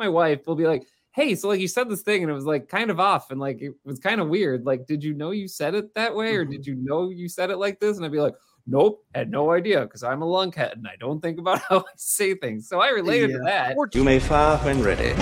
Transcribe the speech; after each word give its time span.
my 0.00 0.08
wife 0.08 0.46
will 0.46 0.56
be 0.56 0.66
like, 0.66 0.84
"Hey, 1.12 1.34
so 1.36 1.46
like 1.48 1.60
you 1.60 1.68
said 1.68 1.88
this 1.88 2.02
thing 2.02 2.22
and 2.22 2.30
it 2.30 2.34
was 2.34 2.46
like 2.46 2.68
kind 2.68 2.90
of 2.90 2.98
off 2.98 3.30
and 3.30 3.38
like 3.38 3.60
it 3.62 3.72
was 3.84 3.98
kind 4.00 4.20
of 4.20 4.28
weird. 4.28 4.64
Like, 4.66 4.86
did 4.86 5.04
you 5.04 5.14
know 5.14 5.30
you 5.30 5.46
said 5.46 5.74
it 5.76 5.94
that 5.94 6.14
way 6.16 6.34
or 6.34 6.42
Mm-hmm. 6.44 6.52
did 6.52 6.66
you 6.66 6.74
know 6.76 7.10
you 7.10 7.28
said 7.28 7.50
it 7.50 7.58
like 7.58 7.78
this?" 7.78 7.96
And 7.96 8.04
I'd 8.06 8.10
be 8.12 8.20
like, 8.20 8.34
"Nope, 8.66 9.04
had 9.14 9.30
no 9.30 9.52
idea 9.52 9.82
because 9.82 10.02
I'm 10.02 10.22
a 10.22 10.26
lunkhead 10.26 10.72
and 10.72 10.88
I 10.88 10.96
don't 10.98 11.20
think 11.20 11.38
about 11.38 11.60
how 11.68 11.78
I 11.80 11.92
say 11.96 12.34
things." 12.34 12.66
So 12.68 12.80
I 12.80 12.88
related 12.88 13.30
to 13.32 13.38
that. 13.44 13.76
You 13.92 14.02
may 14.04 14.18
fire 14.18 14.56
when 14.58 14.82
ready. 14.82 15.12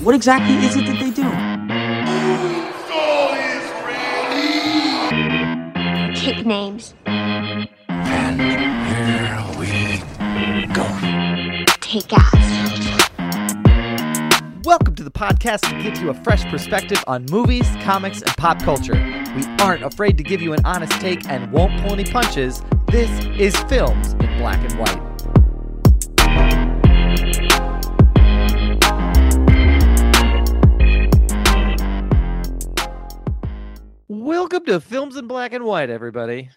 What 0.00 0.14
exactly 0.14 0.54
is 0.66 0.76
it 0.76 0.84
that 0.86 0.98
they 1.00 1.10
do? 1.10 1.26
Kick 6.14 6.44
names. 6.44 6.94
And 7.06 8.40
here 8.40 9.38
we 9.58 10.66
go. 10.74 10.84
Take 11.80 12.12
ass. 12.12 13.05
Welcome 14.66 14.96
to 14.96 15.04
the 15.04 15.12
podcast 15.12 15.60
that 15.60 15.80
gives 15.80 16.00
you 16.00 16.10
a 16.10 16.14
fresh 16.24 16.44
perspective 16.46 16.98
on 17.06 17.24
movies, 17.30 17.68
comics, 17.82 18.20
and 18.20 18.36
pop 18.36 18.60
culture. 18.60 18.94
We 19.36 19.44
aren't 19.60 19.84
afraid 19.84 20.18
to 20.18 20.24
give 20.24 20.42
you 20.42 20.54
an 20.54 20.58
honest 20.64 20.90
take 21.00 21.24
and 21.28 21.52
won't 21.52 21.80
pull 21.82 21.92
any 21.92 22.02
punches. 22.02 22.60
This 22.88 23.08
is 23.38 23.56
Films 23.68 24.14
in 24.14 24.38
Black 24.38 24.58
and 24.68 24.72
White. 24.72 25.00
Welcome 34.08 34.64
to 34.64 34.80
Films 34.80 35.16
in 35.16 35.28
Black 35.28 35.52
and 35.52 35.62
White, 35.62 35.90
everybody. 35.90 36.50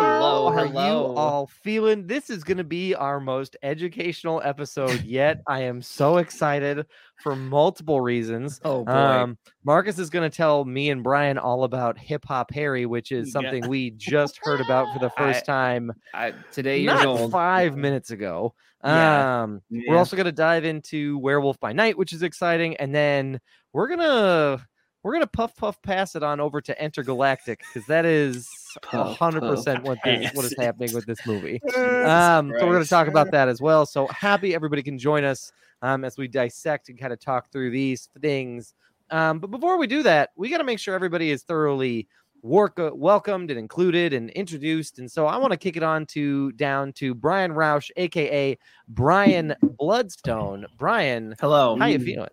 Hello, 0.00 0.50
How 0.50 0.58
are 0.58 0.66
you 0.66 0.72
all 1.16 1.46
feeling? 1.46 2.06
This 2.06 2.28
is 2.28 2.44
going 2.44 2.58
to 2.58 2.64
be 2.64 2.94
our 2.94 3.18
most 3.18 3.56
educational 3.62 4.42
episode 4.44 5.02
yet. 5.04 5.40
I 5.46 5.62
am 5.62 5.80
so 5.80 6.18
excited 6.18 6.84
for 7.22 7.34
multiple 7.34 8.02
reasons. 8.02 8.60
Oh 8.62 8.84
boy. 8.84 8.92
Um, 8.92 9.38
Marcus 9.64 9.98
is 9.98 10.10
going 10.10 10.30
to 10.30 10.36
tell 10.36 10.66
me 10.66 10.90
and 10.90 11.02
Brian 11.02 11.38
all 11.38 11.64
about 11.64 11.96
Hip 11.98 12.26
Hop 12.26 12.52
Harry, 12.52 12.84
which 12.84 13.10
is 13.10 13.28
Yeah. 13.28 13.32
something 13.32 13.68
we 13.68 13.90
just 13.96 14.38
heard 14.42 14.60
about 14.60 14.92
for 14.92 14.98
the 14.98 15.08
first 15.16 15.46
time 15.46 15.90
I, 16.12 16.34
today 16.52 16.84
not 16.84 17.06
old. 17.06 17.32
five 17.32 17.74
minutes 17.74 18.10
ago. 18.10 18.52
Yeah. 18.84 19.44
Um, 19.44 19.62
We're 19.70 19.96
also 19.96 20.14
going 20.14 20.26
to 20.26 20.32
dive 20.32 20.66
into 20.66 21.16
Werewolf 21.18 21.58
by 21.58 21.72
Night, 21.72 21.96
which 21.96 22.12
is 22.12 22.22
exciting, 22.22 22.76
and 22.76 22.94
then 22.94 23.40
we're 23.72 23.88
gonna 23.88 24.62
we're 25.06 25.12
gonna 25.12 25.26
puff 25.28 25.54
puff 25.54 25.80
pass 25.82 26.16
it 26.16 26.24
on 26.24 26.40
over 26.40 26.60
to 26.60 26.84
Intergalactic 26.84 27.60
because 27.60 27.86
that 27.86 28.04
is 28.04 28.50
hundred 28.82 29.42
percent 29.42 29.84
what 29.84 29.98
this, 30.04 30.34
what 30.34 30.44
is 30.44 30.54
happening 30.58 30.92
with 30.92 31.06
this 31.06 31.24
movie. 31.24 31.60
Um, 31.76 32.52
so 32.58 32.66
we're 32.66 32.72
going 32.72 32.84
to 32.84 32.88
talk 32.88 33.08
about 33.08 33.30
that 33.32 33.48
as 33.48 33.60
well. 33.60 33.84
So 33.84 34.06
happy 34.08 34.54
everybody 34.54 34.82
can 34.82 34.96
join 34.96 35.24
us 35.24 35.50
um, 35.82 36.04
as 36.04 36.16
we 36.16 36.28
dissect 36.28 36.88
and 36.88 36.98
kind 36.98 37.12
of 37.12 37.18
talk 37.18 37.50
through 37.50 37.70
these 37.70 38.08
things. 38.20 38.74
Um, 39.10 39.40
but 39.40 39.50
before 39.50 39.76
we 39.76 39.86
do 39.86 40.02
that, 40.04 40.30
we 40.36 40.48
got 40.48 40.58
to 40.58 40.64
make 40.64 40.78
sure 40.78 40.94
everybody 40.94 41.30
is 41.30 41.42
thoroughly 41.42 42.06
work 42.42 42.78
uh, 42.78 42.90
welcomed 42.94 43.50
and 43.50 43.58
included 43.58 44.12
and 44.12 44.30
introduced. 44.30 44.98
And 44.98 45.10
so 45.10 45.26
I 45.26 45.36
want 45.36 45.52
to 45.52 45.56
kick 45.56 45.76
it 45.76 45.82
on 45.82 46.06
to 46.06 46.52
down 46.52 46.92
to 46.94 47.14
Brian 47.14 47.52
Roush, 47.52 47.90
aka 47.96 48.56
Brian 48.88 49.54
Bloodstone. 49.62 50.66
Brian, 50.78 51.34
Hello. 51.40 51.76
how 51.76 51.86
you 51.86 51.98
feeling? 51.98 52.28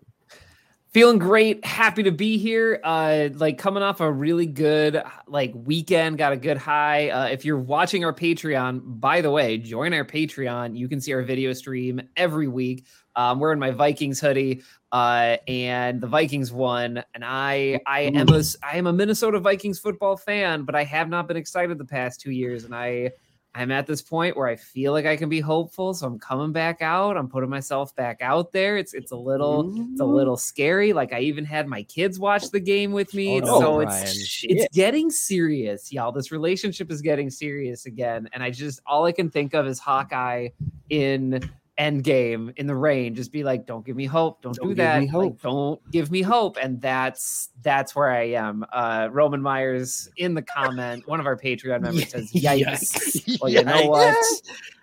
Feeling 0.94 1.18
great 1.18 1.64
happy 1.64 2.04
to 2.04 2.12
be 2.12 2.38
here. 2.38 2.80
Uh 2.84 3.28
like 3.34 3.58
coming 3.58 3.82
off 3.82 4.00
a 4.00 4.10
really 4.10 4.46
good 4.46 5.02
like 5.26 5.52
weekend 5.54 6.16
got 6.18 6.32
a 6.32 6.36
good 6.36 6.56
high. 6.56 7.10
Uh 7.10 7.26
if 7.26 7.44
you're 7.44 7.58
watching 7.58 8.04
our 8.04 8.14
patreon 8.14 8.80
by 8.84 9.20
the 9.20 9.30
way 9.30 9.58
join 9.58 9.92
our 9.92 10.04
patreon. 10.04 10.78
You 10.78 10.88
can 10.88 11.00
see 11.00 11.12
our 11.12 11.22
video 11.22 11.52
stream 11.52 12.00
every 12.16 12.46
week. 12.46 12.86
Um 13.16 13.40
wearing 13.40 13.58
my 13.58 13.72
vikings 13.72 14.20
hoodie 14.20 14.62
uh 14.92 15.36
and 15.48 16.00
the 16.00 16.06
vikings 16.06 16.52
won 16.52 17.02
and 17.14 17.24
i 17.24 17.80
i 17.86 18.02
am 18.02 18.28
a 18.28 18.44
i 18.62 18.76
am 18.76 18.86
a 18.86 18.92
minnesota 18.92 19.40
vikings 19.40 19.80
football 19.80 20.16
fan 20.16 20.62
but 20.62 20.76
i 20.76 20.84
have 20.84 21.08
not 21.08 21.26
been 21.26 21.36
excited 21.36 21.78
the 21.78 21.84
past 21.84 22.20
two 22.20 22.30
years 22.30 22.62
and 22.62 22.72
i 22.72 23.10
I'm 23.56 23.70
at 23.70 23.86
this 23.86 24.02
point 24.02 24.36
where 24.36 24.48
I 24.48 24.56
feel 24.56 24.92
like 24.92 25.06
I 25.06 25.16
can 25.16 25.28
be 25.28 25.38
hopeful, 25.40 25.94
so 25.94 26.06
I'm 26.08 26.18
coming 26.18 26.50
back 26.52 26.82
out. 26.82 27.16
I'm 27.16 27.28
putting 27.28 27.48
myself 27.48 27.94
back 27.94 28.18
out 28.20 28.50
there. 28.50 28.76
It's 28.78 28.94
it's 28.94 29.12
a 29.12 29.16
little 29.16 29.72
it's 29.92 30.00
a 30.00 30.04
little 30.04 30.36
scary. 30.36 30.92
Like 30.92 31.12
I 31.12 31.20
even 31.20 31.44
had 31.44 31.68
my 31.68 31.84
kids 31.84 32.18
watch 32.18 32.50
the 32.50 32.58
game 32.58 32.90
with 32.90 33.14
me, 33.14 33.40
Oh, 33.42 33.60
so 33.60 33.76
Brian. 33.84 34.02
it's 34.02 34.44
it's 34.48 34.74
getting 34.74 35.08
serious, 35.08 35.92
y'all. 35.92 36.10
This 36.10 36.32
relationship 36.32 36.90
is 36.90 37.00
getting 37.00 37.30
serious 37.30 37.86
again, 37.86 38.28
and 38.32 38.42
I 38.42 38.50
just 38.50 38.80
all 38.86 39.04
I 39.04 39.12
can 39.12 39.30
think 39.30 39.54
of 39.54 39.66
is 39.66 39.78
Hawkeye 39.78 40.48
in 40.90 41.48
Endgame 41.78 42.52
in 42.56 42.66
the 42.66 42.74
rain. 42.74 43.14
Just 43.14 43.32
be 43.32 43.42
like, 43.42 43.66
don't 43.66 43.84
give 43.84 43.96
me 43.96 44.04
hope, 44.06 44.42
don't, 44.42 44.54
Don't 44.56 44.68
do 44.68 44.74
that, 44.76 45.08
Like, 45.12 45.40
don't 45.40 45.80
give 45.90 46.10
me 46.10 46.22
hope, 46.22 46.56
and 46.62 46.80
that's 46.80 47.50
that's 47.62 47.96
where 47.96 48.10
I 48.10 48.28
am. 48.30 48.64
Uh, 48.72 49.08
Roman 49.10 49.42
Myers 49.42 50.08
in 50.16 50.34
the 50.34 50.42
comment, 50.42 51.06
one 51.08 51.18
of 51.18 51.26
our 51.26 51.36
Patreon 51.36 51.80
members 51.82 52.10
says, 52.10 52.30
"Yikes." 52.32 53.38
Well, 53.40 53.50
you 53.50 53.64
know 53.64 53.86
what? 53.86 54.16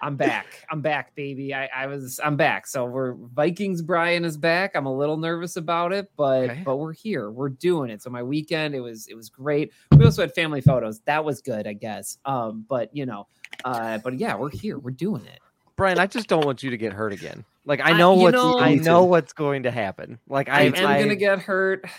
I'm 0.01 0.17
back. 0.17 0.45
I'm 0.69 0.81
back, 0.81 1.15
baby. 1.15 1.53
I, 1.53 1.67
I 1.73 1.87
was 1.87 2.19
I'm 2.23 2.35
back. 2.35 2.67
So 2.67 2.85
we're 2.85 3.13
Vikings 3.13 3.81
Brian 3.81 4.25
is 4.25 4.35
back. 4.35 4.71
I'm 4.75 4.85
a 4.85 4.93
little 4.95 5.17
nervous 5.17 5.55
about 5.55 5.93
it, 5.93 6.11
but 6.17 6.49
Okay. 6.49 6.61
but 6.65 6.77
we're 6.77 6.91
here. 6.93 7.31
We're 7.31 7.49
doing 7.49 7.89
it. 7.89 8.01
So 8.01 8.09
my 8.09 8.23
weekend, 8.23 8.75
it 8.75 8.81
was 8.81 9.07
it 9.07 9.15
was 9.15 9.29
great. 9.29 9.71
We 9.97 10.03
also 10.03 10.21
had 10.23 10.33
family 10.35 10.59
photos. 10.61 10.99
That 11.01 11.23
was 11.23 11.41
good, 11.41 11.67
I 11.67 11.73
guess. 11.73 12.17
Um, 12.25 12.65
but 12.67 12.93
you 12.95 13.05
know, 13.05 13.27
uh, 13.63 13.99
but 13.99 14.19
yeah, 14.19 14.35
we're 14.35 14.49
here. 14.49 14.77
We're 14.77 14.91
doing 14.91 15.25
it. 15.25 15.39
Brian, 15.81 15.97
I 15.97 16.05
just 16.05 16.27
don't 16.27 16.45
want 16.45 16.61
you 16.61 16.69
to 16.69 16.77
get 16.77 16.93
hurt 16.93 17.11
again. 17.11 17.43
Like 17.65 17.79
I 17.81 17.89
I- 17.91 17.97
know 17.97 18.13
you 18.15 18.21
what's 18.21 18.33
know- 18.35 18.59
I 18.59 18.75
know 18.75 19.03
what's 19.05 19.33
going 19.33 19.63
to 19.63 19.71
happen. 19.71 20.19
Like 20.29 20.47
I, 20.47 20.59
I, 20.59 20.63
am 20.65 20.75
I- 20.87 21.01
gonna 21.01 21.15
get 21.15 21.39
hurt. 21.39 21.85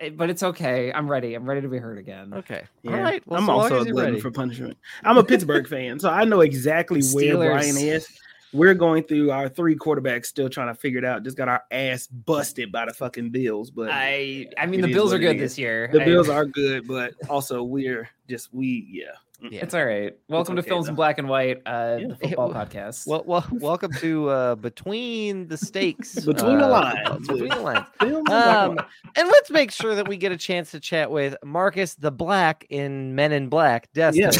Eh, 0.00 0.10
But 0.10 0.30
it's 0.30 0.44
okay. 0.44 0.92
I'm 0.92 1.10
ready. 1.10 1.34
I'm 1.34 1.44
ready 1.44 1.60
to 1.60 1.66
be 1.66 1.78
hurt 1.78 1.98
again. 1.98 2.32
Okay. 2.32 2.62
Yeah. 2.84 2.92
All 2.92 3.02
right. 3.02 3.20
Well, 3.26 3.40
I'm 3.40 3.46
so 3.46 3.52
also 3.52 3.80
a 3.80 3.84
glutton 3.84 4.12
ready. 4.12 4.20
for 4.20 4.30
punishment. 4.30 4.78
I'm 5.02 5.18
a 5.18 5.24
Pittsburgh 5.24 5.66
fan, 5.74 5.98
so 5.98 6.08
I 6.08 6.22
know 6.22 6.40
exactly 6.40 7.02
where 7.12 7.36
Brian 7.36 7.76
is. 7.76 8.06
We're 8.52 8.74
going 8.74 9.02
through 9.04 9.30
our 9.30 9.48
three 9.48 9.76
quarterbacks, 9.76 10.26
still 10.26 10.48
trying 10.48 10.68
to 10.68 10.74
figure 10.74 10.98
it 10.98 11.04
out. 11.04 11.22
Just 11.22 11.36
got 11.36 11.48
our 11.48 11.62
ass 11.70 12.06
busted 12.06 12.72
by 12.72 12.86
the 12.86 12.94
fucking 12.94 13.30
Bills, 13.30 13.70
but 13.70 13.90
I 13.92 14.46
I 14.56 14.66
mean 14.66 14.80
the 14.80 14.92
Bills 14.92 15.12
are 15.12 15.18
good 15.18 15.36
is. 15.36 15.42
this 15.42 15.58
year. 15.58 15.88
the 15.92 16.00
I- 16.02 16.04
Bills 16.06 16.28
are 16.30 16.46
good, 16.46 16.88
but 16.88 17.12
also 17.28 17.62
we're 17.62 18.08
just 18.28 18.52
we 18.54 18.86
yeah. 18.90 19.04
Yeah. 19.40 19.60
It's 19.62 19.72
all 19.72 19.84
right. 19.86 20.18
Welcome 20.28 20.56
to 20.56 20.62
okay, 20.62 20.68
Films 20.68 20.88
in. 20.88 20.96
Black 20.96 21.18
and 21.18 21.28
White, 21.28 21.58
uh, 21.64 21.98
Yeah. 22.00 22.06
the 22.08 22.16
football 22.16 22.48
well- 22.48 22.66
podcast. 22.66 23.06
Well, 23.06 23.22
well, 23.24 23.46
welcome 23.52 23.92
to 24.00 24.28
uh, 24.30 24.54
between 24.56 25.46
the 25.46 25.56
stakes, 25.56 26.14
Between 26.24 26.58
the 26.58 26.64
uh, 26.64 26.68
lines. 26.70 27.28
between 27.28 27.48
the 27.50 27.56
lines. 27.60 27.86
Bills 28.00 28.16
and 28.16 28.24
black 28.24 28.30
and 28.30 28.70
Um, 28.70 28.76
white. 28.76 28.86
and 29.14 29.28
let's 29.28 29.50
make 29.52 29.70
sure 29.70 29.94
that 29.94 30.08
we 30.08 30.16
get 30.16 30.32
a 30.32 30.36
chance 30.36 30.72
to 30.72 30.80
chat 30.80 31.10
with 31.12 31.36
Marcus 31.44 31.94
the 31.94 32.10
Black 32.10 32.66
in 32.70 33.14
Men 33.14 33.30
in 33.30 33.48
Black, 33.48 33.92
Destin, 33.92 34.32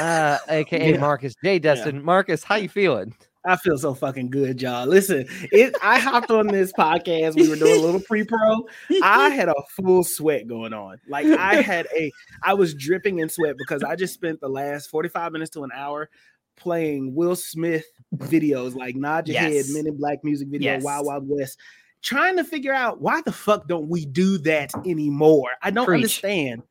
uh, 0.00 0.38
aka 0.48 0.92
Yeah. 0.92 0.98
Marcus 1.00 1.34
J. 1.44 1.58
Destin. 1.58 2.02
Marcus, 2.02 2.42
how 2.42 2.54
you 2.56 2.70
feeling? 2.70 3.12
I 3.46 3.56
feel 3.56 3.78
so 3.78 3.94
fucking 3.94 4.30
good, 4.30 4.60
y'all. 4.60 4.86
Listen, 4.86 5.26
it. 5.52 5.74
I 5.82 5.98
hopped 5.98 6.30
on 6.30 6.48
this 6.48 6.72
podcast. 6.72 7.36
We 7.36 7.48
were 7.48 7.56
doing 7.56 7.78
a 7.80 7.84
little 7.84 8.00
pre-pro. 8.00 8.66
I 9.02 9.30
had 9.34 9.48
a 9.48 9.54
full 9.70 10.02
sweat 10.04 10.48
going 10.48 10.72
on. 10.72 10.98
Like 11.08 11.26
I 11.26 11.56
had 11.62 11.86
a, 11.96 12.10
I 12.42 12.54
was 12.54 12.74
dripping 12.74 13.20
in 13.20 13.28
sweat 13.28 13.56
because 13.56 13.82
I 13.82 13.94
just 13.96 14.14
spent 14.14 14.40
the 14.40 14.48
last 14.48 14.88
forty-five 14.90 15.32
minutes 15.32 15.50
to 15.52 15.64
an 15.64 15.70
hour 15.74 16.10
playing 16.56 17.14
Will 17.14 17.36
Smith 17.36 17.86
videos, 18.16 18.74
like 18.74 18.96
Nod 18.96 19.28
Your 19.28 19.34
Yes. 19.34 19.66
Head, 19.68 19.74
Men 19.74 19.86
in 19.86 19.96
Black 19.96 20.24
music 20.24 20.48
video, 20.48 20.72
Yes. 20.72 20.82
Wild 20.82 21.06
Wild 21.06 21.28
West, 21.28 21.58
trying 22.02 22.36
to 22.38 22.44
figure 22.44 22.72
out 22.72 23.00
why 23.00 23.20
the 23.22 23.32
fuck 23.32 23.68
don't 23.68 23.88
we 23.88 24.06
do 24.06 24.38
that 24.38 24.72
anymore? 24.86 25.50
I 25.62 25.70
don't 25.70 25.86
Preach. 25.86 25.96
understand 25.98 26.62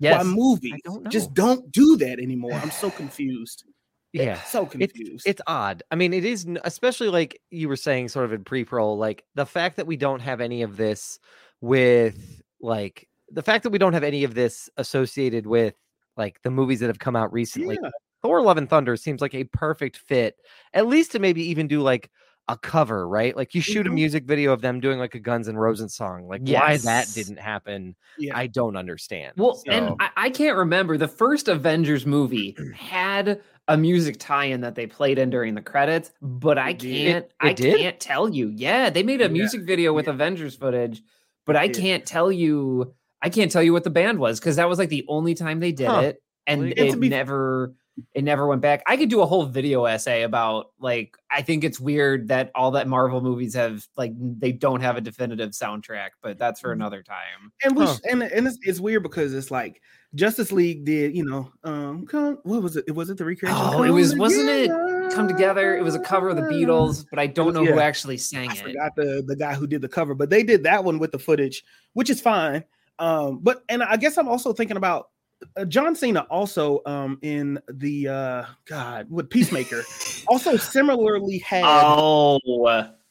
yes. 0.00 0.16
why 0.16 0.24
movies 0.24 0.74
don't 0.84 1.08
just 1.10 1.34
don't 1.34 1.70
do 1.70 1.96
that 1.98 2.18
anymore. 2.18 2.54
I'm 2.54 2.70
so 2.70 2.90
confused. 2.90 3.64
Yeah. 4.12 4.40
so 4.44 4.62
It's 4.78 4.92
confused. 4.92 5.26
it's 5.26 5.42
odd. 5.46 5.82
I 5.90 5.94
mean, 5.96 6.12
it 6.14 6.24
is 6.24 6.46
especially 6.64 7.08
like 7.08 7.40
you 7.50 7.68
were 7.68 7.76
saying, 7.76 8.08
sort 8.08 8.24
of 8.24 8.32
in 8.32 8.44
pre-pro, 8.44 8.94
like 8.94 9.24
the 9.34 9.44
fact 9.46 9.76
that 9.76 9.86
we 9.86 9.96
don't 9.96 10.20
have 10.20 10.40
any 10.40 10.62
of 10.62 10.76
this 10.76 11.18
with 11.60 12.42
like 12.60 13.08
the 13.30 13.42
fact 13.42 13.64
that 13.64 13.70
we 13.70 13.78
don't 13.78 13.92
have 13.92 14.04
any 14.04 14.24
of 14.24 14.34
this 14.34 14.70
associated 14.76 15.46
with 15.46 15.74
like 16.16 16.40
the 16.42 16.50
movies 16.50 16.80
that 16.80 16.86
have 16.86 16.98
come 16.98 17.16
out 17.16 17.32
recently. 17.32 17.78
yeah. 17.82 17.90
Thor: 18.22 18.40
Love 18.40 18.56
and 18.56 18.68
Thunder 18.70 18.96
seems 18.96 19.20
like 19.20 19.34
a 19.34 19.44
perfect 19.44 19.98
fit, 19.98 20.36
at 20.72 20.86
least 20.86 21.12
to 21.12 21.18
maybe 21.18 21.42
even 21.42 21.68
do 21.68 21.80
like 21.82 22.10
a 22.48 22.56
cover, 22.56 23.08
right? 23.08 23.36
Like 23.36 23.54
you 23.54 23.60
shoot 23.60 23.86
a 23.86 23.90
Mhm. 23.90 23.94
music 23.94 24.24
video 24.24 24.52
of 24.52 24.60
them 24.62 24.78
doing 24.80 24.98
like 25.00 25.14
a 25.16 25.18
Guns 25.20 25.48
and 25.48 25.60
Roses 25.60 25.94
song. 25.94 26.26
Like 26.28 26.42
why 26.42 26.76
that 26.78 27.08
didn't 27.12 27.38
happen, 27.38 27.96
Yeah. 28.18 28.36
I 28.38 28.46
don't 28.46 28.76
understand. 28.76 29.32
Well, 29.36 29.56
So- 29.56 29.64
and 29.70 29.94
I, 30.00 30.10
I 30.16 30.30
can't 30.30 30.56
remember 30.56 30.96
the 30.96 31.08
first 31.08 31.48
Avengers 31.48 32.06
movie 32.06 32.56
had 32.76 33.42
a 33.68 33.76
music 33.76 34.16
tie-in 34.18 34.60
that 34.60 34.74
they 34.74 34.86
played 34.86 35.18
in 35.18 35.28
during 35.30 35.54
the 35.54 35.62
credits, 35.62 36.12
but 36.22 36.56
I 36.58 36.72
can't 36.74 37.24
It- 37.26 37.32
I 37.40 37.52
did? 37.52 37.78
can't 37.78 37.98
tell 38.00 38.28
you. 38.28 38.48
Yeah, 38.54 38.90
they 38.90 39.02
made 39.02 39.20
a 39.20 39.24
Yeah, 39.24 39.28
music 39.30 39.62
video 39.62 39.92
with 39.92 40.06
yeah. 40.06 40.12
Avengers 40.12 40.54
footage, 40.56 41.02
but 41.46 41.56
I 41.56 41.66
did. 41.66 41.76
can't 41.80 42.06
tell 42.06 42.30
you 42.30 42.94
I 43.22 43.30
can't 43.30 43.50
tell 43.50 43.62
you 43.62 43.72
what 43.72 43.82
the 43.82 43.90
band 43.90 44.18
was 44.18 44.38
because 44.38 44.56
that 44.56 44.68
was 44.68 44.78
like 44.78 44.90
the 44.90 45.04
only 45.08 45.34
time 45.34 45.58
they 45.58 45.72
did 45.72 45.88
Huh. 45.88 46.00
it. 46.00 46.22
And 46.46 46.72
it 46.76 47.00
be- 47.00 47.08
never 47.08 47.74
it 48.14 48.24
never 48.24 48.46
went 48.46 48.60
back. 48.60 48.82
I 48.86 48.96
could 48.96 49.08
do 49.08 49.20
a 49.22 49.26
whole 49.26 49.46
video 49.46 49.84
essay 49.86 50.22
about 50.22 50.70
like 50.78 51.16
I 51.30 51.42
think 51.42 51.64
it's 51.64 51.80
weird 51.80 52.28
that 52.28 52.50
all 52.54 52.70
that 52.72 52.88
Marvel 52.88 53.20
movies 53.22 53.54
have 53.54 53.86
like 53.96 54.12
they 54.18 54.52
don't 54.52 54.80
have 54.82 54.96
a 54.96 55.00
definitive 55.00 55.50
soundtrack, 55.50 56.10
but 56.22 56.38
that's 56.38 56.60
for 56.60 56.72
another 56.72 57.02
time. 57.02 57.52
And 57.64 57.76
we 57.76 57.84
Huh. 57.86 57.96
and 58.10 58.22
and 58.22 58.46
it's, 58.46 58.58
it's 58.62 58.80
weird 58.80 59.02
because 59.02 59.32
it's 59.32 59.50
like 59.50 59.80
Justice 60.14 60.52
League 60.52 60.84
did, 60.84 61.14
you 61.16 61.24
know, 61.24 61.50
um, 61.64 62.06
come, 62.06 62.38
what 62.44 62.62
was 62.62 62.76
it? 62.76 62.94
Was 62.94 63.10
it 63.10 63.18
the 63.18 63.24
recreation? 63.24 63.58
Oh, 63.60 63.82
it 63.82 63.90
was- 63.90 64.16
wasn't 64.16 64.48
it 64.48 64.70
Come 65.12 65.28
together. 65.28 65.76
It 65.76 65.84
was 65.84 65.94
a 65.94 66.00
cover 66.00 66.28
of 66.30 66.36
the 66.36 66.42
Beatles, 66.42 67.06
but 67.10 67.18
I 67.18 67.26
don't 67.28 67.46
was- 67.46 67.54
know 67.54 67.64
who 67.64 67.78
actually 67.80 68.16
sang 68.18 68.50
I 68.50 68.54
it. 68.54 68.58
forgot 68.58 68.92
the 68.96 69.22
the 69.26 69.36
guy 69.36 69.54
who 69.54 69.66
did 69.66 69.80
the 69.82 69.88
cover, 69.88 70.14
but 70.14 70.30
they 70.30 70.42
did 70.42 70.64
that 70.64 70.84
one 70.84 70.98
with 70.98 71.12
the 71.12 71.18
footage, 71.18 71.62
which 71.94 72.10
is 72.10 72.20
fine. 72.20 72.64
Um, 72.98 73.38
but 73.42 73.62
and 73.68 73.82
I 73.82 73.96
guess 73.96 74.16
I'm 74.18 74.26
also 74.28 74.52
thinking 74.52 74.76
about 74.76 75.08
uh, 75.56 75.64
John 75.64 75.94
Cena 75.94 76.20
also 76.30 76.80
um 76.86 77.18
in 77.22 77.58
the 77.72 78.08
uh 78.08 78.44
God 78.66 79.06
with 79.10 79.28
Peacemaker 79.30 79.82
also 80.28 80.56
similarly 80.56 81.38
had 81.38 81.62
Oh, 81.64 82.38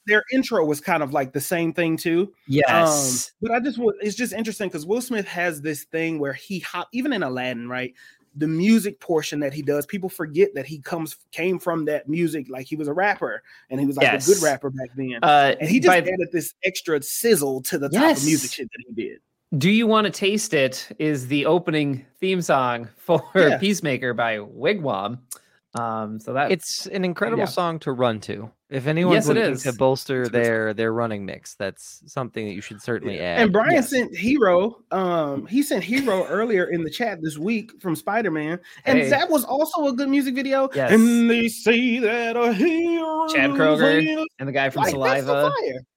their 0.08 0.24
intro 0.34 0.64
was 0.66 0.80
kind 0.82 1.02
of 1.02 1.14
like 1.14 1.34
the 1.34 1.42
same 1.42 1.74
thing 1.74 1.98
too. 1.98 2.32
yes. 2.48 3.32
Um, 3.32 3.36
but 3.42 3.52
I 3.56 3.60
just 3.60 3.80
it's 4.02 4.16
just 4.16 4.34
interesting 4.34 4.68
because 4.70 4.86
Will 4.86 5.02
Smith 5.02 5.28
has 5.28 5.62
this 5.62 5.84
thing 5.86 6.20
where 6.20 6.34
he 6.34 6.60
hop 6.60 6.88
even 6.94 7.12
in 7.14 7.24
Aladdin, 7.24 7.68
right? 7.68 7.94
The 8.38 8.48
music 8.48 9.00
portion 9.00 9.40
that 9.40 9.54
he 9.54 9.62
does, 9.62 9.86
people 9.86 10.10
forget 10.10 10.54
that 10.56 10.66
he 10.66 10.80
comes 10.80 11.16
came 11.32 11.58
from 11.58 11.86
that 11.86 12.10
music, 12.10 12.48
like 12.50 12.68
he 12.68 12.76
was 12.76 12.88
a 12.90 12.94
rapper 12.94 13.42
and 13.70 13.80
he 13.80 13.86
was 13.86 13.96
like 13.98 14.08
a 14.22 14.26
good 14.26 14.42
rapper 14.44 14.70
back 14.70 14.90
then. 14.96 15.20
uh, 15.24 15.56
and 15.60 15.70
he 15.70 15.80
just 15.80 15.88
by- 15.88 15.98
added 16.00 16.28
this 16.34 16.54
extra 16.64 17.02
sizzle 17.02 17.62
to 17.64 17.78
the 17.80 17.88
type 17.90 18.18
of 18.18 18.26
music 18.26 18.52
shit 18.52 18.70
that 18.72 18.84
he 18.88 18.94
did. 18.94 19.20
Do 19.58 19.70
you 19.70 19.88
want 19.88 20.06
to 20.06 20.12
taste 20.12 20.54
it? 20.54 20.88
Is 21.00 21.28
the 21.28 21.46
opening 21.46 22.06
theme 22.20 22.42
song 22.42 22.90
for 22.98 23.24
Yeah. 23.36 23.58
Peacemaker 23.58 24.14
by 24.14 24.40
Wig 24.40 24.82
Wam. 24.82 25.20
Um, 25.76 26.20
so 26.20 26.34
that 26.34 26.52
It's 26.52 26.88
an 26.88 27.04
incredible 27.06 27.40
Yeah. 27.44 27.46
song 27.48 27.80
to 27.80 27.92
run 27.92 28.20
to. 28.22 28.50
If 28.70 28.88
anyone's 28.88 29.28
Yes, 29.28 29.28
looking 29.28 29.58
to 29.72 29.74
bolster 29.78 30.22
It's 30.24 30.30
a 30.30 30.32
good 30.32 30.44
their 30.44 30.74
their 30.74 30.94
running 30.94 31.26
mix, 31.26 31.54
that's 31.56 32.02
something 32.12 32.46
that 32.48 32.54
you 32.54 32.62
should 32.62 32.82
certainly 32.82 33.20
add. 33.20 33.42
And 33.42 33.54
Brian 33.54 33.74
yes. 33.76 33.90
sent 33.92 34.16
Hero. 34.16 34.82
Um, 34.92 35.46
he 35.46 35.62
sent 35.62 35.84
Hero 35.84 36.26
earlier 36.28 36.66
in 36.72 36.84
the 36.84 36.90
chat 36.90 37.22
this 37.22 37.38
week 37.38 37.72
from 37.80 37.96
Spider 37.96 38.32
Man, 38.32 38.60
and 38.86 38.98
Hey. 39.00 39.10
that 39.10 39.30
was 39.30 39.44
also 39.44 39.86
a 39.88 39.94
good 39.94 40.10
music 40.10 40.34
video. 40.34 40.68
Yes. 40.74 40.92
And 40.92 41.30
they 41.30 41.48
say 41.48 42.00
that 42.00 42.36
a 42.36 42.52
hero. 42.54 43.28
Chad 43.28 43.52
Kroeger 43.52 44.24
and 44.40 44.48
the 44.48 44.52
guy 44.54 44.70
from 44.72 44.82
Like, 44.84 44.92
Saliva. 44.92 45.52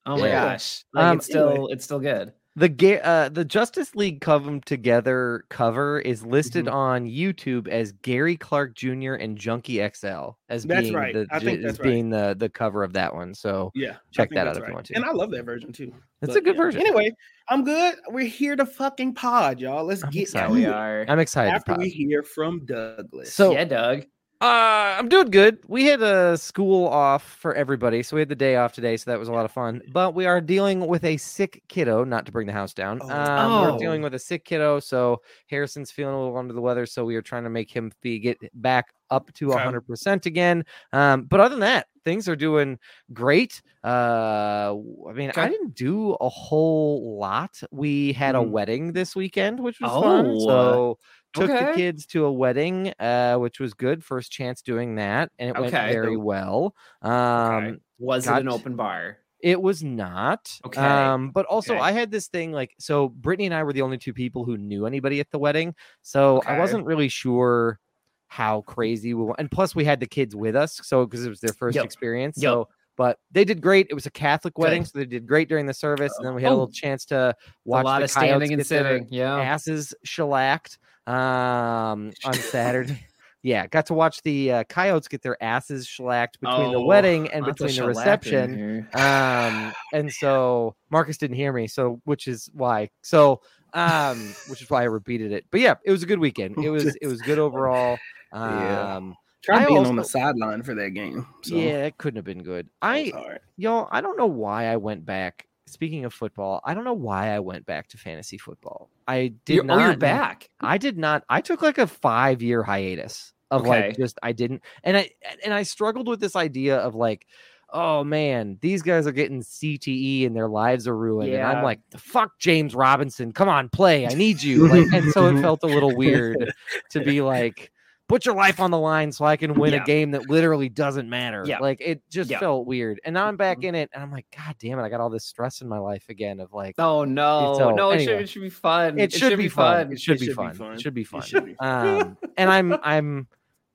Oh 0.07 0.19
my 0.19 0.27
Yeah. 0.27 0.53
gosh. 0.53 0.85
Like 0.93 1.05
Um, 1.05 1.17
it's 1.17 1.27
still 1.27 1.69
it's 1.69 1.85
still 1.85 2.01
good. 2.01 2.33
The 2.59 2.69
ga- 2.69 3.01
uh, 3.01 3.29
the 3.29 3.45
Justice 3.45 3.95
League 3.95 4.21
Come 4.21 4.61
Together 4.63 5.45
cover 5.49 6.01
is 6.01 6.25
listed 6.27 6.67
Mhm. 6.67 6.73
on 6.73 7.07
YouTube 7.07 7.69
as 7.69 7.93
Gary 7.93 8.37
Clark 8.37 8.75
Jr. 8.75 9.15
and 9.15 9.39
Junkie 9.39 9.81
XL 9.81 10.31
as 10.49 10.65
That's 10.65 10.83
being 10.83 10.95
right. 10.95 11.15
the 11.15 11.29
I 11.31 11.39
think 11.39 11.59
as 11.59 11.65
that's 11.65 11.79
right. 11.79 11.85
being 11.89 12.11
the 12.11 12.35
the 12.37 12.49
cover 12.49 12.83
of 12.83 12.93
that 12.95 13.15
one. 13.15 13.33
So 13.35 13.71
Yeah, 13.77 13.97
Check 14.11 14.31
that 14.31 14.45
that's 14.47 14.59
out 14.59 14.63
if 14.65 14.69
you 14.69 14.75
want 14.75 14.87
to. 14.87 14.95
And 14.97 15.05
I 15.05 15.13
love 15.13 15.31
that 15.31 15.45
version 15.45 15.73
too. 15.73 15.93
It's 16.21 16.33
But 16.33 16.37
a 16.37 16.41
good 16.41 16.57
yeah. 16.57 16.63
version. 16.63 16.81
Anyway, 16.81 17.13
I'm 17.49 17.63
good. 17.63 17.95
We're 18.09 18.27
here 18.27 18.57
to 18.57 18.67
fucking 18.67 19.15
pod, 19.15 19.61
y'all. 19.61 19.85
Let's 19.85 20.03
I'm 20.03 20.11
get 20.11 20.23
excited. 20.23 20.49
to 20.49 20.53
we 20.55 20.65
it 20.65 20.71
are. 20.73 21.05
I'm 21.07 21.21
excited. 21.21 21.55
after 21.55 21.73
Pod. 21.75 21.81
we 21.83 21.91
hear 21.91 22.25
from 22.25 22.65
Douglas. 22.67 23.33
So 23.33 23.53
yeah, 23.53 23.67
Doug. 23.67 24.05
Uh, 24.41 24.95
I'm 24.97 25.09
doing 25.09 25.31
good. 25.33 25.59
We 25.67 25.87
had 25.87 26.01
a 26.01 26.39
school 26.39 26.87
off 26.87 27.25
for 27.25 27.55
everybody, 27.55 28.05
so 28.05 28.15
we 28.15 28.21
had 28.21 28.29
the 28.29 28.37
day 28.37 28.55
off 28.55 28.73
today, 28.73 28.97
so 28.97 29.11
that 29.11 29.19
was 29.19 29.27
a 29.27 29.33
lot 29.33 29.45
of 29.45 29.51
fun. 29.51 29.83
But 29.89 30.15
we 30.15 30.27
are 30.27 30.41
dealing 30.41 30.87
with 30.87 31.03
a 31.05 31.17
sick 31.17 31.65
kiddo, 31.69 32.05
not 32.05 32.25
to 32.27 32.31
bring 32.31 32.47
the 32.47 32.53
house 32.53 32.73
down. 32.73 33.01
Oh. 33.01 33.07
Um, 33.09 33.59
Oh. 33.59 33.59
we're 33.59 33.73
dealing 33.73 34.01
with 34.01 34.15
a 34.15 34.19
sick 34.21 34.45
kiddo, 34.45 34.79
so 34.79 35.23
Harrison's 35.51 35.91
feeling 35.91 36.15
a 36.15 36.19
little 36.23 36.37
under 36.39 36.55
the 36.55 36.61
weather, 36.61 36.87
so 36.87 37.05
we 37.05 37.17
are 37.17 37.23
trying 37.23 37.43
to 37.45 37.51
make 37.51 37.75
him 37.75 37.91
be 38.01 38.21
get 38.21 38.39
back 38.55 38.95
up 39.11 39.33
to 39.33 39.51
Okay. 39.51 39.73
100% 39.73 40.25
again. 40.25 40.65
Um, 40.93 41.25
but 41.25 41.41
other 41.41 41.57
than 41.57 41.61
that, 41.61 41.89
things 42.05 42.29
are 42.29 42.37
doing 42.37 42.79
great. 43.13 43.61
Uh, 43.83 44.75
I 45.09 45.13
mean, 45.15 45.33
I 45.37 45.49
didn't 45.49 45.75
do 45.75 46.13
a 46.21 46.29
whole 46.29 47.19
lot. 47.19 47.61
We 47.73 48.13
had 48.13 48.37
a 48.37 48.43
Mhm. 48.43 48.45
wedding 48.45 48.93
this 48.93 49.17
weekend, 49.17 49.59
which 49.61 49.81
was 49.81 49.97
fun. 49.97 50.37
Oh, 50.37 50.39
So 50.39 50.99
took 51.35 51.49
the 51.49 51.73
kids 51.75 52.07
to 52.07 52.25
a 52.25 52.33
wedding, 52.33 52.93
uh, 52.99 53.37
which 53.37 53.61
was 53.61 53.75
good. 53.75 54.05
First 54.05 54.33
chance 54.33 54.63
doing 54.63 54.97
that, 54.97 55.31
and 55.39 55.51
it 55.51 55.59
went 55.59 55.73
very 55.73 56.17
well. 56.17 56.75
Um, 57.03 57.81
Was 57.99 58.27
it 58.27 58.33
an 58.39 58.49
open 58.49 58.77
bar? 58.77 59.19
it 59.41 59.63
was 59.63 59.85
not. 59.85 60.51
Okay. 60.67 60.81
Um, 60.81 61.31
but 61.31 61.47
also 61.47 61.75
Okay. 61.75 61.83
I 61.85 61.93
had 61.93 62.11
this 62.11 62.27
thing 62.27 62.51
like 62.51 62.75
so 62.81 63.09
Brittany 63.09 63.47
and 63.47 63.55
I 63.55 63.63
were 63.63 63.73
the 63.73 63.83
only 63.83 63.97
two 63.99 64.13
people 64.13 64.45
who 64.45 64.57
knew 64.57 64.85
anybody 64.85 65.21
at 65.21 65.31
the 65.31 65.39
wedding. 65.39 65.75
So 66.03 66.43
I 66.47 66.59
wasn't 66.59 66.85
really 66.87 67.09
sure 67.09 67.79
how 68.27 68.63
crazy 68.63 69.15
we 69.15 69.23
were. 69.23 69.37
And 69.39 69.49
plus 69.51 69.75
we 69.77 69.85
had 69.85 70.01
the 70.01 70.07
kids 70.07 70.35
with 70.35 70.57
us, 70.57 70.81
so 70.83 71.07
because 71.07 71.25
it 71.25 71.29
was 71.31 71.41
their 71.41 71.53
first 71.53 71.77
Yep. 71.77 71.85
experience. 71.85 72.37
Yep. 72.37 72.51
So 72.51 72.69
but 72.99 73.19
they 73.31 73.47
did 73.47 73.63
great. 73.63 73.87
It 73.89 73.95
was 73.95 74.05
a 74.05 74.11
Catholic 74.11 74.59
wedding, 74.59 74.85
so 74.85 74.99
they 74.99 75.07
did 75.07 75.27
great 75.27 75.49
during 75.49 75.65
the 75.65 75.73
service. 75.73 76.13
And 76.19 76.27
then 76.27 76.35
we 76.35 76.43
had 76.43 76.49
a 76.49 76.55
Oh. 76.55 76.59
little 76.59 76.73
chance 76.73 77.07
to 77.07 77.35
watch 77.65 77.85
a 77.85 77.87
lot 77.87 77.99
the 78.01 78.05
of 78.05 78.11
standing 78.11 78.53
and 78.53 78.67
sitting. 78.67 79.07
Yeah. 79.11 79.37
asses 79.41 79.95
shellacked 80.05 80.79
um, 81.07 82.13
on 82.25 82.33
Saturday. 82.35 83.07
yeah, 83.43 83.67
got 83.69 83.87
to 83.87 83.95
watch 83.95 84.21
the 84.23 84.53
uh, 84.53 84.65
Coyotes 84.65 85.09
get 85.09 85.23
their 85.23 85.43
asses 85.43 85.87
shellacked 85.87 86.39
between 86.41 86.73
the 86.73 86.79
Oh, 86.79 86.85
wedding 86.85 87.29
and 87.29 87.45
between 87.47 87.75
the 87.75 87.87
reception. 87.87 88.87
Um, 88.95 89.73
and 89.95 90.13
so 90.13 90.75
Marcus 90.91 91.17
didn't 91.17 91.37
hear 91.37 91.53
me, 91.55 91.67
so 91.69 92.01
which 92.05 92.27
is 92.29 92.51
why. 92.53 92.91
So 93.03 93.41
um, 93.75 94.35
which 94.49 94.61
is 94.63 94.69
why 94.71 94.81
I 94.83 94.87
repeated 94.87 95.31
it. 95.33 95.45
But 95.51 95.61
yeah, 95.61 95.75
it 95.85 95.91
was 95.93 96.03
a 96.03 96.07
good 96.07 96.19
weekend. 96.19 96.57
It 96.59 96.71
was 96.71 96.97
it 97.01 97.07
was 97.07 97.23
good 97.23 97.39
overall. 97.47 97.97
Yeah. 98.35 99.01
Try 99.49 99.63
I 99.63 99.67
being 99.67 99.87
on 99.87 99.97
the 99.97 100.05
sideline 100.05 100.63
for 100.63 100.75
that 100.75 100.91
game. 100.91 101.27
So 101.43 101.57
yeah, 101.57 101.87
it 101.87 101.97
couldn't 101.97 102.17
have 102.17 102.25
been 102.27 102.43
good. 102.43 102.69
I 102.83 103.13
y'all, 103.57 103.89
I 103.91 104.03
don't 104.03 104.19
know 104.19 104.27
why 104.27 104.67
I 104.67 104.77
went 104.77 105.07
back. 105.07 105.47
Speaking 105.67 106.05
of 106.05 106.13
football, 106.13 106.61
I 106.65 106.75
don't 106.75 106.85
know 106.85 106.93
why 106.95 107.29
I 107.35 107.41
went 107.41 107.65
back 107.67 107.89
to 107.89 107.99
fantasy 107.99 108.37
football. 108.39 108.91
I 109.07 109.33
did 109.45 109.53
oh, 109.53 109.55
You're, 109.55 109.65
not. 109.65 109.79
oh, 109.79 109.85
you're 109.85 109.97
back. 109.97 110.51
I 110.61 110.77
did 110.79 110.99
not. 110.99 111.25
I 111.29 111.41
took 111.41 111.63
like 111.63 111.79
a 111.79 111.87
five 111.87 112.43
year 112.43 112.63
hiatus 112.63 113.33
of 113.51 113.63
Okay. 113.63 113.89
like 113.89 113.97
just 113.97 114.19
I 114.23 114.33
didn't, 114.33 114.63
and 114.85 114.97
I 114.97 115.11
and 115.45 115.55
I 115.55 115.63
struggled 115.63 116.09
with 116.09 116.21
this 116.21 116.37
idea 116.37 116.77
of 116.79 116.95
like, 116.95 117.27
oh 117.71 118.05
man, 118.05 118.59
these 118.61 118.83
guys 118.83 119.07
are 119.07 119.13
getting 119.13 119.41
CTE 119.43 120.27
and 120.27 120.37
their 120.37 120.49
lives 120.49 120.87
are 120.87 120.97
ruined, 120.97 121.33
and 121.33 121.43
I'm 121.43 121.57
Yeah. 121.57 121.63
like, 121.63 121.81
fuck 121.97 122.39
James 122.39 122.75
Robinson, 122.75 123.33
come 123.33 123.49
on, 123.49 123.69
play, 123.71 124.07
I 124.07 124.15
need 124.15 124.43
you, 124.43 124.69
like, 124.69 124.87
and 124.93 125.11
so 125.13 125.27
it 125.29 125.41
felt 125.41 125.63
a 125.63 125.67
little 125.67 125.97
weird 125.97 126.53
to 126.91 127.01
be 127.01 127.23
like. 127.23 127.73
Put 128.09 128.25
your 128.25 128.35
life 128.35 128.59
on 128.59 128.71
the 128.71 128.79
line 128.79 129.13
so 129.13 129.27
I 129.27 129.37
can 129.37 129.53
win 129.55 129.75
Yeah. 129.75 129.83
a 129.83 129.85
game 129.85 130.13
that 130.13 130.31
literally 130.31 130.69
doesn't 130.71 131.09
matter. 131.11 131.45
Yeah. 131.47 131.59
Like 131.59 131.81
it 131.83 132.01
just 132.11 132.31
Yeah. 132.31 132.39
felt 132.39 132.67
weird. 132.67 133.01
And 133.05 133.13
now 133.13 133.27
I'm 133.27 133.37
back 133.37 133.63
in 133.65 133.75
it 133.75 133.91
and 133.93 134.03
I'm 134.03 134.11
like, 134.11 134.25
God 134.35 134.55
damn 134.59 134.79
it, 134.79 134.83
I 134.83 134.89
got 134.89 135.01
all 135.01 135.11
this 135.11 135.25
stress 135.25 135.61
in 135.61 135.69
my 135.69 135.79
life 135.79 136.09
again 136.09 136.41
of 136.41 136.53
like 136.55 136.75
Oh 136.79 137.05
no, 137.05 137.55
So, 137.59 137.71
no! 137.71 137.91
It, 137.91 137.99
should, 138.01 138.09
anyway. 138.09 138.23
it 138.23 138.29
should 138.31 138.43
be 138.43 138.49
fun. 138.51 138.99
it 138.99 139.13
should, 139.13 139.37
be, 139.39 139.49
fun. 139.49 139.93
It 139.93 140.01
should, 140.01 140.19
be, 140.19 140.33
fun. 140.33 140.55
fun. 140.55 140.73
It 140.73 140.81
should 140.81 140.95
be 140.95 141.05
fun. 141.05 141.21
It 141.21 141.27
should 141.27 141.45
be 141.45 141.57
Um, 141.59 142.17
and 142.39 142.51
I'm 142.51 142.73
I'm 142.83 143.29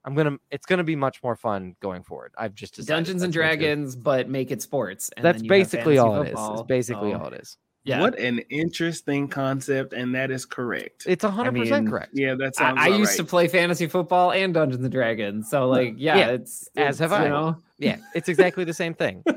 I'm 0.04 0.16
gonna 0.16 0.38
it's 0.52 0.66
gonna 0.66 0.84
be 0.84 0.96
much 0.96 1.22
more 1.24 1.36
fun 1.36 1.76
going 1.80 2.02
forward. 2.04 2.34
I've 2.38 2.56
just 2.56 2.76
Dungeons 2.86 3.22
and 3.22 3.32
that's 3.32 3.38
what 3.38 3.46
it 3.46 3.54
is. 3.54 3.60
Dragons, 3.60 3.96
but 3.96 4.30
make 4.30 4.50
it 4.52 4.62
sports. 4.64 5.12
And 5.16 5.24
That's 5.24 5.42
basically 5.44 5.98
all 6.00 6.22
it 6.24 6.30
is. 6.34 6.40
It's 6.40 6.62
basically 6.64 7.14
Oh, 7.14 7.20
all 7.20 7.28
it 7.28 7.40
is. 7.40 7.58
Yeah. 7.86 8.00
What 8.02 8.18
an 8.18 8.40
interesting 8.50 9.28
concept, 9.28 9.92
and 9.94 10.16
that 10.16 10.32
is 10.32 10.46
correct. 10.46 11.04
It's 11.06 11.24
hundred 11.24 11.56
percent 11.56 11.84
mean, 11.86 11.92
correct. 11.92 12.12
yeah, 12.14 12.36
that's. 12.40 12.60
I. 12.62 12.70
I 12.72 12.88
about 12.88 13.00
used 13.00 13.18
to 13.18 13.24
play 13.26 13.48
fantasy 13.50 13.88
football 13.88 14.32
and 14.32 14.54
Dungeons 14.54 14.84
and 14.84 14.92
Dragons. 14.92 15.50
So 15.50 15.68
like, 15.68 15.96
yeah, 15.98 16.16
Yeah, 16.18 16.28
it's 16.30 16.70
as 16.78 17.00
have 17.00 17.12
I. 17.12 17.24
You 17.24 17.30
know, 17.30 17.58
Yeah, 17.80 17.98
it's 18.16 18.30
exactly 18.30 18.64
the 18.64 18.74
same 18.74 18.94
thing. 18.94 19.24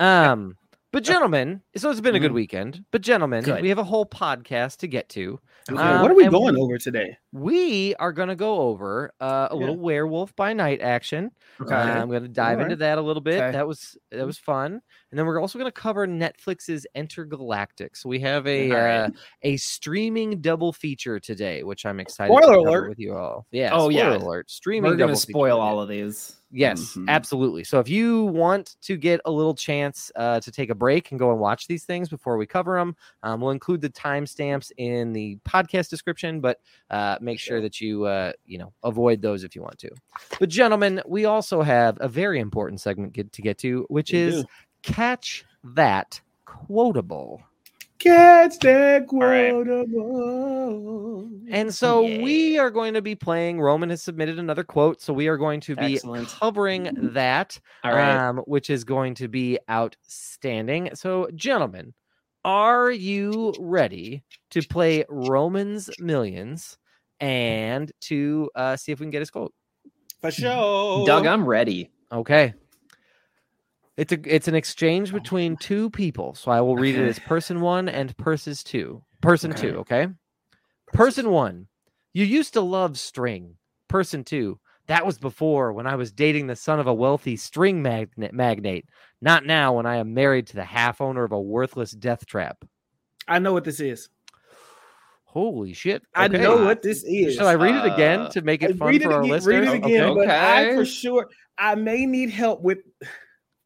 Um, 0.00 0.56
but 0.92 1.04
gentlemen, 1.04 1.62
so 1.76 1.90
it's 1.90 2.00
been 2.00 2.16
a 2.16 2.18
good 2.18 2.32
Mhm. 2.32 2.34
weekend. 2.34 2.84
But 2.90 3.02
gentlemen, 3.02 3.44
Good. 3.44 3.62
we 3.62 3.68
have 3.68 3.78
a 3.78 3.84
whole 3.84 4.04
podcast 4.04 4.78
to 4.78 4.88
get 4.88 5.08
to. 5.10 5.38
Okay, 5.70 5.80
Um, 5.80 6.02
what 6.02 6.10
are 6.10 6.14
we 6.14 6.26
going 6.26 6.54
we- 6.56 6.60
over 6.60 6.76
today? 6.78 7.16
We 7.32 7.94
are 7.96 8.12
going 8.12 8.28
to 8.28 8.34
go 8.36 8.62
over 8.62 9.12
uh, 9.20 9.48
a 9.50 9.54
Yeah. 9.54 9.60
little 9.60 9.76
werewolf 9.78 10.34
by 10.34 10.52
night 10.54 10.80
action. 10.80 11.30
okay. 11.60 11.72
Uh, 11.74 12.00
I'm 12.02 12.08
going 12.08 12.22
to 12.22 12.28
dive 12.28 12.54
Alright. 12.58 12.64
into 12.72 12.76
that 12.76 12.98
a 12.98 13.00
little 13.02 13.20
bit. 13.22 13.40
Okay. 13.40 13.52
That 13.52 13.66
was 13.68 13.96
that 14.10 14.26
was 14.26 14.38
fun, 14.38 14.80
and 15.16 15.20
then 15.20 15.26
we're 15.26 15.40
also 15.40 15.58
going 15.58 15.70
to 15.72 15.72
cover 15.72 16.06
Netflix's 16.06 16.86
Intergalactic. 16.94 17.96
So 17.96 18.06
we 18.10 18.20
have 18.20 18.46
a 18.46 18.70
right. 18.70 18.96
uh, 19.04 19.10
a 19.40 19.56
streaming 19.56 20.42
double 20.42 20.74
feature 20.74 21.18
today, 21.18 21.62
which 21.62 21.86
I'm 21.86 22.00
excited 22.00 22.36
Spoiler 22.36 22.52
to 22.56 22.60
alert. 22.68 22.88
with 22.90 22.98
you 22.98 23.16
all. 23.16 23.46
Yeah. 23.50 23.70
Oh, 23.72 23.88
spoiler 23.88 24.10
yeah. 24.10 24.16
alert! 24.18 24.50
Streaming. 24.50 24.90
We're 24.90 24.98
double 24.98 25.14
feature 25.14 25.32
spoil 25.32 25.58
all 25.58 25.80
of 25.80 25.88
these. 25.88 26.36
Yes, 26.52 26.94
Mhm. 26.94 27.08
absolutely. 27.08 27.64
So 27.64 27.80
if 27.80 27.88
you 27.88 28.26
want 28.26 28.76
to 28.82 28.96
get 28.96 29.20
a 29.24 29.30
little 29.30 29.54
chance 29.54 30.12
uh, 30.16 30.38
to 30.40 30.52
take 30.52 30.70
a 30.70 30.74
break 30.74 31.10
and 31.10 31.18
go 31.18 31.30
and 31.32 31.40
watch 31.40 31.66
these 31.66 31.84
things 31.84 32.08
before 32.08 32.36
we 32.36 32.46
cover 32.46 32.78
them, 32.78 32.94
um, 33.24 33.40
we'll 33.40 33.50
include 33.50 33.80
the 33.80 33.90
timestamps 33.90 34.70
in 34.76 35.12
the 35.12 35.38
podcast 35.48 35.88
description. 35.88 36.40
But 36.40 36.60
uh, 36.90 37.16
make 37.22 37.40
sure 37.40 37.60
that 37.62 37.80
you 37.80 38.04
uh, 38.04 38.32
you 38.44 38.58
know 38.58 38.72
avoid 38.84 39.22
those 39.22 39.44
if 39.44 39.56
you 39.56 39.62
want 39.62 39.78
to. 39.78 39.90
But 40.38 40.50
gentlemen, 40.50 41.00
we 41.06 41.24
also 41.24 41.62
have 41.62 41.96
a 42.02 42.08
very 42.08 42.38
important 42.38 42.80
segment 42.82 43.14
get, 43.14 43.32
to 43.32 43.42
get 43.42 43.56
to, 43.58 43.86
which 43.88 44.12
We 44.12 44.18
is 44.18 44.42
do. 44.42 44.48
Catch 44.86 45.44
that 45.74 46.20
quotable. 46.44 47.42
Catch 47.98 48.58
that 48.60 49.06
right. 49.12 49.50
quotable. 49.52 51.30
And 51.50 51.72
so 51.74 52.02
Yeah. 52.06 52.22
we 52.22 52.58
are 52.58 52.70
going 52.70 52.94
to 52.94 53.02
be 53.02 53.14
playing. 53.14 53.60
Roman 53.60 53.90
has 53.90 54.02
submitted 54.02 54.38
another 54.38 54.64
quote, 54.64 55.00
so 55.00 55.12
we 55.12 55.28
are 55.28 55.36
going 55.36 55.60
to 55.60 55.76
be 55.76 55.94
Excellent. 55.94 56.28
covering 56.28 56.90
that, 57.14 57.58
All 57.84 57.92
right. 57.92 58.28
um, 58.28 58.38
which 58.46 58.68
is 58.70 58.84
going 58.84 59.14
to 59.16 59.28
be 59.28 59.58
outstanding. 59.70 60.90
So, 60.94 61.28
gentlemen, 61.34 61.94
are 62.44 62.90
you 62.90 63.54
ready 63.58 64.22
to 64.50 64.62
play 64.62 65.04
Roman's 65.08 65.90
Millions 65.98 66.78
and 67.20 67.90
to 68.02 68.50
uh, 68.54 68.76
see 68.76 68.92
if 68.92 69.00
we 69.00 69.04
can 69.04 69.10
get 69.10 69.20
his 69.20 69.30
quote? 69.30 69.54
For 70.20 70.30
sure. 70.30 71.06
Doug, 71.06 71.26
I'm 71.26 71.46
ready. 71.46 71.90
Okay. 72.12 72.54
It's 73.96 74.12
a 74.12 74.18
it's 74.34 74.48
an 74.48 74.54
exchange 74.54 75.12
between 75.12 75.56
two 75.56 75.88
people. 75.90 76.34
So 76.34 76.50
I 76.50 76.60
will 76.60 76.76
read 76.76 76.96
it 76.96 77.06
as 77.08 77.18
person 77.20 77.60
one 77.60 77.88
and 77.88 78.16
persons 78.18 78.62
two. 78.62 79.02
Person 79.22 79.52
Okay. 79.52 79.60
two, 79.70 79.78
okay? 79.78 80.08
Person 80.92 81.30
one, 81.30 81.68
you 82.12 82.24
used 82.24 82.52
to 82.54 82.60
love 82.60 82.98
string. 82.98 83.56
Person 83.88 84.22
two, 84.22 84.58
that 84.86 85.06
was 85.06 85.18
before 85.18 85.72
when 85.72 85.86
I 85.86 85.96
was 85.96 86.12
dating 86.12 86.46
the 86.46 86.56
son 86.56 86.78
of 86.78 86.86
a 86.86 86.94
wealthy 86.94 87.36
string 87.36 87.82
magnet 87.82 88.34
magnate. 88.34 88.84
Not 89.22 89.46
now 89.46 89.72
when 89.74 89.86
I 89.86 89.96
am 89.96 90.12
married 90.12 90.46
to 90.48 90.56
the 90.56 90.64
half 90.64 91.00
owner 91.00 91.24
of 91.24 91.32
a 91.32 91.40
worthless 91.40 91.92
death 91.92 92.26
trap. 92.26 92.64
I 93.26 93.38
know 93.38 93.52
what 93.54 93.64
this 93.64 93.80
is. 93.80 94.08
Holy 95.24 95.72
shit. 95.72 96.02
I 96.14 96.28
know 96.28 96.64
what 96.64 96.82
this 96.82 97.02
is. 97.04 97.34
Shall 97.36 97.48
I 97.48 97.54
read 97.56 97.74
it 97.74 97.84
again 97.92 98.20
Uh, 98.20 98.28
to 98.30 98.42
make 98.42 98.62
Uh, 98.62 98.68
it 98.68 98.76
fun 98.76 98.92
read 98.92 99.02
for 99.02 99.10
it 99.10 99.14
our 99.14 99.20
again, 99.22 99.30
listeners? 99.30 99.68
read 99.68 99.74
it 99.74 99.84
again, 99.84 100.14
but 100.14 100.28
I 100.28 100.74
for 100.74 100.84
sure 100.84 101.28
I 101.58 101.74
may 101.74 102.06
need 102.06 102.30
help 102.30 102.62
with. 102.62 102.78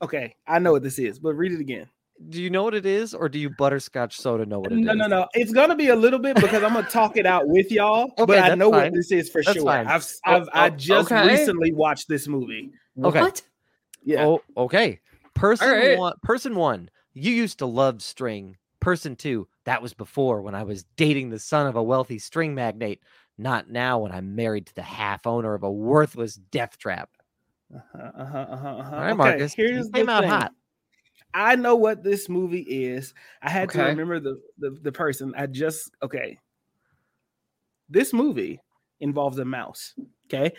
Okay, 0.02 0.34
I 0.46 0.58
know 0.58 0.72
what 0.72 0.82
this 0.82 0.98
is, 0.98 1.18
but 1.18 1.34
read 1.34 1.52
it 1.52 1.60
again. 1.60 1.88
Do 2.28 2.42
you 2.42 2.50
know 2.50 2.64
what 2.64 2.74
it 2.74 2.84
is, 2.84 3.14
or 3.14 3.30
do 3.30 3.38
you 3.38 3.48
butterscotch 3.48 4.18
soda 4.18 4.44
know 4.44 4.60
what 4.60 4.72
it 4.72 4.78
is? 4.78 4.84
No, 4.84 4.92
no, 4.92 5.06
no. 5.06 5.26
It's 5.32 5.52
gonna 5.52 5.74
be 5.74 5.88
a 5.88 5.96
little 5.96 6.18
bit 6.18 6.36
because 6.36 6.62
I'm 6.62 6.74
gonna 6.74 6.86
talk 6.86 7.16
it 7.16 7.24
out 7.24 7.48
with 7.48 7.72
y'all. 7.72 8.12
Okay, 8.18 8.24
but 8.26 8.38
I 8.38 8.54
know 8.54 8.70
fine. 8.70 8.84
what 8.84 8.94
this 8.94 9.10
is 9.10 9.30
for 9.30 9.42
That's 9.42 9.56
sure. 9.56 9.64
fine. 9.64 9.86
I've 9.86 10.06
Oh, 10.26 10.34
I've 10.34 10.48
I 10.52 10.66
oh, 10.66 10.70
just 10.70 11.10
okay. 11.10 11.28
recently 11.28 11.72
watched 11.72 12.08
this 12.08 12.28
movie. 12.28 12.72
Okay. 13.02 13.20
What? 13.20 13.42
Yeah. 14.04 14.26
Oh, 14.26 14.42
okay. 14.56 15.00
Person 15.34 15.70
right. 15.70 15.98
one, 15.98 16.14
person 16.22 16.54
one, 16.54 16.90
you 17.14 17.32
used 17.32 17.58
to 17.60 17.66
love 17.66 18.02
string. 18.02 18.56
Person 18.80 19.16
two, 19.16 19.48
that 19.64 19.80
was 19.80 19.94
before 19.94 20.42
when 20.42 20.54
I 20.54 20.62
was 20.62 20.84
dating 20.96 21.30
the 21.30 21.38
son 21.38 21.66
of 21.66 21.76
a 21.76 21.82
wealthy 21.82 22.18
string 22.18 22.54
magnate. 22.54 23.02
Not 23.38 23.70
now 23.70 24.00
when 24.00 24.12
I'm 24.12 24.34
married 24.34 24.66
to 24.66 24.74
the 24.74 24.82
half 24.82 25.26
owner 25.26 25.54
of 25.54 25.62
a 25.62 25.70
worthless 25.70 26.34
death 26.34 26.76
trap. 26.76 27.08
Uh-huh, 27.74 27.98
uh-huh, 27.98 28.38
uh-huh, 28.38 28.68
uh-huh. 28.68 28.96
All 28.96 29.00
right, 29.00 29.08
Okay, 29.10 29.14
Marcus. 29.16 29.56
you 29.56 29.66
Here's 29.66 29.88
came 29.90 30.06
the 30.06 30.12
out 30.12 30.20
thing. 30.22 30.30
hot. 30.30 30.52
I 31.32 31.54
know 31.56 31.76
what 31.76 32.02
this 32.02 32.28
movie 32.28 32.62
is. 32.62 33.14
I 33.42 33.50
had 33.50 33.70
to 33.70 33.82
remember 33.84 34.18
the, 34.18 34.40
the 34.58 34.70
the 34.82 34.90
person. 34.92 35.32
I 35.36 35.46
just 35.46 35.90
okay. 36.02 36.38
This 37.88 38.12
movie 38.12 38.60
involves 39.00 39.38
a 39.38 39.44
mouse. 39.44 39.94
Okay. 40.26 40.52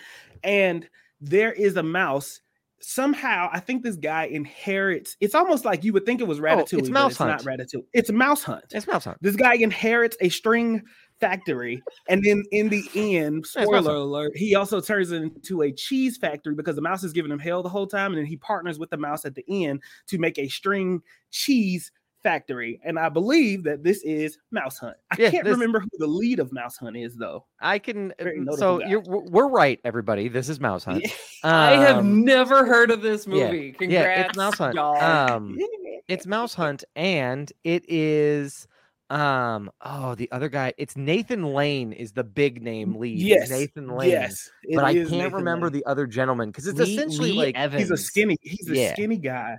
And 0.43 0.87
there 1.19 1.51
is 1.51 1.75
a 1.77 1.83
mouse. 1.83 2.41
Somehow, 2.83 3.47
I 3.51 3.59
think 3.59 3.83
this 3.83 3.95
guy 3.95 4.23
inherits. 4.25 5.15
It's 5.19 5.35
almost 5.35 5.65
like 5.65 5.83
you 5.83 5.93
would 5.93 6.05
think 6.05 6.19
it 6.19 6.27
was 6.27 6.39
Ratatouille. 6.39 6.79
it's 6.79 6.89
but 6.89 6.91
Mouse 6.93 7.11
it's 7.11 7.17
Hunt. 7.19 7.45
not 7.45 7.59
Ratatouille. 7.59 7.85
It's 7.93 8.09
Mouse 8.11 8.43
Hunt. 8.43 8.63
It's 8.71 8.87
mouse 8.87 9.05
hunt. 9.05 9.17
This 9.21 9.35
guy 9.35 9.53
inherits 9.55 10.17
a 10.19 10.29
string 10.29 10.81
factory, 11.21 11.81
and 12.09 12.21
then 12.23 12.43
in 12.51 12.67
the 12.67 12.83
end, 12.95 13.45
spoiler 13.47 13.95
alert, 13.95 14.35
he 14.35 14.55
also 14.55 14.81
turns 14.81 15.11
it 15.11 15.21
into 15.21 15.61
a 15.61 15.71
cheese 15.71 16.17
factory 16.17 16.53
because 16.55 16.75
the 16.75 16.81
mouse 16.81 17.03
is 17.03 17.13
giving 17.13 17.31
him 17.31 17.39
hell 17.39 17.63
the 17.63 17.69
whole 17.69 17.87
time, 17.87 18.11
and 18.11 18.17
then 18.17 18.25
he 18.25 18.35
partners 18.35 18.77
with 18.79 18.89
the 18.89 18.97
mouse 18.97 19.23
at 19.23 19.35
the 19.35 19.45
end 19.65 19.81
to 20.07 20.17
make 20.17 20.37
a 20.37 20.49
string 20.49 21.01
cheese 21.29 21.91
factory. 22.23 22.79
And 22.83 22.99
I 22.99 23.09
believe 23.09 23.63
that 23.63 23.83
this 23.83 24.03
is 24.03 24.37
Mouse 24.51 24.77
Hunt. 24.77 24.95
I 25.09 25.15
Yeah, 25.17 25.31
can't 25.31 25.43
this- 25.43 25.53
remember 25.53 25.79
who 25.79 25.89
the 25.97 26.05
lead 26.05 26.39
of 26.39 26.51
Mouse 26.53 26.77
Hunt 26.77 26.95
is 26.97 27.15
though. 27.15 27.45
I 27.59 27.79
can. 27.79 28.13
Uh, 28.19 28.55
So 28.57 28.83
you're, 28.85 29.01
we're 29.01 29.47
right, 29.47 29.79
everybody. 29.83 30.27
This 30.27 30.47
is 30.49 30.59
mouse 30.59 30.83
hunt. 30.83 31.05
I 31.43 31.71
have 31.77 31.97
Um, 31.97 32.23
never 32.23 32.65
heard 32.65 32.91
of 32.91 33.01
this 33.01 33.25
yeah, 33.25 33.45
movie. 33.45 33.71
Congrats, 33.71 33.91
yeah, 34.19 34.25
it's 34.27 34.37
mouse 34.37 34.57
hunt. 34.57 34.77
Um, 34.77 35.57
it's 36.07 36.27
mouse 36.27 36.53
hunt, 36.53 36.83
and 36.95 37.51
it 37.63 37.85
is. 37.87 38.67
Um. 39.11 39.69
Oh, 39.81 40.15
the 40.15 40.31
other 40.31 40.47
guy. 40.47 40.73
It's 40.77 40.95
Nathan 40.95 41.43
Lane. 41.53 41.91
Is 41.91 42.13
the 42.13 42.23
big 42.23 42.61
name 42.63 42.95
lead? 42.95 43.19
Yes, 43.19 43.49
Nathan 43.49 43.89
Lane. 43.89 44.09
Yes, 44.11 44.49
but 44.73 44.85
I 44.85 44.93
can't 44.93 45.11
Nathan 45.11 45.33
remember 45.33 45.65
Lane. 45.67 45.73
the 45.73 45.85
other 45.85 46.07
gentleman 46.07 46.49
because 46.49 46.65
it's 46.65 46.79
Lee- 46.79 46.95
essentially 46.95 47.31
Lee 47.33 47.37
like 47.37 47.55
Evans. 47.57 47.81
He's 47.81 47.91
a 47.91 47.97
skinny. 47.97 48.37
He's 48.41 48.69
a 48.69 48.75
Yeah. 48.75 48.93
skinny 48.93 49.17
guy. 49.17 49.57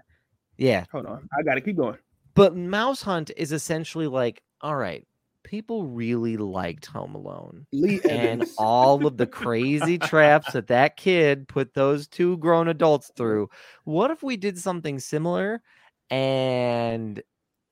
yeah. 0.57 0.85
Hold 0.91 1.07
on, 1.07 1.29
I 1.39 1.43
got 1.43 1.55
to 1.57 1.61
keep 1.61 1.77
going. 1.77 1.99
But 2.35 2.57
Mouse 2.57 3.03
Hunt 3.03 3.31
is 3.37 3.53
essentially 3.53 4.07
like, 4.07 4.43
all 4.63 4.77
right, 4.77 5.07
people 5.45 5.87
really 5.87 6.39
liked 6.39 6.87
Home 6.87 7.15
Alone. 7.15 7.67
Lee 7.73 8.01
And 8.09 8.41
Evans. 8.43 8.55
all 8.57 9.05
of 9.07 9.19
the 9.19 9.27
crazy 9.43 9.99
traps 9.99 10.53
that 10.55 10.69
that 10.69 10.97
kid 10.97 11.47
put 11.47 11.75
those 11.75 12.07
two 12.09 12.39
grown 12.39 12.69
adults 12.69 13.11
through. 13.17 13.51
What 13.85 14.11
if 14.11 14.23
we 14.23 14.39
did 14.39 14.57
something 14.59 14.99
similar 14.99 15.61
and 16.09 17.23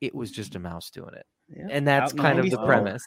it 0.03 0.15
was 0.15 0.31
just 0.31 0.55
a 0.57 0.59
mouse 0.59 0.91
doing 0.91 1.15
it? 1.15 1.25
Yeah, 1.55 1.67
And 1.71 1.87
that's 1.87 2.13
out 2.13 2.19
kind 2.19 2.39
of 2.39 2.45
the 2.49 2.57
Alone. 2.57 2.67
premise. 2.67 3.05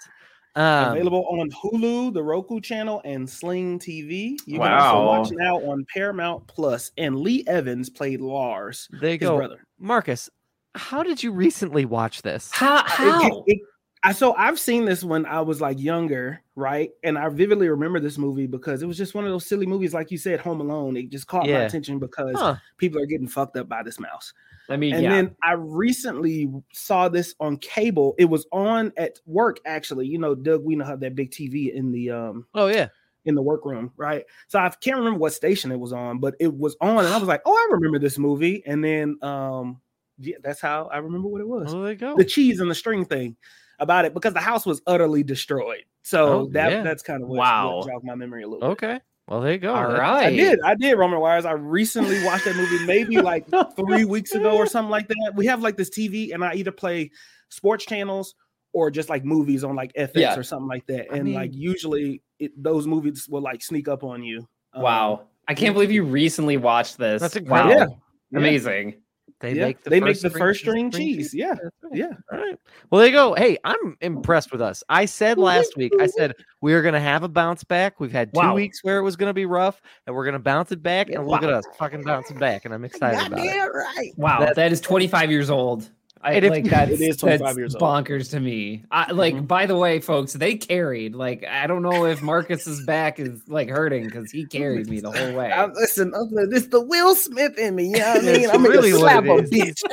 Um, 0.55 0.91
Available 0.91 1.25
on 1.29 1.49
Hulu, 1.49 2.13
the 2.13 2.21
Roku 2.23 2.59
channel, 2.59 3.01
and 3.05 3.27
Sling 3.27 3.79
TV. 3.79 4.37
You 4.45 4.59
can 4.59 4.59
Wow. 4.59 4.95
also 4.97 5.05
watch 5.07 5.31
now 5.37 5.55
on 5.71 5.83
Paramount 5.93 6.45
Plus. 6.47 6.91
And 6.97 7.15
Lee 7.19 7.43
Evans 7.47 7.89
played 7.89 8.21
Lars, 8.21 8.87
there 9.01 9.11
you 9.13 9.17
his 9.19 9.29
go. 9.29 9.37
brother. 9.37 9.65
Marcus, 9.79 10.29
how 10.75 11.01
did 11.03 11.23
you 11.23 11.31
recently 11.31 11.85
watch 11.85 12.21
this? 12.21 12.51
How? 12.53 12.79
It- 12.79 12.85
How? 12.87 13.27
it- 13.27 13.43
it- 13.47 13.59
I 14.05 14.11
so 14.11 14.35
I've 14.35 14.59
seen 14.59 14.83
this 14.83 15.01
when 15.03 15.25
I 15.25 15.39
was 15.39 15.61
like 15.61 15.79
younger, 15.79 16.41
right? 16.55 16.91
And 17.03 17.17
I 17.17 17.29
vividly 17.29 17.69
remember 17.69 18.01
this 18.01 18.17
movie 18.17 18.47
because 18.47 18.83
it 18.83 18.85
was 18.85 18.97
just 18.97 19.15
one 19.15 19.23
of 19.23 19.31
those 19.31 19.45
silly 19.45 19.65
movies, 19.65 19.93
like 19.93 20.11
you 20.11 20.17
said, 20.17 20.41
Home 20.41 20.59
Alone. 20.59 20.97
It 20.97 21.09
just 21.09 21.27
caught 21.27 21.47
my 21.47 21.63
attention 21.65 21.99
because 21.99 22.37
Huh. 22.37 22.55
people 22.77 23.01
are 23.01 23.05
getting 23.05 23.29
fucked 23.29 23.55
up 23.55 23.69
by 23.69 23.81
this 23.81 23.99
mouse. 24.01 24.33
I 24.69 24.75
mean, 24.75 24.93
And 24.93 25.03
yeah. 25.03 25.09
then 25.09 25.35
I 25.41 25.53
recently 25.53 26.51
saw 26.73 27.07
this 27.07 27.33
on 27.39 27.57
cable. 27.57 28.13
It 28.17 28.25
was 28.25 28.45
on 28.51 28.91
at 28.97 29.19
work, 29.25 29.59
actually. 29.65 30.07
You 30.07 30.17
know, 30.19 30.35
Doug, 30.35 30.63
we 30.65 30.75
know 30.75 30.83
have 30.85 30.99
that 30.99 31.15
big 31.15 31.31
TV 31.31 31.73
in 31.73 31.91
the 31.93 32.11
um 32.11 32.45
Oh, 32.53 32.67
yeah. 32.67 32.89
in 33.23 33.35
the 33.35 33.41
workroom, 33.41 33.93
right? 33.95 34.25
So 34.49 34.59
I 34.59 34.69
can't 34.69 34.97
remember 34.97 35.19
what 35.19 35.31
station 35.33 35.71
it 35.71 35.79
was 35.79 35.93
on, 35.93 36.19
but 36.19 36.35
it 36.41 36.53
was 36.53 36.75
on, 36.81 37.05
and 37.05 37.13
I 37.13 37.17
was 37.17 37.27
like, 37.29 37.41
"Oh, 37.45 37.53
I 37.55 37.73
remember 37.73 37.99
this 37.99 38.17
movie." 38.17 38.63
And 38.65 38.83
then, 38.83 39.17
um, 39.21 39.79
yeah, 40.17 40.35
that's 40.43 40.59
how 40.59 40.89
I 40.91 40.97
remember 40.97 41.29
what 41.29 41.39
it 41.39 41.47
was: 41.47 41.73
Well, 41.73 41.83
there 41.83 41.93
you 41.93 41.97
go. 41.97 42.15
the 42.17 42.25
cheese 42.25 42.59
and 42.59 42.69
the 42.69 42.75
string 42.75 43.05
thing 43.05 43.37
about 43.79 44.05
it, 44.05 44.13
because 44.13 44.33
the 44.33 44.39
house 44.39 44.65
was 44.65 44.81
utterly 44.87 45.23
destroyed. 45.23 45.83
So 46.03 46.25
Oh, 46.25 46.49
that 46.51 46.71
yeah. 46.71 46.83
that's 46.83 47.03
kind 47.03 47.23
of 47.23 47.29
what, 47.29 47.39
Wow. 47.39 47.77
what 47.77 47.87
jogged 47.87 48.05
my 48.05 48.15
memory 48.15 48.43
a 48.43 48.47
little. 48.47 48.61
bit. 48.61 48.71
Okay. 48.83 48.99
Well, 49.27 49.39
there 49.41 49.53
you 49.53 49.57
go. 49.57 49.73
All 49.73 49.85
right. 49.91 50.25
I 50.25 50.29
did, 50.35 50.59
I 50.65 50.75
did. 50.75 50.95
Roman 50.97 51.19
Myers. 51.21 51.45
I 51.45 51.53
recently 51.53 52.21
watched 52.25 52.43
that 52.45 52.55
movie, 52.57 52.85
maybe 52.85 53.17
like 53.21 53.45
three 53.77 54.03
weeks 54.03 54.33
ago 54.35 54.55
or 54.57 54.65
something 54.65 54.89
like 54.91 55.07
that. 55.07 55.31
We 55.35 55.45
have 55.45 55.61
like 55.61 55.77
this 55.77 55.89
TV, 55.89 56.33
and 56.33 56.43
I 56.43 56.55
either 56.55 56.71
play 56.73 57.09
sports 57.49 57.85
channels 57.85 58.35
or 58.73 58.91
just 58.91 59.07
like 59.07 59.23
movies 59.23 59.63
on 59.63 59.75
like 59.75 59.93
FX 59.93 60.11
Yeah. 60.15 60.37
or 60.37 60.43
something 60.43 60.67
like 60.67 60.85
that. 60.87 61.05
I 61.13 61.17
And 61.17 61.33
like 61.33 61.51
usually, 61.53 62.21
it, 62.39 62.51
those 62.61 62.85
movies 62.85 63.29
will 63.29 63.41
like 63.41 63.61
sneak 63.63 63.87
up 63.87 64.03
on 64.03 64.23
you. 64.23 64.45
Um, 64.73 64.81
Wow. 64.83 65.21
I 65.47 65.53
can't 65.53 65.73
believe 65.73 65.91
you 65.91 66.03
recently 66.03 66.57
watched 66.57 66.97
this. 66.97 67.21
That's 67.21 67.35
Wow. 67.35 67.39
incredible. 67.69 68.01
Yeah. 68.31 68.39
Amazing. 68.39 68.95
They 69.39 69.53
Yeah, 69.53 69.65
make 69.65 69.83
the 69.83 69.89
they 69.89 69.99
first 69.99 70.05
make 70.07 70.21
the 70.21 70.29
string 70.29 70.41
first 70.41 70.59
cheese- 70.59 70.65
string 70.73 70.91
cheese. 70.91 71.33
Yeah, 71.33 71.49
right. 71.49 71.59
yeah. 71.93 72.11
All 72.31 72.37
right. 72.39 72.57
Well, 72.89 72.99
there 72.99 73.07
you 73.07 73.13
go. 73.13 73.33
Hey, 73.33 73.57
I'm 73.63 73.97
impressed 74.01 74.51
with 74.51 74.61
us. 74.61 74.83
I 74.89 75.05
said 75.05 75.37
last 75.37 75.75
week, 75.75 75.91
I 75.99 76.07
said 76.07 76.33
we 76.61 76.73
are 76.73 76.81
going 76.81 76.93
to 76.93 76.99
have 76.99 77.23
a 77.23 77.27
bounce 77.27 77.63
back. 77.63 77.99
We've 77.99 78.11
had 78.11 78.33
two 78.33 78.39
Wow. 78.39 78.55
weeks 78.55 78.83
where 78.83 78.97
it 78.97 79.03
was 79.03 79.15
going 79.15 79.29
to 79.29 79.33
be 79.33 79.45
rough, 79.45 79.81
and 80.07 80.15
we're 80.15 80.23
going 80.25 80.33
to 80.33 80.39
bounce 80.39 80.71
it 80.71 80.81
back. 80.81 81.09
And 81.09 81.27
look 81.27 81.43
at 81.43 81.49
us, 81.49 81.65
fucking 81.77 82.03
bouncing 82.03 82.37
back, 82.37 82.65
and 82.65 82.73
I'm 82.73 82.85
excited 82.85 83.27
about 83.27 83.39
it. 83.39 83.45
Goddamn 83.47 83.75
right. 83.75 84.11
Wow. 84.17 84.39
That's- 84.39 84.55
that 84.55 84.71
is 84.71 84.79
25 84.81 85.29
years 85.31 85.49
old. 85.49 85.89
I 86.23 86.33
And 86.33 86.45
if- 86.45 86.51
like 86.51 86.63
that's, 86.65 86.91
It 86.91 87.01
is 87.01 87.17
25 87.17 87.39
that's 87.39 87.57
years 87.57 87.75
old. 87.75 87.83
bonkers 87.83 88.29
to 88.31 88.39
me. 88.39 88.85
I 88.91 89.05
mm-hmm. 89.05 89.17
like 89.17 89.47
by 89.47 89.65
the 89.65 89.77
way, 89.77 89.99
folks, 89.99 90.33
they 90.33 90.55
carried. 90.55 91.15
Like, 91.15 91.45
I 91.45 91.67
don't 91.67 91.81
know 91.81 92.05
if 92.05 92.21
Marcus's 92.21 92.85
back 92.85 93.19
is 93.19 93.41
like 93.47 93.69
hurting 93.69 94.05
because 94.05 94.31
he 94.31 94.45
carried 94.45 94.87
me 94.87 95.01
the 95.01 95.11
whole 95.11 95.33
way. 95.33 95.51
I, 95.51 95.63
uh, 95.65 95.67
listen, 95.73 96.13
I'm 96.15 96.33
the- 96.33 96.47
this 96.47 96.67
the 96.67 96.81
Will 96.81 97.15
Smith 97.15 97.57
in 97.57 97.75
me. 97.75 97.87
You 97.87 97.99
know 97.99 98.13
what 98.13 98.23
I 98.23 98.37
mean? 98.37 98.49
I'm 98.49 98.63
really 98.63 98.91
gonna 98.91 99.01
slap 99.01 99.25
it 99.25 99.29
a 99.29 99.43
bitch. 99.43 99.83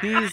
He's 0.02 0.32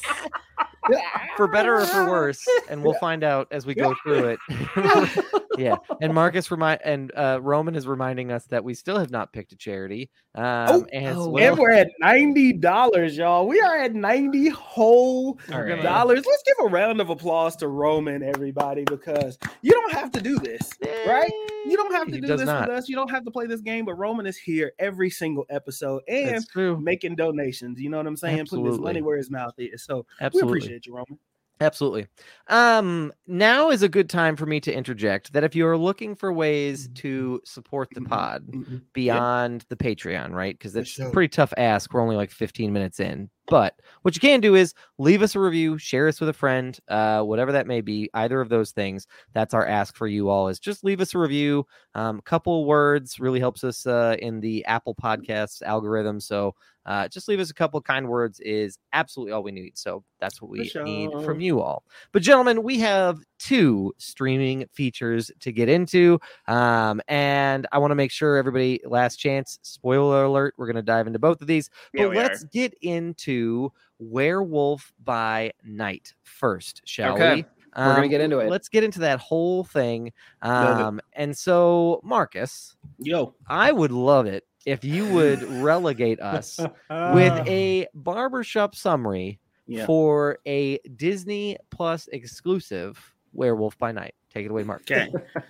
for 1.35 1.47
better 1.47 1.75
or 1.75 1.85
for 1.85 2.09
worse, 2.09 2.45
and 2.69 2.83
we'll 2.83 2.93
find 2.95 3.23
out 3.23 3.47
as 3.51 3.65
we 3.65 3.73
go 3.73 3.95
through 4.03 4.37
it. 4.37 4.39
yeah, 5.57 5.77
and 6.01 6.13
Marcus 6.13 6.49
remind 6.51 6.81
and 6.83 7.11
uh, 7.15 7.39
Roman 7.41 7.75
is 7.75 7.87
reminding 7.87 8.31
us 8.31 8.45
that 8.45 8.63
we 8.63 8.73
still 8.73 8.97
have 8.97 9.11
not 9.11 9.33
picked 9.33 9.51
a 9.51 9.55
charity. 9.55 10.09
Um, 10.35 10.67
Oh, 10.77 10.85
and 10.91 11.17
oh, 11.17 11.29
well, 11.29 11.51
And 11.51 11.59
we're 11.59 11.71
at 11.71 11.89
ninety 11.99 12.53
dollars, 12.53 13.17
y'all. 13.17 13.47
We 13.47 13.59
are 13.61 13.77
at 13.77 13.93
ninety 13.93 14.49
whole 14.49 15.39
right. 15.49 15.81
dollars. 15.81 16.25
Let's 16.25 16.43
give 16.43 16.55
a 16.65 16.69
round 16.69 17.01
of 17.01 17.09
applause 17.09 17.55
to 17.57 17.67
Roman, 17.67 18.21
everybody, 18.21 18.83
because 18.83 19.37
you 19.61 19.71
don't 19.71 19.93
have 19.93 20.11
to 20.11 20.21
do 20.21 20.37
this, 20.39 20.71
right? 21.07 21.31
You 21.65 21.75
don't 21.75 21.93
have 21.93 22.07
to 22.07 22.15
He 22.15 22.21
do 22.21 22.27
this 22.27 22.45
not. 22.45 22.67
with 22.67 22.77
us. 22.77 22.89
You 22.89 22.95
don't 22.95 23.09
have 23.11 23.25
to 23.25 23.31
play 23.31 23.45
this 23.45 23.61
game, 23.61 23.85
but 23.85 23.95
Roman 23.95 24.25
is 24.25 24.37
here 24.37 24.73
every 24.79 25.09
single 25.09 25.45
episode 25.49 26.01
and 26.07 26.45
making 26.81 27.15
donations. 27.15 27.79
You 27.79 27.89
know 27.89 27.97
what 27.97 28.07
I'm 28.07 28.15
saying? 28.15 28.39
Absolutely. 28.39 28.69
Putting 28.69 28.79
his 28.79 28.85
money 28.85 29.01
where 29.01 29.17
his 29.17 29.29
mouth 29.29 29.53
is. 29.57 29.83
So 29.83 30.05
Absolutely. 30.21 30.51
we 30.51 30.57
Absolutely. 30.57 30.76
Appreciate 30.77 30.85
you, 30.87 30.95
Roman. 30.95 31.19
Absolutely. 31.59 32.05
Um, 32.49 33.11
now 33.25 33.71
is 33.71 33.81
a 33.81 33.89
good 33.89 34.11
time 34.11 34.35
for 34.35 34.45
me 34.45 34.59
to 34.59 34.71
interject 34.71 35.33
that 35.33 35.43
if 35.43 35.55
you 35.55 35.65
are 35.65 35.75
looking 35.75 36.13
for 36.13 36.31
ways 36.31 36.87
to 36.93 37.41
support 37.45 37.89
the 37.95 38.01
pod 38.01 38.45
Mhm. 38.45 38.83
beyond 38.93 39.65
the 39.69 39.75
Patreon, 39.75 40.33
right? 40.33 40.53
Because 40.53 40.75
it's 40.75 40.91
sure. 40.91 41.09
pretty 41.09 41.29
tough 41.29 41.53
ask. 41.57 41.91
We're 41.91 42.01
only 42.01 42.15
like 42.15 42.29
15 42.29 42.71
minutes 42.71 42.99
in. 42.99 43.31
But 43.47 43.79
what 44.03 44.13
you 44.13 44.19
can 44.19 44.39
do 44.39 44.53
is 44.53 44.75
leave 44.99 45.23
us 45.23 45.33
a 45.33 45.39
review, 45.39 45.79
share 45.79 46.07
us 46.07 46.19
with 46.19 46.29
a 46.29 46.33
friend, 46.33 46.77
uh, 46.89 47.23
whatever 47.23 47.51
that 47.53 47.65
may 47.65 47.81
be. 47.81 48.07
Either 48.13 48.39
of 48.39 48.49
those 48.49 48.71
things. 48.71 49.07
That's 49.33 49.55
our 49.55 49.65
ask 49.65 49.95
for 49.95 50.05
you 50.05 50.29
all. 50.29 50.49
Is 50.49 50.59
just 50.59 50.83
leave 50.83 51.01
us 51.01 51.15
a 51.15 51.17
review. 51.17 51.65
Um, 51.95 52.19
a 52.19 52.21
couple 52.23 52.65
words 52.65 53.19
really 53.19 53.39
helps 53.39 53.63
us 53.63 53.87
uh, 53.87 54.15
in 54.19 54.41
the 54.41 54.63
Apple 54.65 54.93
Podcasts 54.93 55.63
algorithm. 55.63 56.19
So 56.19 56.53
uh, 56.87 57.07
just 57.07 57.27
leave 57.27 57.39
us 57.39 57.51
a 57.51 57.53
couple 57.53 57.79
kind 57.81 58.07
words 58.07 58.39
is 58.39 58.79
absolutely 58.93 59.33
all 59.33 59.43
we 59.43 59.51
need. 59.51 59.77
So 59.77 60.03
that's 60.19 60.41
what 60.41 60.49
we 60.49 60.71
need 60.85 61.11
from 61.25 61.39
you 61.39 61.61
all. 61.61 61.83
But 62.13 62.23
gentlemen, 62.23 62.63
we 62.63 62.79
have 62.79 63.19
two 63.37 63.93
streaming 63.97 64.65
features 64.73 65.29
to 65.41 65.51
get 65.51 65.69
into, 65.69 66.19
um, 66.47 67.01
and 67.07 67.67
I 67.71 67.77
want 67.77 67.91
to 67.91 67.95
make 67.95 68.11
sure 68.11 68.37
everybody 68.37 68.79
last 68.85 69.17
chance. 69.17 69.59
Spoiler 69.61 70.23
alert: 70.23 70.55
we're 70.57 70.65
going 70.65 70.77
to 70.77 70.81
dive 70.81 71.07
into 71.07 71.19
both 71.19 71.41
of 71.41 71.47
these, 71.47 71.69
but 71.93 72.09
we 72.09 72.17
let's 72.17 72.43
get 72.45 72.73
into 72.81 73.69
Werewolf 73.99 74.93
by 75.03 75.51
Night 75.63 76.13
first, 76.23 76.81
shall 76.85 77.13
Okay. 77.13 77.35
we? 77.35 77.45
We're 77.75 77.93
gonna 77.93 78.05
Um, 78.05 78.09
get 78.09 78.21
into 78.21 78.39
it. 78.39 78.49
Let's 78.49 78.69
get 78.69 78.83
into 78.83 78.99
that 79.01 79.19
whole 79.19 79.63
thing. 79.63 80.11
Um, 80.41 80.99
and 81.13 81.37
so, 81.37 81.99
Marcus, 82.03 82.75
Yo, 82.97 83.35
I 83.47 83.71
would 83.71 83.91
love 83.91 84.25
it 84.25 84.46
if 84.65 84.83
you 84.83 85.07
would 85.13 85.43
relegate 85.61 86.19
us 86.19 86.59
with 86.59 86.67
a 87.47 87.87
barbershop 87.93 88.75
summary 88.75 89.39
yeah. 89.67 89.85
for 89.85 90.39
a 90.45 90.79
Disney 90.95 91.57
Plus 91.69 92.07
exclusive 92.11 93.13
Werewolf 93.33 93.77
by 93.77 93.91
Night. 93.91 94.15
Take 94.33 94.45
it 94.45 94.51
away, 94.51 94.63
Mark. 94.63 94.81
Okay. 94.81 95.09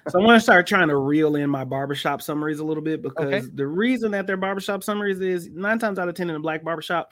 So 0.09 0.19
I'm 0.19 0.25
going 0.25 0.37
to 0.37 0.39
start 0.39 0.67
trying 0.67 0.87
to 0.89 0.97
reel 0.97 1.35
in 1.35 1.49
my 1.49 1.63
barbershop 1.63 2.21
summaries 2.21 2.59
a 2.59 2.63
little 2.63 2.83
bit 2.83 3.01
because 3.01 3.45
Okay. 3.45 3.47
the 3.53 3.67
reason 3.67 4.11
that 4.11 4.27
they're 4.27 4.37
barbershop 4.37 4.83
summaries 4.83 5.19
is 5.19 5.49
nine 5.49 5.79
times 5.79 5.99
out 5.99 6.07
of 6.07 6.15
ten 6.15 6.29
in 6.29 6.35
a 6.35 6.39
black 6.39 6.63
barbershop, 6.63 7.11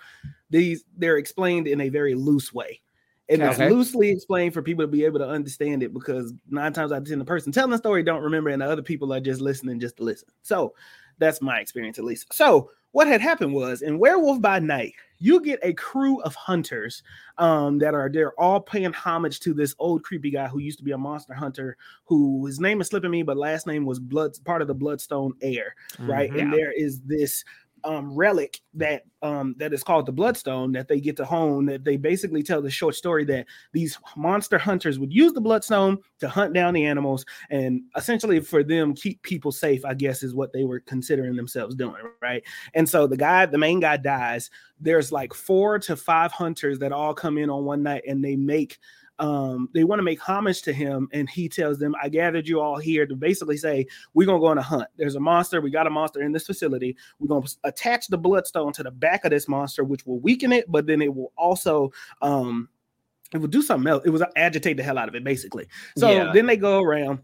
these 0.49 0.85
they're 0.97 1.17
explained 1.17 1.67
in 1.67 1.81
a 1.81 1.89
very 1.89 2.13
loose 2.13 2.53
way. 2.53 2.81
And 3.27 3.41
it's 3.41 3.57
loosely 3.57 4.09
explained 4.09 4.53
for 4.53 4.61
people 4.61 4.83
to 4.83 4.87
be 4.87 5.03
able 5.03 5.17
to 5.17 5.27
understand 5.27 5.81
it 5.81 5.93
because 5.93 6.31
nine 6.47 6.73
times 6.73 6.91
out 6.91 6.99
of 6.99 7.07
ten, 7.07 7.17
the 7.17 7.25
person 7.25 7.51
telling 7.51 7.71
the 7.71 7.77
story 7.77 8.03
don't 8.03 8.21
remember, 8.21 8.51
and 8.51 8.61
the 8.61 8.69
other 8.69 8.83
people 8.83 9.11
are 9.11 9.19
just 9.19 9.41
listening 9.41 9.79
just 9.79 9.97
to 9.97 10.03
listen. 10.03 10.29
So 10.43 10.75
that's 11.17 11.41
my 11.41 11.59
experience 11.59 11.97
at 11.97 12.05
least. 12.05 12.33
So 12.33 12.69
what 12.91 13.07
had 13.07 13.19
happened 13.19 13.53
was 13.53 13.81
in 13.81 13.99
Werewolf 13.99 14.41
by 14.41 14.59
Night, 14.59 14.93
you 15.19 15.41
get 15.41 15.59
a 15.63 15.73
crew 15.73 16.21
of 16.21 16.33
hunters 16.33 17.03
um, 17.37 17.77
that 17.79 17.93
are 17.93 18.09
they're 18.09 18.39
all 18.39 18.61
paying 18.61 18.93
homage 18.93 19.41
to 19.41 19.53
this 19.53 19.75
old 19.79 20.03
creepy 20.03 20.31
guy 20.31 20.47
who 20.47 20.59
used 20.59 20.77
to 20.77 20.83
be 20.83 20.91
a 20.91 20.97
monster 20.97 21.33
hunter 21.33 21.75
who 22.05 22.45
his 22.45 22.59
name 22.59 22.79
is 22.79 22.87
slipping 22.87 23.11
me, 23.11 23.21
but 23.21 23.35
last 23.35 23.67
name 23.67 23.85
was 23.85 23.99
Blood, 23.99 24.31
part 24.45 24.61
of 24.61 24.69
the 24.69 24.73
Bloodstone 24.73 25.33
Heir, 25.41 25.75
right? 25.99 26.31
Mhm. 26.31 26.41
And 26.41 26.53
there 26.53 26.71
is 26.71 27.01
this 27.01 27.43
um, 27.85 28.13
relic 28.13 28.59
that 28.73 29.03
um, 29.21 29.55
that 29.57 29.73
is 29.73 29.83
called 29.83 30.05
the 30.05 30.11
Bloodstone 30.11 30.71
that 30.73 30.87
they 30.87 30.99
get 30.99 31.15
to 31.17 31.25
hone. 31.25 31.65
That 31.67 31.83
they 31.83 31.97
basically 31.97 32.43
tell 32.43 32.61
the 32.61 32.69
short 32.69 32.95
story 32.95 33.23
that 33.25 33.45
these 33.71 33.97
monster 34.17 34.57
hunters 34.57 34.99
would 34.99 35.13
use 35.13 35.33
the 35.33 35.41
Bloodstone 35.41 35.99
to 36.19 36.27
hunt 36.27 36.53
down 36.53 36.73
the 36.73 36.85
animals 36.85 37.25
and 37.49 37.81
essentially 37.95 38.39
for 38.39 38.63
them 38.63 38.93
keep 38.93 39.21
people 39.21 39.51
safe. 39.51 39.85
I 39.85 39.93
guess 39.93 40.23
is 40.23 40.35
what 40.35 40.51
they 40.51 40.63
were 40.63 40.79
considering 40.81 41.35
themselves 41.35 41.75
doing, 41.75 42.01
right? 42.21 42.43
And 42.73 42.89
so 42.89 43.07
the 43.07 43.17
guy, 43.17 43.45
the 43.45 43.57
main 43.57 43.79
guy, 43.79 43.97
dies. 43.97 44.49
There's 44.79 45.11
like 45.11 45.33
four 45.33 45.79
to 45.79 45.95
five 45.95 46.31
hunters 46.31 46.79
that 46.79 46.91
all 46.91 47.13
come 47.13 47.37
in 47.37 47.49
on 47.49 47.65
one 47.65 47.83
night 47.83 48.03
and 48.07 48.23
they 48.23 48.35
make 48.35 48.79
um 49.19 49.69
they 49.73 49.83
want 49.85 49.99
to 49.99 50.03
make 50.03 50.19
homage 50.19 50.61
to 50.61 50.73
him 50.73 51.07
and 51.13 51.29
he 51.29 51.47
tells 51.47 51.77
them 51.79 51.95
i 52.01 52.09
gathered 52.09 52.47
you 52.47 52.59
all 52.59 52.77
here 52.77 53.05
to 53.05 53.15
basically 53.15 53.55
say 53.55 53.85
we're 54.13 54.25
gonna 54.25 54.39
go 54.39 54.47
on 54.47 54.57
a 54.57 54.61
hunt. 54.61 54.87
There's 54.97 55.15
a 55.15 55.19
monster 55.19 55.61
we 55.61 55.69
got 55.71 55.87
a 55.87 55.89
monster 55.89 56.21
in 56.21 56.31
this 56.33 56.45
facility. 56.45 56.97
We're 57.19 57.27
gonna 57.27 57.47
attach 57.63 58.07
the 58.07 58.17
bloodstone 58.17 58.73
to 58.73 58.83
the 58.83 58.91
back 58.91 59.23
of 59.23 59.31
this 59.31 59.47
monster 59.47 59.83
which 59.83 60.05
will 60.05 60.19
weaken 60.19 60.51
it 60.51 60.69
but 60.69 60.85
then 60.85 61.01
it 61.01 61.13
will 61.13 61.31
also 61.37 61.91
um 62.21 62.67
it 63.33 63.37
will 63.37 63.47
do 63.47 63.61
something 63.61 63.89
else 63.89 64.03
it 64.05 64.09
will 64.09 64.25
agitate 64.35 64.77
the 64.77 64.83
hell 64.83 64.97
out 64.97 65.07
of 65.07 65.15
it 65.15 65.23
basically. 65.23 65.67
So 65.97 66.11
Yeah. 66.11 66.31
then 66.33 66.45
they 66.45 66.57
go 66.57 66.81
around 66.81 67.19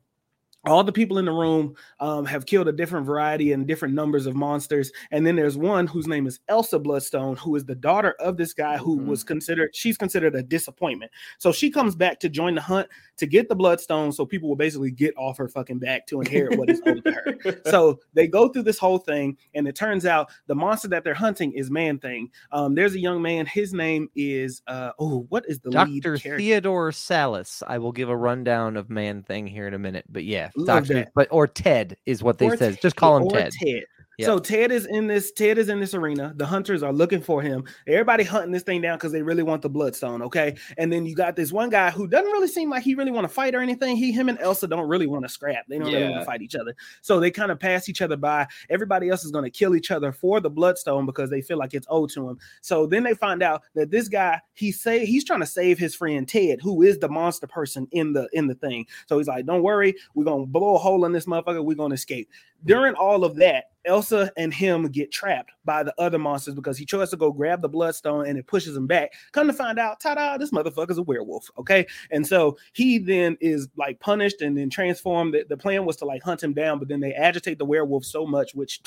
all 0.65 0.83
the 0.83 0.91
people 0.91 1.17
in 1.17 1.25
the 1.25 1.31
room 1.31 1.75
um, 1.99 2.23
have 2.25 2.45
killed 2.45 2.67
a 2.67 2.71
different 2.71 3.05
variety 3.05 3.51
and 3.51 3.65
different 3.67 3.95
numbers 3.95 4.27
of 4.27 4.35
monsters. 4.35 4.91
And 5.09 5.25
then 5.25 5.35
there's 5.35 5.57
one 5.57 5.87
whose 5.87 6.07
name 6.07 6.27
is 6.27 6.39
Elsa 6.47 6.77
Bloodstone, 6.77 7.35
who 7.37 7.55
is 7.55 7.65
the 7.65 7.73
daughter 7.73 8.15
of 8.19 8.37
this 8.37 8.53
guy 8.53 8.77
who 8.77 8.99
Mhm. 8.99 9.05
was 9.05 9.23
considered, 9.23 9.75
she's 9.75 9.97
considered 9.97 10.35
a 10.35 10.43
disappointment. 10.43 11.11
So 11.39 11.51
she 11.51 11.71
comes 11.71 11.95
back 11.95 12.19
to 12.19 12.29
join 12.29 12.53
the 12.53 12.61
hunt 12.61 12.87
to 13.17 13.25
get 13.25 13.49
the 13.49 13.55
Bloodstone 13.55 14.11
so 14.11 14.25
people 14.25 14.49
will 14.49 14.55
basically 14.55 14.91
get 14.91 15.15
off 15.17 15.37
her 15.37 15.47
fucking 15.47 15.79
back 15.79 16.05
to 16.07 16.21
inherit 16.21 16.57
what 16.57 16.69
is 16.69 16.81
owed 16.85 17.03
to 17.05 17.11
her. 17.11 17.25
So 17.71 17.99
they 18.13 18.27
go 18.27 18.49
through 18.49 18.63
this 18.63 18.77
whole 18.77 18.97
thing, 18.99 19.37
and 19.55 19.67
it 19.67 19.75
turns 19.75 20.05
out 20.05 20.29
the 20.47 20.55
monster 20.55 20.87
that 20.89 21.03
they're 21.03 21.13
hunting 21.13 21.53
is 21.53 21.71
Man 21.71 21.97
Thing. 21.99 22.29
Um, 22.51 22.75
there's 22.75 22.93
a 22.93 22.99
young 22.99 23.21
man, 23.21 23.45
his 23.45 23.73
name 23.73 24.09
is, 24.15 24.61
uh, 24.67 24.91
oh, 24.99 25.25
what 25.29 25.45
is 25.47 25.59
the 25.59 25.71
lead 25.71 26.03
Dr. 26.03 26.17
Theodore 26.17 26.91
Sallis. 26.91 27.63
I 27.65 27.77
will 27.77 27.91
give 27.91 28.09
a 28.09 28.15
rundown 28.15 28.77
of 28.77 28.89
Man 28.89 29.23
Thing 29.23 29.47
here 29.47 29.67
in 29.67 29.73
a 29.73 29.79
minute, 29.79 30.05
but 30.09 30.23
yeah, 30.23 30.50
Love 30.55 30.87
Doctor, 30.87 30.93
that. 30.95 31.11
but 31.15 31.27
or 31.31 31.47
Ted 31.47 31.97
is 32.05 32.21
what 32.23 32.37
they 32.37 32.47
Or. 32.47 32.57
Ted- 32.57 32.81
Just 32.81 32.95
call 32.95 33.17
him 33.17 33.29
Ted. 33.29 33.51
Ted. 33.53 33.83
Yep. 34.17 34.25
So 34.25 34.39
Ted 34.39 34.71
is 34.71 34.85
in 34.85 35.07
this. 35.07 35.31
Ted 35.31 35.57
is 35.57 35.69
in 35.69 35.79
this 35.79 35.93
arena. 35.93 36.33
The 36.35 36.45
hunters 36.45 36.83
are 36.83 36.91
looking 36.91 37.21
for 37.21 37.41
him. 37.41 37.63
Everybody 37.87 38.23
hunting 38.23 38.51
this 38.51 38.63
thing 38.63 38.81
down 38.81 38.97
because 38.97 39.11
they 39.11 39.21
really 39.21 39.43
want 39.43 39.61
the 39.61 39.69
bloodstone. 39.69 40.21
Okay, 40.21 40.55
and 40.77 40.91
then 40.91 41.05
you 41.05 41.15
got 41.15 41.35
this 41.35 41.51
one 41.51 41.69
guy 41.69 41.91
who 41.91 42.07
doesn't 42.07 42.31
really 42.31 42.47
seem 42.47 42.69
like 42.69 42.83
he 42.83 42.93
really 42.93 43.11
want 43.11 43.23
to 43.23 43.33
fight 43.33 43.55
or 43.55 43.61
anything. 43.61 43.95
He, 43.95 44.11
him, 44.11 44.29
and 44.29 44.37
Elsa 44.39 44.67
don't 44.67 44.87
really 44.87 45.07
want 45.07 45.23
to 45.23 45.29
scrap. 45.29 45.65
They 45.67 45.79
don't 45.79 45.91
really 45.91 46.09
want 46.09 46.21
to 46.21 46.25
fight 46.25 46.41
each 46.41 46.55
other. 46.55 46.75
So 47.01 47.19
they 47.19 47.31
kind 47.31 47.51
of 47.51 47.59
pass 47.59 47.87
each 47.89 48.01
other 48.01 48.17
by. 48.17 48.47
Everybody 48.69 49.09
else 49.09 49.23
is 49.23 49.31
going 49.31 49.45
to 49.45 49.49
kill 49.49 49.75
each 49.75 49.91
other 49.91 50.11
for 50.11 50.39
the 50.39 50.49
bloodstone 50.49 51.05
because 51.05 51.29
they 51.29 51.41
feel 51.41 51.57
like 51.57 51.73
it's 51.73 51.87
owed 51.89 52.09
to 52.11 52.29
him. 52.29 52.37
So 52.61 52.85
then 52.85 53.03
they 53.03 53.13
find 53.13 53.41
out 53.41 53.63
that 53.75 53.91
this 53.91 54.07
guy 54.07 54.41
he 54.53 54.71
say 54.71 55.05
he's 55.05 55.23
trying 55.23 55.39
to 55.39 55.45
save 55.45 55.79
his 55.79 55.95
friend 55.95 56.27
Ted, 56.27 56.59
who 56.61 56.81
is 56.81 56.99
the 56.99 57.09
monster 57.09 57.47
person 57.47 57.87
in 57.91 58.13
the 58.13 58.29
in 58.33 58.47
the 58.47 58.55
thing. 58.55 58.85
So 59.07 59.17
he's 59.17 59.27
like, 59.27 59.45
"Don't 59.45 59.63
worry, 59.63 59.95
we're 60.13 60.25
gonna 60.25 60.45
blow 60.45 60.75
a 60.75 60.77
hole 60.77 61.05
in 61.05 61.11
this 61.11 61.25
motherfucker. 61.25 61.63
We're 61.63 61.75
gonna 61.75 61.95
escape." 61.95 62.29
During 62.65 62.93
all 62.95 63.23
of 63.23 63.35
that, 63.37 63.65
Elsa 63.85 64.31
and 64.37 64.53
him 64.53 64.87
get 64.89 65.11
trapped 65.11 65.51
by 65.65 65.83
the 65.83 65.93
other 65.97 66.19
monsters 66.19 66.55
because 66.55 66.77
he 66.77 66.85
tries 66.85 67.09
to 67.09 67.17
go 67.17 67.31
grab 67.31 67.61
the 67.61 67.69
bloodstone 67.69 68.27
and 68.27 68.37
it 68.37 68.47
pushes 68.47 68.75
him 68.75 68.87
back. 68.87 69.13
Come 69.31 69.47
to 69.47 69.53
find 69.53 69.79
out, 69.79 69.99
ta-da, 69.99 70.37
this 70.37 70.51
motherfucker's 70.51 70.97
a 70.97 71.03
werewolf. 71.03 71.49
Okay. 71.57 71.87
And 72.11 72.25
so 72.25 72.57
he 72.73 72.97
then 72.97 73.37
is 73.41 73.67
like 73.75 73.99
punished 73.99 74.41
and 74.41 74.57
then 74.57 74.69
transformed. 74.69 75.33
The, 75.33 75.45
the 75.49 75.57
plan 75.57 75.85
was 75.85 75.95
to 75.97 76.05
like 76.05 76.21
hunt 76.21 76.43
him 76.43 76.53
down, 76.53 76.79
but 76.79 76.87
then 76.87 76.99
they 76.99 77.13
agitate 77.13 77.57
the 77.57 77.65
werewolf 77.65 78.05
so 78.05 78.25
much, 78.25 78.53
which 78.53 78.81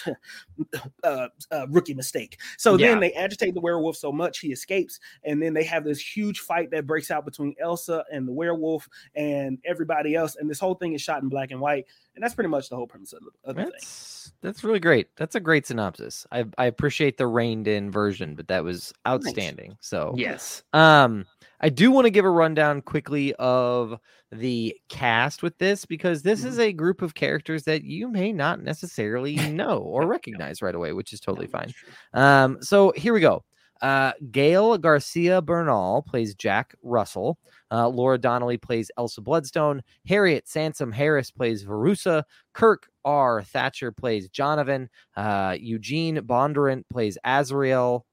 uh, 1.05 1.29
uh 1.51 1.67
rookie 1.71 1.95
mistake. 1.95 2.39
So 2.59 2.77
Yeah. 2.77 2.89
then 2.91 3.01
they 3.01 3.13
agitate 3.15 3.55
the 3.55 3.61
werewolf 3.61 3.97
so 3.97 4.13
much 4.13 4.39
he 4.39 4.53
escapes, 4.53 5.01
and 5.25 5.43
then 5.43 5.55
they 5.55 5.65
have 5.65 5.85
this 5.85 6.01
huge 6.01 6.41
fight 6.41 6.71
that 6.71 6.87
breaks 6.87 7.11
out 7.11 7.25
between 7.25 7.55
Elsa 7.61 8.05
and 8.13 8.29
the 8.29 8.33
werewolf 8.33 8.89
and 9.15 9.59
everybody 9.65 10.15
else. 10.15 10.37
And 10.37 10.49
this 10.49 10.61
whole 10.61 10.75
thing 10.75 10.93
is 10.95 11.03
shot 11.03 11.23
in 11.23 11.29
black 11.29 11.51
and 11.51 11.61
white, 11.61 11.87
and 12.15 12.23
that's 12.23 12.35
pretty 12.35 12.49
much 12.49 12.69
the 12.69 12.77
whole 12.77 12.87
premise 12.87 13.13
of 13.13 13.21
the, 13.21 13.51
of 13.51 13.57
the 13.57 13.63
thing. 13.63 13.73
That's 13.73 14.33
that's 14.41 14.65
really 14.65 14.81
great. 14.81 15.09
That's 15.17 15.35
a 15.35 15.41
great 15.41 15.67
synopsis. 15.67 16.27
I 16.31 16.45
I 16.59 16.67
appreciate 16.67 17.19
the 17.19 17.27
reined 17.27 17.69
in 17.69 17.91
version, 17.91 18.35
but 18.35 18.49
that 18.49 18.65
was 18.65 18.93
outstanding. 19.07 19.77
So 19.81 20.15
Yes. 20.17 20.63
Um, 20.73 21.27
I 21.61 21.69
do 21.69 21.91
want 21.91 22.05
to 22.05 22.11
give 22.11 22.25
a 22.25 22.31
rundown 22.31 22.83
quickly 22.83 23.35
of 23.35 23.99
the 24.31 24.77
cast 24.89 25.43
with 25.43 25.57
this 25.59 25.87
because 25.87 26.23
this 26.23 26.45
is 26.45 26.59
a 26.59 26.73
group 26.73 27.03
of 27.03 27.15
characters 27.15 27.65
that 27.65 27.85
you 27.85 28.09
may 28.09 28.33
not 28.33 28.63
necessarily 28.63 29.37
know 29.51 29.79
or 29.79 30.07
recognize 30.07 30.63
right 30.63 30.75
away, 30.75 30.93
which 30.93 31.13
is 31.13 31.21
totally 31.21 31.47
fine. 31.47 31.73
Um, 32.13 32.59
so 32.61 32.93
here 32.97 33.15
we 33.15 33.21
go. 33.21 33.45
Uh, 33.83 34.13
Gael 34.31 34.79
Garcia 34.79 35.43
Bernal 35.43 36.03
plays 36.03 36.35
Jack 36.35 36.75
Russell. 36.83 37.39
Uh, 37.71 37.89
Laura 37.89 38.19
Donnelly 38.19 38.57
plays 38.57 38.91
Elsa 38.97 39.21
Bloodstone. 39.21 39.83
Harriet 40.07 40.49
Sansom 40.49 40.93
Harris 40.93 41.31
plays 41.31 41.65
Verussa. 41.65 42.23
Kirk 42.53 42.89
R. 43.05 43.43
Thatcher 43.43 43.93
plays 43.93 44.29
Jonavan. 44.29 44.89
Uh, 45.17 45.57
Eugene 45.59 46.19
Bondurant 46.19 46.85
plays 46.89 47.19
Azrael. 47.25 48.07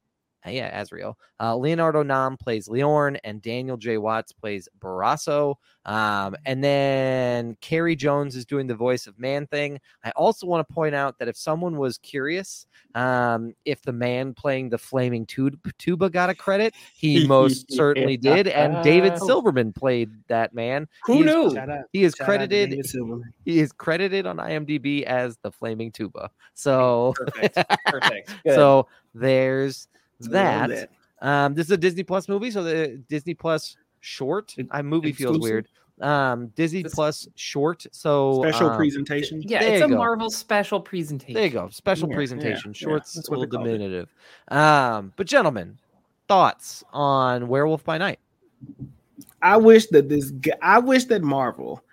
Yeah, 0.46 0.80
Azrael. 0.80 1.18
Uh, 1.40 1.56
Leonardo 1.56 2.04
Nam 2.04 2.38
plays 2.38 2.68
Liorn, 2.68 3.20
and 3.24 3.42
Daniel 3.42 3.78
J. 3.78 3.98
Watts 3.98 4.32
plays 4.32 4.68
Barasso. 4.80 5.56
Um, 5.86 6.36
and 6.46 6.64
then 6.64 7.58
Carey 7.62 7.96
Jones 7.96 8.36
is 8.36 8.46
doing 8.46 8.68
the 8.68 8.76
voice 8.76 9.08
of 9.08 9.20
Man 9.20 9.48
Thing. 9.48 9.80
I 10.04 10.12
also 10.12 10.48
want 10.48 10.68
to 10.68 10.74
point 10.74 10.96
out 10.96 11.20
that 11.20 11.28
if 11.28 11.38
someone 11.38 11.78
was 11.78 11.98
curious 11.98 12.66
um, 12.96 13.54
if 13.66 13.82
the 13.82 13.94
man 13.94 14.34
playing 14.34 14.70
the 14.70 14.78
flaming 14.78 15.26
tuba 15.26 16.10
got 16.10 16.30
a 16.30 16.36
credit, 16.36 16.74
he 16.94 17.26
most 17.28 17.72
certainly 17.72 18.18
did. 18.18 18.48
And 18.48 18.84
David 18.84 19.18
Silverman 19.18 19.74
played 19.74 20.12
that 20.28 20.54
man. 20.54 20.88
Who 21.06 21.14
He 21.14 21.24
knew? 21.24 21.58
Out, 21.58 21.86
He 21.94 22.04
is 22.04 22.14
shout 22.18 22.28
credited. 22.28 22.86
He 23.46 23.60
is 23.60 23.72
credited 23.72 24.26
on 24.26 24.38
IMDb 24.38 25.04
as 25.04 25.38
the 25.38 25.52
flaming 25.52 25.92
tuba. 25.92 26.30
So, 26.54 27.14
Perfect. 27.16 27.58
Perfect. 27.86 28.34
Good. 28.44 28.56
so 28.56 28.88
there's 29.14 29.88
that. 30.28 30.70
that. 30.70 30.90
Um, 31.22 31.54
this 31.54 31.68
is 31.68 31.72
a 31.72 31.78
Disney 31.78 32.04
Plus 32.04 32.28
movie, 32.28 32.50
so 32.52 32.64
the 32.64 33.02
Disney 33.10 33.34
Plus 33.34 33.78
short. 34.00 34.56
I 34.72 34.82
movie 34.82 35.12
feels 35.14 35.38
exclusive? 35.38 35.42
weird. 35.54 35.68
Um, 36.02 36.48
Disney 36.56 36.82
This- 36.82 36.96
Plus 36.96 37.28
short. 37.36 37.86
So 37.92 38.42
Special 38.42 38.70
um, 38.72 38.76
presentation. 38.76 39.42
Yeah, 39.44 39.60
There 39.60 39.74
it's 39.76 39.86
a 39.86 39.88
go. 39.88 39.98
Marvel 39.98 40.32
special 40.32 40.80
presentation. 40.82 41.36
There 41.36 41.44
you 41.44 41.50
go. 41.52 41.70
Special 41.70 42.08
Yeah, 42.08 42.14
yeah, 42.14 42.16
presentation. 42.18 42.72
yeah, 42.74 42.80
Shorts 42.80 43.14
that's 43.14 43.28
a 43.28 43.32
little 43.32 43.46
they 43.46 43.50
called 43.56 43.68
it. 43.68 43.72
diminutive. 43.74 44.14
Um, 44.48 45.14
but 45.16 45.28
gentlemen, 45.28 45.78
thoughts 46.28 46.84
on 46.92 47.48
Werewolf 47.48 47.84
by 47.84 48.00
Night? 48.00 48.20
I 49.44 49.58
wish 49.58 49.88
that 49.88 50.10
this. 50.10 50.32
I 50.62 50.80
wish 50.80 51.06
that 51.06 51.22
Marvel 51.22 51.84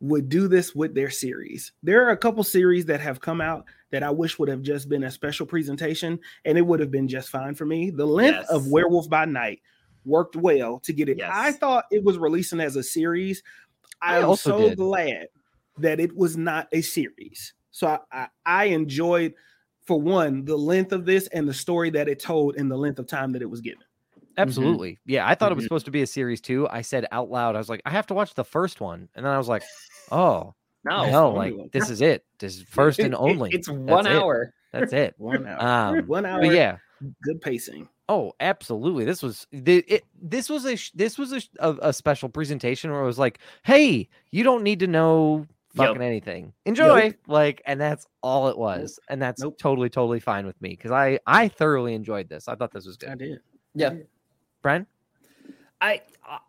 would 0.00 0.28
do 0.28 0.48
this 0.48 0.74
with 0.74 0.94
their 0.94 1.10
series. 1.10 1.72
There 1.82 2.04
are 2.06 2.10
a 2.10 2.16
couple 2.16 2.42
series 2.44 2.84
that 2.86 3.00
have 3.00 3.20
come 3.20 3.40
out 3.40 3.64
that 3.94 4.02
I 4.02 4.10
wish 4.10 4.40
would 4.40 4.48
have 4.48 4.60
just 4.60 4.88
been 4.88 5.04
a 5.04 5.10
special 5.10 5.46
presentation, 5.46 6.18
and 6.44 6.58
it 6.58 6.62
would 6.62 6.80
have 6.80 6.90
been 6.90 7.06
just 7.06 7.28
fine 7.28 7.54
for 7.54 7.64
me. 7.64 7.90
The 7.90 8.04
length 8.04 8.50
of 8.50 8.66
Werewolf 8.66 9.08
by 9.08 9.24
Night 9.24 9.60
worked 10.04 10.34
well 10.34 10.80
to 10.80 10.92
get 10.92 11.08
it. 11.08 11.18
Yes. 11.18 11.30
I 11.32 11.52
thought 11.52 11.84
it 11.92 12.02
was 12.02 12.18
releasing 12.18 12.58
as 12.58 12.74
a 12.74 12.82
series. 12.82 13.40
I 14.02 14.16
I 14.16 14.28
am 14.28 14.34
so 14.34 14.70
did. 14.70 14.78
glad 14.78 15.28
that 15.78 16.00
it 16.00 16.16
was 16.16 16.36
not 16.36 16.66
a 16.72 16.80
series. 16.80 17.54
So 17.70 17.86
I, 17.86 17.98
I, 18.10 18.28
I 18.44 18.64
enjoyed, 18.64 19.34
for 19.86 20.00
one, 20.00 20.44
the 20.44 20.56
length 20.56 20.90
of 20.90 21.04
this 21.06 21.28
and 21.28 21.48
the 21.48 21.54
story 21.54 21.90
that 21.90 22.08
it 22.08 22.18
told 22.18 22.56
and 22.56 22.68
the 22.68 22.76
length 22.76 22.98
of 22.98 23.06
time 23.06 23.30
that 23.32 23.42
it 23.42 23.48
was 23.48 23.60
given. 23.60 23.84
Absolutely. 24.36 24.98
Yeah, 25.06 25.24
I 25.24 25.36
thought 25.36 25.52
it 25.52 25.54
was 25.54 25.62
Mhm. 25.62 25.68
supposed 25.68 25.84
to 25.84 25.92
be 25.92 26.02
a 26.02 26.06
series 26.08 26.40
too. 26.40 26.66
I 26.68 26.80
said 26.80 27.06
out 27.12 27.30
loud, 27.30 27.54
I 27.54 27.58
was 27.58 27.68
like, 27.68 27.82
I 27.86 27.90
have 27.90 28.08
to 28.08 28.14
watch 28.14 28.34
the 28.34 28.42
first 28.44 28.80
one, 28.80 29.08
and 29.14 29.24
then 29.24 29.32
I 29.32 29.38
was 29.38 29.48
like, 29.48 29.62
oh 30.10 30.52
No, 30.84 31.10
no, 31.10 31.30
like 31.30 31.56
one. 31.56 31.70
this 31.72 31.90
is 31.90 32.00
it. 32.00 32.24
This 32.38 32.56
is 32.56 32.62
first 32.68 32.98
and 32.98 33.14
It- 33.14 33.16
it- 33.16 33.20
only. 33.20 33.50
it's 33.52 33.68
That's 33.68 33.78
one 33.78 34.06
it. 34.06 34.12
hour. 34.16 34.52
That's 34.72 34.92
it. 35.04 35.14
One 35.18 35.46
hour. 35.46 35.96
Um, 35.98 36.06
one 36.06 36.26
hour. 36.26 36.44
yeah, 36.44 36.76
Good 37.22 37.40
pacing. 37.40 37.88
Oh, 38.08 38.32
absolutely. 38.40 39.04
This 39.06 39.22
was 39.22 39.46
the 39.50 39.78
it, 39.88 40.04
this 40.20 40.50
was 40.50 40.66
a 40.66 40.76
this 40.94 41.16
was 41.18 41.32
a, 41.32 41.40
a 41.60 41.88
a 41.88 41.92
special 41.92 42.28
presentation 42.28 42.90
where 42.92 43.00
it 43.02 43.06
was 43.06 43.18
like, 43.18 43.38
"Hey, 43.62 44.08
you 44.30 44.42
don't 44.44 44.62
need 44.62 44.80
to 44.80 44.86
know 44.86 45.46
fucking 45.74 45.94
Yep. 46.02 46.02
anything. 46.02 46.52
Enjoy." 46.66 47.14
Like 47.26 47.62
and 47.64 47.80
that's 47.80 48.06
all 48.22 48.48
it 48.48 48.58
was. 48.58 48.98
And 49.08 49.22
that's 49.22 49.40
Nope. 49.42 49.56
totally 49.58 49.88
totally 49.88 50.20
fine 50.20 50.44
with 50.44 50.60
me 50.60 50.76
cuz 50.76 50.90
I 50.90 51.18
I 51.26 51.48
thoroughly 51.48 51.94
enjoyed 51.94 52.28
this. 52.28 52.46
I 52.46 52.56
thought 52.56 52.72
this 52.72 52.84
was 52.86 52.98
good. 52.98 53.08
I 53.08 53.12
good. 53.14 53.18
did. 53.24 53.38
Yeah. 53.74 53.94
Brian? 54.60 54.86
I 55.84 56.00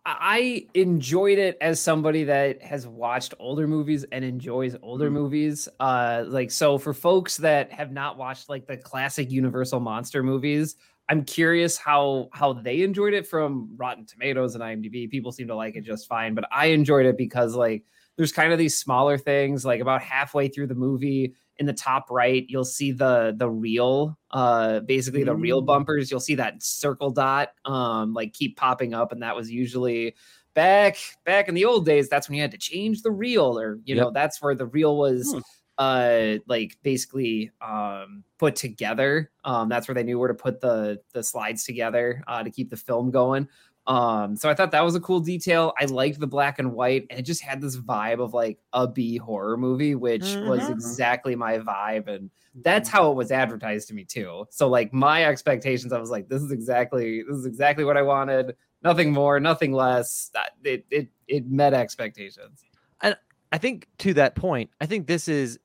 I- 0.06 0.65
enjoyed 0.74 1.38
it 1.38 1.58
as 1.60 1.80
somebody 1.82 2.24
that 2.26 2.62
has 2.63 2.88
watched 2.88 3.34
older 3.39 3.67
movies 3.67 4.06
and 4.12 4.24
enjoys 4.24 4.76
older 4.82 5.10
Mhm. 5.10 5.13
movies. 5.13 5.67
Uh, 5.80 6.24
like 6.28 6.50
so 6.52 6.78
for 6.78 6.93
folks 6.93 7.38
that 7.38 7.71
have 7.74 7.91
not 7.91 8.17
watched 8.17 8.48
like 8.50 8.65
the 8.67 8.78
classic 8.78 9.30
Universal 9.32 9.82
monster 9.82 10.24
movies, 10.24 10.76
I'm 11.10 11.24
curious 11.26 11.78
how 11.78 12.30
how 12.34 12.54
they 12.54 12.82
enjoyed 12.82 13.13
it 13.13 13.28
from 13.28 13.69
Rotten 13.76 14.06
Tomatoes 14.06 14.56
and 14.56 14.63
IMDb. 14.63 15.10
People 15.10 15.32
seem 15.34 15.48
to 15.50 15.56
like 15.56 15.76
it 15.76 15.82
just 15.84 16.08
fine, 16.08 16.34
but 16.36 16.45
I 16.52 16.67
enjoyed 16.67 17.06
it 17.06 17.17
because 17.17 17.56
like 17.56 17.84
there's 18.17 18.32
kind 18.32 18.54
of 18.54 18.58
these 18.60 18.78
smaller 18.78 19.17
things. 19.17 19.65
Like 19.65 19.82
about 19.82 20.02
halfway 20.02 20.48
through 20.48 20.67
the 20.67 20.76
movie, 20.76 21.34
in 21.58 21.65
the 21.65 21.74
top 21.74 22.10
right, 22.12 22.46
you'll 22.50 22.65
see 22.65 22.91
the 22.91 23.34
the 23.38 23.50
real, 23.50 24.18
uh, 24.32 24.82
basically 24.82 25.24
the 25.24 25.36
real 25.36 25.62
Mm. 25.62 25.65
bumpers. 25.65 26.12
You'll 26.12 26.20
see 26.20 26.36
that 26.36 26.62
circle 26.62 27.12
dot, 27.12 27.50
um, 27.65 28.13
like 28.13 28.34
keep 28.34 28.58
popping 28.58 28.94
up, 28.94 29.12
and 29.12 29.22
that 29.24 29.36
was 29.36 29.50
usually 29.50 30.15
back 30.54 30.98
back 31.26 31.48
in 31.48 31.56
the 31.56 31.65
old 31.65 31.86
days. 31.86 32.10
That's 32.10 32.28
when 32.30 32.36
you 32.36 32.41
had 32.41 32.52
to 32.52 32.58
change 32.58 33.02
the 33.02 33.12
reel, 33.12 33.58
or 33.60 33.80
you 33.86 33.96
know, 33.96 34.12
that's 34.12 34.41
where 34.41 34.56
the 34.56 34.65
reel 34.68 34.98
was. 34.98 35.32
Hmm. 35.32 35.39
Uh, 35.78 36.38
like 36.48 36.78
basically, 36.84 37.52
um, 37.60 38.24
put 38.38 38.56
together. 38.56 39.30
Um, 39.44 39.68
that's 39.68 39.89
where 39.89 39.96
they 39.96 40.04
knew 40.04 40.18
where 40.18 40.30
to 40.30 40.34
put 40.34 40.62
the 40.62 41.02
the 41.12 41.22
slides 41.22 41.65
together, 41.65 42.24
uh, 42.28 42.44
to 42.44 42.50
keep 42.50 42.70
the 42.70 42.78
film 42.78 43.12
going. 43.12 43.50
Um, 43.88 44.36
so 44.36 44.50
I 44.50 44.56
thought 44.56 44.71
that 44.71 44.84
was 44.84 44.95
a 44.95 45.00
cool 45.00 45.19
detail. 45.19 45.74
I 45.80 45.86
liked 45.86 46.19
the 46.19 46.26
black 46.28 46.58
and 46.58 46.74
white, 46.74 47.06
and 47.10 47.19
it 47.19 47.24
just 47.24 47.41
had 47.41 47.62
this 47.62 47.78
vibe 47.78 48.19
of 48.19 48.34
like 48.34 48.58
a 48.74 48.88
B 48.88 49.17
horror 49.17 49.58
movie, 49.58 49.93
which 49.95 50.38
was 50.43 50.62
Mhm. 50.63 50.71
exactly 50.71 51.36
my 51.36 51.60
vibe, 51.60 52.08
and 52.08 52.32
that's 52.63 52.89
how 52.89 53.12
it 53.12 53.15
was 53.15 53.32
advertised 53.32 53.88
to 53.89 53.93
me 53.93 54.04
too. 54.04 54.45
So 54.50 54.67
like 54.67 54.91
my 54.91 55.26
expectations, 55.26 55.93
I 55.93 56.00
was 56.00 56.10
like, 56.10 56.28
this 56.30 56.41
is 56.41 56.52
exactly 56.52 57.21
this 57.24 57.38
is 57.38 57.45
exactly 57.45 57.84
what 57.84 57.95
I 57.98 58.02
wanted. 58.02 58.56
Nothing 58.82 59.12
more, 59.13 59.39
nothing 59.39 59.71
less. 59.71 60.30
That 60.34 60.52
it 60.63 60.86
it 60.89 61.10
it 61.28 61.45
met 61.50 61.74
expectations. 61.74 62.63
And 63.02 63.15
I 63.52 63.58
think 63.60 63.88
to 64.00 64.13
that 64.15 64.36
point, 64.36 64.71
I 64.82 64.88
think 64.88 65.06
this 65.06 65.28
is 65.28 65.60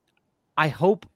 I 0.57 0.67
hope 0.67 1.07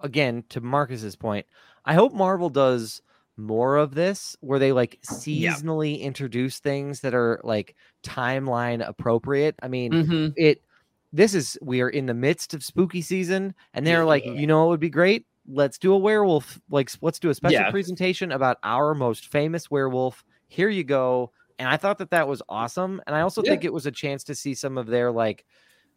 again 0.00 0.44
to 0.48 0.60
Marcus's 0.62 1.16
point, 1.16 1.44
I 1.84 1.92
hope 1.94 2.14
Marvel 2.14 2.48
does 2.48 3.02
more 3.36 3.76
of 3.76 3.94
this 3.94 4.36
where 4.40 4.58
they 4.58 4.72
like 4.72 4.98
Yeah. 5.30 5.58
seasonally 5.62 6.00
introduce 6.00 6.60
things 6.60 7.00
that 7.00 7.14
are 7.14 7.40
like 7.44 7.76
timeline 8.04 8.86
appropriate. 8.86 9.56
I 9.62 9.68
mean, 9.68 9.96
Mhm. 9.96 10.36
it 10.36 10.62
this 11.12 11.34
is 11.34 11.58
we 11.62 11.80
are 11.80 11.88
in 11.90 12.06
the 12.06 12.14
midst 12.14 12.54
of 12.54 12.64
spooky 12.64 13.02
season 13.02 13.54
and 13.72 13.86
they're 13.86 14.04
like 14.04 14.24
you 14.24 14.46
know 14.46 14.66
it 14.66 14.68
would 14.70 14.80
be 14.80 14.90
great 14.90 15.26
let's 15.46 15.78
do 15.78 15.92
a 15.92 15.98
werewolf 15.98 16.60
like 16.70 16.90
let's 17.02 17.18
do 17.20 17.30
a 17.30 17.34
special 17.34 17.64
Yeah. 17.64 17.66
presentation 17.66 18.32
about 18.32 18.56
our 18.64 18.94
most 18.94 19.28
famous 19.28 19.70
werewolf 19.70 20.24
here 20.48 20.68
you 20.68 20.82
go 20.84 21.30
and 21.58 21.68
i 21.68 21.76
thought 21.76 21.98
that 21.98 22.10
that 22.10 22.26
was 22.26 22.42
awesome 22.48 23.00
and 23.06 23.14
i 23.14 23.20
also 23.20 23.42
Yeah. 23.42 23.44
think 23.44 23.62
it 23.64 23.72
was 23.72 23.86
a 23.86 23.92
chance 23.92 24.24
to 24.24 24.34
see 24.34 24.54
some 24.54 24.76
of 24.78 24.86
their 24.86 25.12
like 25.12 25.44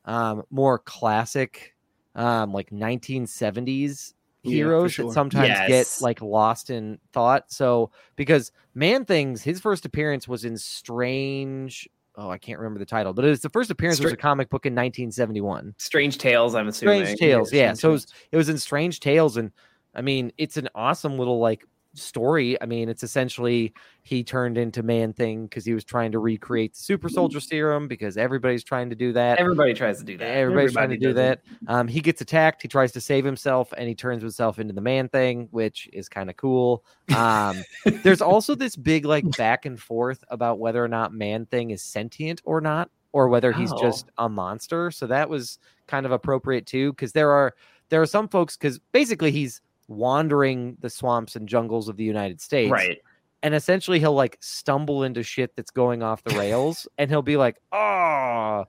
um 0.05 0.43
more 0.51 0.79
classic 0.79 1.75
um 2.15 2.53
like 2.53 2.71
1970s 2.71 4.13
Yeah, 4.47 4.55
heroes 4.55 4.93
sure. 4.93 5.05
that 5.07 5.13
sometimes 5.13 5.49
Yes. 5.49 5.67
get 5.99 6.03
like 6.03 6.21
lost 6.21 6.69
in 6.69 6.99
thought 7.13 7.51
so 7.51 7.91
because 8.15 8.51
man 8.73 9.05
things 9.05 9.41
his 9.43 9.59
first 9.59 9.85
appearance 9.85 10.27
was 10.27 10.45
in 10.45 10.57
strange 10.57 11.87
oh 12.15 12.29
i 12.29 12.37
can't 12.37 12.59
remember 12.59 12.79
the 12.79 12.85
title 12.85 13.13
but 13.13 13.25
it 13.25 13.29
was 13.29 13.41
the 13.41 13.49
first 13.49 13.69
appearance 13.71 13.99
was 13.99 14.11
a 14.13 14.17
comic 14.17 14.49
book 14.49 14.65
in 14.65 14.73
1971 14.73 15.75
Strange 15.77 16.17
Tales, 16.17 16.55
I'm 16.55 16.67
assuming. 16.67 17.05
strange 17.05 17.19
tales 17.19 17.53
yeah, 17.53 17.73
Strange 17.73 17.79
so 17.79 17.89
it 17.89 17.91
was, 17.93 18.07
it 18.31 18.37
was 18.37 18.49
in 18.49 18.57
strange 18.57 18.99
tales 18.99 19.37
and 19.37 19.51
i 19.95 20.01
mean 20.01 20.31
it's 20.37 20.57
an 20.57 20.69
awesome 20.75 21.17
little 21.17 21.39
like 21.39 21.65
story 21.97 22.61
i 22.61 22.65
mean 22.65 22.87
it's 22.89 23.03
essentially 23.03 23.73
he 24.03 24.23
turned 24.23 24.57
into 24.57 24.81
man 24.83 25.11
thing 25.13 25.45
because 25.45 25.65
he 25.65 25.73
was 25.73 25.83
trying 25.83 26.11
to 26.11 26.19
recreate 26.19 26.73
the 26.73 26.79
super 26.79 27.09
soldier 27.09 27.39
serum 27.39 27.87
because 27.87 28.15
everybody's 28.17 28.63
trying 28.63 28.89
to 28.89 28.95
do 28.95 29.11
that 29.13 29.37
Everybody 29.39 29.73
tries 29.73 29.97
to 29.99 30.05
do 30.05 30.17
that. 30.17 30.25
Everybody's 30.27 30.73
trying 30.73 30.89
to 30.91 30.97
do 30.97 31.13
that. 31.13 31.41
Um, 31.67 31.87
he 31.87 31.99
gets 31.99 32.21
attacked. 32.21 32.61
He 32.61 32.67
tries 32.67 32.91
to 32.93 33.01
save 33.01 33.25
himself, 33.25 33.73
and 33.77 33.87
he 33.87 33.95
turns 33.95 34.21
himself 34.21 34.59
into 34.59 34.73
the 34.73 34.81
man 34.81 35.09
thing, 35.09 35.47
which 35.51 35.89
is 35.91 36.07
kind 36.07 36.29
of 36.29 36.37
cool. 36.37 36.83
Um, 37.15 37.61
there's 38.03 38.21
also 38.31 38.55
this 38.55 38.75
big 38.75 39.05
like 39.05 39.29
back 39.37 39.65
and 39.65 39.79
forth 39.79 40.23
about 40.29 40.59
whether 40.59 40.83
or 40.83 40.87
not 40.87 41.13
man 41.13 41.45
thing 41.47 41.71
is 41.71 41.83
sentient 41.83 42.41
or 42.45 42.61
not, 42.61 42.89
or 43.11 43.27
whether 43.27 43.51
he's 43.51 43.71
Oh. 43.73 43.81
just 43.81 44.09
a 44.17 44.29
monster. 44.29 44.89
So 44.91 45.07
that 45.07 45.29
was 45.29 45.59
kind 45.87 46.05
of 46.05 46.11
appropriate 46.11 46.65
too, 46.65 46.93
because 46.93 47.11
there 47.11 47.31
are 47.31 47.53
there 47.89 48.01
are 48.01 48.05
some 48.07 48.27
folks 48.29 48.55
because 48.57 48.79
basically 48.93 49.31
he's 49.31 49.61
wandering 49.87 50.77
the 50.81 50.89
swamps 50.89 51.35
and 51.35 51.47
jungles 51.47 51.87
of 51.89 51.97
the 51.97 52.03
United 52.03 52.41
States, 52.41 52.71
Right. 52.71 52.99
and 53.43 53.53
essentially 53.55 53.99
he'll 53.99 54.13
like 54.13 54.37
stumble 54.41 55.03
into 55.03 55.23
shit 55.23 55.55
that's 55.55 55.71
going 55.71 56.03
off 56.03 56.23
the 56.23 56.35
rails 56.37 56.87
and 56.97 57.09
he'll 57.09 57.21
be 57.21 57.37
like 57.37 57.57
oh 57.71 58.65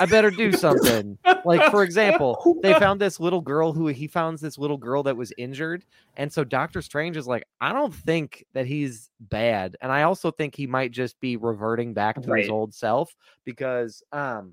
i 0.00 0.06
better 0.10 0.30
do 0.30 0.52
something 0.52 1.16
like 1.44 1.70
for 1.70 1.82
example 1.84 2.58
they 2.62 2.74
found 2.74 3.00
this 3.00 3.20
little 3.20 3.40
girl 3.40 3.72
who 3.72 3.86
he 3.86 4.06
found 4.08 4.38
this 4.38 4.58
little 4.58 4.76
girl 4.76 5.02
that 5.04 5.16
was 5.16 5.32
injured 5.38 5.84
and 6.16 6.32
so 6.32 6.42
doctor 6.44 6.82
strange 6.82 7.16
is 7.16 7.26
like 7.28 7.44
i 7.60 7.72
don't 7.72 7.94
think 7.94 8.44
that 8.54 8.66
he's 8.66 9.10
bad 9.20 9.76
and 9.80 9.92
i 9.92 10.02
also 10.02 10.30
think 10.30 10.54
he 10.54 10.66
might 10.66 10.90
just 10.90 11.18
be 11.20 11.36
reverting 11.36 11.94
back 11.94 12.20
to 12.20 12.32
his 12.34 12.48
old 12.50 12.74
self 12.74 13.14
because 13.44 14.02
um 14.12 14.52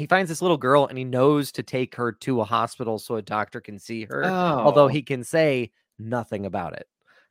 he 0.00 0.06
finds 0.06 0.28
this 0.28 0.40
little 0.42 0.56
girl 0.56 0.86
and 0.86 0.96
he 0.98 1.04
knows 1.04 1.52
to 1.52 1.62
take 1.62 1.94
her 1.94 2.10
to 2.12 2.40
a 2.40 2.44
hospital 2.44 2.98
so 2.98 3.16
a 3.16 3.22
doctor 3.22 3.60
can 3.60 3.78
see 3.78 4.04
her 4.04 4.24
although 4.64 4.84
Oh. 4.86 4.88
he 4.88 5.02
can 5.02 5.22
say 5.22 5.70
nothing 5.98 6.46
about 6.46 6.72
it. 6.72 6.86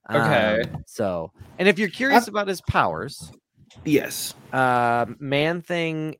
Okay. 0.09 0.61
Um, 0.61 0.83
so, 0.85 1.31
and 1.57 1.67
if 1.67 1.77
you're 1.79 1.89
curious 1.89 2.27
about 2.27 2.47
his 2.47 2.61
powers, 2.61 3.31
Yes. 3.85 4.33
uh, 4.53 5.05
Man 5.19 5.61
Thing, 5.61 6.15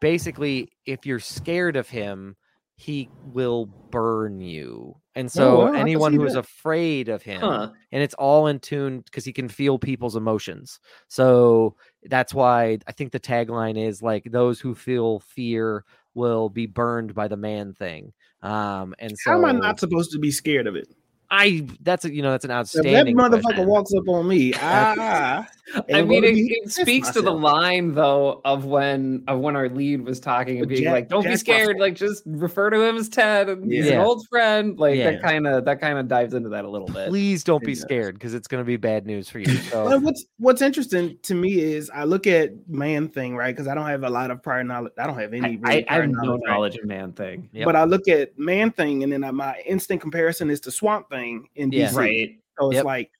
basically, 0.00 0.70
if 0.86 1.04
you're 1.06 1.20
scared 1.20 1.76
of 1.76 1.88
him, 1.88 2.36
he 2.76 3.08
will 3.24 3.68
burn 3.90 4.40
you. 4.40 4.96
And 5.18 5.30
so, 5.32 5.62
Oh, 5.62 5.66
wow, 5.66 5.72
anyone 5.74 6.12
who 6.12 6.24
is 6.24 6.34
afraid 6.34 7.08
of 7.08 7.22
him, 7.22 7.40
Huh. 7.42 7.72
and 7.92 8.02
it's 8.02 8.14
all 8.14 8.46
in 8.46 8.60
tune 8.60 9.00
because 9.00 9.24
he 9.24 9.32
can 9.32 9.48
feel 9.48 9.78
people's 9.78 10.16
emotions. 10.16 10.78
So 11.08 11.76
that's 12.04 12.34
why 12.34 12.78
I 12.86 12.92
think 12.92 13.12
the 13.12 13.20
tagline 13.20 13.76
is 13.78 14.02
like 14.02 14.24
those 14.30 14.60
who 14.60 14.74
feel 14.74 15.20
fear 15.20 15.84
will 16.14 16.48
be 16.50 16.66
burned 16.66 17.14
by 17.14 17.28
the 17.28 17.36
man 17.36 17.74
thing. 17.74 18.12
Um, 18.42 18.94
and 18.98 19.18
so 19.18 19.30
How 19.32 19.38
am 19.38 19.44
I 19.44 19.52
not 19.52 19.80
supposed 19.80 20.12
to 20.12 20.18
be 20.18 20.30
scared 20.30 20.66
of 20.66 20.76
it? 20.76 20.88
I 21.30 21.66
that's 21.82 22.04
a, 22.06 22.14
you 22.14 22.22
know 22.22 22.30
that's 22.30 22.44
an 22.46 22.50
If 22.50 22.72
that 22.72 23.06
motherfucker 23.06 23.42
question. 23.42 23.66
walks 23.66 23.92
up 23.94 24.08
on 24.08 24.26
me, 24.26 24.54
ah, 24.56 25.46
I 25.92 26.00
mean, 26.00 26.24
it, 26.24 26.34
be 26.34 26.40
it 26.52 26.64
piss 26.64 26.76
speaks 26.76 27.10
to 27.10 27.20
the 27.20 27.30
line 27.32 27.92
though 27.94 28.40
of 28.46 28.64
when 28.64 29.24
of 29.28 29.40
when 29.40 29.54
our 29.54 29.68
lead 29.68 30.06
was 30.06 30.20
talking 30.20 30.60
and 30.60 30.68
being 30.68 30.84
Jack- 30.84 30.92
like, 30.92 31.08
"Don't 31.10 31.24
be 31.26 31.36
scared, 31.36 31.76
my- 31.76 31.84
like 31.86 31.96
just 31.96 32.22
refer 32.24 32.70
to 32.70 32.80
him 32.80 32.96
as 32.96 33.10
Ted. 33.10 33.50
And 33.50 33.70
He's 33.70 33.88
an 33.88 33.98
old 34.00 34.26
friend." 34.28 34.78
Like 34.78 34.96
Yeah. 34.96 35.10
that 35.10 35.22
kind 35.22 35.46
of 35.46 35.66
that 35.66 35.82
kind 35.82 35.98
of 35.98 36.08
dives 36.08 36.32
into 36.32 36.48
that 36.48 36.64
a 36.64 36.68
little 36.70 36.88
bit. 36.88 37.08
Please 37.10 37.44
don't 37.44 37.62
be 37.62 37.74
scared 37.74 38.14
because 38.14 38.32
it's 38.32 38.48
going 38.48 38.62
to 38.62 38.66
be 38.66 38.78
bad 38.78 39.04
news 39.06 39.28
for 39.28 39.38
you. 39.40 39.58
Well, 39.70 40.00
what's 40.00 40.24
what's 40.38 40.62
interesting 40.62 41.18
to 41.24 41.34
me 41.34 41.60
is 41.60 41.90
I 41.90 42.04
look 42.04 42.26
at 42.26 42.52
man 42.70 43.08
thing 43.08 43.36
right 43.36 43.54
because 43.54 43.68
I 43.68 43.74
don't 43.74 43.86
have 43.86 44.02
a 44.04 44.10
lot 44.10 44.30
of 44.30 44.42
prior 44.42 44.64
knowledge. 44.64 44.94
I 44.98 45.06
don't 45.06 45.18
have 45.18 45.34
any. 45.34 45.46
I, 45.46 45.48
really 45.60 45.62
I, 45.64 45.76
I 45.76 45.82
prior 45.82 46.00
have 46.02 46.10
no 46.10 46.36
knowledge, 46.36 46.72
right? 46.76 46.82
of 46.84 46.88
man 46.88 47.12
thing. 47.12 47.50
Yep. 47.52 47.66
But 47.66 47.76
I 47.76 47.84
look 47.84 48.08
at 48.08 48.38
man 48.38 48.70
thing, 48.70 49.02
and 49.02 49.12
then 49.12 49.24
I- 49.24 49.30
my 49.32 49.60
instant 49.66 50.00
comparison 50.00 50.48
is 50.48 50.60
to 50.60 50.70
Swamp 50.70 51.10
Thing 51.10 51.17
in 51.54 51.72
Yeah. 51.72 51.88
DC. 51.88 51.96
Right. 51.96 52.38
So 52.58 52.68
it's 52.70 52.76
Yep. 52.76 52.84
like 52.84 53.10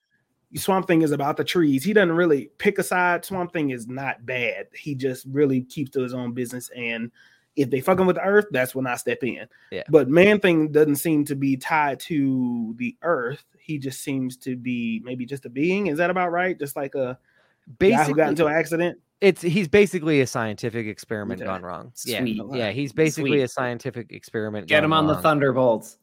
Swamp 0.55 0.87
Thing 0.87 1.01
is 1.03 1.11
about 1.11 1.37
the 1.37 1.43
trees. 1.43 1.83
He 1.83 1.93
doesn't 1.93 2.11
really 2.15 2.49
pick 2.57 2.79
a 2.79 2.83
side. 2.83 3.23
Swamp 3.23 3.53
Thing 3.53 3.69
is 3.69 3.87
not 3.87 4.25
bad. 4.25 4.67
He 4.73 4.95
just 4.95 5.25
really 5.29 5.61
keeps 5.61 5.91
to 5.91 6.01
his 6.01 6.13
own 6.13 6.33
business. 6.33 6.69
And 6.75 7.11
if 7.55 7.69
they 7.69 7.81
fucking 7.81 8.05
with 8.05 8.15
the 8.15 8.23
earth, 8.23 8.45
that's 8.51 8.73
when 8.73 8.87
I 8.87 8.95
step 8.95 9.23
in. 9.23 9.45
Yeah. 9.71 9.83
But 9.89 10.09
Man 10.09 10.39
Thing 10.39 10.71
doesn't 10.71 10.95
seem 10.95 11.23
to 11.25 11.35
be 11.35 11.55
tied 11.57 11.99
to 12.01 12.73
the 12.77 12.95
earth. 13.03 13.43
He 13.59 13.77
just 13.77 14.01
seems 14.01 14.37
to 14.37 14.55
be 14.55 15.01
maybe 15.05 15.25
just 15.25 15.45
a 15.45 15.49
being. 15.49 15.87
Is 15.87 15.97
that 15.99 16.09
about 16.09 16.31
right? 16.31 16.57
Just 16.57 16.75
like 16.75 16.95
a 16.95 17.17
guy 17.19 17.65
who 17.67 17.73
basically, 17.77 18.13
got 18.15 18.29
into 18.29 18.47
an 18.47 18.53
accident. 18.53 18.97
it's 19.21 19.41
he's 19.43 19.67
basically 19.67 20.21
a 20.21 20.27
scientific 20.27 20.87
experiment 20.87 21.41
Okay. 21.41 21.47
gone 21.47 21.61
wrong. 21.61 21.91
Yeah, 22.05 22.21
Sweet. 22.21 22.41
yeah, 22.53 22.71
he's 22.71 22.91
basically 22.93 23.31
Sweet. 23.31 23.41
a 23.43 23.47
scientific 23.47 24.11
experiment. 24.11 24.67
Get 24.67 24.77
gone 24.77 24.85
him 24.85 24.93
on 24.93 25.05
the. 25.07 25.17
Thunderbolts. 25.17 25.97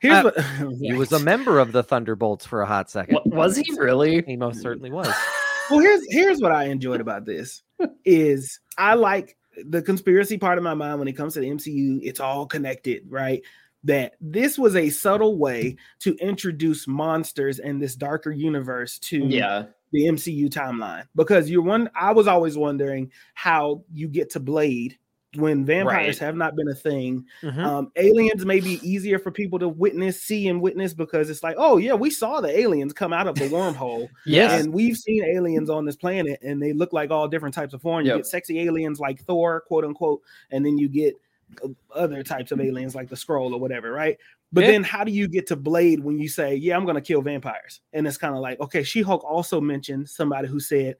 Here's 0.00 0.14
Uh, 0.14 0.22
what 0.58 0.74
He 0.80 0.92
was 0.94 1.12
a 1.12 1.18
member 1.18 1.58
of 1.58 1.72
the 1.72 1.82
Thunderbolts 1.82 2.44
for 2.46 2.62
a 2.62 2.66
hot 2.66 2.90
second. 2.90 3.18
Wa- 3.26 3.36
Was 3.36 3.56
he 3.56 3.64
really? 3.76 4.22
He 4.22 4.36
most 4.36 4.60
certainly 4.60 4.90
was. 4.90 5.08
well 5.70 5.80
here's 5.80 6.00
here's 6.08 6.40
what 6.40 6.50
i 6.50 6.64
enjoyed 6.64 6.98
about 7.02 7.26
this 7.26 7.62
is 8.06 8.58
i 8.78 8.94
like 8.94 9.36
the 9.66 9.82
conspiracy 9.82 10.38
part 10.38 10.56
of 10.56 10.64
my 10.64 10.72
mind 10.72 10.98
when 10.98 11.08
it 11.08 11.12
comes 11.12 11.34
to 11.34 11.40
the 11.40 11.46
mcu 11.50 11.98
it's 12.02 12.20
all 12.20 12.46
connected 12.46 13.02
right 13.10 13.42
that 13.84 14.14
this 14.18 14.58
was 14.58 14.74
a 14.76 14.88
subtle 14.88 15.36
way 15.36 15.76
to 16.00 16.14
introduce 16.22 16.88
monsters 16.88 17.58
in 17.58 17.78
this 17.78 17.94
darker 17.96 18.30
universe 18.30 18.98
to 18.98 19.18
Yeah. 19.26 19.64
the 19.92 20.04
mcu 20.06 20.48
timeline 20.48 21.04
because 21.14 21.50
you're 21.50 21.60
one 21.60 21.90
i 21.94 22.12
was 22.12 22.26
always 22.26 22.56
wondering 22.56 23.12
how 23.34 23.84
you 23.92 24.08
get 24.08 24.30
to 24.30 24.40
blade 24.40 24.96
when 25.36 25.64
vampires 25.64 26.20
Right. 26.20 26.26
have 26.26 26.36
not 26.36 26.56
been 26.56 26.68
a 26.68 26.74
thing 26.74 27.24
Mhm. 27.42 27.58
um, 27.64 27.92
aliens 27.96 28.46
may 28.46 28.60
be 28.60 28.80
easier 28.88 29.18
for 29.18 29.30
people 29.30 29.58
to 29.58 29.68
witness, 29.68 30.22
see, 30.22 30.48
and 30.48 30.60
witness 30.62 30.94
because 30.94 31.28
it's 31.28 31.42
like, 31.42 31.56
oh 31.58 31.76
yeah, 31.76 31.92
we 31.92 32.08
saw 32.08 32.40
the 32.40 32.58
aliens 32.58 32.94
come 32.94 33.12
out 33.12 33.26
of 33.26 33.34
the 33.38 33.44
wormhole, 33.44 34.08
Yes. 34.24 34.64
and 34.64 34.72
we've 34.72 34.96
seen 34.96 35.22
aliens 35.24 35.68
on 35.68 35.84
this 35.84 35.96
planet, 35.96 36.38
and 36.42 36.62
they 36.62 36.72
look 36.72 36.94
like 36.94 37.10
all 37.10 37.28
different 37.28 37.54
types 37.54 37.74
of 37.74 37.82
form. 37.82 38.06
You 38.06 38.16
get 38.16 38.26
sexy 38.26 38.60
aliens 38.60 39.00
like 39.00 39.20
Thor, 39.22 39.60
quote 39.60 39.84
unquote, 39.84 40.22
and 40.50 40.64
then 40.64 40.78
you 40.78 40.88
get 40.88 41.14
uh, 41.64 41.68
other 41.94 42.22
types 42.22 42.52
of 42.52 42.60
aliens 42.60 42.94
like 42.94 43.08
the 43.08 43.16
Skrull 43.16 43.52
or 43.52 43.58
whatever, 43.60 43.90
right? 43.90 44.18
But 44.52 44.64
Yeah. 44.64 44.72
then 44.72 44.82
how 44.84 45.02
do 45.02 45.10
you 45.12 45.28
get 45.28 45.46
to 45.48 45.56
Blade 45.56 46.00
when 46.00 46.18
you 46.18 46.28
say, 46.28 46.54
yeah, 46.54 46.76
I'm 46.76 46.84
gonna 46.86 47.00
kill 47.00 47.22
vampires? 47.22 47.80
And 47.94 48.06
it's 48.06 48.18
kind 48.18 48.34
of 48.34 48.40
like, 48.40 48.60
okay, 48.60 48.82
She 48.82 49.00
Hulk 49.02 49.24
also 49.24 49.58
mentioned 49.60 50.08
somebody 50.10 50.46
who 50.48 50.60
said 50.60 50.96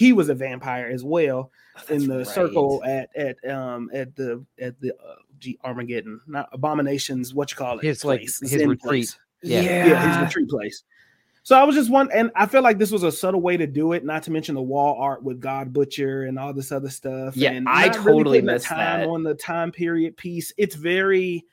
he 0.00 0.14
was 0.14 0.30
a 0.30 0.34
vampire 0.34 0.86
as 0.86 1.04
well 1.04 1.52
in 1.90 2.08
the 2.08 2.24
circle 2.24 2.82
at 2.86 3.14
at 3.14 3.36
um 3.46 3.90
at 3.92 4.16
the 4.16 4.42
at 4.58 4.80
the 4.80 4.94
uh, 4.94 5.16
G 5.38 5.58
Armageddon, 5.62 6.22
not 6.26 6.48
Abominations. 6.52 7.34
What 7.34 7.50
you 7.50 7.58
call 7.58 7.78
it? 7.78 7.84
His, 7.84 8.02
like, 8.02 8.20
place, 8.20 8.40
his 8.40 8.64
retreat. 8.64 8.80
place. 8.80 9.18
Yeah. 9.42 9.60
yeah, 9.60 10.08
his 10.08 10.24
retreat 10.24 10.48
place. 10.48 10.84
So 11.42 11.54
I 11.54 11.64
was 11.64 11.76
just 11.76 11.90
one, 11.90 12.08
and 12.14 12.30
I 12.34 12.46
feel 12.46 12.62
like 12.62 12.78
this 12.78 12.90
was 12.90 13.02
a 13.02 13.12
subtle 13.12 13.42
way 13.42 13.58
to 13.58 13.66
do 13.66 13.92
it. 13.92 14.02
Not 14.02 14.22
to 14.22 14.30
mention 14.30 14.54
the 14.54 14.62
wall 14.62 14.96
art 14.98 15.22
with 15.22 15.38
God 15.38 15.70
Butcher 15.70 16.22
and 16.24 16.38
all 16.38 16.54
this 16.54 16.72
other 16.72 16.88
stuff. 16.88 17.36
Yeah, 17.36 17.50
and 17.50 17.68
I 17.68 17.88
not 17.88 17.96
really 17.96 18.18
totally 18.18 18.40
missed 18.40 18.66
time 18.66 19.00
that. 19.00 19.06
on 19.06 19.22
the 19.22 19.34
time 19.34 19.70
period 19.70 20.16
piece. 20.16 20.50
It's 20.56 20.76
very 20.76 21.44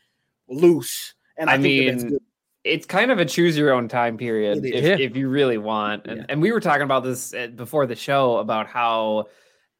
loose, 0.47 1.15
and 1.35 1.49
I, 1.49 1.55
I 1.55 1.61
think 1.61 1.85
that 1.85 1.91
that's 1.91 2.03
mean, 2.03 2.13
good. 2.13 2.23
It's 2.67 2.85
kind 2.85 3.11
of 3.11 3.19
a 3.19 3.25
choose 3.25 3.57
your 3.57 3.71
own 3.73 3.87
time 3.87 4.17
period 4.17 4.65
if, 4.65 4.73
is. 4.83 4.99
if 4.99 5.15
you 5.15 5.29
really 5.29 5.57
want. 5.57 6.05
And, 6.05 6.17
Yeah. 6.19 6.25
and 6.29 6.41
we 6.41 6.51
were 6.51 6.59
talking 6.59 6.83
about 6.83 7.03
this 7.03 7.33
uh, 7.33 7.47
before 7.47 7.85
the 7.85 7.95
show 7.95 8.37
about 8.37 8.67
how 8.67 9.25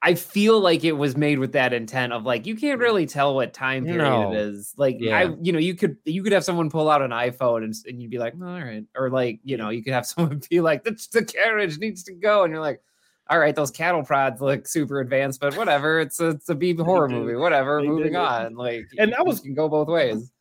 I 0.04 0.13
feel 0.13 0.60
like 0.60 0.84
it 0.84 0.91
was 0.91 1.17
made 1.17 1.39
with 1.39 1.54
that 1.54 1.73
intent 1.73 2.13
of 2.13 2.23
like 2.23 2.45
you 2.45 2.56
can't 2.56 2.80
really 2.80 3.06
tell 3.08 3.34
what 3.34 3.54
time 3.54 3.84
period 3.86 4.04
No. 4.04 4.32
it 4.32 4.38
is. 4.38 4.73
Like 4.78 4.97
Yeah. 5.00 5.17
I, 5.17 5.36
you 5.41 5.52
know, 5.52 5.60
you 5.60 5.73
could 5.76 5.97
you 6.06 6.21
could 6.23 6.32
have 6.34 6.43
someone 6.43 6.69
pull 6.69 6.89
out 6.89 7.02
an 7.02 7.12
iPhone 7.12 7.63
and, 7.63 7.73
and 7.88 8.02
you'd 8.02 8.12
be 8.12 8.19
like, 8.19 8.34
all 8.36 8.47
right, 8.47 8.84
or 8.95 9.10
like 9.10 9.39
you 9.43 9.58
know, 9.58 9.69
you 9.69 9.84
could 9.84 9.93
have 9.93 10.06
someone 10.12 10.39
be 10.50 10.62
like, 10.62 10.84
the, 10.84 10.95
the 11.13 11.26
carriage 11.26 11.80
needs 11.80 12.04
to 12.04 12.13
go, 12.13 12.43
and 12.43 12.52
you're 12.54 12.62
like. 12.62 12.82
All 13.30 13.39
right, 13.39 13.54
those 13.54 13.71
cattle 13.71 14.04
prods 14.06 14.39
look 14.39 14.65
super 14.65 15.02
advanced, 15.02 15.41
but 15.41 15.58
whatever. 15.58 16.00
It's 16.00 16.17
a 16.21 16.30
it's 16.30 16.47
a 16.47 16.56
B 16.56 16.73
horror 16.73 17.10
movie. 17.10 17.36
Whatever. 17.36 17.82
They 17.82 17.88
moving 17.89 18.15
on. 18.15 18.56
Like, 18.56 18.86
And 18.97 19.12
that 19.12 19.26
was- 19.26 19.41
can 19.41 19.54
go 19.54 19.67
both 19.67 19.89
ways. 19.89 20.32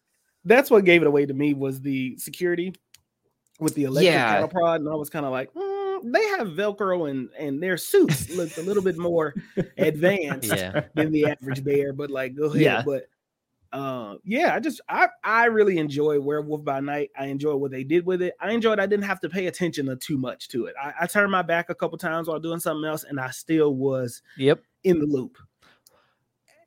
That's 0.47 0.71
what 0.71 0.85
gave 0.87 1.03
it 1.03 1.07
away 1.09 1.27
to 1.27 1.35
me 1.35 1.53
was 1.53 1.81
the 1.83 2.17
security 2.17 2.73
with 3.61 3.75
the 3.75 3.85
electric 3.85 4.13
Yeah. 4.13 4.33
cattle 4.33 4.49
prod, 4.49 4.81
and 4.81 4.89
I 4.89 4.95
was 4.95 5.11
kind 5.11 5.27
of 5.27 5.33
like, 5.33 5.53
mm, 5.53 6.13
they 6.13 6.25
have 6.29 6.49
Velcro 6.49 7.11
and 7.11 7.29
and 7.39 7.63
their 7.63 7.77
suits 7.77 8.31
looked 8.35 8.57
a 8.59 8.63
little 8.63 8.83
bit 8.83 8.97
more 8.97 9.35
advanced. 9.79 10.49
Yeah. 10.55 10.85
than 10.95 11.13
the 11.13 11.27
average 11.27 11.63
bear, 11.65 11.93
but 11.93 12.11
like 12.11 12.35
go 12.37 12.45
ahead. 12.47 12.61
Yeah. 12.61 12.83
But 12.85 13.05
uh 13.73 14.15
yeah, 14.25 14.55
I 14.55 14.61
just 14.61 14.81
I 14.89 15.09
I 15.25 15.47
really 15.47 15.79
enjoy 15.79 16.21
Werewolf 16.21 16.65
by 16.65 16.81
Night. 16.81 17.11
I 17.19 17.27
enjoy 17.27 17.57
what 17.57 17.71
they 17.73 17.83
did 17.83 18.07
with 18.07 18.23
it. 18.23 18.35
I 18.41 18.53
enjoyed 18.53 18.79
I 18.79 18.87
didn't 18.87 19.05
have 19.07 19.21
to 19.21 19.29
pay 19.29 19.47
attention 19.49 19.87
to 19.87 19.97
too 19.97 20.17
much 20.19 20.49
to 20.49 20.67
it. 20.67 20.75
I, 20.81 20.93
I 21.01 21.07
turned 21.07 21.33
my 21.33 21.43
back 21.43 21.69
a 21.71 21.75
couple 21.75 21.99
times 21.99 22.29
while 22.29 22.39
doing 22.39 22.61
something 22.61 22.89
else 22.89 23.03
and 23.05 23.19
I 23.19 23.31
still 23.31 23.75
was 23.75 24.23
Yep. 24.37 24.63
in 24.85 25.01
the 25.01 25.07
loop. 25.07 25.37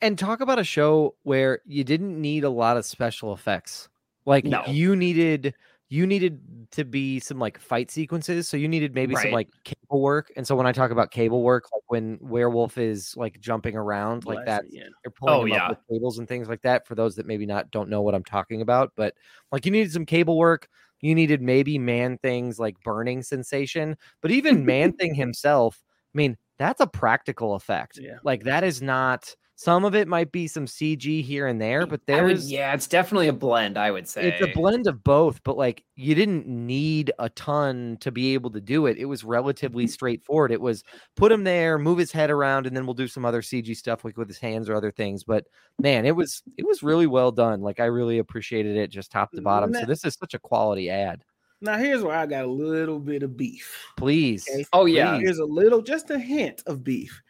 And 0.02 0.18
talk 0.18 0.42
about 0.42 0.60
a 0.60 0.64
show 0.64 1.16
where 1.24 1.60
you 1.66 1.84
didn't 1.84 2.20
need 2.20 2.44
a 2.44 2.50
lot 2.50 2.78
of 2.78 2.86
special 2.86 3.34
effects 3.34 3.90
like 4.26 4.46
No. 4.46 4.64
you 4.68 4.96
needed 4.96 5.54
you 5.92 6.06
needed 6.06 6.40
to 6.72 6.86
be 6.86 7.20
some 7.20 7.40
like 7.40 7.58
fight 7.60 7.90
sequences 7.90 8.48
so 8.48 8.56
you 8.58 8.68
needed 8.68 8.94
maybe 8.94 9.16
some 9.16 9.32
like 9.32 9.50
cable 9.64 10.02
work 10.02 10.32
and 10.38 10.46
so 10.46 10.56
when 10.56 10.68
i 10.68 10.72
talk 10.72 10.92
about 10.92 11.10
cable 11.12 11.42
work 11.42 11.66
like 11.74 11.82
when 11.88 12.18
werewolf 12.22 12.78
is 12.78 13.16
like 13.18 13.40
jumping 13.40 13.76
around 13.76 14.24
like 14.26 14.46
that 14.46 14.62
Blast 14.62 14.74
it, 14.74 14.78
yeah. 14.78 14.84
you're 15.04 15.12
pulling 15.12 15.34
Oh, 15.34 15.46
yeah. 15.46 15.64
up 15.66 15.70
with 15.72 15.80
cables 15.90 16.20
and 16.20 16.28
things 16.28 16.48
like 16.48 16.62
that 16.62 16.86
for 16.86 16.94
those 16.96 17.16
that 17.16 17.26
maybe 17.26 17.46
not 17.48 17.72
don't 17.72 17.90
know 17.90 18.02
what 18.02 18.14
i'm 18.14 18.24
talking 18.24 18.62
about 18.62 18.92
but 18.96 19.16
like 19.52 19.66
you 19.66 19.72
needed 19.72 19.92
some 19.92 20.06
cable 20.06 20.38
work 20.38 20.68
you 21.02 21.16
needed 21.16 21.42
maybe 21.42 21.80
man 21.80 22.18
things 22.20 22.60
like 22.60 22.76
burning 22.84 23.24
sensation 23.24 23.98
but 24.22 24.30
even 24.32 24.64
man 24.68 24.94
thing 24.94 25.16
himself 25.16 25.82
i 26.14 26.18
mean 26.18 26.38
that's 26.60 26.82
a 26.82 26.88
practical 26.88 27.56
effect 27.56 27.98
Yeah. 28.00 28.18
like 28.24 28.44
that 28.44 28.64
is 28.64 28.80
not 28.82 29.34
some 29.60 29.84
of 29.84 29.94
it 29.94 30.08
might 30.08 30.32
be 30.32 30.48
some 30.48 30.66
cg 30.66 31.22
here 31.22 31.46
and 31.46 31.60
there 31.60 31.86
but 31.86 32.00
I 32.08 32.22
would- 32.22 32.30
there's 32.30 32.50
yeah, 32.50 32.74
it's 32.74 32.88
definitely 32.88 33.28
a 33.28 33.34
blend. 33.34 33.78
I 33.78 33.92
would 33.92 34.08
say 34.08 34.30
it's 34.30 34.42
a 34.42 34.54
blend 34.58 34.88
of 34.88 35.04
both 35.04 35.44
but 35.44 35.58
like 35.58 35.84
you 35.98 36.16
didn't 36.16 36.48
need 36.48 37.12
a 37.20 37.28
ton 37.28 37.98
to 38.00 38.10
be 38.10 38.34
able 38.34 38.52
to 38.52 38.62
do 38.62 38.86
it 38.86 38.98
it 38.98 39.04
was 39.04 39.26
relatively 39.26 39.84
mm-hmm. 39.84 39.92
straightforward 39.92 40.54
it 40.54 40.62
was 40.62 40.86
put 41.18 41.30
him 41.30 41.44
there 41.44 41.78
move 41.78 41.98
his 41.98 42.14
head 42.14 42.32
around 42.32 42.68
and 42.68 42.78
then 42.78 42.86
we'll 42.86 42.94
do 42.94 43.08
some 43.08 43.26
other 43.26 43.42
cg 43.42 43.76
stuff 43.76 44.06
like 44.06 44.16
with 44.16 44.30
his 44.30 44.40
hands 44.40 44.70
or 44.70 44.76
other 44.76 44.92
things 44.92 45.26
but 45.26 45.46
man 45.78 46.06
it 46.06 46.16
was 46.16 46.42
it 46.58 46.66
was 46.66 46.82
really 46.82 47.08
well 47.08 47.32
done 47.32 47.60
like 47.60 47.82
i 47.82 47.86
really 47.86 48.20
appreciated 48.20 48.78
it 48.78 48.90
just 48.90 49.12
top 49.12 49.30
to 49.34 49.42
bottom 49.42 49.74
so 49.74 49.86
this 49.86 50.06
is 50.06 50.16
such 50.16 50.34
a 50.34 50.40
quality 50.40 50.90
ad 50.90 51.22
Now 51.60 51.78
here's 51.78 52.02
where 52.02 52.16
I 52.16 52.26
got 52.26 52.46
a 52.46 52.48
little 52.48 53.00
bit 53.00 53.24
of 53.24 53.36
beef. 53.36 53.92
please 53.98 54.48
Okay. 54.50 54.66
Oh 54.72 54.86
yeah, 54.86 55.18
Please. 55.18 55.24
Here's 55.24 55.40
a 55.40 55.46
little, 55.46 55.82
just 55.82 56.10
a 56.10 56.18
hint 56.18 56.64
of 56.66 56.86
beef. 56.86 57.22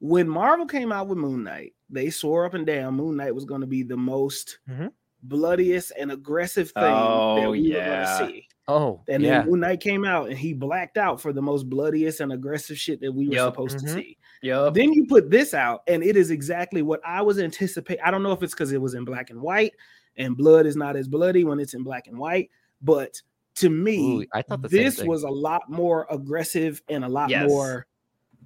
When 0.00 0.28
Marvel 0.28 0.66
came 0.66 0.90
out 0.90 1.06
with 1.06 1.18
Moon 1.18 1.44
Knight, 1.44 1.75
they 1.90 2.10
swore 2.10 2.44
up 2.44 2.54
and 2.54 2.66
down 2.66 2.94
Moon 2.94 3.16
Knight 3.16 3.34
was 3.34 3.44
going 3.44 3.60
to 3.60 3.66
be 3.66 3.82
the 3.82 3.96
most 3.96 4.58
Mhm. 4.68 4.90
bloodiest 5.22 5.92
and 5.98 6.10
aggressive 6.12 6.70
thing 6.72 6.82
that 6.82 6.92
Oh, 6.92 7.50
we 7.50 7.68
were 7.70 7.74
going 7.74 7.84
to 7.84 8.16
see. 8.28 8.48
oh 8.68 9.02
And 9.08 9.22
yeah 9.22 9.40
then 9.42 9.50
Moon 9.50 9.60
Knight 9.60 9.80
came 9.80 10.04
out 10.04 10.28
and 10.28 10.38
he 10.38 10.52
blacked 10.52 10.98
out 10.98 11.20
for 11.20 11.32
the 11.32 11.42
most 11.42 11.68
bloodiest 11.68 12.20
and 12.20 12.32
aggressive 12.32 12.76
shit 12.78 13.00
that 13.00 13.12
we 13.12 13.28
were 13.28 13.34
Yup. 13.34 13.54
supposed 13.54 13.78
Mhm. 13.78 13.80
to 13.82 13.88
see. 13.88 14.18
Yep. 14.42 14.74
Then 14.74 14.92
you 14.92 15.06
put 15.06 15.30
this 15.30 15.54
out, 15.54 15.82
and 15.88 16.02
it 16.04 16.16
is 16.16 16.30
exactly 16.30 16.82
what 16.82 17.00
I 17.04 17.22
was 17.22 17.38
anticipating. 17.38 18.02
I 18.04 18.10
don't 18.10 18.22
know 18.22 18.32
if 18.32 18.42
it's 18.42 18.52
because 18.54 18.72
it 18.72 18.80
was 18.80 18.94
in 18.94 19.04
black 19.04 19.30
and 19.30 19.40
white, 19.40 19.72
and 20.16 20.36
blood 20.36 20.66
is 20.66 20.76
not 20.76 20.94
as 20.96 21.08
bloody 21.08 21.42
when 21.44 21.58
it's 21.58 21.74
in 21.74 21.82
black 21.82 22.06
and 22.06 22.18
white, 22.18 22.50
but 22.82 23.20
to 23.56 23.70
me, 23.70 24.18
Ooh, 24.18 24.26
I 24.34 24.42
thought 24.42 24.68
this 24.68 25.02
was 25.02 25.22
a 25.22 25.28
lot 25.30 25.62
more 25.70 26.06
aggressive 26.10 26.82
and 26.90 27.04
a 27.04 27.08
lot 27.08 27.30
Yes. 27.30 27.48
more 27.48 27.86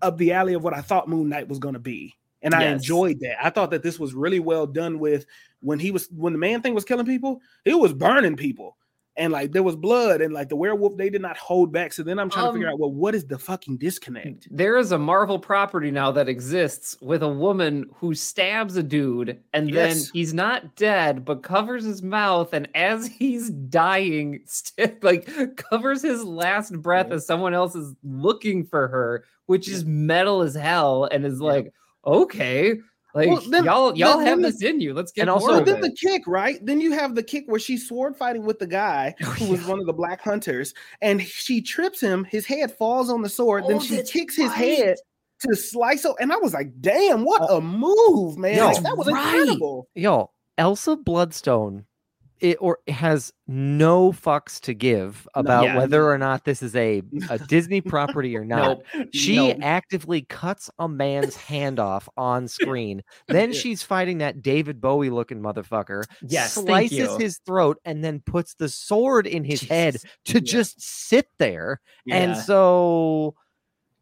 up 0.03 0.17
the 0.17 0.33
alley 0.33 0.55
of 0.55 0.63
what 0.63 0.73
I 0.75 0.81
thought 0.81 1.09
Moon 1.09 1.29
Knight 1.29 1.49
was 1.49 1.59
going 1.59 1.75
to 1.75 1.81
be. 1.81 2.15
And 2.43 2.55
I 2.55 2.65
enjoyed 2.65 3.21
that. 3.21 3.45
I 3.45 3.51
thought 3.51 3.71
that 3.73 3.83
this 3.83 3.99
was 3.99 4.15
really 4.15 4.41
well 4.41 4.67
done 4.67 4.99
with 4.99 5.27
when 5.61 5.79
he 5.79 5.91
was 5.91 6.09
when 6.11 6.33
the 6.33 6.39
man 6.39 6.63
thing 6.63 6.75
was 6.75 6.85
killing 6.85 7.07
people, 7.07 7.41
it 7.65 7.75
was 7.79 7.93
burning 7.93 8.37
people. 8.37 8.77
and 9.17 9.33
like 9.33 9.51
there 9.53 9.63
was 9.65 9.77
blood 9.77 10.23
and 10.23 10.33
like 10.33 10.49
the 10.49 10.57
werewolf 10.57 10.97
they 10.97 11.11
did 11.11 11.21
not 11.21 11.37
hold 11.37 11.71
back. 11.73 11.93
So 11.93 12.03
then 12.03 12.19
I'm 12.19 12.31
trying 12.31 12.47
to 12.47 12.53
figure 12.53 12.69
Um, 12.69 12.75
out 12.75 12.79
well, 12.79 12.93
what 12.93 13.15
is 13.15 13.27
the 13.27 13.39
fucking 13.39 13.77
disconnect? 13.77 14.49
There 14.51 14.79
is 14.79 14.93
a 14.93 14.99
Marvel 14.99 15.39
property 15.39 15.91
now 15.91 16.11
that 16.13 16.29
exists 16.29 16.97
with 17.03 17.23
a 17.23 17.29
woman 17.29 17.91
who 17.97 18.15
stabs 18.15 18.77
a 18.77 18.83
dude 18.83 19.39
and 19.53 19.75
then 19.75 19.97
he's 20.15 20.33
not 20.33 20.77
dead 20.77 21.25
but 21.27 21.43
covers 21.43 21.85
his 21.85 22.03
mouth 22.03 22.55
and 22.55 22.69
as 22.75 23.07
he's 23.21 23.51
dying 23.51 24.41
st- 24.47 25.03
like 25.05 25.29
covers 25.57 26.01
his 26.01 26.25
last 26.25 26.73
breath 26.81 27.09
Yeah. 27.09 27.17
as 27.17 27.27
someone 27.27 27.53
else 27.53 27.75
is 27.75 27.95
looking 28.03 28.65
for 28.65 28.89
her 28.89 29.25
which 29.47 29.69
Yeah. 29.69 29.75
is 29.75 29.85
metal 29.85 30.41
as 30.41 30.55
hell 30.55 31.05
and 31.11 31.27
is 31.27 31.41
Yeah. 31.41 31.47
like 31.47 31.73
okay 32.05 32.77
like 33.15 33.29
Well, 33.29 33.41
then- 33.49 33.65
y'all 33.65 33.97
y'all 33.97 34.19
then- 34.19 34.27
have 34.27 34.37
then 34.39 34.43
the- 34.43 34.51
this 34.53 34.63
in 34.63 34.81
you 34.81 34.95
let's 34.95 35.11
get 35.13 35.23
and 35.23 35.31
also- 35.31 35.65
then 35.65 35.77
it. 35.77 35.83
the 35.83 35.93
kick, 35.93 36.23
right? 36.29 36.65
Then 36.65 36.81
you 36.81 36.93
have 36.93 37.15
the 37.17 37.23
kick 37.25 37.45
where 37.47 37.59
she's 37.59 37.89
sword 37.89 38.17
fighting 38.17 38.45
with 38.45 38.59
the 38.61 38.67
guy 38.69 39.15
Oh, 39.23 39.27
who 39.31 39.51
was 39.51 39.65
one 39.67 39.81
of 39.81 39.87
the 39.87 39.93
black 39.93 40.21
hunters, 40.21 40.75
and 41.03 41.21
she 41.21 41.61
trips 41.61 42.01
him. 42.01 42.23
His 42.25 42.47
head 42.47 42.71
falls 42.77 43.11
on 43.11 43.23
the 43.23 43.29
sword. 43.29 43.65
Oh, 43.65 43.69
then 43.69 43.81
she 43.81 43.97
that's 43.97 44.13
kicks 44.13 44.37
his 44.37 44.53
head 44.53 44.97
to 45.41 45.57
slice 45.57 46.05
it. 46.05 46.13
And 46.21 46.33
I 46.33 46.37
was 46.37 46.55
like, 46.55 46.71
"Damn, 46.81 47.25
what 47.25 47.43
oh. 47.49 47.57
a 47.57 47.61
move, 47.61 48.39
man! 48.39 48.57
Yo, 48.57 48.67
Like, 48.67 48.83
that 48.85 48.97
was 48.97 49.09
right. 49.09 49.35
incredible." 49.41 49.89
Yo, 49.97 50.31
Elsa 50.57 50.95
Bloodstone 50.97 51.87
it 52.41 52.57
or 52.61 52.79
has 52.89 53.33
no 53.47 54.13
fucks 54.13 54.61
to 54.61 54.75
give 54.75 55.27
about 55.35 55.65
Yeah. 55.65 55.77
whether 55.79 56.09
or 56.11 56.19
not 56.19 56.45
this 56.45 56.63
is 56.63 56.75
a, 56.77 57.03
a 57.29 57.39
Disney 57.49 57.81
property 57.81 58.37
or 58.37 58.45
not. 58.45 58.81
Nope. 58.95 59.07
She 59.13 59.37
Nope. 59.37 59.59
actively 59.63 60.23
cuts 60.23 60.71
a 60.79 60.89
man's 60.89 61.37
hand 61.37 61.79
off 61.79 62.09
on 62.17 62.49
screen. 62.59 63.03
Then 63.29 63.53
Yeah. 63.53 63.59
she's 63.59 63.83
fighting 63.83 64.19
that 64.19 64.43
David 64.43 64.81
Bowie 64.81 65.11
looking 65.11 65.41
motherfucker, 65.41 66.05
yes 66.23 66.55
slices 66.55 67.17
his 67.17 67.39
throat, 67.47 67.79
and 67.85 68.03
then 68.05 68.21
puts 68.21 68.55
the 68.55 68.69
sword 68.69 69.27
in 69.27 69.45
his 69.45 69.63
head 69.63 69.97
to 70.27 70.35
Yeah. 70.35 70.41
just 70.41 70.81
sit 70.81 71.29
there. 71.39 71.81
And 72.11 72.37
so, 72.37 73.35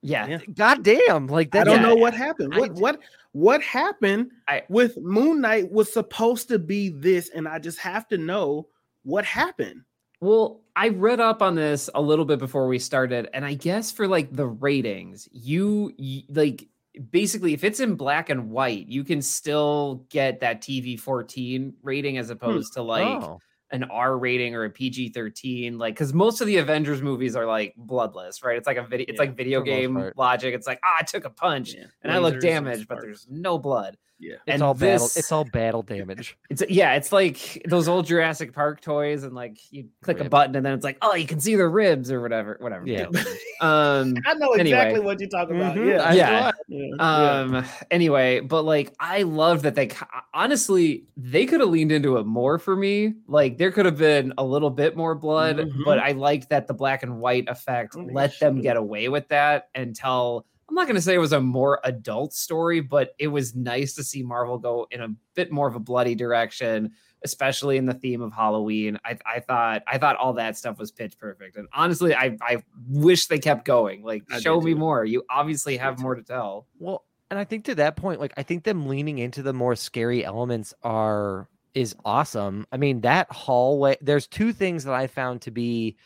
yeah 0.02 0.26
Yeah. 0.26 0.38
goddamn, 0.54 1.26
like 1.26 1.54
I 1.54 1.58
that. 1.58 1.64
don't 1.64 1.76
Yeah. 1.82 1.88
know 1.88 1.94
what 1.96 2.14
happened. 2.14 2.54
What 2.54 2.74
d- 2.74 2.80
what 2.80 3.00
what 3.32 3.62
happened 3.62 4.30
I- 4.48 4.64
with 4.68 4.96
Moon 4.98 5.40
Knight 5.40 5.70
was 5.70 5.92
supposed 5.92 6.48
to 6.48 6.58
be 6.58 6.88
this, 6.90 7.28
and 7.30 7.46
I 7.46 7.58
just 7.58 7.78
have 7.78 8.08
to 8.08 8.18
know 8.18 8.68
what 9.02 9.24
happened. 9.24 9.82
Well, 10.20 10.62
I 10.74 10.88
read 10.88 11.20
up 11.20 11.42
on 11.42 11.54
this 11.54 11.88
a 11.94 12.02
little 12.02 12.24
bit 12.24 12.38
before 12.40 12.66
we 12.66 12.78
started, 12.78 13.28
and 13.32 13.44
I 13.44 13.54
guess 13.54 13.92
for 13.92 14.08
like 14.08 14.32
the 14.34 14.46
ratings, 14.46 15.28
you, 15.32 15.92
y 15.98 16.24
like 16.28 16.68
basically 17.10 17.52
if 17.52 17.62
it's 17.62 17.80
in 17.80 17.94
black 17.94 18.28
and 18.28 18.50
white, 18.50 18.88
you 18.88 19.04
can 19.04 19.22
still 19.22 20.06
get 20.10 20.40
that 20.40 20.60
TV 20.60 20.98
14 20.98 21.74
rating 21.82 22.18
as 22.18 22.26
hmm. 22.26 22.32
opposed 22.32 22.72
to 22.74 22.82
like 22.82 23.22
Oh. 23.22 23.40
An 23.70 23.84
R 23.84 24.16
rating 24.18 24.54
or 24.54 24.64
a 24.64 24.70
PG 24.70 25.10
13. 25.10 25.78
Like, 25.78 25.94
because 25.94 26.14
most 26.14 26.40
of 26.40 26.46
the 26.46 26.56
Avengers 26.56 27.02
movies 27.02 27.36
are 27.36 27.46
like 27.46 27.74
bloodless, 27.76 28.42
right? 28.42 28.56
It's 28.56 28.66
like 28.66 28.76
a 28.78 28.82
video, 28.86 29.06
it's 29.08 29.18
Yeah, 29.18 29.26
like 29.28 29.36
video 29.36 29.60
for 29.60 29.64
the 29.66 29.70
most 29.70 29.80
game 29.80 30.12
logic. 30.16 30.54
It's 30.54 30.66
like, 30.66 30.80
ah, 30.84 30.96
I 31.00 31.02
took 31.02 31.24
a 31.24 31.30
punch 31.30 31.74
Yeah. 31.74 31.86
and 32.02 32.12
I 32.12 32.18
look 32.18 32.40
damaged, 32.40 32.88
but 32.88 33.00
there's 33.02 33.26
no 33.30 33.58
blood. 33.58 33.96
Yeah. 34.20 34.34
It's 34.34 34.54
and 34.54 34.62
all 34.62 34.74
battle. 34.74 35.06
It's 35.14 35.30
all 35.30 35.44
battle 35.44 35.82
damage. 35.82 36.36
It's 36.50 36.62
yeah, 36.68 36.94
it's 36.94 37.12
like 37.12 37.62
those 37.68 37.86
old 37.86 38.06
Jurassic 38.06 38.52
Park 38.52 38.80
toys, 38.80 39.22
and 39.22 39.32
like 39.34 39.58
you 39.72 39.88
click 40.02 40.18
a 40.20 40.28
button, 40.28 40.56
and 40.56 40.66
then 40.66 40.72
it's 40.74 40.84
like, 40.84 40.98
oh, 41.02 41.14
you 41.14 41.26
can 41.26 41.38
see 41.40 41.54
the 41.54 41.68
ribs 41.68 42.10
or 42.10 42.20
whatever, 42.20 42.56
whatever. 42.60 42.86
Yeah. 42.86 43.06
Um. 43.60 44.14
I 44.24 44.34
know 44.34 44.50
Anyway. 44.52 44.68
exactly 44.78 45.00
what 45.00 45.18
you're 45.18 45.28
talking 45.28 45.56
about. 45.56 45.74
Mhm, 45.76 45.88
Yeah. 45.88 46.02
I 46.02 46.12
Yeah. 46.14 46.40
thought- 46.42 46.54
yeah. 46.68 46.86
yeah. 46.96 47.40
Um. 47.58 47.64
Anyway, 47.90 48.38
but 48.38 48.62
like, 48.62 48.94
I 49.00 49.22
love 49.22 49.62
that 49.62 49.74
they 49.74 49.90
honestly 50.32 51.04
they 51.16 51.44
could 51.46 51.58
have 51.60 51.68
leaned 51.68 51.90
into 51.90 52.18
it 52.18 52.26
more 52.26 52.58
for 52.60 52.76
me. 52.76 53.14
Like, 53.26 53.58
there 53.58 53.72
could 53.72 53.84
have 53.86 53.98
been 53.98 54.32
a 54.38 54.44
little 54.44 54.70
bit 54.70 54.96
more 54.96 55.14
blood, 55.16 55.56
Mhm. 55.58 55.84
but 55.84 55.98
I 55.98 56.12
liked 56.12 56.50
that 56.50 56.68
the 56.68 56.74
black 56.74 57.02
and 57.02 57.18
white 57.20 57.48
effect 57.48 57.94
I 57.96 57.98
think 58.00 58.12
let 58.12 58.34
it 58.34 58.40
them 58.40 58.60
get 58.60 58.76
away 58.76 59.08
with 59.08 59.26
that 59.28 59.68
and 59.74 59.94
tell. 59.94 60.46
I'm 60.68 60.74
not 60.74 60.86
going 60.86 60.96
to 60.96 61.02
say 61.02 61.14
it 61.14 61.18
was 61.18 61.32
a 61.32 61.40
more 61.40 61.80
adult 61.84 62.34
story, 62.34 62.80
but 62.80 63.14
it 63.18 63.28
was 63.28 63.54
nice 63.54 63.94
to 63.94 64.04
see 64.04 64.22
Marvel 64.22 64.58
go 64.58 64.86
in 64.90 65.00
a 65.00 65.08
bit 65.34 65.50
more 65.50 65.66
of 65.66 65.74
a 65.74 65.80
bloody 65.80 66.14
direction, 66.14 66.92
especially 67.24 67.78
in 67.78 67.86
the 67.86 67.94
theme 67.94 68.20
of 68.20 68.32
Halloween. 68.32 68.98
I, 69.04 69.18
I 69.24 69.40
thought 69.40 69.82
I 69.86 69.96
thought 69.96 70.16
all 70.16 70.34
that 70.34 70.58
stuff 70.58 70.78
was 70.78 70.92
pitch 70.92 71.18
perfect, 71.18 71.56
and 71.56 71.68
honestly, 71.72 72.14
I 72.14 72.36
I 72.42 72.62
wish 72.88 73.26
they 73.26 73.38
kept 73.38 73.64
going. 73.64 74.02
Like, 74.02 74.24
I 74.30 74.40
show 74.40 74.60
me 74.60 74.72
too. 74.72 74.78
more. 74.78 75.04
You 75.04 75.24
obviously 75.30 75.76
have 75.78 75.98
more 76.00 76.14
to 76.14 76.22
tell. 76.22 76.66
Well, 76.78 77.04
and 77.30 77.38
I 77.38 77.44
think 77.44 77.64
to 77.66 77.74
that 77.76 77.96
point, 77.96 78.20
like 78.20 78.34
I 78.36 78.42
think 78.42 78.64
them 78.64 78.86
leaning 78.86 79.18
into 79.18 79.42
the 79.42 79.52
more 79.52 79.74
scary 79.74 80.24
elements 80.24 80.74
are 80.82 81.48
is 81.74 81.94
awesome. 82.04 82.66
I 82.72 82.76
mean, 82.76 83.00
that 83.02 83.30
hallway. 83.30 83.96
There's 84.00 84.26
two 84.26 84.52
things 84.52 84.84
that 84.84 84.94
I 84.94 85.06
found 85.06 85.42
to 85.42 85.50
be 85.50 85.96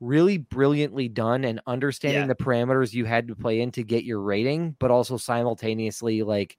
really 0.00 0.38
brilliantly 0.38 1.08
done 1.08 1.44
and 1.44 1.60
understanding 1.66 2.22
Yeah. 2.22 2.26
the 2.28 2.34
parameters 2.34 2.92
you 2.92 3.04
had 3.04 3.28
to 3.28 3.36
play 3.36 3.60
in 3.60 3.70
to 3.72 3.82
get 3.82 4.04
your 4.04 4.20
rating, 4.20 4.76
but 4.78 4.90
also 4.90 5.16
simultaneously 5.16 6.22
like, 6.22 6.58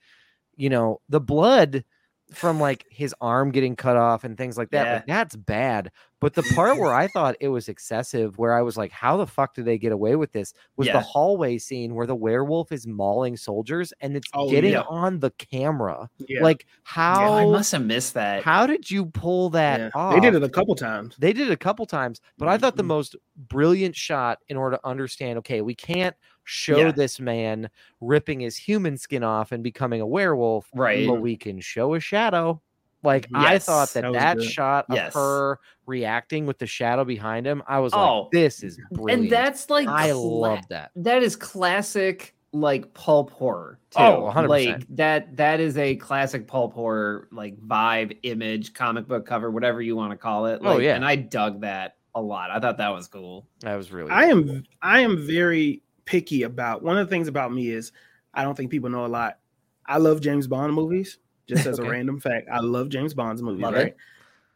you 0.56 0.70
know, 0.70 1.02
the 1.10 1.22
blood 1.22 1.84
from 2.34 2.60
like 2.60 2.86
his 2.90 3.16
arm 3.22 3.52
getting 3.52 3.76
cut 3.76 3.96
off 3.96 4.24
and 4.26 4.38
things 4.38 4.58
like 4.58 4.70
that. 4.72 4.86
Yeah. 4.86 4.94
Like 4.96 5.06
that's 5.08 5.36
bad. 5.36 5.92
But 6.20 6.34
the 6.34 6.44
part 6.56 6.78
where 6.80 6.94
I 6.94 7.08
thought 7.08 7.36
it 7.40 7.48
was 7.48 7.70
excessive, 7.70 8.38
where 8.38 8.54
I 8.54 8.62
was 8.62 8.76
like, 8.76 8.92
how 8.92 9.16
the 9.18 9.28
fuck 9.28 9.54
do 9.54 9.64
they 9.64 9.78
get 9.78 9.92
away 9.92 10.16
with 10.18 10.32
this? 10.34 10.54
Was 10.76 10.88
Yeah. 10.88 10.94
the 10.94 11.00
hallway 11.02 11.58
scene 11.58 11.96
where 11.96 12.06
the 12.08 12.16
werewolf 12.16 12.72
is 12.72 12.86
mauling 12.88 13.38
soldiers 13.38 13.94
and 14.02 14.18
it's 14.18 14.28
Oh, 14.34 14.50
getting 14.50 14.72
yeah. 14.74 14.82
on 14.90 15.20
the 15.20 15.32
camera. 15.32 16.10
Like 16.42 16.66
how 16.84 17.34
I 17.34 17.46
must 17.46 17.72
have 17.72 17.86
missed 17.86 18.14
that. 18.16 18.44
how 18.44 18.68
did 18.68 18.90
you 18.92 19.06
pull 19.06 19.50
that 19.52 19.96
off? 19.96 20.14
They 20.16 20.20
did 20.20 20.36
it 20.36 20.44
a 20.44 20.50
couple 20.50 20.76
times. 20.76 21.16
They 21.20 21.32
did 21.34 21.48
it 21.50 21.54
a 21.54 21.58
couple 21.58 21.86
times, 21.86 22.20
but 22.38 22.48
I 22.50 22.58
thought 22.58 22.76
the 22.76 22.84
Mhm. 22.84 22.88
most 22.88 23.16
brilliant 23.48 23.96
shot 23.96 24.40
in 24.50 24.58
order 24.58 24.76
to 24.78 24.88
understand 24.88 25.38
okay, 25.40 25.62
we 25.62 25.76
can't 25.76 26.16
show 26.48 26.78
Yeah. 26.78 26.92
this 26.92 27.20
man 27.20 27.70
ripping 28.02 28.40
his 28.40 28.56
human 28.58 28.98
skin 28.98 29.24
off 29.24 29.52
and 29.52 29.62
becoming 29.64 30.02
a 30.02 30.08
werewolf, 30.08 30.70
Right. 30.74 31.06
but 31.08 31.16
we 31.22 31.36
can 31.36 31.60
show 31.60 31.94
a 31.94 32.00
shadow. 32.00 32.62
Like 33.04 33.28
I 33.34 33.60
thought 33.60 33.90
that 33.94 34.02
that 34.14 34.38
that, 34.38 34.44
shot 34.44 34.86
of 34.90 34.96
Yes. 34.96 35.14
her 35.14 35.60
reacting 35.86 36.46
with 36.46 36.58
the 36.58 36.66
shadow 36.66 37.06
behind 37.06 37.46
him, 37.46 37.62
I 37.68 37.80
was 37.80 37.94
Oh, 37.94 38.22
like, 38.24 38.32
this 38.32 38.64
is 38.64 38.80
brilliant. 38.92 39.24
and 39.24 39.32
that's 39.32 39.70
like 39.70 39.88
I 39.88 40.10
cla- 40.12 40.18
love 40.20 40.68
that. 40.70 40.92
that 40.96 41.22
is 41.22 41.36
classic 41.36 42.34
like 42.54 42.94
pulp 42.94 43.30
horror 43.32 43.78
oh, 43.98 44.00
too. 44.16 44.22
Oh, 44.24 44.32
100%. 44.34 44.48
like 44.48 44.88
that 44.96 45.36
that 45.36 45.60
is 45.60 45.78
a 45.78 45.96
classic 45.98 46.48
pulp 46.48 46.74
horror 46.74 47.28
like 47.32 47.56
vibe 47.60 48.18
image 48.24 48.74
comic 48.74 49.06
book 49.08 49.26
cover 49.26 49.52
whatever 49.52 49.82
you 49.82 49.96
want 49.98 50.12
to 50.12 50.18
call 50.18 50.46
it 50.48 50.60
Oh, 50.64 50.78
yeah. 50.80 50.96
and 50.96 51.04
i 51.06 51.16
dug 51.18 51.62
that 51.62 51.98
a 52.16 52.22
lot 52.22 52.50
i 52.50 52.60
thought 52.60 52.78
that 52.78 52.90
was 52.90 53.08
cool 53.10 53.46
That 53.62 53.76
was 53.76 53.92
really 53.92 54.10
I 54.10 54.32
good. 54.32 54.50
am 54.50 54.64
I 54.82 55.02
am 55.02 55.28
very 55.28 55.84
picky 56.08 56.42
about 56.44 56.82
one 56.82 56.98
of 56.98 57.06
the 57.08 57.12
things 57.16 57.28
about 57.28 57.54
me 57.54 57.70
is 57.70 57.92
I 58.34 58.44
don't 58.44 58.56
think 58.56 58.72
people 58.72 58.90
know 58.90 59.06
a 59.06 59.08
lot. 59.08 59.38
I 59.86 59.98
love 60.00 60.22
James 60.22 60.48
Bond 60.48 60.74
movies. 60.74 61.20
Just 61.48 61.68
as 61.68 61.78
Okay. 61.80 61.88
a 61.88 61.92
random 61.92 62.20
fact, 62.20 62.50
I 62.52 62.60
love 62.60 62.90
James 62.90 63.14
Bond's 63.14 63.44
movies, 63.44 63.62
Love 63.62 63.76
it. 63.76 63.84
right? 63.84 63.96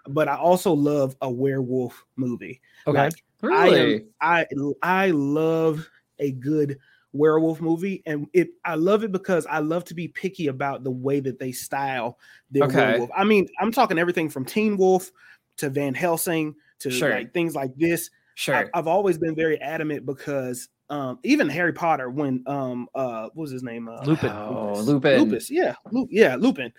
But 0.08 0.28
I 0.28 0.36
also 0.38 0.74
love 0.74 1.16
a 1.22 1.30
werewolf 1.30 2.04
movie. 2.16 2.60
Okay. 2.88 2.98
Like, 2.98 3.24
really 3.44 4.10
I 4.22 4.26
am, 4.30 4.46
I 4.82 5.06
I 5.06 5.12
love 5.12 5.88
a 6.20 6.32
good 6.32 6.80
werewolf 7.14 7.62
movie, 7.62 8.02
and 8.06 8.28
it 8.34 8.50
I 8.66 8.76
love 8.76 9.04
it 9.04 9.12
because 9.12 9.46
I 9.46 9.60
love 9.60 9.84
to 9.86 9.94
be 9.94 10.08
picky 10.08 10.48
about 10.48 10.84
the 10.84 10.92
way 10.92 11.20
that 11.20 11.38
they 11.40 11.52
style 11.52 12.18
their 12.50 12.64
Okay. 12.64 12.78
werewolf. 12.78 13.12
I 13.16 13.24
mean, 13.26 13.48
I'm 13.60 13.72
talking 13.72 14.00
everything 14.00 14.30
from 14.30 14.44
Teen 14.46 14.76
Wolf 14.78 15.12
to 15.58 15.70
Van 15.70 15.94
Helsing 15.94 16.56
to 16.80 16.90
Sure. 16.90 17.10
like 17.12 17.34
things 17.34 17.54
like 17.56 17.76
this. 17.76 18.10
sure 18.36 18.56
I, 18.74 18.80
I've 18.80 18.88
always 18.88 19.18
been 19.18 19.36
very 19.36 19.60
adamant 19.62 20.06
because 20.06 20.68
um, 20.92 21.20
even 21.24 21.48
Harry 21.48 21.72
Potter, 21.72 22.10
when 22.10 22.44
um, 22.48 22.90
uh, 22.94 23.24
what 23.34 23.44
was 23.44 23.52
his 23.52 23.64
name? 23.64 23.88
Uh, 23.88 24.04
Lupin. 24.04 24.30
Oh, 24.30 24.74
Lupin. 24.84 25.24
Lupus, 25.24 25.50
yeah, 25.50 25.76
Lu- 25.90 26.10
yeah, 26.12 26.36
Lupin. 26.36 26.74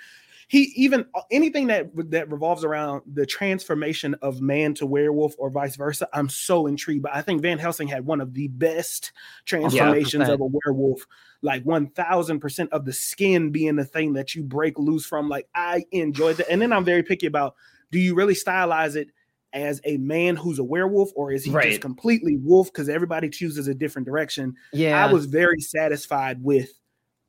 He 0.49 0.65
even 0.77 1.07
uh, 1.15 1.23
anything 1.31 1.69
that 1.69 1.91
that 2.11 2.31
revolves 2.31 2.63
around 2.63 3.03
the 3.11 3.25
transformation 3.25 4.15
of 4.21 4.43
man 4.43 4.75
to 4.75 4.87
werewolf 4.87 5.35
or 5.39 5.49
vice 5.49 5.77
versa. 5.77 6.07
I'm 6.13 6.29
so 6.29 6.67
intrigued. 6.67 7.03
But 7.03 7.15
I 7.15 7.23
think 7.23 7.41
Van 7.41 7.59
Helsing 7.59 7.89
had 7.89 8.05
one 8.05 8.21
of 8.21 8.35
the 8.35 8.49
best 8.49 9.13
transformations 9.47 10.29
100%. 10.29 10.35
of 10.35 10.41
a 10.43 10.51
werewolf. 10.67 11.07
Like 11.41 11.65
one 11.65 11.87
thousand 11.87 12.41
percent 12.41 12.71
of 12.73 12.85
the 12.85 12.93
skin 12.93 13.51
being 13.51 13.77
the 13.77 13.85
thing 13.87 14.13
that 14.13 14.35
you 14.35 14.43
break 14.43 14.79
loose 14.79 15.07
from. 15.07 15.31
Like 15.31 15.49
I 15.55 15.87
enjoyed 15.91 16.37
that, 16.37 16.51
and 16.51 16.61
then 16.61 16.71
I'm 16.71 16.85
very 16.85 17.03
picky 17.03 17.27
about: 17.27 17.55
do 17.91 17.99
you 17.99 18.15
really 18.15 18.35
stylize 18.35 18.95
it? 18.95 19.09
As 19.53 19.81
a 19.85 19.99
man 19.99 20.37
who's 20.37 20.59
a 20.59 20.65
werewolf, 20.65 21.11
or 21.15 21.31
is 21.33 21.45
he 21.45 21.51
Right. 21.51 21.69
just 21.71 21.81
completely 21.83 22.37
wolf? 22.39 22.69
Because 22.73 22.89
everybody 22.89 23.29
chooses 23.29 23.69
a 23.69 23.75
different 23.75 24.07
direction. 24.07 24.55
yeah 24.73 25.05
I 25.05 25.13
was 25.13 25.27
very 25.27 25.61
satisfied 25.61 26.43
with 26.43 26.71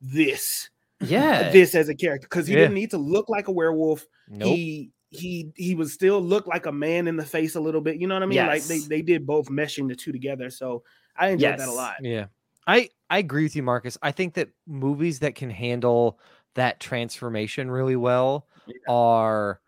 this 0.00 0.70
yeah 1.00 1.50
this 1.50 1.74
as 1.74 1.88
a 1.88 1.94
character 1.94 2.26
because 2.28 2.46
he 2.46 2.54
Yeah. 2.54 2.60
didn't 2.60 2.74
need 2.74 2.90
to 2.90 2.98
look 2.98 3.28
like 3.28 3.48
a 3.48 3.52
werewolf. 3.52 4.06
Nope. 4.28 4.48
He 4.54 4.90
he 5.10 5.52
he 5.56 5.74
was 5.74 5.92
still 5.92 6.20
look 6.20 6.46
like 6.46 6.66
a 6.66 6.72
man 6.72 7.06
in 7.08 7.16
the 7.16 7.24
face 7.24 7.54
a 7.56 7.60
little 7.60 7.80
bit. 7.80 7.96
You 8.00 8.06
know 8.06 8.14
what 8.14 8.22
I 8.22 8.26
mean? 8.26 8.38
Like 8.38 8.64
they 8.64 8.78
they 8.80 9.02
did 9.02 9.26
both 9.26 9.48
meshing 9.48 9.86
the 9.88 9.94
two 9.94 10.12
together. 10.12 10.50
So 10.50 10.82
I 11.16 11.28
enjoyed 11.28 11.58
that 11.58 11.68
a 11.68 11.72
lot. 11.72 11.96
Yeah. 12.00 12.26
I 12.66 12.88
I 13.10 13.18
agree 13.18 13.42
with 13.44 13.54
you, 13.54 13.62
Marcus. 13.62 13.98
I 14.02 14.12
think 14.12 14.34
that 14.34 14.48
movies 14.66 15.18
that 15.20 15.34
can 15.34 15.50
handle 15.50 16.18
that 16.54 16.80
transformation 16.80 17.70
really 17.70 17.96
well 17.96 18.46
Yeah. 18.66 18.74
are 18.88 19.60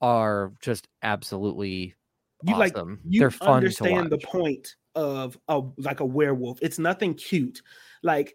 are 0.00 0.52
just 0.60 0.88
absolutely 1.02 1.94
you 2.44 2.56
like 2.56 2.76
you 2.76 3.20
They're 3.20 3.30
fun 3.30 3.48
to 3.48 3.52
understand 3.54 4.10
the 4.10 4.18
point 4.18 4.76
of 4.94 5.38
a 5.48 5.62
like 5.78 6.00
a 6.00 6.04
werewolf. 6.04 6.58
It's 6.62 6.78
nothing 6.78 7.14
cute. 7.14 7.62
Like 8.02 8.34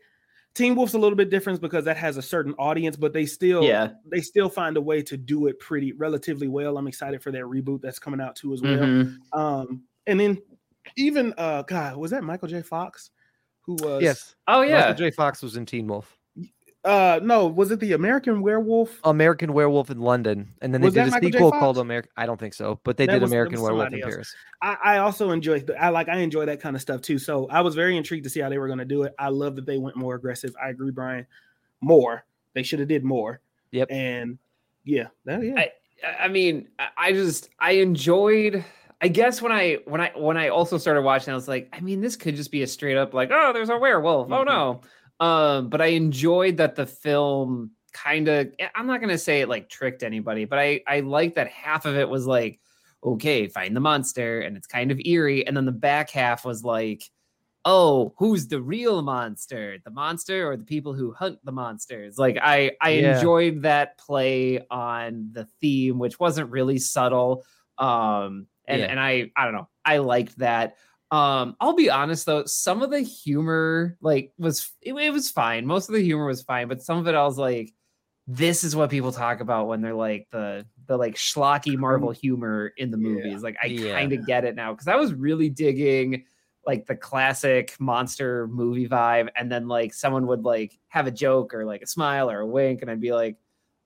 Teen 0.55 0.76
Wolf's 0.76 0.95
a 0.95 0.97
little 0.97 1.16
bit 1.16 1.30
different 1.30 1.62
because 1.62 1.86
that 1.86 1.97
has 1.97 2.18
a 2.18 2.22
certain 2.22 2.53
audience, 2.55 2.97
but 2.97 3.14
they 3.14 3.26
still 3.28 3.64
Yeah. 3.64 3.91
they 4.12 4.22
still 4.22 4.49
find 4.49 4.76
a 4.78 4.82
way 4.82 5.03
to 5.03 5.16
do 5.16 5.47
it 5.47 5.60
pretty 5.60 5.91
relatively 5.93 6.47
well. 6.47 6.78
I'm 6.78 6.88
excited 6.88 7.22
for 7.22 7.32
their 7.32 7.47
reboot 7.47 7.82
that's 7.82 7.99
coming 7.99 8.20
out 8.20 8.36
too 8.36 8.53
as 8.53 8.62
well. 8.62 8.80
Mhm. 8.80 9.18
Um, 9.34 9.84
and 10.08 10.20
then 10.20 10.41
even 10.95 11.34
uh, 11.38 11.62
God, 11.64 11.97
was 11.97 12.12
that 12.12 12.24
Michael 12.24 12.47
J. 12.47 12.62
Fox 12.64 13.12
who 13.62 13.74
was? 13.74 14.01
Yes. 14.01 14.36
Oh 14.47 14.62
yeah. 14.62 14.80
Michael 14.80 14.95
J. 14.95 15.12
Fox 15.12 15.43
was 15.43 15.58
in 15.58 15.66
Teen 15.66 15.86
Wolf. 15.86 16.18
Uh, 16.88 17.20
no, 17.22 17.46
was 17.48 17.70
it 17.72 17.80
the 17.82 17.92
American 17.94 18.42
Werewolf? 18.42 19.00
American 19.04 19.52
Werewolf 19.54 19.90
in 19.92 20.00
London, 20.00 20.54
and 20.62 20.74
then 20.74 20.82
Was 20.82 20.94
they 20.94 21.02
did 21.02 21.08
a 21.10 21.12
Michael 21.12 21.32
sequel 21.32 21.52
called 21.52 21.78
American. 21.78 22.10
I 22.16 22.26
don't 22.26 22.40
think 22.40 22.54
so, 22.54 22.80
but 22.84 22.96
they 22.96 23.06
That 23.06 23.14
did 23.14 23.22
was- 23.24 23.32
American 23.32 23.62
Werewolf 23.62 23.88
in 23.94 24.02
else. 24.02 24.14
Paris. 24.14 24.36
I, 24.62 24.78
I 24.84 24.98
also 25.00 25.32
enjoy 25.32 25.64
I 25.80 25.90
like 25.90 26.08
I 26.10 26.18
enjoy 26.20 26.46
that 26.46 26.62
kind 26.62 26.76
of 26.76 26.82
stuff 26.82 27.02
too. 27.02 27.20
So 27.20 27.48
I 27.50 27.62
was 27.62 27.76
very 27.76 27.98
intrigued 27.98 28.24
to 28.24 28.30
see 28.30 28.40
how 28.40 28.50
they 28.50 28.58
were 28.58 28.68
going 28.68 28.80
to 28.80 28.86
do 28.86 29.04
it. 29.04 29.14
I 29.20 29.30
love 29.30 29.56
that 29.58 29.66
they 29.66 29.78
went 29.78 29.96
more 29.98 30.16
aggressive. 30.16 30.56
I 30.64 30.70
agree, 30.70 30.92
Brian. 30.92 31.28
More. 31.82 32.24
They 32.54 32.64
should 32.64 32.80
have 32.80 32.88
did 32.88 33.04
more. 33.04 33.42
Yep. 33.72 33.90
And 33.92 34.38
yeah, 34.86 35.08
that, 35.26 35.44
yeah. 35.44 35.54
I- 35.58 35.72
I 36.20 36.28
mean, 36.28 36.68
I- 36.80 36.90
I 36.98 37.12
just 37.12 37.50
I 37.60 37.72
enjoyed. 37.72 38.64
I 39.02 39.10
guess 39.10 39.42
when 39.42 39.52
I 39.52 39.80
when 39.86 40.00
I 40.00 40.12
when 40.16 40.38
I 40.38 40.50
also 40.50 40.78
started 40.78 41.02
watching, 41.02 41.32
I 41.32 41.36
was 41.36 41.48
like, 41.48 41.70
I 41.74 41.82
mean, 41.82 42.02
this 42.02 42.16
could 42.16 42.36
just 42.36 42.52
be 42.52 42.62
a 42.64 42.68
straight 42.68 42.98
up 42.98 43.14
like, 43.14 43.30
oh, 43.32 43.52
there's 43.52 43.70
a 43.70 43.78
werewolf. 43.78 44.32
Oh 44.32 44.44
no. 44.44 44.82
Um, 45.20 45.70
but 45.70 45.82
I 45.82 45.88
enjoyed 45.88 46.57
that 46.57 46.76
the 46.76 46.86
film 46.86 47.72
kind 47.93 48.28
of. 48.28 48.49
I'm 48.76 48.88
not 48.88 49.01
gonna 49.01 49.18
say 49.18 49.41
it 49.41 49.49
like 49.49 49.70
tricked 49.70 50.03
anybody, 50.03 50.45
but 50.45 50.59
I 50.59 50.82
I 50.88 50.99
like 51.01 51.36
that 51.36 51.47
half 51.49 51.86
of 51.86 51.95
it 51.95 52.07
was 52.09 52.26
like, 52.28 52.59
okay, 53.03 53.47
find 53.47 53.76
the 53.76 53.80
monster, 53.80 54.41
and 54.41 54.55
it's 54.57 54.68
kind 54.68 54.91
of 54.91 54.99
eerie, 55.05 55.45
and 55.47 55.55
then 55.57 55.65
the 55.65 55.72
back 55.72 56.09
half 56.11 56.45
was 56.45 56.63
like. 56.63 57.03
Oh, 57.70 58.13
who's 58.18 58.47
the 58.47 58.61
real 58.61 59.01
monster? 59.01 59.78
The 59.84 59.91
monster 59.91 60.49
or 60.49 60.55
the 60.55 60.63
people 60.63 60.93
who 60.93 61.11
hunt 61.11 61.39
the 61.43 61.51
monsters? 61.51 62.18
Like 62.18 62.38
I 62.41 62.72
I 62.82 62.91
Yeah. 62.91 63.15
enjoyed 63.18 63.63
that 63.63 63.97
play 63.97 64.65
on 64.72 65.32
the 65.34 65.43
theme, 65.59 65.99
which 65.99 66.18
wasn't 66.18 66.49
really 66.49 66.80
subtle. 66.80 67.43
Um 67.78 68.47
and, 68.65 68.82
Yeah. 68.82 68.88
and 68.88 68.99
I 69.01 69.32
I 69.36 69.43
don't 69.43 69.53
know. 69.53 69.68
I 69.84 69.97
liked 69.97 70.38
that. 70.38 70.78
Um, 71.12 71.55
I'll 71.62 71.74
be 71.76 71.89
honest 71.89 72.26
though, 72.26 72.43
some 72.45 72.82
of 72.82 72.91
the 72.91 72.99
humor 72.99 73.97
like 74.01 74.34
was 74.38 74.72
it, 74.82 74.93
it 74.93 75.12
was 75.12 75.32
fine. 75.32 75.66
Most 75.66 75.88
of 75.89 75.95
the 75.95 76.03
humor 76.03 76.26
was 76.26 76.41
fine, 76.43 76.68
but 76.68 76.82
some 76.82 76.97
of 76.97 77.08
it 77.08 77.16
I 77.16 77.24
was 77.24 77.38
like, 77.38 77.74
this 78.28 78.64
is 78.66 78.76
what 78.76 78.89
people 78.89 79.12
talk 79.14 79.39
about 79.39 79.68
when 79.68 79.82
they're 79.82 79.93
like 79.93 80.28
the 80.32 80.66
the 80.88 80.97
like 80.97 81.16
schlocky 81.16 81.78
Marvel 81.78 82.12
humor 82.12 82.74
in 82.78 82.91
the 82.91 82.97
Yeah. 82.97 83.03
movies. 83.03 83.41
Like 83.41 83.55
I 83.62 83.70
Yeah. 83.70 83.93
kind 83.95 84.12
of 84.14 84.26
get 84.26 84.43
it 84.45 84.55
now 84.55 84.74
because 84.74 84.88
I 84.89 84.97
was 84.97 85.14
really 85.14 85.49
digging 85.49 86.26
like 86.66 86.86
the 86.88 86.95
classic 86.97 87.76
monster 87.80 88.47
movie 88.49 88.89
vibe, 88.89 89.30
and 89.38 89.49
then 89.51 89.68
like 89.70 89.93
someone 89.93 90.28
would 90.28 90.43
like 90.43 90.78
have 90.89 91.08
a 91.08 91.12
joke 91.12 91.53
or 91.53 91.66
like 91.66 91.82
a 91.82 91.88
smile 91.88 92.30
or 92.30 92.41
a 92.41 92.47
wink, 92.47 92.82
and 92.82 92.91
I'd 92.91 92.99
be 93.01 93.14
like, 93.14 93.38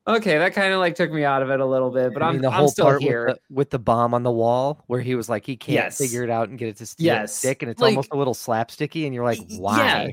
okay, 0.07 0.37
that 0.37 0.53
kind 0.53 0.73
of 0.73 0.79
like 0.79 0.95
took 0.95 1.11
me 1.11 1.23
out 1.23 1.41
of 1.43 1.49
it 1.49 1.59
a 1.59 1.65
little 1.65 1.91
bit, 1.91 2.13
but 2.13 2.21
I 2.23 2.27
I'm, 2.27 2.33
mean, 2.35 2.41
the 2.43 2.49
I'm 2.49 2.67
still 2.67 2.85
part 2.85 3.01
here. 3.01 3.27
With, 3.27 3.35
the, 3.35 3.53
with 3.53 3.69
the 3.69 3.79
bomb 3.79 4.13
on 4.13 4.23
the 4.23 4.31
wall, 4.31 4.83
where 4.87 5.01
he 5.01 5.15
was 5.15 5.29
like, 5.29 5.45
he 5.45 5.55
can't 5.55 5.75
Yes. 5.75 5.97
figure 5.97 6.23
it 6.23 6.29
out 6.29 6.49
and 6.49 6.57
get 6.57 6.69
it 6.69 6.77
to 6.77 6.85
st- 6.85 7.03
Yes. 7.05 7.35
stick, 7.35 7.61
and 7.61 7.71
it's 7.71 7.81
Like- 7.81 7.89
almost 7.91 8.09
a 8.11 8.17
little 8.17 8.33
slapsticky, 8.33 9.05
and 9.05 9.13
you're 9.13 9.23
like, 9.25 9.39
why? 9.57 9.77
yeah. 9.77 10.09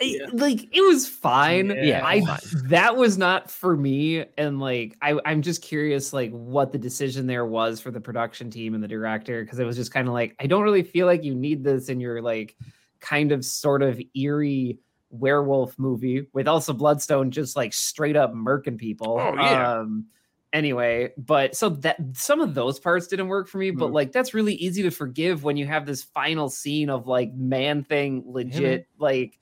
Yeah. 0.00 0.26
like 0.32 0.64
it 0.74 0.80
was 0.80 1.06
fine. 1.06 1.70
Yeah, 1.80 2.04
I 2.04 2.22
fine. 2.22 2.38
that 2.70 2.96
was 2.96 3.16
not 3.18 3.48
for 3.48 3.76
me, 3.76 4.24
and 4.36 4.58
like 4.58 4.96
I, 5.00 5.16
I'm 5.24 5.42
just 5.42 5.62
curious, 5.62 6.12
like 6.12 6.32
what 6.32 6.72
the 6.72 6.78
decision 6.78 7.28
there 7.28 7.46
was 7.46 7.80
for 7.80 7.92
the 7.92 8.00
production 8.00 8.50
team 8.50 8.74
and 8.74 8.82
the 8.82 8.88
director, 8.88 9.44
because 9.44 9.60
it 9.60 9.64
was 9.64 9.76
just 9.76 9.92
kind 9.92 10.08
of 10.08 10.14
like 10.14 10.34
I 10.40 10.46
don't 10.48 10.64
really 10.64 10.82
feel 10.82 11.06
like 11.06 11.22
you 11.22 11.36
need 11.36 11.62
this 11.62 11.88
in 11.88 12.00
your 12.00 12.20
like 12.20 12.56
kind 12.98 13.30
of 13.30 13.44
sort 13.44 13.80
of 13.80 14.00
eerie 14.16 14.78
werewolf 15.12 15.78
movie 15.78 16.26
with 16.32 16.48
Elsa 16.48 16.74
Bloodstone 16.74 17.30
just 17.30 17.54
like 17.54 17.72
straight 17.72 18.16
up 18.16 18.32
murking 18.34 18.76
people. 18.78 19.18
Oh, 19.20 19.34
yeah. 19.34 19.78
Um, 19.78 20.06
anyway, 20.52 21.12
but 21.16 21.54
so 21.54 21.68
that 21.68 21.96
some 22.14 22.40
of 22.40 22.54
those 22.54 22.80
parts 22.80 23.06
didn't 23.06 23.28
work 23.28 23.46
for 23.48 23.58
me, 23.58 23.70
but 23.70 23.90
Mhm. 23.90 23.94
like 23.94 24.12
that's 24.12 24.34
really 24.34 24.54
easy 24.54 24.82
to 24.82 24.90
forgive 24.90 25.44
when 25.44 25.56
you 25.56 25.66
have 25.66 25.86
this 25.86 26.02
final 26.02 26.48
scene 26.48 26.90
of 26.90 27.06
like 27.06 27.32
man 27.34 27.84
thing 27.84 28.24
legit 28.26 28.86
like 28.98 29.38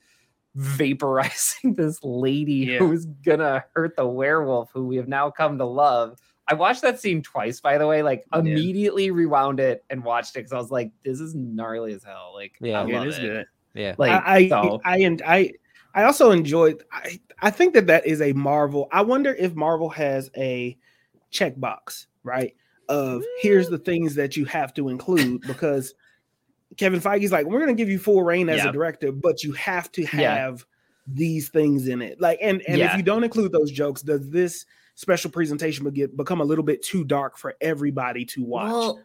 vaporizing 0.57 1.75
this 1.77 1.99
lady 2.03 2.53
Yeah. 2.71 2.79
who's 2.79 3.05
gonna 3.05 3.63
hurt 3.73 3.95
the 3.95 4.05
werewolf 4.07 4.69
who 4.73 4.85
we 4.85 4.97
have 4.97 5.07
now 5.07 5.29
come 5.29 5.57
to 5.57 5.65
love. 5.65 6.19
I 6.47 6.53
watched 6.55 6.81
that 6.81 6.99
scene 6.99 7.21
twice, 7.21 7.61
by 7.61 7.77
the 7.77 7.87
way. 7.87 8.03
Like 8.03 8.25
Yeah. 8.33 8.39
immediately 8.39 9.11
rewound 9.11 9.59
it 9.59 9.85
and 9.89 10.03
watched 10.03 10.35
it 10.35 10.39
because 10.39 10.51
I 10.53 10.57
was 10.57 10.71
like, 10.71 10.91
"This 11.05 11.21
is 11.21 11.33
gnarly 11.33 11.93
as 11.93 12.03
hell." 12.03 12.31
Like, 12.33 12.53
Yeah. 12.59 12.81
I 12.81 12.83
love 12.83 13.05
it 13.05 13.09
is 13.09 13.19
it. 13.19 13.47
Good. 13.73 13.81
Yeah. 13.81 13.95
Like, 13.97 14.11
I 14.11 14.35
I, 14.35 14.49
so- 14.49 14.81
I 14.85 14.97
and 14.99 15.21
I 15.25 15.53
I 15.93 16.03
also 16.03 16.31
enjoyed. 16.31 16.83
I 16.91 17.19
I 17.41 17.49
think 17.49 17.73
that 17.73 17.87
that 17.87 18.05
is 18.05 18.21
a 18.21 18.33
Marvel. 18.33 18.87
I 18.91 19.01
wonder 19.01 19.33
if 19.33 19.53
Marvel 19.55 19.89
has 19.89 20.29
a 20.37 20.77
checkbox, 21.31 22.07
right? 22.23 22.55
Of 22.89 23.23
here's 23.41 23.69
the 23.69 23.77
things 23.77 24.15
that 24.15 24.35
you 24.35 24.45
have 24.45 24.73
to 24.75 24.89
include 24.89 25.41
because 25.47 25.93
Kevin 26.77 26.99
Feige's 27.01 27.31
like, 27.31 27.45
we're 27.45 27.59
going 27.59 27.75
to 27.75 27.81
give 27.81 27.89
you 27.89 27.99
full 27.99 28.23
reign 28.23 28.49
as 28.49 28.57
Yeah. 28.63 28.69
a 28.69 28.71
director, 28.71 29.11
but 29.11 29.43
you 29.43 29.51
have 29.53 29.91
to 29.93 30.01
Yeah. 30.03 30.35
have 30.35 30.65
these 31.07 31.49
things 31.49 31.87
in 31.87 32.01
it. 32.01 32.19
Like, 32.21 32.39
and 32.41 32.61
and 32.67 32.77
Yeah. 32.77 32.91
if 32.91 32.97
you 32.97 33.03
don't 33.03 33.23
include 33.23 33.51
those 33.51 33.71
jokes, 33.71 34.01
does 34.01 34.29
this 34.29 34.65
special 34.95 35.31
presentation 35.31 35.83
be- 35.85 35.91
get 35.91 36.15
become 36.15 36.41
a 36.41 36.45
little 36.45 36.63
bit 36.63 36.83
too 36.83 37.03
dark 37.03 37.37
for 37.37 37.55
everybody 37.61 38.23
to 38.25 38.43
watch? 38.43 38.71
Well, 38.71 39.01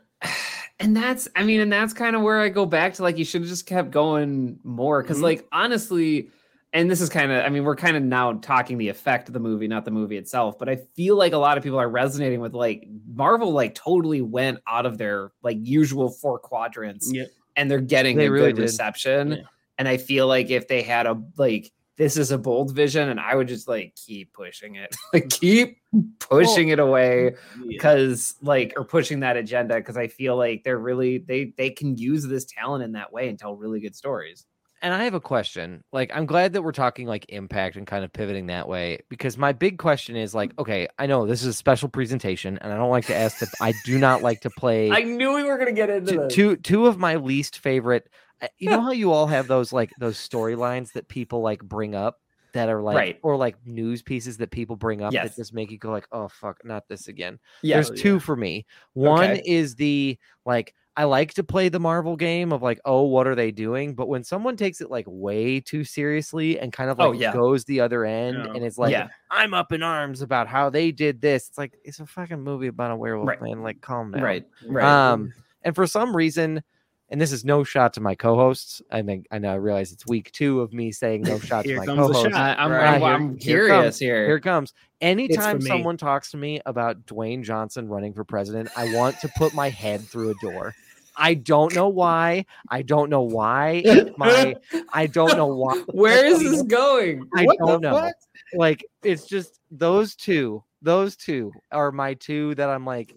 and 0.81 0.97
that's 0.97 1.29
I 1.37 1.43
mean, 1.45 1.61
and 1.61 1.73
that's 1.73 1.93
kind 1.93 2.15
of 2.17 2.23
where 2.23 2.41
I 2.41 2.49
go 2.49 2.67
back 2.67 2.95
to 2.95 3.03
like 3.03 3.19
you 3.19 3.25
should 3.25 3.43
have 3.43 3.49
just 3.51 3.67
kept 3.67 3.91
going 3.91 4.59
more 4.65 5.03
because 5.03 5.19
Mhm. 5.19 5.23
like 5.23 5.47
honestly, 5.53 6.31
and 6.73 6.91
this 6.91 7.01
is 7.01 7.09
kind 7.09 7.33
of 7.33 7.45
I 7.45 7.49
mean 7.49 7.65
we're 7.65 7.77
kind 7.77 7.97
of 7.97 8.03
now 8.03 8.35
talking 8.35 8.77
the 8.79 8.89
effect 8.89 9.29
of 9.29 9.33
the 9.35 9.41
movie, 9.41 9.69
not 9.69 9.85
the 9.85 9.91
movie 9.91 10.17
itself, 10.17 10.59
but 10.59 10.69
I 10.69 10.77
feel 10.95 11.17
like 11.17 11.33
a 11.33 11.39
lot 11.39 11.57
of 11.57 11.65
people 11.65 11.79
are 11.79 11.89
resonating 11.89 12.41
with 12.41 12.55
like 12.55 12.87
Marvel 13.15 13.53
like 13.53 13.75
totally 13.75 14.21
went 14.21 14.59
out 14.69 14.85
of 14.87 14.99
their 14.99 15.33
like 15.43 15.57
usual 15.61 16.11
four 16.11 16.39
quadrants 16.39 17.11
Yeah. 17.13 17.25
and 17.57 17.71
they're 17.71 17.81
getting 17.81 18.17
They 18.17 18.27
a 18.27 18.31
really 18.31 18.49
good 18.49 18.57
did. 18.57 18.63
reception. 18.63 19.31
Yeah. 19.33 19.37
And 19.79 19.89
I 19.89 19.97
feel 19.99 20.27
like 20.27 20.51
if 20.51 20.69
they 20.69 20.83
had 20.83 21.07
a 21.07 21.21
like 21.37 21.71
this 21.97 22.17
is 22.17 22.31
a 22.31 22.39
bold 22.39 22.75
vision, 22.75 23.09
and 23.09 23.19
I 23.19 23.35
would 23.35 23.49
just 23.49 23.69
like 23.69 23.95
keep 23.97 24.33
pushing 24.33 24.77
it, 24.77 24.95
like 25.13 25.29
keep 25.31 25.79
pushing 26.19 26.69
it 26.69 26.79
away 26.79 27.25
Yeah. 27.59 27.65
because 27.69 28.35
like 28.43 28.75
or 28.77 28.85
pushing 28.85 29.21
that 29.21 29.37
agenda 29.37 29.77
because 29.77 29.97
I 29.97 30.09
feel 30.09 30.37
like 30.37 30.63
they're 30.65 30.79
really 30.79 31.19
they 31.19 31.53
they 31.57 31.71
can 31.71 31.97
use 31.97 32.27
this 32.27 32.45
talent 32.45 32.85
in 32.85 32.93
that 32.93 33.13
way 33.13 33.29
and 33.29 33.39
tell 33.39 33.57
really 33.57 33.81
good 33.81 33.97
stories. 33.97 34.45
And 34.83 34.93
I 34.93 35.05
have 35.05 35.15
a 35.15 35.21
question. 35.21 35.83
Like, 35.91 36.11
I'm 36.15 36.27
glad 36.27 36.53
that 36.53 36.61
we're 36.61 36.71
talking 36.71 37.07
like 37.07 37.25
impact 37.31 37.77
and 37.77 37.87
kind 37.87 38.05
of 38.05 38.13
pivoting 38.13 38.49
that 38.49 38.69
way 38.69 38.99
because 39.09 39.39
my 39.39 39.53
big 39.53 39.79
question 39.79 40.17
is 40.17 40.35
like, 40.35 40.53
okay, 40.59 40.87
I 40.99 41.07
know 41.07 41.27
this 41.27 41.41
is 41.41 41.47
a 41.49 41.53
special 41.55 41.89
presentation, 41.89 42.59
and 42.59 42.71
I 42.73 42.77
don't 42.77 42.91
like 42.91 43.07
to 43.07 43.17
ask 43.17 43.39
that. 43.39 43.49
I 43.61 43.73
do 43.87 43.99
not 43.99 44.21
like 44.23 44.43
to 44.43 44.51
play 44.51 44.91
I 44.93 45.01
knew 45.03 45.35
we 45.35 45.45
were 45.45 45.57
gonna 45.57 45.73
get 45.73 45.89
into 45.89 46.13
two, 46.13 46.19
this. 46.19 46.35
two 46.35 46.57
two 46.57 46.87
of 46.87 46.99
my 46.99 47.17
least 47.17 47.59
favorite. 47.61 48.11
You 48.59 48.71
know 48.71 48.81
how 48.83 48.91
you 48.93 49.13
all 49.13 49.27
have 49.27 49.47
those 49.49 49.73
like 49.73 49.91
those 49.99 50.17
storylines 50.17 50.93
that 50.93 51.09
people 51.09 51.41
like 51.41 51.63
bring 51.63 51.95
up 51.95 52.21
that 52.53 52.69
are 52.69 52.83
like 52.83 52.97
Right. 52.97 53.19
or 53.23 53.37
like 53.37 53.57
news 53.67 54.03
pieces 54.03 54.37
that 54.39 54.51
people 54.51 54.77
bring 54.77 55.03
up 55.03 55.13
Yes. 55.13 55.29
that 55.31 55.37
just 55.37 55.53
make 55.55 55.71
you 55.71 55.79
go 55.79 55.91
like, 55.91 56.07
oh 56.13 56.29
fuck, 56.29 56.65
not 56.65 56.89
this 56.89 57.09
again. 57.09 57.39
yeah, 57.63 57.77
There's 57.77 57.91
two 57.91 58.19
for 58.21 58.37
me. 58.37 58.67
One 58.95 59.31
Okay. 59.31 59.43
is 59.45 59.75
the 59.75 60.19
like 60.45 60.75
I 60.99 61.05
like 61.05 61.35
to 61.35 61.45
play 61.45 61.69
the 61.69 61.79
Marvel 61.79 62.17
game 62.17 62.53
of 62.55 62.63
like, 62.63 62.81
oh, 62.87 63.03
what 63.03 63.27
are 63.27 63.35
they 63.35 63.51
doing? 63.51 63.95
But 63.95 64.09
when 64.09 64.25
someone 64.25 64.57
takes 64.57 64.81
it 64.81 64.91
like 64.91 65.05
way 65.07 65.61
too 65.61 65.85
seriously 65.85 66.59
and 66.59 66.73
kind 66.73 66.89
of 66.89 66.99
like 66.99 67.09
Oh, 67.09 67.13
yeah. 67.13 67.35
goes 67.35 67.67
the 67.67 67.81
other 67.81 68.07
end 68.07 68.39
and 68.39 68.65
it's 68.65 68.79
like, 68.79 68.93
Yeah. 68.93 69.09
I'm 69.31 69.53
up 69.53 69.73
in 69.73 69.83
arms 69.83 70.23
about 70.23 70.49
how 70.49 70.71
they 70.71 70.93
did 70.93 71.21
this. 71.21 71.49
It's 71.49 71.59
like 71.59 71.75
it's 71.85 72.01
a 72.01 72.07
fucking 72.07 72.41
movie 72.41 72.69
about 72.69 72.93
a 72.93 72.97
werewolf, 72.97 73.29
Right. 73.29 73.43
man. 73.43 73.63
Like, 73.63 73.83
calm 73.83 74.13
down. 74.13 74.23
right, 74.23 74.47
right. 74.67 75.11
Um, 75.13 75.35
and 75.63 75.75
for 75.75 75.87
some 75.87 76.17
reason, 76.17 76.63
and 77.09 77.21
this 77.21 77.31
is 77.33 77.45
no 77.45 77.63
shot 77.65 77.95
to 77.95 78.01
my 78.01 78.15
co-hosts. 78.15 78.83
I 78.91 79.03
think 79.03 79.27
I 79.31 79.39
know 79.39 79.53
I 79.53 79.57
realize 79.57 79.93
it's 79.93 80.07
week 80.07 80.33
two 80.33 80.61
of 80.61 80.73
me 80.73 80.91
saying 80.93 81.23
no 81.23 81.39
shot 81.39 81.65
to 81.65 81.77
my 81.77 81.87
co-hosts. 81.87 82.23
shot. 82.23 82.35
I, 82.35 82.65
am 82.65 82.71
Right, 82.73 82.87
I'm, 82.95 83.01
here- 83.01 83.09
I'm 83.11 83.29
here 83.31 83.39
curious 83.39 83.85
comes- 83.85 83.99
here. 83.99 84.27
Here 84.27 84.37
it 84.37 84.43
comes. 84.43 84.75
Anytime 85.01 85.61
someone 85.61 85.97
talks 85.99 86.31
to 86.31 86.37
me 86.37 86.61
about 86.67 87.05
Dwayne 87.07 87.43
Johnson 87.45 87.87
running 87.89 88.15
for 88.15 88.25
president, 88.25 88.71
I 88.77 88.95
want 88.95 89.21
to 89.21 89.29
put 89.37 89.53
my 89.55 89.69
head 89.69 90.01
through 90.01 90.31
a 90.31 90.35
door. 90.41 90.75
I 91.19 91.35
don't 91.35 91.75
know 91.75 91.89
why. 91.89 92.45
I 92.71 92.83
don't 92.83 93.09
know 93.11 93.23
why. 93.23 93.83
My 94.19 94.55
I 94.93 95.07
don't 95.07 95.37
know 95.37 95.47
why. 95.47 95.83
Where 95.93 96.27
is 96.27 96.41
this 96.43 96.63
going? 96.63 97.27
I 97.37 97.45
What 97.45 97.59
don't 97.59 97.81
know. 97.83 97.95
fuck? 97.95 98.15
Like 98.55 98.85
it's 99.03 99.27
just 99.27 99.61
those 99.71 100.15
two. 100.15 100.63
Those 100.83 101.17
two 101.17 101.53
are 101.73 101.91
my 101.93 102.15
two 102.15 102.55
that 102.57 102.69
I'm 102.69 102.85
like, 102.85 103.15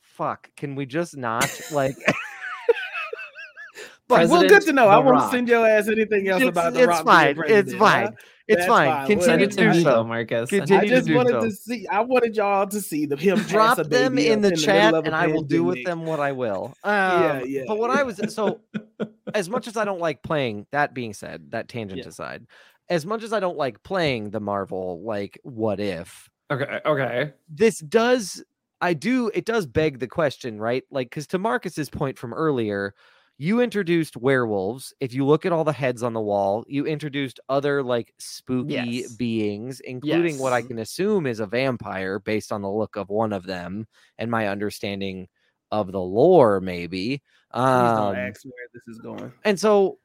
fuck. 0.00 0.50
Can 0.56 0.74
we 0.74 0.84
just 0.86 1.16
not 1.16 1.48
like? 1.72 1.96
well, 4.10 4.48
good 4.48 4.62
to 4.62 4.72
know. 4.72 4.84
The 4.86 4.90
I 4.90 4.96
won't 4.98 5.10
Rock. 5.10 5.30
send 5.32 5.48
your 5.48 5.66
ass 5.66 5.88
anything 5.88 6.28
else 6.28 6.42
It's- 6.42 6.52
about 6.52 6.72
the 6.74 6.80
it's 6.80 6.88
Rock. 6.88 7.04
fine. 7.06 7.34
being 7.36 7.50
It's 7.58 7.74
fine. 7.74 8.06
huh? 8.06 8.12
It's 8.48 8.56
That's 8.56 8.68
fine. 8.68 8.88
fine. 8.88 9.06
Continue 9.06 9.24
Send 9.24 9.40
Well, 9.40 9.44
it 9.44 9.50
to 9.52 9.56
to 9.56 9.72
do 9.72 9.82
so. 9.84 10.04
Marcus. 10.04 10.50
Continue 10.50 10.82
I 10.82 10.86
just 10.88 11.06
do 11.06 11.14
wanted 11.14 11.30
so. 11.30 11.40
to 11.42 11.50
see. 11.52 11.86
I 11.86 12.00
wanted 12.00 12.34
y'all 12.34 12.66
to 12.66 12.80
see 12.80 13.06
the 13.06 13.16
him 13.16 13.38
drop 13.42 13.76
dress 13.76 13.86
a 13.86 13.88
them 13.88 14.16
baby 14.16 14.28
in 14.28 14.40
the 14.42 14.48
in 14.48 14.56
chat 14.56 14.92
middle 14.92 15.06
and 15.06 15.14
I 15.14 15.28
will 15.28 15.42
do 15.44 15.62
with 15.62 15.84
them 15.84 16.04
what 16.04 16.18
I 16.18 16.32
will. 16.32 16.74
Um, 16.84 16.92
Yeah, 16.92 17.42
yeah, 17.44 17.62
But 17.68 17.78
what 17.78 17.90
yeah. 17.92 18.00
I 18.00 18.02
was 18.02 18.20
so, 18.34 18.60
as 19.34 19.48
much 19.48 19.68
as 19.68 19.76
I 19.76 19.84
don't 19.84 20.00
like 20.00 20.22
playing, 20.24 20.66
that 20.72 20.94
being 20.94 21.14
said, 21.14 21.52
that 21.52 21.68
tangent 21.68 22.00
Yeah. 22.02 22.08
aside, 22.08 22.44
as 22.88 23.06
much 23.06 23.22
as 23.22 23.32
I 23.32 23.38
don't 23.38 23.56
like 23.56 23.82
playing 23.84 24.30
the 24.30 24.40
Marvel, 24.40 25.00
like 25.04 25.38
what 25.44 25.78
if 25.78 26.28
Okay. 26.50 26.80
Okay. 26.84 27.32
this 27.48 27.78
does, 27.78 28.42
I 28.80 28.94
do, 28.94 29.30
it 29.32 29.44
does 29.44 29.64
beg 29.66 30.00
the 30.00 30.08
question, 30.08 30.58
right? 30.58 30.82
Like, 30.90 31.08
because 31.08 31.28
to 31.28 31.38
Marcus's 31.38 31.88
point 31.88 32.18
from 32.18 32.34
earlier, 32.34 32.94
you 33.40 33.60
introduced 33.62 34.18
werewolves. 34.18 34.92
If 35.00 35.14
you 35.14 35.24
look 35.24 35.46
at 35.46 35.52
all 35.52 35.64
the 35.64 35.72
heads 35.72 36.02
on 36.02 36.12
the 36.12 36.20
wall, 36.20 36.62
you 36.68 36.84
introduced 36.84 37.40
other 37.48 37.82
like 37.82 38.12
spooky 38.18 38.74
Yes. 38.74 39.08
beings, 39.16 39.80
including 39.80 40.36
what 40.36 40.52
I 40.52 40.60
can 40.60 40.78
assume 40.78 41.26
is 41.26 41.40
a 41.40 41.46
vampire 41.46 42.18
based 42.18 42.52
on 42.52 42.60
the 42.60 42.70
look 42.70 42.96
of 42.96 43.08
one 43.08 43.32
of 43.32 43.46
them 43.46 43.86
and 44.18 44.30
my 44.30 44.48
understanding 44.48 45.26
of 45.70 45.90
the 45.90 46.00
lore, 46.00 46.60
maybe. 46.60 47.22
Um, 47.52 48.14
this 48.74 48.82
is 48.88 48.98
going. 48.98 49.32
and 49.46 49.58
so 49.58 49.96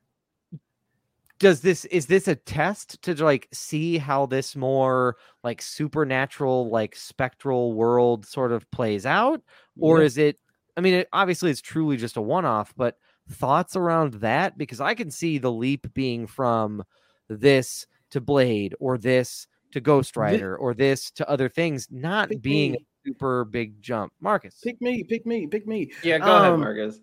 does 1.39 1.59
this 1.59 1.83
is 1.85 2.05
this 2.05 2.29
a 2.29 2.35
test 2.35 3.01
to 3.01 3.13
like 3.21 3.49
see 3.51 3.97
how 3.97 4.25
this 4.25 4.55
more 4.55 5.17
like 5.43 5.61
supernatural 5.61 6.69
like 6.69 6.95
spectral 6.95 7.73
world 7.73 8.25
sort 8.25 8.53
of 8.53 8.69
plays 8.71 9.05
out 9.05 9.41
or 9.81 9.99
Yeah. 9.99 10.05
is 10.05 10.17
it 10.17 10.39
i 10.77 10.81
mean 10.81 10.93
it, 10.93 11.09
obviously 11.11 11.51
it's 11.51 11.59
truly 11.61 11.97
just 11.97 12.15
a 12.15 12.21
one-off 12.21 12.73
but 12.77 12.95
thoughts 13.29 13.75
around 13.75 14.13
that 14.15 14.57
because 14.57 14.79
i 14.81 14.93
can 14.93 15.09
see 15.09 15.37
the 15.37 15.51
leap 15.51 15.91
being 15.93 16.27
from 16.27 16.83
this 17.27 17.87
to 18.11 18.21
blade 18.21 18.75
or 18.79 18.97
this 18.97 19.47
to 19.71 19.81
ghost 19.81 20.15
rider 20.15 20.55
or 20.55 20.73
this 20.73 21.09
to 21.11 21.27
other 21.29 21.49
things 21.49 21.87
not 21.91 22.29
Pick 22.29 22.41
being 22.41 22.71
me. 22.73 22.77
a 22.77 23.09
super 23.09 23.43
big 23.45 23.81
jump 23.81 24.13
marcus 24.19 24.59
Pick 24.63 24.79
me, 24.81 25.03
pick 25.03 25.25
me, 25.25 25.47
pick 25.47 25.67
me. 25.67 25.91
Yeah. 26.03 26.19
Go 26.19 26.35
ahead, 26.37 26.51
Um, 26.53 26.59
Marcus. 26.61 26.99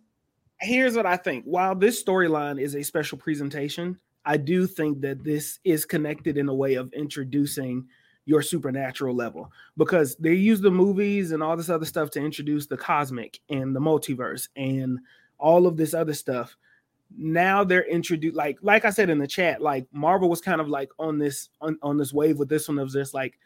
here's 0.61 0.95
what 0.97 1.07
I 1.07 1.17
think. 1.17 1.45
While 1.45 1.75
this 1.75 2.03
storyline 2.03 2.61
is 2.61 2.75
a 2.77 2.83
special 2.83 3.19
presentation, 3.19 3.99
I 4.25 4.37
do 4.37 4.67
think 4.67 5.01
that 5.01 5.23
this 5.25 5.59
is 5.65 5.85
connected 5.85 6.39
in 6.39 6.49
a 6.49 6.55
way 6.55 6.75
of 6.75 6.93
introducing 6.93 7.87
your 8.25 8.41
supernatural 8.43 9.15
level 9.17 9.51
because 9.77 10.15
they 10.17 10.35
use 10.35 10.61
the 10.61 10.71
movies 10.71 11.33
and 11.33 11.43
all 11.43 11.57
this 11.57 11.69
other 11.69 11.85
stuff 11.85 12.11
to 12.13 12.21
introduce 12.21 12.67
the 12.69 12.77
cosmic 12.77 13.41
and 13.51 13.75
the 13.75 13.81
multiverse 13.81 14.49
and 14.57 15.01
all 15.43 15.67
of 15.67 15.77
this 15.77 15.93
other 15.93 16.15
stuff. 16.15 16.57
Now 17.15 17.63
they're 17.63 17.85
introduced 17.85 18.37
like 18.37 18.59
like 18.63 18.87
I 18.87 18.91
said 18.91 19.11
in 19.11 19.19
the 19.19 19.27
chat, 19.27 19.61
like 19.61 19.87
Marvel 19.93 20.31
was 20.31 20.41
kind 20.41 20.61
of 20.61 20.69
like 20.69 20.89
on 20.99 21.19
this 21.19 21.51
on, 21.61 21.79
on 21.83 21.99
this 21.99 22.13
wave 22.13 22.39
with 22.39 22.49
this 22.49 22.69
one 22.69 22.79
of 22.79 22.91
just 22.91 23.13
like 23.13 23.39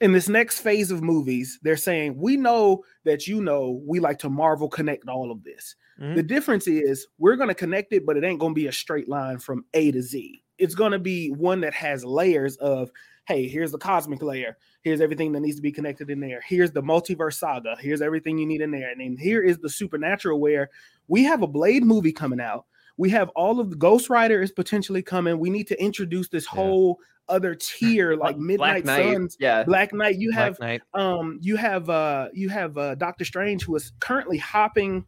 in 0.00 0.12
this 0.12 0.28
next 0.28 0.60
phase 0.60 0.90
of 0.90 1.02
movies, 1.02 1.58
they're 1.62 1.76
saying, 1.76 2.18
We 2.18 2.36
know 2.36 2.84
that 3.04 3.26
you 3.26 3.40
know 3.40 3.80
we 3.86 4.00
like 4.00 4.18
to 4.20 4.30
Marvel 4.30 4.68
connect 4.68 5.08
all 5.08 5.30
of 5.30 5.42
this. 5.44 5.74
Mhm. 6.00 6.16
The 6.16 6.22
difference 6.22 6.66
is 6.66 7.06
we're 7.18 7.36
going 7.36 7.48
to 7.48 7.54
connect 7.54 7.92
it, 7.92 8.04
but 8.04 8.16
it 8.16 8.24
ain't 8.24 8.40
going 8.40 8.52
to 8.52 8.60
be 8.60 8.66
a 8.66 8.72
straight 8.72 9.08
line 9.08 9.38
from 9.38 9.64
A 9.74 9.90
to 9.92 10.02
Z. 10.02 10.42
It's 10.58 10.74
going 10.74 10.92
to 10.92 10.98
be 10.98 11.30
one 11.30 11.60
that 11.62 11.74
has 11.74 12.04
layers 12.04 12.56
of, 12.56 12.90
hey, 13.26 13.48
here's 13.48 13.72
the 13.72 13.78
cosmic 13.78 14.22
layer. 14.22 14.56
Here's 14.82 15.00
everything 15.00 15.32
that 15.32 15.40
needs 15.40 15.56
to 15.56 15.62
be 15.62 15.72
connected 15.72 16.10
in 16.10 16.20
there. 16.20 16.40
Here's 16.46 16.70
the 16.72 16.82
multiverse 16.82 17.34
saga. 17.34 17.76
Here's 17.80 18.02
everything 18.02 18.38
you 18.38 18.46
need 18.46 18.60
in 18.60 18.70
there. 18.70 18.90
And 18.90 19.00
then 19.00 19.16
here 19.16 19.42
is 19.42 19.58
the 19.58 19.68
supernatural 19.68 20.40
where 20.40 20.70
we 21.08 21.24
have 21.24 21.42
a 21.42 21.46
Blade 21.46 21.84
movie 21.84 22.12
coming 22.12 22.40
out. 22.40 22.64
We 22.98 23.10
have 23.10 23.28
all 23.30 23.60
of 23.60 23.70
the 23.70 23.76
Ghost 23.76 24.08
Rider 24.08 24.40
is 24.42 24.50
potentially 24.52 25.02
coming. 25.02 25.38
We 25.38 25.50
need 25.50 25.66
to 25.68 25.82
introduce 25.82 26.28
this 26.28 26.46
Yeah. 26.46 26.60
whole 26.62 26.98
other 27.28 27.54
tier 27.56 28.12
like 28.14 28.36
Black 28.36 28.38
Midnight 28.38 28.84
Knight, 28.84 29.02
Suns, 29.14 29.36
Yeah. 29.40 29.64
Black 29.64 29.92
Knight. 29.92 30.16
You 30.18 30.30
have 30.32 30.58
Knight. 30.60 30.82
um 30.94 31.38
you 31.42 31.56
have 31.56 31.90
uh 31.90 32.28
you 32.32 32.48
have 32.48 32.78
uh 32.78 32.94
Doctor 32.94 33.24
Strange 33.24 33.64
who 33.64 33.74
is 33.76 33.92
currently 34.00 34.38
hopping 34.38 35.04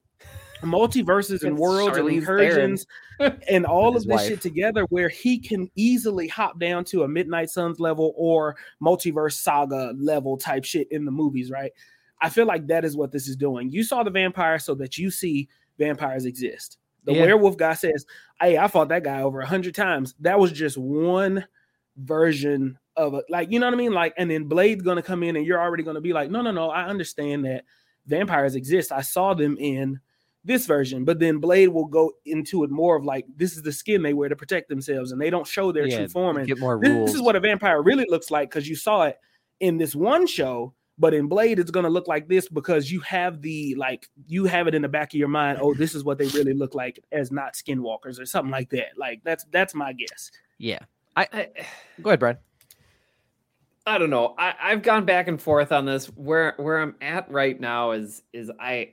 multiverses 0.63 1.45
and 1.45 1.57
worlds 1.57 1.97
and 1.97 2.07
Charlize 2.09 2.15
incursions 2.19 2.87
and 3.49 3.65
all 3.65 3.97
of 3.97 4.03
this 4.03 4.07
wife. 4.07 4.27
shit 4.27 4.41
together 4.41 4.85
where 4.91 5.09
he 5.09 5.39
can 5.39 5.71
easily 5.77 6.27
hop 6.29 6.59
down 6.59 6.85
to 6.87 7.05
a 7.05 7.09
Midnight 7.09 7.51
Suns 7.51 7.79
level 7.79 8.13
or 8.17 8.57
multiverse 8.83 9.35
saga 9.35 9.95
level 9.97 10.37
type 10.37 10.65
shit 10.65 10.89
in 10.91 11.05
the 11.05 11.11
movies, 11.13 11.51
right? 11.51 11.71
I 12.21 12.29
feel 12.29 12.47
like 12.47 12.67
that 12.67 12.85
is 12.85 12.97
what 12.97 13.13
this 13.13 13.29
is 13.29 13.37
doing. 13.37 13.71
You 13.71 13.85
saw 13.85 14.03
the 14.03 14.11
vampire 14.11 14.59
so 14.59 14.75
that 14.77 14.99
you 14.99 15.11
see 15.11 15.49
vampires 15.79 16.25
exist. 16.25 16.79
The 17.05 17.13
Yeah. 17.15 17.23
werewolf 17.23 17.57
guy 17.57 17.75
says, 17.75 18.05
Hey, 18.41 18.59
I 18.59 18.69
fought 18.69 18.89
that 18.91 19.05
guy 19.05 19.23
over 19.23 19.41
a 19.41 19.47
hundred 19.47 19.75
times. 19.75 20.15
That 20.21 20.39
was 20.39 20.53
just 20.53 20.77
one 20.77 21.47
version 21.97 22.79
of 22.97 23.15
it. 23.15 23.25
Like, 23.29 23.51
you 23.51 23.59
know 23.59 23.67
what 23.67 23.75
I 23.75 23.79
mean? 23.79 23.93
Like, 23.93 24.15
and 24.17 24.31
then 24.31 24.45
Blade's 24.45 24.83
gonna 24.83 25.03
come 25.03 25.23
in 25.23 25.37
and 25.37 25.47
you're 25.47 25.61
already 25.61 25.83
gonna 25.83 26.01
be 26.01 26.13
like, 26.13 26.31
no, 26.31 26.43
no, 26.43 26.51
no, 26.51 26.71
I 26.71 26.85
understand 26.85 27.45
that 27.45 27.65
vampires 28.07 28.55
exist. 28.55 28.93
I 28.93 29.01
saw 29.03 29.35
them 29.35 29.57
in 29.59 30.01
this 30.45 30.67
version, 30.67 31.05
but 31.05 31.19
then 31.19 31.39
Blade 31.39 31.69
will 31.69 31.85
go 31.85 32.13
into 32.25 32.65
it 32.65 32.71
more 32.71 32.97
of 32.97 33.05
like 33.05 33.27
this 33.37 33.57
is 33.57 33.63
the 33.63 33.73
skin 33.73 34.03
they 34.03 34.15
wear 34.15 34.29
to 34.29 34.37
protect 34.37 34.69
themselves, 34.69 35.13
and 35.13 35.21
they 35.21 35.31
don't 35.31 35.47
show 35.47 35.73
their 35.73 35.87
Yeah, 35.87 35.99
true 35.99 36.09
form. 36.09 36.37
And 36.39 36.47
get 36.47 36.59
more 36.59 36.79
this 36.81 36.91
rules 36.91 37.15
is 37.15 37.23
what 37.23 37.37
a 37.37 37.41
vampire 37.41 37.83
really 37.83 38.07
looks 38.09 38.31
like 38.31 38.49
because 38.49 38.69
you 38.69 38.77
saw 38.77 39.03
it 39.03 39.19
in 39.61 39.77
this 39.77 39.95
one 39.95 40.27
show, 40.27 40.73
but 40.99 41.15
in 41.15 41.29
Blade, 41.29 41.59
it's 41.59 41.71
gonna 41.71 41.89
look 41.91 42.09
like 42.09 42.29
this 42.29 42.49
because 42.49 42.91
you 42.91 43.01
have 43.01 43.41
the 43.43 43.75
like 43.77 44.09
you 44.27 44.45
have 44.47 44.67
it 44.67 44.75
in 44.75 44.83
the 44.83 44.89
back 44.89 45.13
of 45.15 45.19
your 45.19 45.29
mind. 45.29 45.59
Oh, 45.61 45.75
this 45.75 45.95
is 45.95 46.05
what 46.05 46.19
they 46.19 46.27
really 46.29 46.55
look 46.55 46.75
like 46.75 47.03
as 47.13 47.31
not 47.31 47.55
skinwalkers 47.55 48.21
or 48.21 48.27
something 48.27 48.51
like 48.51 48.71
that. 48.71 48.97
Like 48.97 49.21
that's 49.25 49.45
that's 49.51 49.75
my 49.75 49.93
guess. 49.93 50.31
yeah 50.59 50.81
I, 51.17 51.49
go 52.01 52.11
ahead 52.11 52.21
brian 52.21 52.39
I 53.87 53.97
don't 53.97 54.11
know. 54.11 54.35
I, 54.39 54.55
I've 54.61 54.83
gone 54.83 55.07
back 55.07 55.29
and 55.29 55.41
forth 55.41 55.73
on 55.73 55.87
this. 55.87 56.07
Where 56.07 56.53
where 56.59 56.79
I'm 56.79 56.95
at 57.01 57.31
right 57.31 57.59
now 57.59 57.93
is 57.93 58.23
is 58.35 58.51
I 58.61 58.91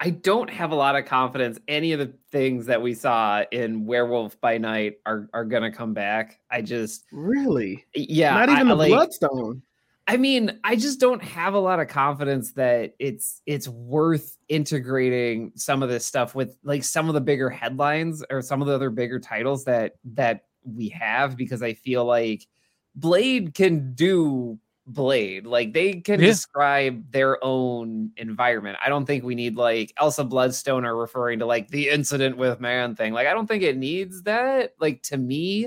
I 0.00 0.10
don't 0.10 0.48
have 0.48 0.70
a 0.72 0.74
lot 0.74 0.96
of 0.96 1.04
confidence 1.04 1.58
any 1.68 1.92
of 1.92 1.98
the 1.98 2.12
things 2.32 2.66
that 2.66 2.80
we 2.80 2.94
saw 2.94 3.42
in 3.52 3.84
Werewolf 3.84 4.40
by 4.40 4.56
Night 4.58 5.00
are 5.04 5.28
are 5.34 5.44
gonna 5.44 5.70
come 5.70 5.92
back. 5.92 6.40
I 6.50 6.62
just 6.62 7.04
Really, 7.12 7.84
yeah, 7.94 8.32
not 8.34 8.48
I- 8.48 8.54
even 8.54 8.68
the 8.68 8.74
like, 8.76 8.88
Bloodstone. 8.90 9.60
I 10.08 10.16
mean, 10.16 10.60
I 10.62 10.76
just 10.76 11.00
don't 11.00 11.22
have 11.22 11.54
a 11.54 11.58
lot 11.58 11.80
of 11.80 11.88
confidence 11.88 12.52
that 12.52 12.94
it's 12.98 13.42
it's 13.44 13.66
worth 13.68 14.38
integrating 14.48 15.52
some 15.56 15.82
of 15.82 15.88
this 15.88 16.06
stuff 16.06 16.34
with 16.34 16.56
like 16.62 16.84
some 16.84 17.08
of 17.08 17.14
the 17.14 17.20
bigger 17.20 17.50
headlines 17.50 18.22
or 18.30 18.40
some 18.40 18.62
of 18.62 18.68
the 18.68 18.74
other 18.74 18.90
bigger 18.90 19.18
titles 19.18 19.64
that 19.64 19.94
that 20.14 20.44
we 20.64 20.88
have 20.90 21.36
because 21.36 21.62
I 21.62 21.72
feel 21.74 22.04
like 22.04 22.46
Blade 22.94 23.54
can 23.54 23.94
do 23.94 24.58
Blade. 24.86 25.44
Like 25.44 25.72
they 25.72 25.94
can 25.94 26.20
Yeah. 26.20 26.28
describe 26.28 27.10
their 27.10 27.42
own 27.44 28.12
environment. 28.16 28.78
I 28.84 28.88
don't 28.88 29.06
think 29.06 29.24
we 29.24 29.34
need 29.34 29.56
like 29.56 29.92
Elsa 29.98 30.22
Bloodstone 30.22 30.84
or 30.84 30.96
referring 30.96 31.40
to 31.40 31.46
like 31.46 31.68
the 31.68 31.88
incident 31.88 32.36
with 32.36 32.60
man 32.60 32.94
thing. 32.94 33.12
Like 33.12 33.26
I 33.26 33.34
don't 33.34 33.48
think 33.48 33.64
it 33.64 33.76
needs 33.76 34.22
that. 34.22 34.74
Like 34.78 35.02
to 35.04 35.16
me, 35.16 35.66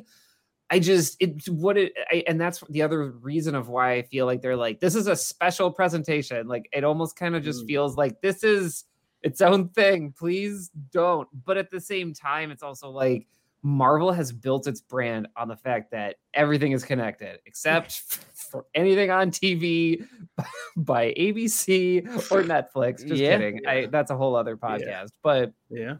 I 0.71 0.79
just 0.79 1.17
it's 1.19 1.49
what 1.49 1.77
it 1.77 1.93
I, 2.11 2.23
and 2.27 2.39
that's 2.39 2.63
the 2.69 2.81
other 2.83 3.11
reason 3.11 3.55
of 3.55 3.69
why 3.69 3.93
I 3.93 4.01
feel 4.03 4.25
like 4.25 4.41
they're 4.41 4.55
like 4.55 4.79
this 4.79 4.93
is 4.95 5.07
a 5.07 5.15
special 5.15 5.71
presentation. 5.71 6.47
Like 6.47 6.69
it 6.71 6.83
almost 6.83 7.15
kind 7.15 7.35
of 7.35 7.43
just 7.43 7.63
Mm. 7.63 7.67
feels 7.67 7.97
like 7.97 8.21
this 8.21 8.43
is 8.43 8.85
its 9.23 9.41
own 9.41 9.69
thing. 9.69 10.13
Please 10.17 10.69
don't. 10.91 11.27
But 11.45 11.57
at 11.57 11.71
the 11.71 11.79
same 11.81 12.13
time, 12.13 12.51
it's 12.51 12.63
also 12.63 12.89
like 12.89 13.27
Marvel 13.61 14.11
has 14.13 14.31
built 14.31 14.67
its 14.67 14.79
brand 14.79 15.27
on 15.35 15.49
the 15.49 15.57
fact 15.57 15.91
that 15.91 16.15
everything 16.33 16.71
is 16.71 16.85
connected, 16.85 17.39
except 17.45 17.91
for 18.51 18.65
anything 18.73 19.11
on 19.11 19.31
TV 19.31 20.05
by 20.77 21.13
ABC 21.17 22.05
or 22.31 22.43
Netflix. 22.43 23.05
Just 23.05 23.21
Yeah. 23.21 23.37
kidding. 23.37 23.59
I, 23.67 23.87
that's 23.87 24.11
a 24.11 24.15
whole 24.15 24.35
other 24.35 24.55
podcast. 24.55 25.09
But 25.21 25.51
Yeah, 25.69 25.95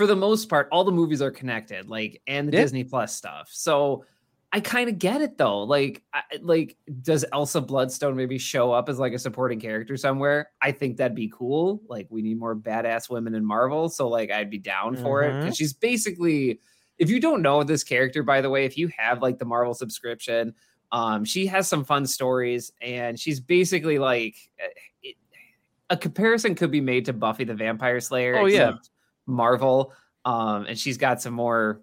for 0.00 0.06
the 0.06 0.16
most 0.16 0.48
part, 0.48 0.66
all 0.72 0.82
the 0.82 0.90
movies 0.90 1.20
are 1.20 1.30
connected, 1.30 1.90
like 1.90 2.22
and 2.26 2.48
the 2.48 2.52
Yeah. 2.56 2.62
Disney 2.62 2.84
Plus 2.84 3.14
stuff. 3.14 3.50
So 3.52 4.06
I 4.50 4.60
kind 4.60 4.88
of 4.88 4.98
get 4.98 5.20
it 5.20 5.36
though. 5.36 5.62
Like, 5.64 6.02
I, 6.14 6.22
like 6.40 6.78
does 7.02 7.22
Elsa 7.34 7.60
Bloodstone 7.60 8.16
maybe 8.16 8.38
show 8.38 8.72
up 8.72 8.88
as 8.88 8.98
like 8.98 9.12
a 9.12 9.18
supporting 9.18 9.60
character 9.60 9.98
somewhere? 9.98 10.48
I 10.62 10.72
think 10.72 10.96
that'd 10.96 11.14
be 11.14 11.30
cool. 11.36 11.82
Like, 11.86 12.06
we 12.08 12.22
need 12.22 12.38
more 12.38 12.56
badass 12.56 13.10
women 13.10 13.34
in 13.34 13.44
Marvel, 13.44 13.90
so 13.90 14.08
like 14.08 14.30
I'd 14.30 14.48
be 14.48 14.56
down 14.56 14.96
for 14.96 15.22
it 15.22 15.38
because 15.38 15.56
she's 15.58 15.74
basically. 15.74 16.60
If 16.96 17.10
you 17.10 17.20
don't 17.20 17.42
know 17.42 17.62
this 17.62 17.84
character, 17.84 18.22
by 18.22 18.40
the 18.40 18.48
way, 18.48 18.64
if 18.64 18.78
you 18.78 18.88
have 18.96 19.20
like 19.20 19.38
the 19.38 19.44
Marvel 19.44 19.74
subscription, 19.74 20.54
um, 20.92 21.26
she 21.26 21.46
has 21.46 21.68
some 21.68 21.84
fun 21.84 22.06
stories, 22.06 22.72
and 22.80 23.20
she's 23.20 23.38
basically 23.38 23.98
like. 23.98 24.36
eh, 24.58 24.68
It, 25.02 25.16
a 25.90 25.96
comparison 25.96 26.54
could 26.54 26.70
be 26.70 26.80
made 26.80 27.04
to 27.06 27.12
Buffy 27.12 27.44
the 27.44 27.54
Vampire 27.54 28.00
Slayer. 28.00 28.38
Oh, 28.38 28.46
yeah. 28.46 28.74
Except 29.20 29.28
Marvel. 29.28 29.92
Um, 30.24 30.66
and 30.66 30.78
she's 30.78 30.98
got 30.98 31.22
some 31.22 31.34
more 31.34 31.80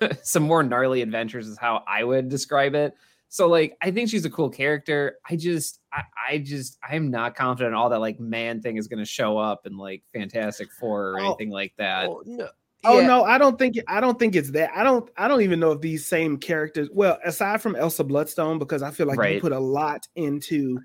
some 0.22 0.42
more 0.42 0.62
gnarly 0.62 1.02
adventures 1.02 1.46
is 1.46 1.58
how 1.58 1.82
I 1.86 2.04
would 2.04 2.28
describe 2.28 2.74
it. 2.74 2.94
So 3.30 3.46
like 3.46 3.76
I 3.82 3.90
think 3.90 4.08
she's 4.08 4.24
a 4.24 4.30
cool 4.30 4.50
character. 4.50 5.18
I 5.28 5.36
just 5.36 5.80
I, 5.92 6.02
I 6.30 6.38
just 6.38 6.78
I'm 6.88 7.10
not 7.10 7.34
confident 7.34 7.74
all 7.74 7.90
that 7.90 8.00
like 8.00 8.18
man 8.20 8.60
thing 8.60 8.76
is 8.76 8.88
gonna 8.88 9.04
show 9.04 9.38
up 9.38 9.66
in 9.66 9.76
like 9.76 10.02
Fantastic 10.14 10.68
Four 10.72 11.12
or 11.12 11.20
Oh, 11.20 11.26
anything 11.26 11.50
like 11.50 11.74
that. 11.76 12.08
Oh, 12.08 12.22
no. 12.24 12.48
Oh 12.84 13.00
Yeah. 13.00 13.06
no, 13.06 13.24
I 13.24 13.38
don't 13.38 13.58
think 13.58 13.76
I 13.86 14.00
don't 14.00 14.18
think 14.18 14.36
it's 14.36 14.50
that. 14.52 14.70
I 14.74 14.82
don't 14.82 15.10
I 15.16 15.28
don't 15.28 15.42
even 15.42 15.60
know 15.60 15.72
if 15.72 15.80
these 15.80 16.06
same 16.06 16.38
characters. 16.38 16.88
Well, 16.92 17.18
aside 17.24 17.60
from 17.60 17.76
Elsa 17.76 18.04
Bloodstone, 18.04 18.58
because 18.58 18.82
I 18.82 18.90
feel 18.90 19.06
like 19.06 19.34
you 19.34 19.40
put 19.40 19.52
a 19.52 19.58
lot 19.58 20.06
into 20.14 20.78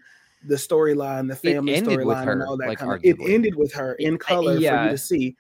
the 0.46 0.56
storyline, 0.56 1.28
the 1.30 1.36
family 1.36 1.80
storyline, 1.82 2.32
and 2.32 2.44
all 2.44 2.58
that 2.58 2.68
like, 2.68 2.80
kind 2.80 2.94
of. 2.94 3.00
It 3.04 3.18
ended 3.22 3.56
with 3.56 3.74
her 3.74 3.94
in 3.94 4.18
color 4.18 4.56
for 4.56 4.60
yeah. 4.62 4.86
you 4.86 4.90
to 4.92 4.98
see. 4.98 5.36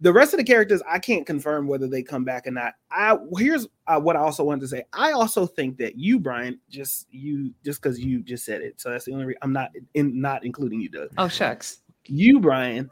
The 0.00 0.12
rest 0.12 0.34
of 0.34 0.38
the 0.38 0.44
characters, 0.44 0.82
I 0.88 0.98
can't 0.98 1.24
confirm 1.26 1.66
whether 1.68 1.86
they 1.86 2.02
come 2.02 2.24
back 2.24 2.46
or 2.46 2.50
not. 2.50 2.74
I 2.90 3.16
here's 3.38 3.66
uh, 3.86 4.00
what 4.00 4.16
I 4.16 4.20
also 4.20 4.44
wanted 4.44 4.60
to 4.62 4.68
say. 4.68 4.84
I 4.92 5.12
also 5.12 5.46
think 5.46 5.78
that 5.78 5.96
you, 5.96 6.18
Brian, 6.18 6.58
just 6.68 7.06
you 7.10 7.52
just 7.64 7.80
because 7.80 8.00
you 8.00 8.22
just 8.22 8.44
said 8.44 8.60
it, 8.60 8.80
so 8.80 8.90
that's 8.90 9.04
the 9.04 9.12
only. 9.12 9.26
Re- 9.26 9.36
I'm 9.40 9.52
not 9.52 9.70
in 9.94 10.20
not 10.20 10.44
including 10.44 10.80
you, 10.80 10.88
Doug. 10.88 11.10
Oh 11.16 11.28
shucks. 11.28 11.78
You, 12.06 12.40
Brian, 12.40 12.90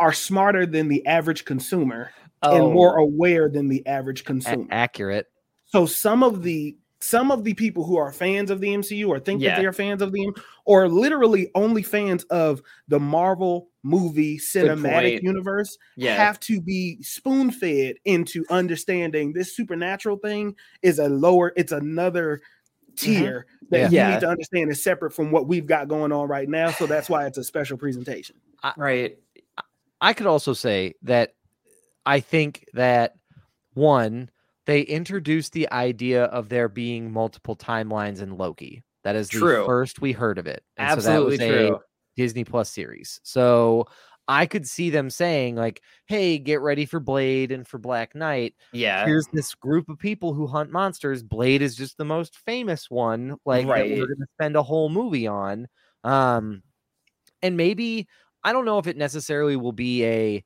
are 0.00 0.12
smarter 0.12 0.66
than 0.66 0.88
the 0.88 1.06
average 1.06 1.44
consumer 1.44 2.10
Oh, 2.42 2.56
and 2.66 2.74
more 2.74 2.96
aware 2.96 3.48
than 3.48 3.68
the 3.68 3.86
average 3.86 4.22
A- 4.22 4.24
consumer. 4.24 4.66
accurate. 4.70 5.28
so 5.66 5.86
some 5.86 6.24
of 6.24 6.42
the 6.42 6.76
some 7.02 7.30
of 7.30 7.44
the 7.44 7.54
people 7.54 7.84
who 7.84 7.96
are 7.96 8.12
fans 8.12 8.50
of 8.50 8.60
the 8.60 8.68
MCU 8.68 9.08
or 9.08 9.18
think 9.18 9.42
Yeah. 9.42 9.50
that 9.50 9.60
they 9.60 9.66
are 9.66 9.72
fans 9.72 10.02
of 10.02 10.12
the 10.12 10.32
or 10.64 10.88
literally 10.88 11.50
only 11.54 11.82
fans 11.82 12.24
of 12.24 12.62
the 12.88 13.00
Marvel 13.00 13.68
movie 13.82 14.38
cinematic 14.38 15.22
universe 15.22 15.76
yeah. 15.96 16.14
have 16.14 16.38
to 16.40 16.60
be 16.60 17.02
spoon 17.02 17.50
fed 17.50 17.96
into 18.04 18.44
understanding 18.50 19.32
this 19.32 19.56
supernatural 19.56 20.16
thing 20.16 20.54
is 20.82 21.00
a 21.00 21.08
lower 21.08 21.52
it's 21.56 21.72
another 21.72 22.36
mm-hmm. 22.36 22.94
tier 22.94 23.46
that 23.70 23.90
Yeah. 23.90 24.06
you 24.06 24.14
need 24.14 24.20
to 24.20 24.28
understand 24.28 24.70
is 24.70 24.80
separate 24.80 25.12
from 25.12 25.32
what 25.32 25.48
we've 25.48 25.66
got 25.66 25.88
going 25.88 26.12
on 26.12 26.28
right 26.28 26.48
now 26.48 26.70
so 26.70 26.86
that's 26.86 27.10
why 27.10 27.26
it's 27.26 27.38
a 27.38 27.44
special 27.44 27.76
presentation 27.76 28.36
right. 28.76 29.18
I 30.00 30.12
could 30.12 30.26
also 30.26 30.52
say 30.52 30.94
that 31.02 31.34
I 32.04 32.20
think 32.20 32.66
that 32.74 33.14
one, 33.74 34.30
they 34.66 34.82
introduced 34.82 35.52
the 35.52 35.70
idea 35.72 36.24
of 36.24 36.48
there 36.48 36.68
being 36.68 37.12
multiple 37.12 37.56
timelines 37.56 38.22
in 38.22 38.36
Loki. 38.36 38.82
That 39.04 39.16
is 39.16 39.28
the 39.28 39.38
True. 39.38 39.66
first 39.66 40.00
we 40.00 40.12
heard 40.12 40.38
of 40.38 40.46
it. 40.46 40.62
And 40.76 40.88
Absolutely 40.88 41.36
so 41.38 41.44
that 41.44 41.50
was 41.50 41.58
true. 41.68 41.76
a 41.76 41.80
Disney 42.16 42.44
Plus 42.44 42.70
series. 42.70 43.20
So 43.24 43.86
I 44.28 44.46
could 44.46 44.68
see 44.68 44.90
them 44.90 45.10
saying, 45.10 45.56
like, 45.56 45.82
hey, 46.06 46.38
get 46.38 46.60
ready 46.60 46.86
for 46.86 47.00
Blade 47.00 47.50
and 47.50 47.66
for 47.66 47.78
Black 47.78 48.14
Knight. 48.14 48.54
Yeah. 48.72 49.04
Here's 49.04 49.26
this 49.32 49.52
group 49.56 49.88
of 49.88 49.98
people 49.98 50.32
who 50.32 50.46
hunt 50.46 50.70
monsters. 50.70 51.24
Blade 51.24 51.60
is 51.62 51.74
just 51.74 51.98
the 51.98 52.04
most 52.04 52.38
famous 52.46 52.88
one, 52.88 53.36
like 53.44 53.66
that 53.66 53.88
we're 53.88 54.06
gonna 54.06 54.26
spend 54.38 54.54
a 54.54 54.62
whole 54.62 54.88
movie 54.88 55.26
on. 55.26 55.66
Um, 56.04 56.62
and 57.42 57.56
maybe 57.56 58.06
I 58.44 58.52
don't 58.52 58.64
know 58.64 58.78
if 58.78 58.86
it 58.86 58.96
necessarily 58.96 59.56
will 59.56 59.72
be 59.72 60.04
a. 60.04 60.44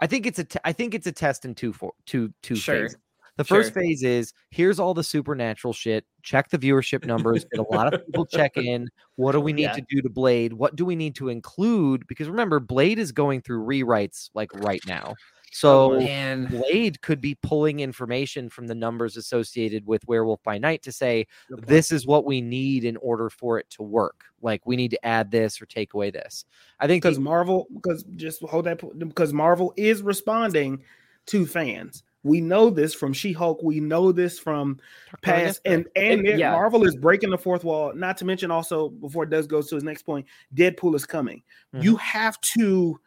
I 0.00 0.06
think 0.06 0.24
it's 0.26 0.38
a. 0.38 0.44
T- 0.44 0.58
I 0.64 0.72
think 0.72 0.94
it's 0.94 1.06
a 1.06 1.12
test 1.12 1.44
in 1.44 1.54
two 1.54 1.74
for 1.74 1.92
two 2.06 2.32
two 2.42 2.56
Sure. 2.56 2.84
phases. 2.84 2.96
The 3.36 3.44
first 3.44 3.72
Sure. 3.72 3.82
phase 3.82 4.02
is 4.02 4.32
here's 4.50 4.78
all 4.78 4.92
the 4.94 5.02
supernatural 5.04 5.72
shit. 5.72 6.04
Check 6.22 6.50
the 6.50 6.58
viewership 6.58 7.06
numbers. 7.06 7.44
Get 7.46 7.60
a 7.60 7.74
lot 7.74 7.92
of 7.92 8.04
people 8.06 8.26
check 8.26 8.56
in. 8.56 8.88
What 9.16 9.32
do 9.32 9.40
we 9.40 9.52
need 9.52 9.62
Yeah. 9.62 9.72
to 9.72 9.84
do 9.88 10.02
to 10.02 10.10
Blade? 10.10 10.52
What 10.52 10.76
do 10.76 10.84
we 10.84 10.94
need 10.96 11.14
to 11.16 11.28
include? 11.30 12.06
Because 12.06 12.28
remember, 12.28 12.60
Blade 12.60 12.98
is 12.98 13.10
going 13.10 13.40
through 13.40 13.64
rewrites 13.64 14.28
like 14.34 14.52
right 14.54 14.82
now. 14.86 15.14
Oh, 15.14 15.14
so 15.54 15.98
Man. 15.98 16.46
Blade 16.46 17.02
could 17.02 17.20
be 17.20 17.34
pulling 17.42 17.80
information 17.80 18.48
from 18.48 18.66
the 18.66 18.74
numbers 18.74 19.16
associated 19.18 19.86
with 19.86 20.06
Werewolf 20.06 20.42
by 20.42 20.56
Night 20.56 20.82
to 20.82 20.92
say 20.92 21.26
this 21.50 21.92
is 21.92 22.06
what 22.06 22.24
we 22.24 22.40
need 22.40 22.84
in 22.84 22.96
order 22.98 23.28
for 23.28 23.58
it 23.58 23.68
to 23.70 23.82
work. 23.82 24.24
Like 24.40 24.64
we 24.66 24.76
need 24.76 24.90
to 24.92 25.06
add 25.06 25.30
this 25.30 25.60
or 25.60 25.66
take 25.66 25.92
away 25.94 26.10
this. 26.10 26.44
I 26.80 26.86
think 26.86 27.02
because 27.02 27.18
Marvel, 27.18 27.66
because 27.74 28.02
just 28.16 28.42
hold 28.42 28.64
that 28.66 28.80
because 28.98 29.32
Marvel 29.34 29.74
is 29.76 30.00
responding 30.02 30.82
to 31.26 31.44
fans. 31.46 32.02
We 32.24 32.40
know 32.40 32.70
this 32.70 32.94
from 32.94 33.12
She-Hulk. 33.12 33.62
We 33.62 33.80
know 33.80 34.12
this 34.12 34.38
from 34.38 34.78
past, 35.22 35.60
and 35.64 35.86
and 35.96 36.26
It- 36.26 36.38
yeah. 36.38 36.52
Marvel 36.52 36.84
is 36.86 36.94
breaking 36.96 37.30
the 37.30 37.38
fourth 37.38 37.64
wall. 37.64 37.92
Not 37.94 38.16
to 38.18 38.24
mention, 38.24 38.50
also 38.50 38.90
before 38.90 39.26
Does 39.26 39.46
goes 39.46 39.68
to 39.70 39.74
his 39.74 39.84
next 39.84 40.02
point, 40.02 40.26
Deadpool 40.54 40.94
is 40.94 41.04
coming. 41.04 41.42
Mhm. 41.74 41.82
You 41.82 41.96
have 41.96 42.40
to 42.56 43.00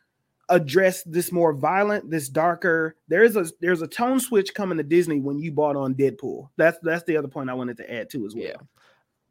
address 0.49 1.01
this 1.03 1.31
more 1.31 1.53
violent, 1.53 2.09
this 2.11 2.29
darker. 2.29 2.95
There's 3.07 3.35
a 3.35 3.45
there's 3.61 3.81
a 3.81 3.87
tone 3.87 4.19
switch 4.19 4.53
coming 4.53 4.77
to 4.77 4.83
Disney 4.83 5.19
when 5.19 5.39
you 5.39 5.51
bought 5.51 5.75
on 5.75 5.95
Deadpool. 5.95 6.49
That's 6.57 6.77
that's 6.83 7.03
the 7.05 7.17
other 7.17 7.27
point 7.29 7.49
I 7.49 7.53
wanted 7.53 7.77
to 7.77 7.91
add 7.93 8.09
too 8.09 8.25
as 8.25 8.35
well. 8.35 8.43
Yeah. 8.43 8.57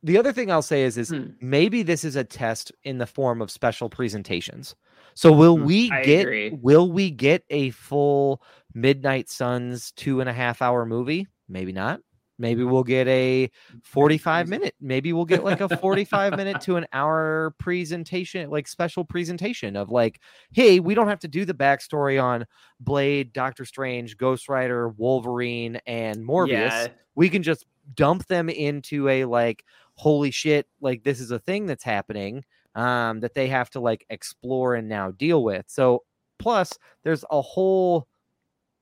the 0.02 0.18
other 0.18 0.32
thing 0.32 0.50
I'll 0.50 0.60
say 0.60 0.82
is 0.82 0.98
is 0.98 1.08
Hmm. 1.08 1.28
maybe 1.40 1.82
this 1.82 2.04
is 2.04 2.14
a 2.14 2.24
test 2.24 2.70
in 2.82 2.98
the 2.98 3.06
form 3.06 3.40
of 3.40 3.50
special 3.50 3.88
presentations. 3.88 4.74
So 5.14 5.32
will 5.32 5.58
Mm, 5.58 5.62
we 5.62 5.90
I 5.90 6.00
get 6.02 6.28
agree. 6.28 6.50
will 6.50 6.90
we 6.90 7.10
get 7.10 7.44
a 7.50 7.70
full 7.70 8.42
Midnight 8.74 9.28
Suns 9.30 9.92
two 9.92 10.20
and 10.20 10.28
a 10.28 10.32
half 10.32 10.62
hour 10.62 10.84
movie? 10.86 11.26
Maybe 11.48 11.72
not. 11.72 12.00
Maybe 12.36 12.64
we'll 12.64 12.82
get 12.82 13.06
a 13.06 13.48
45 13.84 14.48
minute, 14.48 14.74
maybe 14.80 15.12
we'll 15.12 15.24
get 15.24 15.44
like 15.44 15.60
a 15.60 15.68
45 15.68 16.34
minute 16.34 16.58
to 16.62 16.74
an 16.76 16.84
hour 16.92 17.54
presentation, 17.60 18.50
like 18.50 18.66
special 18.66 19.04
presentation 19.04 19.76
of 19.76 19.90
like, 19.90 20.20
hey, 20.52 20.80
we 20.80 20.94
don't 20.94 21.06
have 21.06 21.20
to 21.20 21.28
do 21.28 21.44
the 21.44 21.54
backstory 21.54 22.20
on 22.20 22.44
Blade, 22.80 23.32
Doctor 23.32 23.64
Strange, 23.64 24.16
Ghost 24.16 24.48
Rider, 24.48 24.88
Wolverine, 24.88 25.80
and 25.86 26.24
Morbius 26.26 26.88
Yeah. 26.88 26.88
we 27.14 27.28
can 27.28 27.42
just 27.44 27.66
dump 27.94 28.26
them 28.26 28.48
into 28.48 29.08
a 29.08 29.24
like 29.26 29.64
holy 29.94 30.30
shit 30.30 30.66
like 30.80 31.04
this 31.04 31.20
is 31.20 31.30
a 31.30 31.38
thing 31.38 31.66
that's 31.66 31.84
happening 31.84 32.44
um 32.74 33.20
that 33.20 33.34
they 33.34 33.48
have 33.48 33.70
to 33.70 33.80
like 33.80 34.04
explore 34.10 34.74
and 34.74 34.88
now 34.88 35.10
deal 35.12 35.42
with 35.44 35.64
so 35.68 36.02
plus 36.38 36.72
there's 37.04 37.24
a 37.30 37.40
whole 37.40 38.06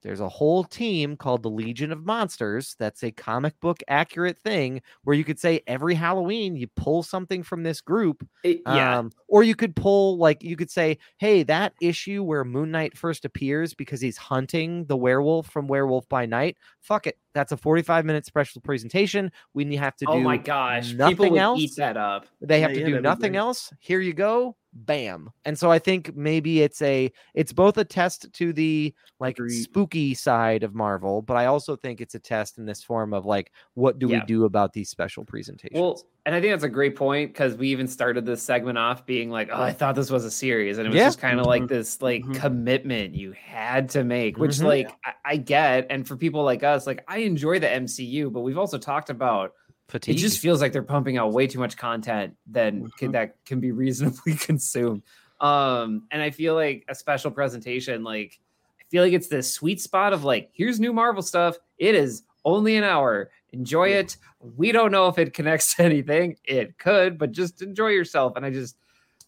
there's 0.03 0.21
a 0.21 0.29
whole 0.29 0.65
team 0.65 1.17
called 1.17 1.45
the 1.45 1.49
Legion 1.51 1.93
of 1.93 2.05
Monsters. 2.05 2.75
That's 2.81 3.05
a 3.05 3.13
comic 3.13 3.55
book 3.61 3.85
accurate 3.87 4.37
thing 4.37 4.83
where 5.05 5.15
you 5.15 5.23
could 5.23 5.39
say 5.39 5.61
every 5.69 5.95
Halloween 5.95 6.57
you 6.57 6.67
pull 6.75 7.05
something 7.05 7.45
from 7.45 7.63
this 7.63 7.81
group 7.81 8.27
It- 8.43 8.63
yeah. 8.67 8.99
um, 8.99 9.13
or 9.29 9.45
you 9.45 9.55
could 9.55 9.77
pull 9.77 10.19
like 10.19 10.43
you 10.43 10.57
could 10.57 10.73
say, 10.73 10.99
hey, 11.19 11.45
that 11.45 11.75
issue 11.81 12.25
where 12.25 12.45
Moon 12.45 12.73
Knight 12.73 12.99
first 12.99 13.25
appears 13.25 13.75
because 13.75 14.01
he's 14.01 14.17
hunting 14.17 14.87
the 14.87 14.97
werewolf 14.97 15.47
from 15.49 15.69
Werewolf 15.69 16.09
by 16.09 16.27
Night. 16.27 16.57
Fuck 16.81 17.07
it, 17.07 17.17
that's 17.35 17.53
a 17.53 17.57
forty-five 17.57 18.05
minute 18.05 18.27
special 18.27 18.61
presentation. 18.61 19.31
We 19.55 19.65
need- 19.65 19.77
have 19.77 19.97
to 19.97 20.07
oh 20.09 20.13
do 20.15 20.19
oh 20.19 20.23
my 20.23 20.37
gosh. 20.37 20.91
People 20.93 21.11
nothing 21.11 21.33
would 21.33 21.41
else. 21.41 21.61
eat 21.61 21.77
that 21.77 21.97
up. 21.97 22.27
They 22.41 22.61
have 22.61 22.71
Yeah, 22.73 22.79
to 22.81 22.85
do 22.85 22.91
that'd 22.93 23.03
nothing 23.03 23.37
else. 23.37 23.73
Here 23.81 24.01
you 24.01 24.13
go. 24.13 24.57
Bam. 24.75 25.31
And 25.45 25.59
so 25.59 25.71
I 25.71 25.79
think 25.79 26.17
maybe 26.17 26.63
it's 26.63 26.81
a 26.83 27.11
it's 27.35 27.53
both 27.53 27.77
a 27.79 27.85
test 27.85 28.33
to 28.33 28.53
the 28.53 28.95
like 29.21 29.37
Agreed. 29.39 29.51
spooky 29.63 30.15
side 30.15 30.63
of 30.63 30.75
Marvel, 30.75 31.21
but 31.21 31.37
I 31.37 31.47
also 31.47 31.77
think 31.77 32.01
it's 32.01 32.15
a 32.15 32.19
test 32.19 32.57
in 32.59 32.65
this 32.65 32.83
form 32.83 33.13
of 33.13 33.27
like 33.27 33.51
what 33.75 33.99
do 33.99 34.09
Yeah. 34.09 34.21
we 34.21 34.27
do 34.27 34.45
about 34.45 34.73
these 34.73 34.89
special 34.89 35.25
presentations? 35.25 35.79
Well, 35.81 36.03
and 36.25 36.35
I 36.35 36.41
think 36.41 36.53
that's 36.53 36.65
a 36.65 36.69
great 36.69 36.95
point 36.97 37.33
because 37.33 37.55
we 37.57 37.69
even 37.69 37.89
started 37.89 38.25
this 38.25 38.43
segment 38.43 38.79
off 38.79 39.05
being 39.07 39.29
like, 39.31 39.49
"Oh, 39.53 39.61
I 39.61 39.73
thought 39.73 39.95
this 39.97 40.11
was 40.11 40.25
a 40.25 40.31
series," 40.31 40.79
and 40.79 40.87
it 40.87 40.91
was 40.91 40.97
Yeah. 40.99 41.07
just 41.07 41.19
kind 41.19 41.41
of 41.41 41.47
like 41.47 41.63
Mhm. 41.65 41.69
this 41.69 42.01
like 42.01 42.23
Mhm. 42.25 42.35
commitment 42.37 43.15
you 43.15 43.33
had 43.33 43.89
to 43.91 44.05
make, 44.05 44.39
which 44.39 44.53
Mhm. 44.53 44.65
like 44.65 44.91
I, 45.05 45.13
I 45.25 45.37
get, 45.37 45.87
and 45.91 46.07
for 46.07 46.17
people 46.17 46.45
like 46.45 46.63
us, 46.63 46.87
like 46.87 47.05
I 47.09 47.19
enjoy 47.19 47.59
the 47.59 47.69
MCU, 47.69 48.31
but 48.31 48.41
we've 48.41 48.59
also 48.59 48.79
talked 48.79 49.11
about 49.11 49.53
Fatigue. 49.89 50.17
it. 50.17 50.19
Just 50.19 50.39
feels 50.41 50.61
like 50.61 50.73
they're 50.73 50.83
pumping 50.83 51.17
out 51.19 51.33
way 51.33 51.47
too 51.47 51.59
much 51.59 51.77
content 51.77 52.35
than 52.47 52.89
can, 52.99 53.09
Mhm. 53.09 53.13
that 53.13 53.45
can 53.45 53.59
be 53.61 53.73
reasonably 53.73 54.35
consumed. 54.37 55.03
Um, 55.41 56.07
and 56.13 56.23
I 56.23 56.31
feel 56.31 56.55
like 56.55 56.85
a 56.89 56.95
special 56.95 57.31
presentation, 57.33 58.05
like 58.05 58.39
I 58.81 58.85
feel 58.93 59.03
like 59.03 59.13
it's 59.13 59.29
this 59.29 59.51
sweet 59.53 59.81
spot 59.81 60.13
of 60.13 60.23
like, 60.23 60.51
here's 60.53 60.79
new 60.79 60.93
Marvel 60.93 61.23
stuff. 61.23 61.57
It 61.79 61.95
is 61.97 62.23
only 62.45 62.77
an 62.77 62.85
hour. 62.85 63.31
Enjoy 63.53 63.89
it. 63.89 64.17
We 64.41 64.73
don't 64.73 64.91
know 64.93 65.09
if 65.09 65.19
it 65.19 65.35
connects 65.35 65.75
to 65.77 65.83
anything. 65.85 66.37
It 66.45 66.79
could, 66.79 67.19
but 67.19 67.33
just 67.33 67.63
enjoy 67.63 67.89
yourself. 67.89 68.35
And 68.37 68.45
I 68.47 68.51
just, 68.51 68.77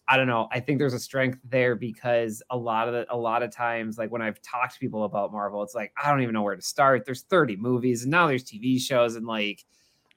I 0.07 0.17
don't 0.17 0.27
know. 0.27 0.47
I 0.51 0.59
think 0.59 0.79
there's 0.79 0.93
a 0.93 0.99
strength 0.99 1.39
there 1.49 1.75
because 1.75 2.41
a 2.49 2.57
lot 2.57 2.87
of 2.87 2.93
the, 2.93 3.05
a 3.13 3.17
lot 3.17 3.43
of 3.43 3.51
times, 3.51 3.97
like 3.97 4.11
when 4.11 4.21
I've 4.21 4.41
talked 4.41 4.73
to 4.73 4.79
people 4.79 5.03
about 5.03 5.31
Marvel, 5.31 5.63
it's 5.63 5.75
like 5.75 5.91
I 6.01 6.09
don't 6.11 6.21
even 6.21 6.33
know 6.33 6.43
where 6.43 6.55
to 6.55 6.61
start. 6.61 7.05
There's 7.05 7.21
30 7.23 7.55
movies, 7.57 8.03
and 8.03 8.11
now 8.11 8.27
there's 8.27 8.43
TV 8.43 8.79
shows, 8.79 9.15
and 9.15 9.25
like 9.25 9.63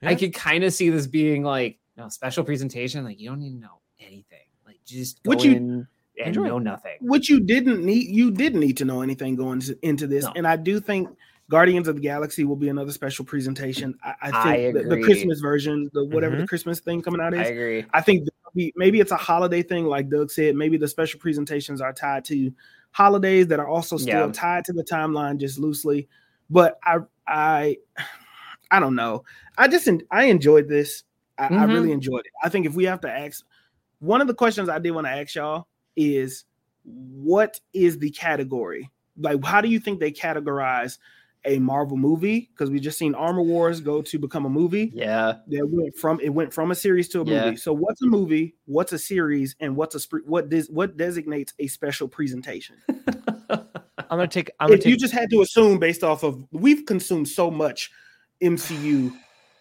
I 0.01 0.15
could 0.15 0.33
kind 0.33 0.63
of 0.63 0.73
see 0.73 0.89
this 0.89 1.07
being 1.07 1.43
like 1.43 1.77
no 1.97 2.07
special 2.09 2.43
presentation. 2.43 3.03
Like 3.03 3.19
you 3.19 3.29
don't 3.29 3.39
need 3.39 3.53
to 3.53 3.59
know 3.59 3.79
anything. 3.99 4.45
Like 4.65 4.79
just 4.85 5.21
go 5.23 5.29
Would 5.29 5.43
you- 5.43 5.51
in 5.55 5.87
and 6.19 6.27
Enjoy 6.27 6.47
know 6.47 6.59
nothing. 6.59 6.97
which 6.99 7.29
you 7.29 7.39
didn't 7.39 7.83
need 7.85 8.07
you 8.13 8.29
didn't 8.29 8.59
need 8.59 8.75
to 8.77 8.85
know 8.85 9.01
anything 9.01 9.35
going 9.37 9.61
into 9.83 10.05
this 10.05 10.25
No. 10.25 10.33
and 10.35 10.45
i 10.45 10.57
do 10.57 10.81
think 10.81 11.07
guardians 11.49 11.87
of 11.87 11.95
the 11.95 12.01
galaxy 12.01 12.43
will 12.45 12.55
be 12.55 12.69
another 12.69 12.91
special 12.91 13.25
presentation 13.25 13.97
i, 14.03 14.09
I 14.09 14.29
I 14.29 14.43
think 14.57 14.73
the, 14.75 14.83
the 14.95 15.01
christmas 15.03 15.39
version 15.39 15.89
the 15.93 16.05
whatever 16.05 16.35
Mhm. 16.35 16.41
the 16.41 16.47
christmas 16.47 16.79
thing 16.79 17.01
coming 17.01 17.19
out 17.21 17.33
is. 17.33 17.39
I 17.39 17.43
agree. 17.45 17.85
I 17.93 18.01
think 18.01 18.27
be- 18.55 18.73
maybe 18.75 18.99
it's 18.99 19.11
a 19.11 19.17
holiday 19.17 19.63
thing 19.63 19.85
like 19.85 20.09
doug 20.09 20.29
said 20.31 20.55
maybe 20.55 20.77
the 20.77 20.87
special 20.87 21.19
presentations 21.19 21.81
are 21.81 21.91
tied 21.93 22.23
to 22.25 22.51
holidays 22.91 23.47
that 23.47 23.59
are 23.59 23.67
also 23.67 23.97
still 23.97 24.27
Yeah. 24.27 24.31
tied 24.31 24.65
to 24.65 24.73
the 24.73 24.83
timeline 24.83 25.37
just 25.39 25.59
loosely 25.59 26.07
but 26.49 26.77
i 26.83 26.97
i 27.27 27.77
i 28.71 28.79
don't 28.79 28.95
know 28.95 29.23
i 29.57 29.67
just 29.67 29.87
en- 29.87 30.01
i 30.11 30.25
enjoyed 30.25 30.67
this 30.67 31.03
I, 31.37 31.45
I 31.45 31.49
Mhm. 31.49 31.73
really 31.73 31.91
enjoyed 31.91 32.25
it 32.25 32.31
i 32.43 32.49
think 32.49 32.65
if 32.65 32.73
we 32.75 32.83
have 32.85 33.01
to 33.01 33.09
ask 33.11 33.43
one 33.99 34.21
of 34.21 34.27
the 34.27 34.33
questions 34.35 34.69
i 34.69 34.77
did 34.79 34.91
want 34.91 35.07
to 35.07 35.11
ask 35.11 35.35
y'all 35.35 35.67
is 35.95 36.45
what 36.83 37.59
is 37.73 37.97
the 37.99 38.09
category 38.11 38.89
like 39.17 39.43
how 39.43 39.61
do 39.61 39.67
you 39.67 39.79
think 39.79 39.99
they 39.99 40.11
categorize 40.11 40.97
a 41.45 41.59
Marvel 41.59 41.97
movie? 41.97 42.49
Because 42.51 42.69
we 42.69 42.79
just 42.79 42.97
seen 42.97 43.15
Armor 43.15 43.41
Wars 43.41 43.81
go 43.81 44.01
to 44.01 44.19
become 44.19 44.45
a 44.45 44.49
movie. 44.49 44.91
Yeah. 44.93 45.35
That 45.47 45.67
went 45.69 45.95
from 45.95 46.19
it 46.21 46.29
went 46.29 46.53
from 46.53 46.71
a 46.71 46.75
series 46.75 47.07
to 47.09 47.21
a 47.21 47.25
Yeah. 47.25 47.45
movie. 47.45 47.57
So 47.57 47.73
what's 47.73 48.01
a 48.01 48.05
movie? 48.07 48.55
What's 48.65 48.93
a 48.93 48.99
series? 48.99 49.55
And 49.59 49.75
what's 49.75 49.95
a 49.95 49.99
sp- 50.03 50.25
what 50.25 50.49
does 50.49 50.69
what 50.69 50.97
designates 50.97 51.53
a 51.59 51.67
special 51.67 52.07
presentation? 52.07 52.75
I'm 53.49 54.17
gonna 54.17 54.27
take. 54.27 54.51
I'm 54.59 54.69
gonna 54.69 54.79
if 54.79 54.85
you 54.85 54.97
just 54.97 55.13
had 55.13 55.29
to 55.29 55.41
assume 55.41 55.79
based 55.79 56.03
off 56.03 56.23
of 56.23 56.43
we've 56.51 56.85
consumed 56.85 57.27
so 57.27 57.51
much 57.51 57.91
MCU 58.41 59.13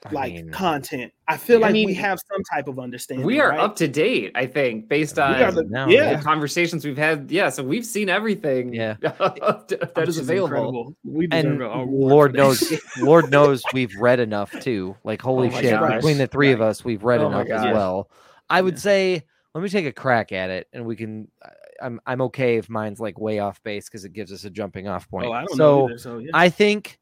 I 0.06 0.10
like 0.12 0.32
mean, 0.32 0.50
content, 0.50 1.12
I 1.26 1.36
feel 1.36 1.58
I 1.58 1.60
like 1.68 1.72
we 1.74 1.86
mean, 1.86 1.94
have 1.96 2.18
some 2.32 2.42
type 2.44 2.68
of 2.68 2.78
understanding. 2.78 3.26
we 3.26 3.40
are 3.40 3.50
right? 3.50 3.58
up 3.58 3.74
to 3.76 3.88
date, 3.88 4.30
I 4.36 4.46
think, 4.46 4.88
based 4.88 5.18
on 5.18 5.54
the- 5.54 5.64
No, 5.64 5.88
yeah. 5.88 6.14
the 6.16 6.22
conversations 6.22 6.84
we've 6.84 6.96
had. 6.96 7.30
Yeah, 7.30 7.48
so 7.50 7.64
we've 7.64 7.84
seen 7.84 8.08
everything. 8.08 8.72
Yeah. 8.72 8.94
that 9.00 9.90
Which 9.96 10.08
is 10.08 10.18
available. 10.18 10.46
incredible. 10.46 10.96
We 11.04 11.28
and 11.32 11.58
Lord 11.58 12.34
knows. 12.34 12.72
Lord 12.98 13.30
knows, 13.30 13.62
we've 13.72 13.94
read 13.96 14.20
enough 14.20 14.52
too. 14.60 14.96
Like 15.02 15.20
oh 15.24 15.30
holy 15.34 15.48
Oh 15.48 15.60
shit! 15.60 15.72
gosh. 15.72 15.96
Between 15.96 16.18
the 16.18 16.28
three 16.28 16.52
of 16.52 16.60
us, 16.60 16.84
we've 16.84 17.02
read 17.02 17.20
Oh 17.20 17.26
enough 17.28 17.48
as 17.48 17.64
well. 17.64 18.08
I 18.48 18.62
would 18.62 18.74
Yeah. 18.74 18.80
say, 18.80 19.22
let 19.54 19.62
me 19.64 19.68
take 19.68 19.86
a 19.86 19.92
crack 19.92 20.30
at 20.32 20.50
it, 20.50 20.68
and 20.72 20.84
we 20.86 20.94
can. 20.96 21.28
I- 21.42 21.50
I'm 21.80 22.00
I'm 22.06 22.20
okay 22.22 22.56
if 22.56 22.68
mine's 22.68 22.98
like 22.98 23.20
way 23.20 23.38
off 23.38 23.62
base 23.62 23.88
because 23.88 24.04
it 24.04 24.12
gives 24.12 24.32
us 24.32 24.42
a 24.42 24.50
jumping 24.50 24.88
off 24.88 25.08
point. 25.08 25.26
Oh, 25.26 25.32
I 25.32 25.44
don't 25.44 25.56
so 25.56 25.56
know 25.56 25.84
either, 25.88 25.98
so 25.98 26.18
yeah. 26.18 26.30
I 26.34 26.48
think 26.48 26.98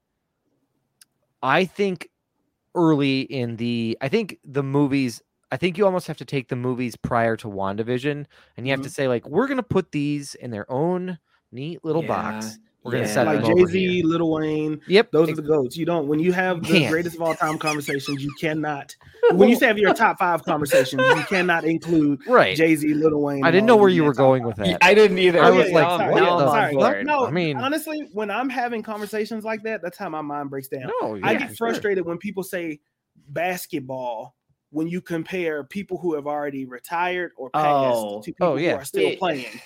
I 1.42 1.64
think 1.64 2.10
early 2.76 3.22
in 3.22 3.56
the 3.56 3.98
I 4.02 4.08
think 4.08 4.38
the 4.44 4.62
movies 4.62 5.22
I 5.52 5.56
think 5.58 5.78
you 5.78 5.86
almost 5.86 6.08
have 6.08 6.18
to 6.18 6.24
take 6.26 6.48
the 6.48 6.56
movies 6.56 6.96
prior 6.96 7.36
to 7.38 7.48
WandaVision 7.48 8.26
and 8.56 8.66
you 8.66 8.72
have 8.72 8.80
to 8.82 8.88
Mhm. 8.88 8.90
say 8.90 9.08
like 9.08 9.26
we're 9.28 9.46
going 9.48 9.58
to 9.58 9.62
put 9.64 9.92
these 9.92 10.34
in 10.36 10.50
their 10.50 10.70
own 10.70 11.18
neat 11.52 11.84
little 11.84 12.02
box. 12.04 12.58
We're 12.86 12.92
going 12.92 13.02
to 13.04 13.08
yeah. 13.08 13.14
set 13.14 13.26
like 13.26 13.44
Jay 13.44 13.64
Z, 13.66 14.02
Lil 14.04 14.30
Wayne, 14.30 14.80
Yep. 14.86 15.10
those 15.10 15.28
are 15.30 15.34
the 15.34 15.42
goats. 15.42 15.76
You 15.76 15.84
don't 15.84 16.06
when 16.08 16.18
you 16.20 16.32
have 16.32 16.62
the 16.66 16.80
Yeah. 16.80 16.90
greatest 16.90 17.16
of 17.16 17.22
all 17.22 17.34
time 17.34 17.58
conversations, 17.58 18.22
you 18.22 18.32
cannot. 18.40 18.94
When 19.32 19.48
you 19.48 19.56
say 19.56 19.66
have 19.66 19.76
your 19.76 19.92
top 19.92 20.20
five 20.20 20.44
conversations, 20.44 21.02
you 21.02 21.24
cannot 21.24 21.64
include 21.64 22.20
right. 22.28 22.56
Jay 22.56 22.76
Z, 22.76 22.94
Lil 22.94 23.20
Wayne. 23.20 23.44
I 23.44 23.50
didn't 23.50 23.66
know 23.66 23.74
where 23.76 23.88
you 23.88 24.04
were 24.04 24.10
that 24.12 24.16
top 24.18 24.22
going 24.22 24.44
with 24.44 24.56
that. 24.58 24.78
I 24.84 24.94
didn't 24.94 25.18
either. 25.18 25.42
I 25.42 25.48
Oh, 25.48 25.54
was 25.56 25.68
yeah, 25.68 25.74
like, 25.74 25.98
sorry, 26.00 26.12
what 26.12 26.22
yeah, 26.22 26.28
the 26.28 26.34
I'm 26.36 26.48
sorry. 26.48 26.74
board. 26.74 27.06
No, 27.06 27.26
I 27.26 27.30
mean- 27.32 27.56
honestly, 27.56 28.08
when 28.12 28.30
I'm 28.30 28.48
having 28.48 28.84
conversations 28.84 29.42
like 29.44 29.64
that, 29.64 29.82
that's 29.82 29.98
how 29.98 30.08
my 30.08 30.20
mind 30.20 30.50
breaks 30.50 30.68
down. 30.68 30.88
No, 31.02 31.16
I 31.24 31.32
yeah, 31.32 31.38
get 31.40 31.48
sure. 31.48 31.56
frustrated 31.56 32.06
when 32.06 32.18
people 32.18 32.44
say 32.44 32.78
basketball 33.28 34.36
when 34.70 34.86
you 34.88 35.00
compare 35.00 35.64
people 35.64 35.96
who 35.98 36.14
have 36.14 36.26
already 36.26 36.64
retired 36.66 37.32
or 37.36 37.50
passed 37.50 37.66
Oh. 37.66 38.08
to 38.10 38.16
oh, 38.16 38.20
people 38.22 38.46
Oh, 38.46 38.56
yeah. 38.56 38.72
who 38.72 38.78
are 38.78 38.84
still 38.84 39.10
Yeah. 39.10 39.18
playing. 39.18 39.60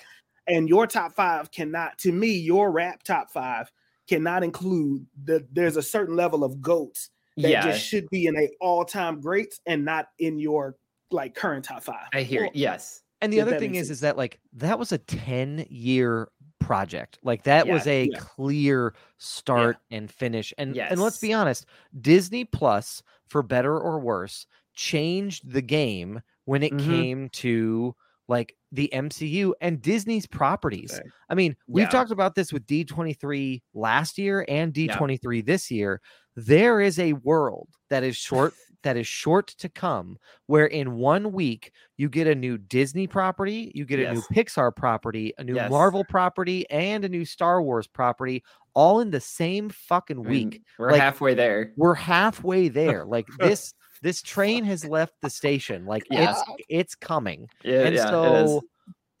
And 0.47 0.67
your 0.67 0.87
top 0.87 1.13
five 1.13 1.51
cannot, 1.51 1.97
to 1.99 2.11
me, 2.11 2.31
your 2.31 2.71
rap 2.71 3.03
top 3.03 3.31
five 3.31 3.71
cannot 4.09 4.43
include 4.43 5.05
the 5.23 5.47
there's 5.51 5.77
a 5.77 5.81
certain 5.81 6.15
level 6.15 6.43
of 6.43 6.61
goats 6.61 7.09
that 7.37 7.49
Yeah, 7.49 7.61
just 7.63 7.85
should 7.85 8.09
be 8.09 8.25
in 8.25 8.35
a 8.37 8.49
all-time 8.59 9.21
greats 9.21 9.59
and 9.65 9.85
not 9.85 10.07
in 10.19 10.39
your 10.39 10.75
like 11.11 11.35
current 11.35 11.65
top 11.65 11.83
five. 11.83 12.07
I 12.13 12.21
hear. 12.23 12.41
Well, 12.43 12.51
yes. 12.53 13.03
And 13.21 13.31
the 13.31 13.37
if 13.37 13.47
other 13.47 13.59
thing 13.59 13.75
is, 13.75 13.87
sense. 13.87 13.97
is 13.97 14.01
that 14.01 14.17
like 14.17 14.39
that 14.53 14.79
was 14.79 14.91
a 14.91 14.97
10 14.97 15.65
year 15.69 16.29
project. 16.59 17.19
Like 17.23 17.43
that 17.43 17.67
was 17.67 17.85
a 17.87 18.05
yeah. 18.05 18.17
clear 18.19 18.93
start 19.17 19.77
and 19.91 20.09
finish. 20.11 20.53
And 20.57 20.75
and 20.77 20.99
let's 20.99 21.19
be 21.19 21.31
honest, 21.31 21.65
Disney 22.01 22.45
Plus, 22.45 23.03
for 23.27 23.43
better 23.43 23.79
or 23.79 23.99
worse, 23.99 24.47
changed 24.73 25.51
the 25.51 25.61
game 25.61 26.21
when 26.45 26.63
it 26.63 26.73
Mhm. 26.73 26.85
came 26.85 27.29
to 27.29 27.95
like 28.31 28.55
the 28.71 28.89
MCU 28.93 29.51
and 29.59 29.81
Disney's 29.81 30.25
properties. 30.25 30.93
Fact. 30.93 31.09
I 31.29 31.35
mean, 31.35 31.55
we've 31.67 31.83
Yeah. 31.83 31.89
talked 31.89 32.11
about 32.11 32.33
this 32.33 32.53
with 32.53 32.65
D23 32.65 33.61
last 33.73 34.17
year 34.17 34.45
and 34.47 34.73
D23 34.73 35.41
this 35.45 35.69
year. 35.69 35.99
There 36.37 36.79
is 36.79 36.97
a 36.97 37.11
world 37.13 37.67
that 37.89 38.03
is 38.03 38.15
short 38.15 38.53
that 38.83 38.97
is 38.97 39.05
short 39.05 39.47
to 39.59 39.69
come 39.69 40.17
where 40.47 40.65
in 40.65 40.93
one 40.95 41.31
week 41.33 41.71
you 41.97 42.09
get 42.09 42.25
a 42.25 42.33
new 42.33 42.57
Disney 42.57 43.05
property, 43.05 43.71
you 43.75 43.85
get 43.85 43.99
a 43.99 44.13
new 44.13 44.21
Pixar 44.33 44.75
property, 44.75 45.33
a 45.37 45.43
new 45.43 45.53
Yes. 45.53 45.69
Marvel 45.69 46.03
property 46.03 46.67
and 46.71 47.05
a 47.05 47.09
new 47.09 47.23
Star 47.25 47.61
Wars 47.61 47.85
property 47.85 48.43
all 48.73 49.01
in 49.01 49.11
the 49.11 49.19
same 49.19 49.69
fucking 49.69 50.17
I 50.25 50.29
mean, 50.29 50.49
week. 50.49 50.63
we're 50.79 50.91
like- 50.93 51.01
halfway 51.01 51.33
there. 51.35 51.73
We're 51.77 51.93
halfway 51.93 52.69
there. 52.69 53.05
Like 53.05 53.27
this 53.39 53.73
this 54.01 54.21
train 54.21 54.63
has 54.65 54.83
left 54.85 55.13
the 55.21 55.29
station. 55.29 55.85
Like 55.85 56.03
Yeah. 56.09 56.31
it's 56.31 56.65
it's 56.69 56.95
coming 56.95 57.47
Yeah, 57.63 57.81
and 57.81 57.95
yeah, 57.95 58.09
so 58.09 58.61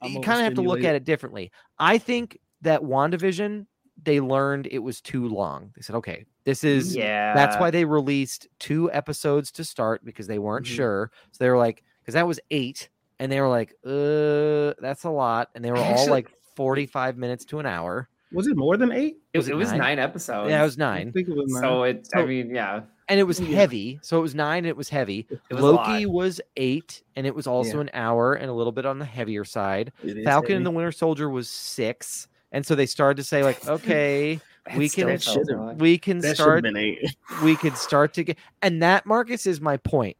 you 0.03 0.19
kind 0.21 0.39
of 0.39 0.45
have 0.45 0.55
to 0.55 0.61
look 0.61 0.83
at 0.83 0.95
it 0.95 1.03
differently. 1.03 1.51
I 1.77 1.97
think 1.97 2.39
that 2.61 2.81
WandaVision, 2.81 3.65
they 4.03 4.19
learned 4.19 4.67
it 4.71 4.79
was 4.79 4.99
too 5.01 5.27
long. 5.27 5.71
They 5.75 5.81
said, 5.83 5.95
okay, 5.97 6.25
this 6.43 6.63
is 6.63 6.95
yeah. 6.95 7.33
that's 7.35 7.57
why 7.57 7.69
they 7.71 7.85
released 7.85 8.47
two 8.59 8.91
episodes 8.91 9.51
to 9.53 9.63
start 9.63 10.03
because 10.03 10.25
they 10.27 10.39
weren't 10.39 10.65
Mhm. 10.65 10.75
sure. 10.75 11.11
So 11.31 11.43
they 11.43 11.49
were 11.49 11.57
like, 11.57 11.83
because 12.01 12.15
that 12.15 12.25
was 12.27 12.39
eight, 12.49 12.89
and 13.19 13.31
they 13.31 13.39
were 13.41 13.47
like, 13.49 13.75
uh, 13.85 14.73
that's 14.81 15.03
a 15.03 15.09
lot, 15.11 15.49
and 15.53 15.63
they 15.63 15.69
were 15.71 15.77
all 15.77 16.09
like 16.09 16.29
45 16.55 17.17
minutes 17.17 17.45
to 17.45 17.59
an 17.59 17.65
hour. 17.67 18.09
Was 18.33 18.47
it 18.47 18.55
more 18.57 18.77
than 18.77 18.91
eight? 18.91 19.17
it, 19.33 19.37
was 19.37 19.49
it 19.49 19.51
it 19.51 19.55
was 19.55 19.69
nine? 19.69 19.77
nine 19.79 19.99
episodes. 19.99 20.49
Yeah, 20.49 20.61
it 20.61 20.63
was 20.65 20.79
I 20.79 20.85
nine, 20.85 21.11
think 21.11 21.27
it 21.27 21.35
was 21.35 21.51
nine. 21.51 21.61
So 21.61 21.83
it. 21.83 22.07
I 22.15 22.25
mean, 22.25 22.55
yeah. 22.55 22.81
And 23.11 23.19
it 23.19 23.23
was 23.23 23.39
Yeah. 23.39 23.55
heavy. 23.55 23.99
So 24.01 24.17
it 24.17 24.21
was 24.21 24.33
nine, 24.33 24.59
and 24.59 24.67
it 24.67 24.77
was 24.77 24.89
heavy. 24.89 25.27
It 25.29 25.53
was. 25.53 25.61
Loki 25.63 26.05
was 26.05 26.41
eight, 26.57 27.03
and 27.15 27.27
it 27.27 27.35
was 27.35 27.45
also 27.45 27.75
Yeah. 27.75 27.81
an 27.81 27.89
hour 27.93 28.33
and 28.33 28.49
a 28.49 28.53
little 28.53 28.71
bit 28.71 28.85
on 28.85 28.97
the 28.99 29.05
heavier 29.05 29.43
side. 29.45 29.91
It 30.03 30.17
is 30.17 30.23
Falcon 30.25 30.47
heavy. 30.47 30.57
and 30.57 30.65
the 30.65 30.71
Winter 30.71 30.91
Soldier 30.91 31.29
was 31.29 31.49
six, 31.49 32.27
and 32.51 32.65
so 32.65 32.73
they 32.73 32.85
started 32.87 33.17
to 33.17 33.23
say 33.23 33.43
like, 33.43 33.67
okay, 33.67 34.39
we 34.75 34.89
can 34.89 35.07
felt 35.07 35.21
should've- 35.21 35.45
so 35.47 35.53
long. 35.55 35.77
we 35.77 35.97
can 35.97 36.19
that 36.19 36.35
start 36.35 36.63
we 37.43 37.55
could 37.57 37.75
start 37.77 38.13
to 38.13 38.23
get 38.23 38.37
and 38.61 38.81
that 38.81 39.05
Marcus 39.05 39.45
is 39.45 39.59
my 39.61 39.77
point. 39.77 40.15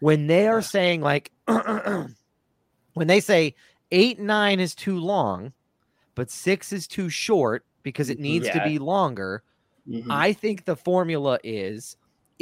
When 0.00 0.26
they 0.26 0.48
are 0.48 0.62
saying 0.62 1.00
like 1.02 1.30
when 1.46 3.06
they 3.08 3.20
say 3.20 3.54
eight 3.90 4.18
nine 4.18 4.60
is 4.60 4.74
too 4.74 4.98
long, 4.98 5.52
but 6.14 6.30
six 6.30 6.72
is 6.72 6.86
too 6.86 7.08
short 7.08 7.64
because 7.82 8.10
it 8.10 8.18
needs 8.18 8.48
to 8.48 8.62
be 8.64 8.78
longer. 8.78 9.42
Mhm. 9.88 10.06
I 10.10 10.32
think 10.32 10.64
the 10.64 10.76
formula 10.76 11.38
is 11.42 11.96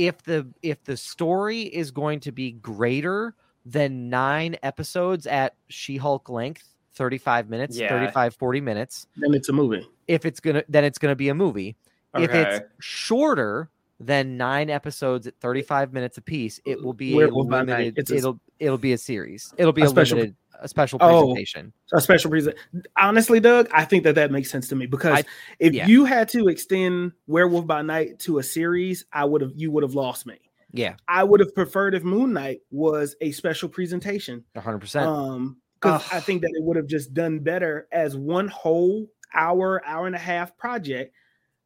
if 0.06 0.22
the 0.22 0.46
if 0.62 0.82
the 0.84 0.96
story 0.96 1.62
is 1.62 1.90
going 1.90 2.20
to 2.20 2.32
be 2.32 2.52
greater 2.52 3.34
than 3.66 4.08
nine 4.08 4.56
episodes 4.62 5.26
at 5.26 5.54
She-Hulk 5.68 6.30
length, 6.30 6.66
35 6.94 7.50
minutes, 7.50 7.76
Yeah. 7.76 7.88
35, 7.90 8.34
40 8.34 8.60
minutes, 8.62 9.06
then 9.16 9.34
it's 9.34 9.50
a 9.50 9.52
movie. 9.52 9.86
if 10.08 10.24
it's 10.24 10.40
gonna 10.40 10.64
then 10.68 10.84
it's 10.84 10.98
gonna 10.98 11.14
be 11.16 11.28
a 11.28 11.34
movie. 11.34 11.76
If 12.14 12.32
it's 12.34 12.60
shorter 12.80 13.70
than 14.00 14.36
nine 14.38 14.70
episodes 14.70 15.26
at 15.26 15.34
35 15.40 15.92
minutes 15.92 16.16
apiece, 16.18 16.58
it 16.64 16.82
will 16.82 16.94
be 16.94 17.12
a 17.12 17.16
Werewolf 17.16 17.48
limited. 17.50 17.98
It's 17.98 18.10
a- 18.10 18.16
it'll 18.16 18.40
it'll 18.58 18.78
be 18.78 18.92
a 18.92 18.98
series. 18.98 19.52
It'll 19.58 19.72
be 19.72 19.82
A 19.82 19.84
a, 19.84 19.88
special- 19.88 20.16
limited 20.18 20.36
a 20.62 20.68
special 20.68 20.98
Oh. 21.00 21.20
presentation. 21.22 21.72
a 21.92 22.00
special 22.02 22.30
present. 22.30 22.56
Honestly, 22.98 23.40
Doug, 23.40 23.68
I 23.72 23.84
think 23.86 24.04
that 24.04 24.14
that 24.16 24.30
makes 24.30 24.50
sense 24.50 24.68
to 24.68 24.76
me 24.76 24.84
because 24.86 25.20
I- 25.20 25.24
if 25.58 25.72
yeah. 25.72 25.86
you 25.86 26.04
had 26.04 26.28
to 26.30 26.48
extend 26.48 27.12
Werewolf 27.26 27.66
by 27.66 27.80
Night 27.82 28.18
to 28.20 28.38
a 28.38 28.42
series, 28.42 29.04
I 29.12 29.24
would 29.24 29.40
have 29.42 29.52
you 29.54 29.70
would 29.70 29.82
have 29.82 29.94
lost 29.94 30.26
me. 30.26 30.38
Yeah, 30.72 30.94
I 31.08 31.24
would 31.24 31.40
have 31.40 31.54
preferred 31.54 31.94
if 31.94 32.04
Moon 32.04 32.32
Knight 32.32 32.60
was 32.70 33.16
a 33.20 33.32
special 33.32 33.68
presentation. 33.68 34.44
100. 34.54 34.78
percent 34.78 35.06
Um, 35.06 35.56
because 35.74 36.02
I 36.12 36.20
think 36.20 36.42
that 36.42 36.50
it 36.54 36.62
would 36.62 36.76
have 36.76 36.86
just 36.86 37.12
done 37.14 37.38
better 37.40 37.88
as 37.90 38.16
one 38.16 38.48
whole 38.48 39.08
hour, 39.34 39.82
hour 39.86 40.06
and 40.06 40.14
a 40.14 40.18
half 40.18 40.56
project 40.58 41.14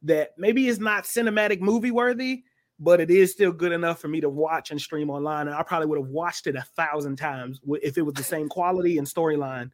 that 0.05 0.31
maybe 0.37 0.67
is 0.67 0.79
not 0.79 1.03
cinematic 1.03 1.59
movie 1.59 1.91
worthy, 1.91 2.43
but 2.79 2.99
it 3.01 3.09
is 3.11 3.31
still 3.31 3.51
good 3.51 3.71
enough 3.71 3.99
for 3.99 4.07
me 4.07 4.21
to 4.21 4.29
watch 4.29 4.71
and 4.71 4.79
stream 4.79 5.09
online. 5.09 5.47
And 5.47 5.55
I 5.55 5.63
probably 5.63 5.87
would 5.87 5.99
have 5.99 6.07
watched 6.09 6.47
it 6.47 6.55
a 6.55 6.61
thousand 6.61 7.17
times 7.17 7.59
if 7.81 7.97
it 7.97 8.01
was 8.03 8.15
the 8.15 8.23
same 8.35 8.47
quality 8.49 8.97
and 8.97 9.07
storyline 9.07 9.71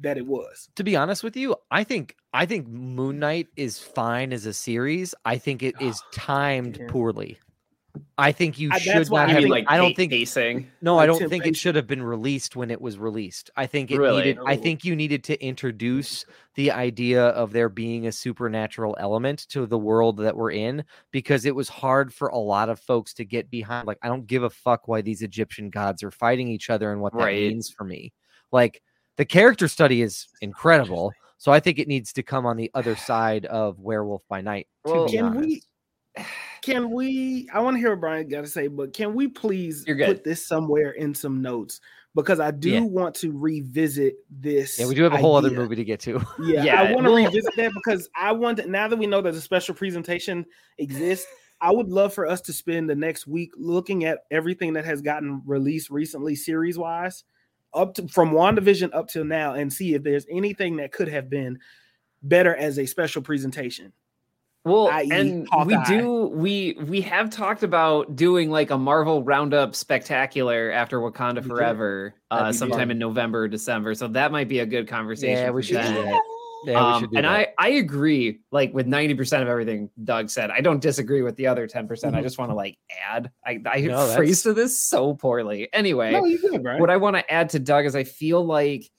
that 0.00 0.18
it 0.18 0.26
was. 0.26 0.68
To 0.76 0.84
be 0.84 0.96
honest 0.96 1.22
with 1.22 1.36
you, 1.36 1.54
I 1.70 1.84
think 1.84 2.16
I 2.32 2.46
think 2.46 2.66
Moon 2.66 3.18
Knight 3.18 3.48
is 3.56 3.78
fine 3.78 4.32
as 4.32 4.46
a 4.46 4.52
series. 4.52 5.14
I 5.24 5.38
think 5.38 5.62
it 5.62 5.76
is 5.80 6.00
ah, 6.02 6.08
timed 6.12 6.78
Yeah. 6.78 6.86
poorly. 6.88 7.38
I 8.18 8.32
think 8.32 8.58
you 8.58 8.70
I- 8.72 8.78
should 8.78 9.10
not 9.10 9.12
I 9.20 9.24
I 9.24 9.32
have. 9.34 9.42
mean, 9.42 9.50
like 9.50 9.64
I 9.68 9.76
don't 9.76 9.94
think 9.94 10.10
pacing. 10.12 10.68
No, 10.80 10.98
I 10.98 11.06
don't 11.06 11.28
think 11.28 11.46
it 11.46 11.56
should 11.56 11.76
have 11.76 11.86
been 11.86 12.02
released 12.02 12.56
when 12.56 12.70
it 12.70 12.80
was 12.80 12.98
released. 12.98 13.50
I 13.56 13.66
think 13.66 13.90
it 13.90 13.98
Really? 13.98 14.18
needed 14.24 14.38
I 14.46 14.54
oh. 14.56 14.60
think 14.60 14.84
you 14.84 14.96
needed 14.96 15.22
to 15.24 15.40
introduce 15.44 16.24
the 16.54 16.70
idea 16.72 17.26
of 17.28 17.52
there 17.52 17.68
being 17.68 18.06
a 18.06 18.12
supernatural 18.12 18.96
element 18.98 19.46
to 19.50 19.66
the 19.66 19.78
world 19.78 20.16
that 20.18 20.36
we're 20.36 20.52
in 20.52 20.84
because 21.12 21.44
it 21.44 21.54
was 21.54 21.68
hard 21.68 22.12
for 22.12 22.28
a 22.28 22.38
lot 22.38 22.68
of 22.68 22.80
folks 22.80 23.14
to 23.14 23.24
get 23.24 23.50
behind 23.50 23.86
like 23.86 23.98
I 24.02 24.08
don't 24.08 24.26
give 24.26 24.42
a 24.42 24.50
fuck 24.50 24.88
why 24.88 25.00
these 25.00 25.22
Egyptian 25.22 25.70
gods 25.70 26.02
are 26.02 26.10
fighting 26.10 26.48
each 26.48 26.70
other 26.70 26.90
and 26.92 27.00
what 27.00 27.12
that 27.12 27.18
Right. 27.24 27.50
means 27.50 27.70
for 27.70 27.84
me. 27.84 28.12
Like 28.50 28.82
the 29.16 29.24
character 29.24 29.68
study 29.68 30.02
is 30.02 30.26
incredible. 30.40 31.12
So 31.38 31.52
I 31.52 31.60
think 31.60 31.78
it 31.78 31.88
needs 31.88 32.12
to 32.14 32.22
come 32.22 32.46
on 32.46 32.56
the 32.56 32.70
other 32.74 32.96
side 32.96 33.44
of 33.46 33.78
Werewolf 33.78 34.22
by 34.28 34.40
Night. 34.40 34.66
Well, 34.84 35.08
Can 35.08 35.24
honest. 35.26 35.48
we 35.48 35.62
can 36.64 36.90
we? 36.90 37.48
I 37.52 37.60
want 37.60 37.76
to 37.76 37.78
hear 37.78 37.90
what 37.90 38.00
Brian 38.00 38.28
got 38.28 38.40
to 38.42 38.46
say, 38.46 38.68
but 38.68 38.92
can 38.92 39.14
we 39.14 39.28
please 39.28 39.84
put 39.84 40.24
this 40.24 40.46
somewhere 40.46 40.92
in 40.92 41.14
some 41.14 41.42
notes 41.42 41.80
because 42.14 42.40
I 42.40 42.52
do 42.52 42.70
Yeah. 42.70 42.80
want 42.80 43.14
to 43.16 43.32
revisit 43.32 44.14
this. 44.30 44.78
Yeah, 44.78 44.86
we 44.86 44.94
do 44.94 45.02
have 45.02 45.12
a 45.12 45.18
whole 45.18 45.36
other 45.36 45.50
movie 45.50 45.76
to 45.76 45.84
get 45.84 46.00
to. 46.00 46.24
Yeah, 46.40 46.62
Yeah, 46.64 46.80
I 46.82 46.92
want 46.92 47.06
to 47.06 47.12
revisit 47.14 47.54
that 47.56 47.72
because 47.74 48.08
I 48.16 48.32
want 48.32 48.58
to, 48.58 48.70
now 48.70 48.88
that 48.88 48.96
we 48.96 49.06
know 49.06 49.20
that 49.20 49.34
a 49.34 49.40
special 49.40 49.74
presentation 49.74 50.46
exists, 50.78 51.26
I 51.60 51.72
would 51.72 51.88
love 51.88 52.14
for 52.14 52.26
us 52.26 52.40
to 52.42 52.52
spend 52.52 52.88
the 52.88 52.94
next 52.94 53.26
week 53.26 53.50
looking 53.56 54.04
at 54.04 54.20
everything 54.30 54.74
that 54.74 54.84
has 54.84 55.02
gotten 55.02 55.42
released 55.44 55.90
recently, 55.90 56.36
series 56.36 56.78
wise, 56.78 57.24
up 57.72 57.94
to 57.94 58.06
from 58.08 58.30
WandaVision 58.30 58.90
up 58.94 59.08
till 59.08 59.24
now, 59.24 59.54
and 59.54 59.72
see 59.72 59.94
if 59.94 60.02
there's 60.02 60.26
anything 60.30 60.76
that 60.76 60.92
could 60.92 61.08
have 61.08 61.28
been 61.28 61.58
better 62.22 62.54
as 62.54 62.78
a 62.78 62.86
special 62.86 63.22
presentation. 63.22 63.92
Well, 64.64 64.88
i.e. 64.88 65.10
and 65.12 65.46
we 65.66 65.76
do 65.86 66.26
we 66.32 66.74
we 66.86 67.02
have 67.02 67.28
talked 67.28 67.62
about 67.62 68.16
doing 68.16 68.50
like 68.50 68.70
a 68.70 68.78
Marvel 68.78 69.22
Roundup 69.22 69.74
spectacular 69.74 70.70
after 70.72 71.00
Wakanda 71.00 71.42
We. 71.42 71.48
Forever, 71.50 72.14
uh, 72.30 72.50
sometime 72.50 72.78
fun. 72.80 72.90
in 72.92 72.98
November, 72.98 73.42
or 73.42 73.48
December. 73.48 73.94
So 73.94 74.08
that 74.08 74.32
might 74.32 74.48
be 74.48 74.60
a 74.60 74.66
good 74.66 74.88
conversation. 74.88 75.36
Yeah, 75.44 75.50
we 75.50 75.62
should 75.62 75.82
do 75.82 75.82
that. 75.82 76.22
Yeah, 76.64 76.72
we 76.72 76.74
Um, 76.76 77.00
should 77.02 77.10
do 77.10 77.16
and 77.18 77.26
that. 77.26 77.30
I 77.30 77.48
I 77.58 77.68
agree 77.72 78.40
like 78.52 78.72
with 78.72 78.86
90% 78.86 79.42
of 79.42 79.48
everything 79.48 79.90
Doug 80.02 80.30
said. 80.30 80.50
I 80.50 80.62
don't 80.62 80.80
disagree 80.80 81.20
with 81.20 81.36
the 81.36 81.46
other 81.46 81.68
10%. 81.68 81.86
percent 81.86 82.16
I 82.16 82.22
just 82.22 82.38
want 82.38 82.50
to 82.50 82.54
like 82.54 82.78
add. 83.06 83.30
I, 83.44 83.60
I 83.66 83.80
No, 83.82 84.06
phrased 84.16 84.46
this 84.46 84.78
so 84.82 85.12
poorly. 85.12 85.68
Anyway, 85.74 86.12
No, 86.12 86.24
you 86.24 86.40
good, 86.40 86.64
what 86.80 86.88
I 86.88 86.96
want 86.96 87.16
to 87.16 87.30
add 87.30 87.50
to 87.50 87.58
Doug 87.58 87.84
is 87.84 87.94
I 87.94 88.04
feel 88.04 88.42
like 88.42 88.90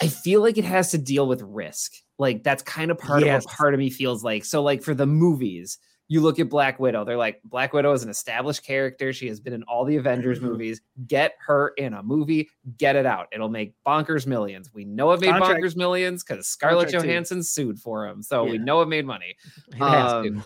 I 0.00 0.08
feel 0.08 0.40
like 0.40 0.58
it 0.58 0.64
has 0.64 0.90
to 0.92 0.98
deal 0.98 1.26
with 1.26 1.42
risk. 1.42 1.92
Like 2.18 2.42
that's 2.42 2.62
kind 2.62 2.90
of 2.90 2.98
part 2.98 3.24
Yes. 3.24 3.44
of 3.44 3.50
what 3.50 3.56
part 3.56 3.74
of 3.74 3.80
me 3.80 3.90
feels 3.90 4.22
like. 4.22 4.44
So 4.44 4.62
like 4.62 4.82
for 4.82 4.94
the 4.94 5.06
movies, 5.06 5.78
you 6.08 6.20
look 6.20 6.38
at 6.40 6.48
Black 6.48 6.80
Widow, 6.80 7.04
they're 7.04 7.16
like 7.16 7.40
Black 7.44 7.72
Widow 7.72 7.92
is 7.92 8.02
an 8.02 8.10
established 8.10 8.64
character. 8.64 9.12
She 9.12 9.28
has 9.28 9.40
been 9.40 9.52
in 9.52 9.62
all 9.64 9.84
the 9.84 9.96
Avengers 9.96 10.40
Mhm. 10.40 10.42
movies. 10.42 10.80
Get 11.06 11.34
her 11.46 11.68
in 11.76 11.94
a 11.94 12.02
movie, 12.02 12.48
get 12.78 12.96
it 12.96 13.06
out. 13.06 13.28
It'll 13.32 13.48
make 13.48 13.74
bonkers 13.86 14.26
millions. 14.26 14.70
We 14.74 14.84
know 14.84 15.12
it 15.12 15.20
made 15.20 15.30
Contract- 15.30 15.62
bonkers 15.62 15.76
millions 15.76 16.24
because 16.24 16.48
Scarlett 16.48 16.86
Contract 16.86 17.04
too. 17.04 17.08
Johansson 17.10 17.42
sued 17.42 17.78
for 17.78 18.06
him. 18.06 18.22
So 18.22 18.44
we 18.44 18.58
know 18.58 18.82
it 18.82 18.86
made 18.88 19.06
money. 19.06 19.36
It 19.68 19.74
has 19.76 20.12
to. 20.12 20.18
Um, 20.18 20.44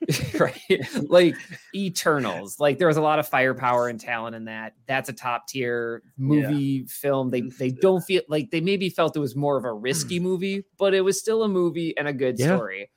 right? 0.38 0.86
Like 1.08 1.42
eternals. 1.74 2.60
Like 2.60 2.78
there 2.78 2.86
was 2.88 2.96
a 2.96 3.02
lot 3.02 3.18
of 3.18 3.26
firepower 3.28 3.88
and 3.88 3.98
talent 4.00 4.36
in 4.36 4.44
that. 4.44 4.74
That's 4.86 5.08
a 5.08 5.12
top 5.12 5.48
tier 5.48 6.02
movie 6.16 6.86
film. 6.86 7.30
They 7.30 7.52
they 7.58 7.70
don't 7.70 8.02
feel 8.02 8.22
like 8.28 8.50
they 8.50 8.60
maybe 8.60 8.88
felt 8.90 9.16
it 9.16 9.20
was 9.20 9.34
more 9.36 9.56
of 9.56 9.64
a 9.64 9.72
risky 9.72 10.20
movie 10.20 10.64
but 10.78 10.94
it 10.94 11.00
was 11.02 11.18
still 11.18 11.42
a 11.42 11.48
movie 11.48 11.96
and 11.96 12.08
a 12.08 12.12
good 12.12 12.38
Yeah. 12.38 12.60
story. 12.60 12.90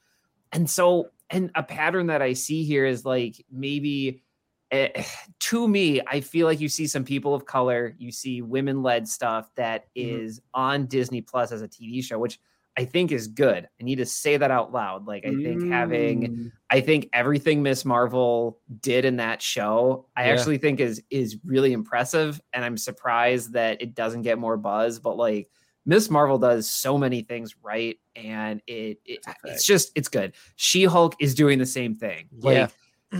And 0.51 0.69
so 0.69 1.11
and 1.29 1.51
a 1.55 1.63
pattern 1.63 2.07
that 2.07 2.21
i 2.21 2.33
see 2.33 2.63
here 2.63 2.85
is 2.85 3.05
like 3.05 3.45
maybe 3.51 4.23
eh, 4.71 5.03
to 5.39 5.67
me 5.67 6.01
i 6.07 6.21
feel 6.21 6.47
like 6.47 6.59
you 6.59 6.69
see 6.69 6.87
some 6.87 7.03
people 7.05 7.35
of 7.35 7.45
color 7.45 7.95
you 7.99 8.11
see 8.11 8.41
women 8.41 8.83
led 8.83 9.07
stuff 9.07 9.53
that 9.55 9.87
Mhm. 10.01 10.21
on 10.53 10.85
disney 10.87 11.21
plus 11.21 11.51
as 11.51 11.61
a 11.61 11.67
tv 11.67 12.03
show 12.03 12.19
which 12.19 12.39
i 12.79 12.85
think 12.85 13.11
is 13.11 13.27
good 13.27 13.67
i 13.79 13.83
need 13.83 13.97
to 13.97 14.05
say 14.05 14.37
that 14.37 14.49
out 14.51 14.71
loud 14.71 15.05
like 15.05 15.25
i 15.25 15.33
think 15.43 15.61
having 15.69 16.21
Mm, 16.21 16.51
I 16.71 16.81
think 16.81 17.09
everything 17.13 17.63
Miss 17.63 17.83
Marvel 17.83 18.59
did 18.81 19.03
in 19.03 19.15
that 19.17 19.41
show, 19.41 20.05
I 20.15 20.25
Yeah. 20.27 20.33
actually 20.33 20.59
think 20.59 20.79
is 20.79 21.01
is 21.09 21.37
really 21.43 21.73
impressive, 21.73 22.39
and 22.53 22.63
I'm 22.63 22.77
surprised 22.77 23.53
that 23.53 23.81
it 23.81 23.95
doesn't 23.95 24.21
get 24.21 24.37
more 24.37 24.55
buzz. 24.55 24.99
But 24.99 25.17
like 25.17 25.49
Miss 25.87 26.11
Marvel 26.11 26.37
does 26.37 26.69
so 26.69 26.95
many 26.95 27.23
things 27.23 27.55
right, 27.63 27.97
and 28.15 28.61
it, 28.67 28.99
it 29.03 29.19
That's 29.25 29.27
a 29.27 29.29
fact. 29.31 29.39
it's 29.45 29.65
just 29.65 29.91
it's 29.95 30.09
good. 30.09 30.33
She 30.57 30.83
Hulk 30.83 31.15
is 31.19 31.33
doing 31.33 31.57
the 31.57 31.65
same 31.65 31.95
thing, 31.95 32.29
like, 32.39 32.69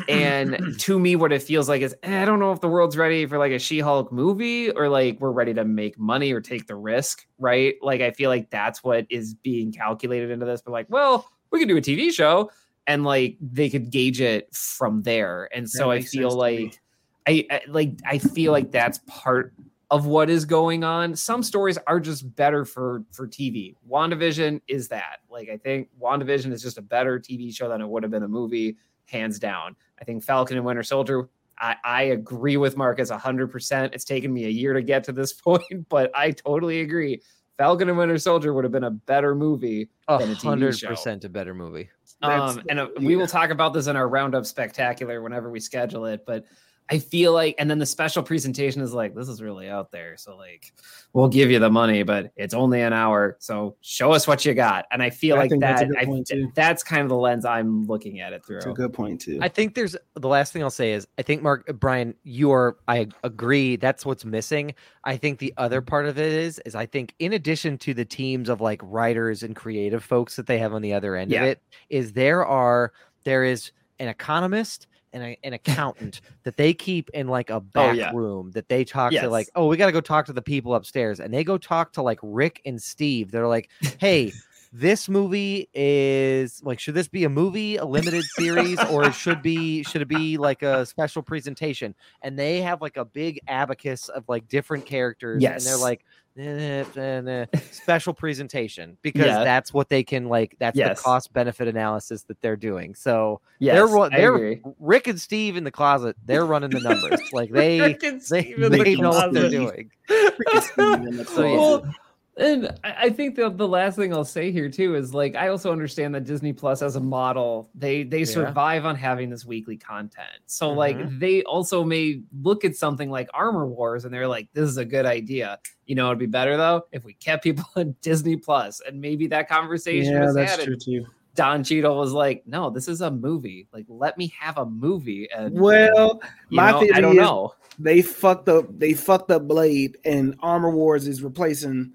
and 0.07 0.75
to 0.79 0.99
me, 0.99 1.15
what 1.15 1.31
it 1.31 1.41
feels 1.41 1.67
like 1.67 1.81
is 1.81 1.95
eh, 2.03 2.21
I 2.21 2.25
don't 2.25 2.39
know 2.39 2.51
if 2.51 2.61
the 2.61 2.67
world's 2.67 2.97
ready 2.97 3.25
for 3.25 3.37
like 3.37 3.51
a 3.51 3.59
She 3.59 3.79
Hulk 3.79 4.11
movie 4.11 4.71
or 4.71 4.89
like 4.89 5.19
we're 5.19 5.31
ready 5.31 5.53
to 5.53 5.65
make 5.65 5.97
money 5.97 6.31
or 6.31 6.41
take 6.41 6.67
the 6.67 6.75
risk, 6.75 7.25
right? 7.37 7.75
Like 7.81 8.01
I 8.01 8.11
feel 8.11 8.29
like 8.29 8.49
that's 8.49 8.83
what 8.83 9.05
is 9.09 9.33
being 9.33 9.71
calculated 9.71 10.31
into 10.31 10.45
this. 10.45 10.61
But 10.61 10.71
like, 10.71 10.87
well, 10.89 11.29
we 11.51 11.59
could 11.59 11.67
do 11.67 11.77
a 11.77 11.81
TV 11.81 12.11
show 12.11 12.51
and 12.87 13.03
like 13.03 13.37
they 13.39 13.69
could 13.69 13.91
gauge 13.91 14.21
it 14.21 14.53
from 14.53 15.03
there. 15.03 15.49
And 15.53 15.69
so 15.69 15.91
I 15.91 16.01
feel 16.01 16.31
sense 16.31 16.33
to 16.33 16.51
me. 16.51 16.65
like 16.65 16.81
I, 17.27 17.45
I 17.51 17.61
like 17.67 17.91
I 18.05 18.17
feel 18.17 18.51
like 18.51 18.71
that's 18.71 18.99
part 19.07 19.53
of 19.91 20.05
what 20.05 20.29
is 20.29 20.45
going 20.45 20.83
on. 20.83 21.15
Some 21.15 21.41
stories 21.41 21.77
are 21.87 21.99
just 21.99 22.35
better 22.35 22.65
for 22.65 23.03
for 23.11 23.27
TV. 23.27 23.75
WandaVision 23.89 24.61
is 24.67 24.87
that. 24.89 25.19
Like 25.29 25.49
I 25.49 25.57
think 25.57 25.89
WandaVision 26.01 26.51
is 26.51 26.61
just 26.61 26.77
a 26.77 26.81
better 26.81 27.19
TV 27.19 27.55
show 27.55 27.69
than 27.69 27.81
it 27.81 27.87
would 27.87 28.03
have 28.03 28.11
been 28.11 28.23
a 28.23 28.27
movie, 28.27 28.77
hands 29.09 29.39
down. 29.39 29.75
I 29.99 30.05
think 30.05 30.23
Falcon 30.23 30.57
and 30.57 30.65
Winter 30.65 30.83
Soldier. 30.83 31.29
I, 31.59 31.75
I 31.83 32.01
agree 32.03 32.57
with 32.57 32.77
Marcus 32.77 33.11
100%. 33.11 33.93
It's 33.93 34.05
taken 34.05 34.33
me 34.33 34.45
a 34.45 34.49
year 34.49 34.73
to 34.73 34.81
get 34.81 35.03
to 35.05 35.11
this 35.11 35.33
point, 35.41 35.89
but 35.89 36.11
I 36.15 36.31
totally 36.31 36.81
agree. 36.81 37.21
Falcon 37.57 37.89
and 37.89 37.97
Winter 37.97 38.17
Soldier 38.17 38.53
would 38.53 38.63
have 38.63 38.71
been 38.71 38.85
a 38.85 38.91
better 38.91 39.35
movie 39.35 39.89
A 40.07 40.17
than 40.17 40.31
a 40.31 40.35
TV 40.35 40.43
hundred 40.43 40.77
show. 40.77 40.87
percent 40.87 41.25
a 41.25 41.29
better 41.29 41.53
movie. 41.53 41.89
Um, 42.21 42.61
and 42.69 42.79
uh, 42.79 42.87
we 43.01 43.17
will 43.17 43.27
talk 43.27 43.49
about 43.49 43.73
this 43.73 43.87
in 43.87 43.95
our 43.97 44.07
roundup 44.07 44.45
spectacular 44.45 45.21
whenever 45.21 45.49
we 45.49 45.59
schedule 45.59 46.05
it. 46.05 46.25
But 46.25 46.45
I 46.91 46.97
feel 46.97 47.33
like, 47.33 47.55
and 47.59 47.69
then 47.69 47.77
the 47.77 47.85
special 47.85 48.23
presentation 48.23 48.81
is 48.81 48.93
like, 48.93 49.13
this 49.13 49.29
is 49.29 49.41
really 49.41 49.69
out 49.69 49.91
there. 49.91 50.17
So 50.17 50.35
like, 50.35 50.73
we'll 51.13 51.27
give 51.27 51.51
you 51.51 51.59
the 51.59 51.69
money, 51.69 52.01
but 52.01 52.31
it's 52.35 52.53
only 52.53 52.81
an 52.81 52.93
hour. 52.93 53.37
So 53.39 53.75
show 53.81 54.11
us 54.11 54.27
what 54.27 54.43
you 54.43 54.55
got. 54.55 54.85
And 54.91 55.03
I 55.03 55.11
feel 55.11 55.35
I 55.35 55.39
like 55.41 55.49
think 55.51 55.61
that's 55.61 55.81
that, 55.81 55.89
that's, 55.93 56.31
I, 56.31 56.45
that's 56.55 56.83
kind 56.83 57.03
of 57.03 57.09
the 57.09 57.15
lens 57.15 57.45
I'm 57.45 57.85
looking 57.85 58.21
at 58.21 58.33
it 58.33 58.43
through. 58.43 58.55
That's 58.57 58.65
a 58.67 58.73
good 58.73 58.93
point 58.93 59.21
too. 59.21 59.37
I 59.41 59.49
think 59.49 59.75
there's 59.75 59.95
the 60.15 60.27
last 60.27 60.51
thing 60.51 60.63
I'll 60.63 60.71
say 60.71 60.93
is 60.93 61.07
I 61.19 61.21
think 61.21 61.43
Mark 61.43 61.67
Brian, 61.79 62.15
you 62.23 62.51
are 62.51 62.77
I 62.87 63.07
agree 63.23 63.75
that's 63.75 64.05
what's 64.05 64.25
missing. 64.25 64.73
I 65.03 65.15
think 65.15 65.37
the 65.39 65.53
other 65.57 65.81
part 65.81 66.07
of 66.07 66.17
it 66.17 66.33
is 66.33 66.59
is 66.65 66.73
I 66.73 66.87
think 66.87 67.13
in 67.19 67.33
addition 67.33 67.77
to 67.79 67.93
the 67.93 68.05
teams 68.05 68.49
of 68.49 68.61
like 68.61 68.81
writers 68.83 69.43
and 69.43 69.55
creative 69.55 70.03
folks 70.03 70.35
that 70.37 70.47
they 70.47 70.57
have 70.57 70.73
on 70.73 70.81
the 70.81 70.93
other 70.93 71.15
end 71.15 71.31
Yeah. 71.31 71.43
of 71.43 71.49
it, 71.49 71.61
is 71.89 72.13
there 72.13 72.45
are 72.45 72.93
there 73.25 73.43
is 73.43 73.71
an 73.99 74.07
economist 74.07 74.87
and 75.13 75.23
a, 75.23 75.37
an 75.43 75.53
accountant 75.53 76.21
that 76.43 76.57
they 76.57 76.73
keep 76.73 77.09
in 77.13 77.27
like 77.27 77.49
a 77.49 77.55
oh, 77.55 77.59
back 77.59 77.89
Oh, 77.89 77.93
yeah. 77.93 78.11
room 78.13 78.51
that 78.51 78.69
they 78.69 78.83
talk 78.83 79.11
Yes. 79.11 79.23
to 79.23 79.29
like, 79.29 79.47
oh, 79.55 79.67
we 79.67 79.77
got 79.77 79.87
to 79.87 79.91
go 79.91 80.01
talk 80.01 80.25
to 80.27 80.33
the 80.33 80.41
people 80.41 80.75
upstairs, 80.75 81.19
and 81.19 81.33
they 81.33 81.43
go 81.43 81.57
talk 81.57 81.93
to 81.93 82.01
like 82.01 82.19
Rick 82.21 82.61
and 82.65 82.81
Steve. 82.81 83.31
They're 83.31 83.47
like, 83.47 83.69
hey, 83.99 84.33
this 84.71 85.09
movie 85.09 85.67
is 85.73 86.61
like, 86.63 86.79
should 86.79 86.93
this 86.93 87.07
be 87.07 87.23
a 87.23 87.29
movie, 87.29 87.77
a 87.77 87.85
limited 87.85 88.23
series, 88.23 88.79
or 88.91 89.05
it 89.05 89.15
should 89.15 89.41
be 89.41 89.83
should 89.83 90.01
it 90.01 90.07
be 90.07 90.37
like 90.37 90.61
a 90.61 90.85
special 90.85 91.23
presentation? 91.23 91.95
And 92.21 92.37
they 92.37 92.61
have 92.61 92.81
like 92.81 92.97
a 92.97 93.05
big 93.05 93.39
abacus 93.47 94.09
of 94.09 94.29
like 94.29 94.47
different 94.47 94.85
characters, 94.85 95.41
and 95.43 95.61
they're 95.61 95.77
like. 95.77 96.05
"Eh, 96.39 96.83
eh, 96.95 97.01
eh, 97.01 97.45
special 97.71 98.13
presentation 98.13 98.97
because 99.01 99.25
Yeah. 99.25 99.43
that's 99.43 99.73
what 99.73 99.89
they 99.89 100.03
can 100.03 100.29
like 100.29 100.55
that's 100.59 100.77
Yes. 100.77 100.97
the 100.97 101.03
cost 101.03 101.33
benefit 101.33 101.67
analysis 101.67 102.23
that 102.23 102.39
they're 102.41 102.55
doing 102.55 102.95
so 102.95 103.41
Yes, 103.59 103.75
they're 103.91 104.09
they're. 104.09 104.59
Rick 104.79 105.07
and 105.07 105.19
Steve 105.19 105.57
in 105.57 105.65
the 105.65 105.71
closet. 105.71 106.15
They're 106.25 106.45
running 106.45 106.69
the 106.69 106.79
numbers. 106.79 107.19
like 107.33 107.49
they 107.51 107.79
and 107.79 108.21
they, 108.29 108.53
in 108.53 108.61
the 108.61 108.69
they 108.69 108.95
know 108.95 109.09
what 109.09 109.33
they're 109.33 109.49
closet. 109.49 109.51
doing. 109.51 109.91
So, 111.25 111.43
yeah. 111.45 111.57
Well, 111.57 111.95
and 112.39 112.79
I 112.83 113.09
think 113.09 113.35
the, 113.35 113.49
the 113.49 113.67
last 113.67 113.95
thing 113.97 114.13
I'll 114.13 114.23
say 114.23 114.51
here 114.51 114.69
too 114.69 114.95
is 114.95 115.13
like 115.13 115.35
I 115.35 115.49
also 115.49 115.71
understand 115.71 116.15
that 116.15 116.23
Disney 116.23 116.53
Plus 116.53 116.81
as 116.81 116.95
a 116.95 116.99
model, 116.99 117.69
they 117.75 118.03
they 118.03 118.25
survive 118.25 118.85
on 118.85 118.95
having 118.95 119.29
this 119.29 119.45
weekly 119.45 119.77
content. 119.77 120.29
So 120.45 120.71
like 120.71 120.97
Mhm. 120.97 121.19
they 121.19 121.43
also 121.43 121.83
may 121.83 122.21
look 122.41 122.63
at 122.65 122.75
something 122.75 123.09
like 123.11 123.29
Armor 123.33 123.67
Wars 123.67 124.05
and 124.05 124.13
they're 124.13 124.27
like, 124.27 124.47
this 124.53 124.69
is 124.69 124.77
a 124.77 124.85
good 124.85 125.05
idea. 125.05 125.59
You 125.85 125.95
know, 125.95 126.07
it'd 126.07 126.19
be 126.19 126.25
better 126.25 126.55
though 126.57 126.83
if 126.91 127.03
we 127.03 127.13
kept 127.13 127.43
people 127.43 127.65
on 127.75 127.95
Disney 128.01 128.37
Plus, 128.37 128.81
and 128.87 128.99
maybe 129.01 129.27
that 129.27 129.49
conversation 129.49 130.13
yeah, 130.13 130.25
was 130.25 130.35
that's 130.35 130.55
had. 130.55 130.65
true 130.65 130.77
too. 130.77 131.05
Don 131.35 131.63
Cheadle 131.63 131.95
was 131.97 132.11
like, 132.11 132.43
no, 132.45 132.69
this 132.69 132.87
is 132.89 132.99
a 133.01 133.09
movie. 133.09 133.67
Like, 133.71 133.85
let 133.87 134.17
me 134.17 134.33
have 134.37 134.57
a 134.57 134.65
movie. 134.65 135.29
And 135.33 135.57
Well, 135.57 136.19
my 136.49 136.71
know, 136.71 136.79
theory 136.81 136.93
I 136.93 137.01
don't 137.01 137.11
is 137.13 137.17
know. 137.21 137.53
they 137.77 138.01
fucked 138.01 138.49
up. 138.49 138.65
They 138.77 138.93
fucked 138.93 139.31
up 139.31 139.47
Blade, 139.47 139.97
and 140.03 140.35
Armor 140.41 140.71
Wars 140.71 141.07
is 141.07 141.23
replacing 141.23 141.93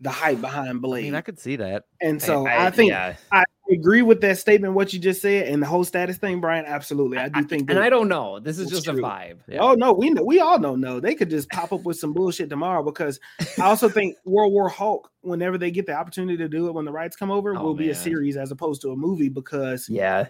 the 0.00 0.10
hype 0.10 0.40
behind 0.40 0.82
Blade. 0.82 1.00
I 1.00 1.04
mean, 1.04 1.14
I 1.14 1.20
could 1.20 1.38
see 1.38 1.56
that. 1.56 1.84
and 2.00 2.20
so 2.20 2.46
I, 2.46 2.70
think 2.70 2.90
yeah. 2.90 3.16
I 3.32 3.44
agree 3.70 4.02
with 4.02 4.20
that 4.22 4.36
statement. 4.38 4.74
What 4.74 4.92
you 4.92 4.98
just 4.98 5.22
said, 5.22 5.48
and 5.48 5.62
the 5.62 5.66
whole 5.66 5.84
status 5.84 6.18
thing, 6.18 6.40
Brian. 6.40 6.64
Absolutely, 6.66 7.16
I 7.18 7.28
do 7.28 7.42
think. 7.44 7.70
and 7.70 7.78
I 7.78 7.88
don't 7.88 8.08
know. 8.08 8.38
This 8.40 8.58
is 8.58 8.70
It's 8.72 8.82
just 8.82 8.88
a 8.88 9.00
vibe. 9.00 9.38
Yeah. 9.48 9.60
Oh 9.60 9.74
no, 9.74 9.92
we 9.92 10.10
know 10.10 10.22
we 10.24 10.40
all 10.40 10.58
don't 10.58 10.80
know. 10.80 11.00
They 11.00 11.14
could 11.14 11.30
just 11.30 11.48
pop 11.50 11.72
up 11.72 11.84
with 11.84 11.96
some 11.98 12.12
bullshit 12.12 12.50
tomorrow 12.50 12.82
because 12.82 13.20
I 13.58 13.62
also 13.62 13.88
think 13.88 14.16
World 14.24 14.52
War 14.52 14.68
Hulk, 14.68 15.10
whenever 15.22 15.56
they 15.58 15.70
get 15.70 15.86
the 15.86 15.94
opportunity 15.94 16.36
to 16.38 16.48
do 16.48 16.66
it 16.68 16.72
when 16.74 16.84
the 16.84 16.92
rights 16.92 17.16
come 17.16 17.30
over, 17.30 17.56
Oh, 17.56 17.62
will 17.62 17.74
be 17.74 17.90
a 17.90 17.94
series 17.94 18.36
as 18.36 18.50
opposed 18.50 18.82
to 18.82 18.90
a 18.90 18.96
movie 18.96 19.28
because 19.30 19.88
Yeah. 19.88 20.26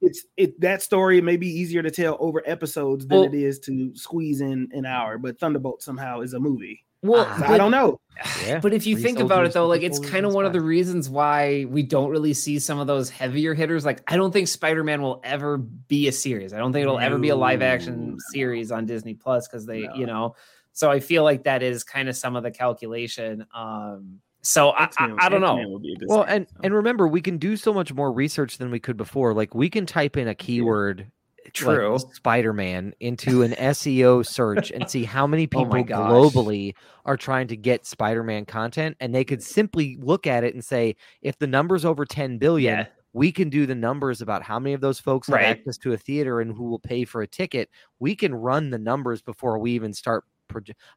it's 0.00 0.24
it 0.36 0.58
that 0.60 0.80
story 0.80 1.20
may 1.20 1.36
be 1.36 1.48
easier 1.48 1.82
to 1.82 1.90
tell 1.90 2.16
over 2.20 2.42
episodes 2.46 3.06
than 3.06 3.18
Well- 3.18 3.26
it 3.28 3.34
is 3.34 3.58
to 3.60 3.94
squeeze 3.96 4.40
in 4.40 4.68
an 4.72 4.86
hour. 4.86 5.18
But 5.18 5.38
Thunderbolt 5.40 5.82
somehow 5.82 6.20
is 6.20 6.32
a 6.34 6.40
movie. 6.40 6.84
Well. 7.02 7.24
So 7.36 7.40
but- 7.42 7.50
I 7.50 7.58
don't 7.58 7.70
know. 7.70 8.00
Yeah. 8.44 8.58
But 8.58 8.72
if 8.74 8.84
you 8.84 8.96
Three 8.96 9.04
think 9.04 9.20
about 9.20 9.46
it 9.46 9.52
though, 9.52 9.68
like 9.68 9.82
it's 9.82 10.00
kind 10.00 10.26
of 10.26 10.34
one 10.34 10.44
of 10.44 10.52
the 10.52 10.58
the 10.58 10.64
reasons 10.64 11.08
why 11.08 11.66
we 11.68 11.84
don't 11.84 12.10
really 12.10 12.34
see 12.34 12.58
some 12.58 12.80
of 12.80 12.88
those 12.88 13.08
heavier 13.08 13.54
hitters. 13.54 13.84
Like 13.84 14.02
I 14.10 14.16
don't 14.16 14.32
think 14.32 14.48
Spider-Man 14.48 15.02
will 15.02 15.20
ever 15.22 15.56
be 15.56 16.08
a 16.08 16.12
series. 16.12 16.52
I 16.52 16.58
don't 16.58 16.72
think 16.72 16.82
it'll 16.82 16.98
ever 16.98 17.16
be 17.16 17.28
a 17.28 17.36
live 17.36 17.62
action 17.62 18.10
No. 18.10 18.16
series 18.32 18.72
on 18.72 18.86
Disney 18.86 19.14
Plus 19.14 19.46
because 19.46 19.66
they, 19.66 19.82
No. 19.82 19.94
you 19.94 20.06
know. 20.06 20.34
So 20.72 20.90
I 20.90 20.98
feel 20.98 21.22
like 21.22 21.44
that 21.44 21.62
is 21.62 21.84
kind 21.84 22.08
of 22.08 22.16
some 22.16 22.34
of 22.34 22.42
the 22.42 22.50
calculation. 22.50 23.46
Um 23.54 24.18
so 24.42 24.70
I, 24.70 24.80
I, 24.80 24.84
X-Men- 24.86 25.16
I 25.20 25.28
don't 25.28 25.40
know. 25.40 25.56
would 25.68 25.82
be 25.82 25.92
a 25.92 25.96
good 25.96 26.08
Well, 26.08 26.24
and 26.26 26.48
and 26.64 26.74
remember, 26.74 27.06
we 27.06 27.20
can 27.20 27.38
do 27.38 27.56
so 27.56 27.72
much 27.72 27.94
more 27.94 28.10
research 28.10 28.58
than 28.58 28.72
we 28.72 28.80
could 28.80 28.96
before. 28.96 29.32
Like 29.32 29.54
we 29.54 29.70
can 29.70 29.86
type 29.86 30.16
in 30.16 30.26
a 30.26 30.34
keyword, 30.34 31.06
True. 31.54 31.98
Spider 32.12 32.52
Man, 32.52 32.94
into 33.00 33.42
an 33.42 33.52
SEO 33.52 34.26
search 34.26 34.70
and 34.70 34.88
see 34.88 35.04
how 35.04 35.26
many 35.26 35.44
Oh 35.54 35.64
people 35.64 35.84
gosh. 35.84 36.10
globally 36.10 36.74
are 37.04 37.16
trying 37.16 37.46
to 37.48 37.56
get 37.56 37.86
Spider 37.86 38.22
Man 38.22 38.44
content, 38.44 38.96
and 39.00 39.14
they 39.14 39.24
could 39.24 39.42
simply 39.42 39.96
look 40.00 40.26
at 40.26 40.44
it 40.44 40.54
and 40.54 40.64
say, 40.64 40.96
if 41.22 41.38
the 41.38 41.46
number's 41.46 41.84
over 41.84 42.04
ten 42.04 42.38
billion. 42.38 42.78
Yeah. 42.80 42.86
We 43.14 43.32
can 43.32 43.48
do 43.48 43.64
the 43.64 43.74
numbers 43.74 44.20
about 44.20 44.42
how 44.42 44.58
many 44.58 44.74
of 44.74 44.82
those 44.82 45.00
folks 45.00 45.28
have 45.28 45.36
access 45.40 45.78
to 45.78 45.94
a 45.94 45.96
theater 45.96 46.40
and 46.42 46.54
who 46.54 46.64
will 46.64 46.78
pay 46.78 47.06
for 47.06 47.22
a 47.22 47.26
ticket. 47.26 47.70
We 47.98 48.14
can 48.14 48.34
run 48.34 48.68
the 48.68 48.78
numbers 48.78 49.22
before 49.22 49.58
we 49.58 49.72
even 49.72 49.94
start. 49.94 50.24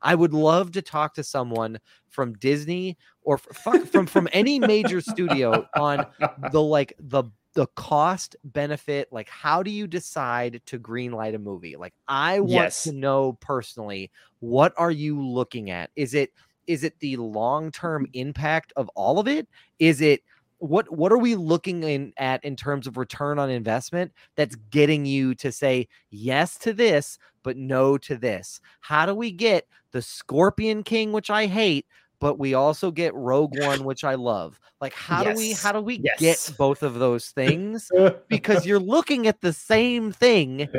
I 0.02 0.14
would 0.14 0.34
love 0.34 0.74
to 0.74 0.82
talk 0.82 1.14
to 1.16 1.24
someone 1.24 1.80
from 2.10 2.34
Disney 2.34 2.98
or 3.24 3.40
f- 3.50 3.88
from 3.90 4.06
from 4.08 4.28
any 4.34 4.60
major 4.60 5.00
studio 5.02 5.66
on 5.78 6.06
the 6.52 6.62
like 6.62 6.94
the 7.00 7.24
the 7.54 7.68
cost 7.76 8.36
benefit 8.44 9.08
like 9.12 9.28
how 9.30 9.62
do 9.62 9.72
you 9.72 9.86
decide 9.88 10.62
to 10.66 10.80
greenlight 10.80 11.36
a 11.36 11.40
movie? 11.40 11.76
Like 11.76 11.94
i 12.08 12.40
want 12.40 12.52
Yes. 12.52 12.84
to 12.84 12.94
know 12.94 13.34
personally 13.42 14.12
what 14.40 14.74
are 14.78 14.92
you 14.92 15.22
looking 15.22 15.70
at? 15.70 15.92
Is 15.96 16.14
it 16.14 16.32
is 16.68 16.84
it 16.84 17.00
the 17.00 17.18
long-term 17.18 18.06
mm-hmm. 18.06 18.12
impact 18.14 18.74
of 18.76 18.90
all 18.90 19.20
of 19.20 19.28
it? 19.28 19.48
Is 19.80 20.02
it 20.02 20.22
what 20.60 20.92
what 20.96 21.12
are 21.12 21.18
we 21.18 21.36
looking 21.36 21.84
in 21.84 22.14
at 22.18 22.44
in 22.46 22.56
terms 22.56 22.88
of 22.88 22.98
return 22.98 23.40
on 23.40 23.50
investment 23.50 24.12
that's 24.36 24.56
getting 24.70 25.06
you 25.06 25.34
to 25.36 25.52
say 25.52 25.88
yes 26.12 26.58
to 26.60 26.74
this 26.74 27.18
but 27.44 27.58
no 27.58 27.98
to 27.98 28.16
this? 28.16 28.62
How 28.80 29.06
do 29.06 29.16
we 29.16 29.32
get 29.32 29.68
the 29.92 30.02
scorpion 30.02 30.84
king 30.84 31.12
which 31.12 31.30
i 31.30 31.48
hate 31.48 31.86
but 32.22 32.40
we 32.40 32.54
also 32.54 32.90
get 32.92 33.14
rogue 33.14 33.52
one 33.60 33.84
which 33.84 34.06
i 34.06 34.16
love. 34.16 34.58
Like 34.80 34.94
how 34.94 35.24
do 35.24 35.36
we 35.36 35.52
how 35.52 35.74
do 35.74 35.82
we 35.82 36.00
Yes. 36.02 36.20
get 36.48 36.58
both 36.58 36.82
of 36.84 36.94
those 36.96 37.28
things? 37.32 37.92
Because 38.30 38.66
you're 38.66 38.80
looking 38.96 39.28
at 39.28 39.42
the 39.42 39.52
same 39.52 40.12
thing. 40.14 40.70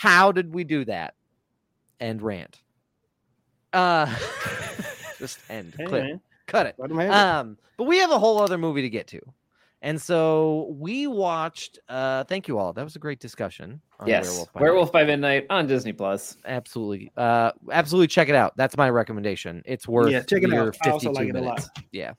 How 0.00 0.32
did 0.32 0.52
we 0.52 0.64
do 0.64 0.84
that? 0.86 1.14
And 2.00 2.20
rant. 2.20 2.60
Uh 3.72 4.06
just 5.18 5.38
end. 5.48 5.74
Hey, 5.78 5.84
clip. 5.86 6.02
man, 6.04 6.20
cut 6.46 6.66
it. 6.66 6.74
Let 6.78 6.90
'em 6.90 6.98
have 6.98 7.08
it. 7.08 7.14
um, 7.14 7.58
but 7.76 7.84
we 7.84 7.98
have 7.98 8.10
a 8.10 8.18
whole 8.18 8.38
other 8.40 8.58
movie 8.58 8.82
to 8.82 8.90
get 8.90 9.06
to. 9.08 9.20
And 9.84 10.00
so 10.00 10.74
we 10.78 11.06
watched 11.06 11.78
uh 11.90 12.24
thank 12.24 12.48
you 12.48 12.58
all. 12.58 12.72
That 12.72 12.82
was 12.84 12.96
a 12.96 12.98
great 12.98 13.20
discussion. 13.20 13.82
on 14.00 14.08
yes. 14.08 14.26
Werewolf 14.30 14.52
by 14.54 14.60
Werewolf, 14.62 14.86
Night. 14.88 14.92
by 14.92 15.04
Midnight 15.04 15.46
on 15.50 15.66
Disney 15.66 15.92
Plus. 15.92 16.38
Absolutely. 16.46 17.12
Uh 17.18 17.52
absolutely 17.70 18.06
check 18.08 18.30
it 18.30 18.34
out. 18.34 18.56
That's 18.56 18.78
my 18.78 18.88
recommendation. 18.88 19.62
It's 19.66 19.86
worth 19.86 20.10
Yeah, 20.10 20.22
check 20.22 20.42
it 20.42 20.48
your 20.48 20.68
out. 20.68 20.76
I 20.86 20.90
also 20.90 21.12
52 21.12 21.12
like 21.12 21.28
it 21.28 21.36
a 21.36 21.40
lot. 21.40 21.44
minutes. 21.58 21.68
Yeah. 21.92 22.12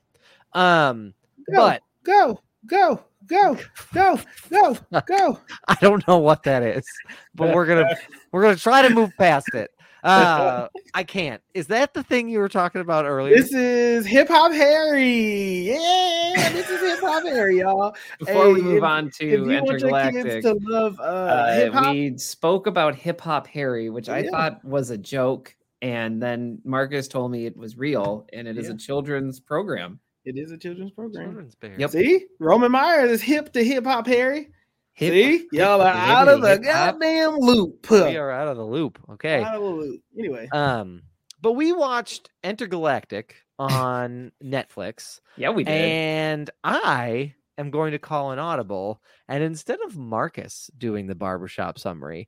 Um 0.53 1.13
Go, 1.51 1.57
but 1.57 1.81
go, 2.03 2.39
go, 2.67 3.03
go, 3.27 3.57
go, 3.93 4.19
go, 4.49 4.77
go. 5.01 5.39
I 5.67 5.75
don't 5.81 6.07
know 6.07 6.19
what 6.19 6.43
that 6.43 6.61
is. 6.61 6.85
But 7.33 7.53
we're 7.53 7.65
going 7.65 7.83
to 7.89 7.97
we're 8.31 8.41
going 8.43 8.55
to 8.55 8.61
try 8.61 8.87
to 8.87 8.93
move 8.93 9.11
past 9.17 9.53
it. 9.55 9.71
Uh 10.05 10.67
I 10.93 11.03
can't. 11.03 11.41
Is 11.53 11.67
that 11.67 11.93
the 11.93 12.03
thing 12.03 12.29
you 12.29 12.39
were 12.39 12.47
talking 12.49 12.79
about 12.81 13.05
earlier? 13.05 13.35
This 13.35 13.51
is 13.53 14.05
Hip 14.05 14.27
Hop 14.29 14.51
Harry. 14.53 15.71
Yeah, 15.71 16.49
this 16.53 16.69
is 16.69 16.79
Hip 16.81 16.99
Hop 17.01 17.23
Harry, 17.23 17.59
y'all. 17.59 17.95
Before 18.19 18.51
we 18.53 18.61
move 18.61 18.77
if- 18.77 18.83
on 18.83 19.09
to 19.19 19.25
you 19.25 19.49
Intergalactic. 19.49 20.23
kids 20.25 20.45
to 20.45 20.57
love 20.61 20.99
uh, 20.99 21.03
uh, 21.03 21.53
hip 21.55 21.73
hop, 21.73 21.93
we 21.93 22.17
spoke 22.17 22.67
about 22.67 22.95
hip 22.95 23.19
hop 23.19 23.47
Harry, 23.47 23.89
which 23.89 24.07
I 24.07 24.27
thought 24.27 24.63
was 24.63 24.89
a 24.91 24.97
joke, 24.97 25.55
and 25.81 26.21
then 26.21 26.59
Marcus 26.63 27.07
told 27.07 27.31
me 27.31 27.45
it 27.45 27.57
was 27.57 27.77
real, 27.77 28.27
and 28.31 28.47
it 28.47 28.57
is 28.57 28.67
Yeah. 28.67 28.73
a 28.75 28.77
children's 28.77 29.39
program. 29.39 29.99
it 30.23 30.37
is 30.37 30.51
a 30.51 30.57
children's 30.57 30.91
program. 30.91 31.25
Children's 31.25 31.55
Yep. 31.79 31.89
See, 31.91 32.25
Roman 32.39 32.71
Myers 32.71 33.11
is 33.11 33.21
hip 33.21 33.53
to 33.53 33.63
Hip 33.63 33.85
Hop 33.85 34.07
Harry. 34.07 34.49
Hip- 34.95 35.13
See, 35.13 35.47
y'all 35.51 35.81
are 35.81 35.87
out 35.93 36.27
of 36.29 36.41
the 36.41 36.49
hip 36.51 36.65
hop. 36.65 36.93
goddamn 36.99 37.37
loop. 37.37 37.89
We 37.91 38.15
are 38.17 38.31
out 38.31 38.47
of 38.47 38.57
the 38.57 38.65
loop. 38.65 38.99
Okay. 39.13 39.43
Out 39.43 39.55
of 39.55 39.61
the 39.61 39.67
loop. 39.67 40.01
Anyway, 40.17 40.47
Um, 40.53 41.01
but 41.41 41.53
we 41.53 41.71
watched 41.73 42.29
Intergalactic 42.43 43.35
on 43.59 44.31
Netflix, 44.43 45.19
Yeah, 45.37 45.49
we 45.51 45.63
did. 45.63 45.71
and 45.73 46.49
I 46.63 47.33
am 47.57 47.71
going 47.71 47.91
to 47.91 47.99
call 47.99 48.31
an 48.31 48.39
audible. 48.39 49.01
And 49.27 49.43
instead 49.43 49.79
of 49.85 49.97
Marcus 49.97 50.69
doing 50.77 51.07
the 51.07 51.15
barbershop 51.15 51.77
summary, 51.79 52.27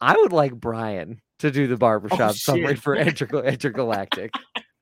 I 0.00 0.16
would 0.16 0.32
like 0.32 0.54
Brian 0.54 1.20
to 1.40 1.50
do 1.50 1.66
the 1.66 1.76
barbershop 1.76 2.34
summary 2.34 2.64
Oh, 2.64 2.68
shit. 2.70 2.78
for 2.80 2.96
Intergal- 2.96 3.44
Intergalactic. 3.52 4.30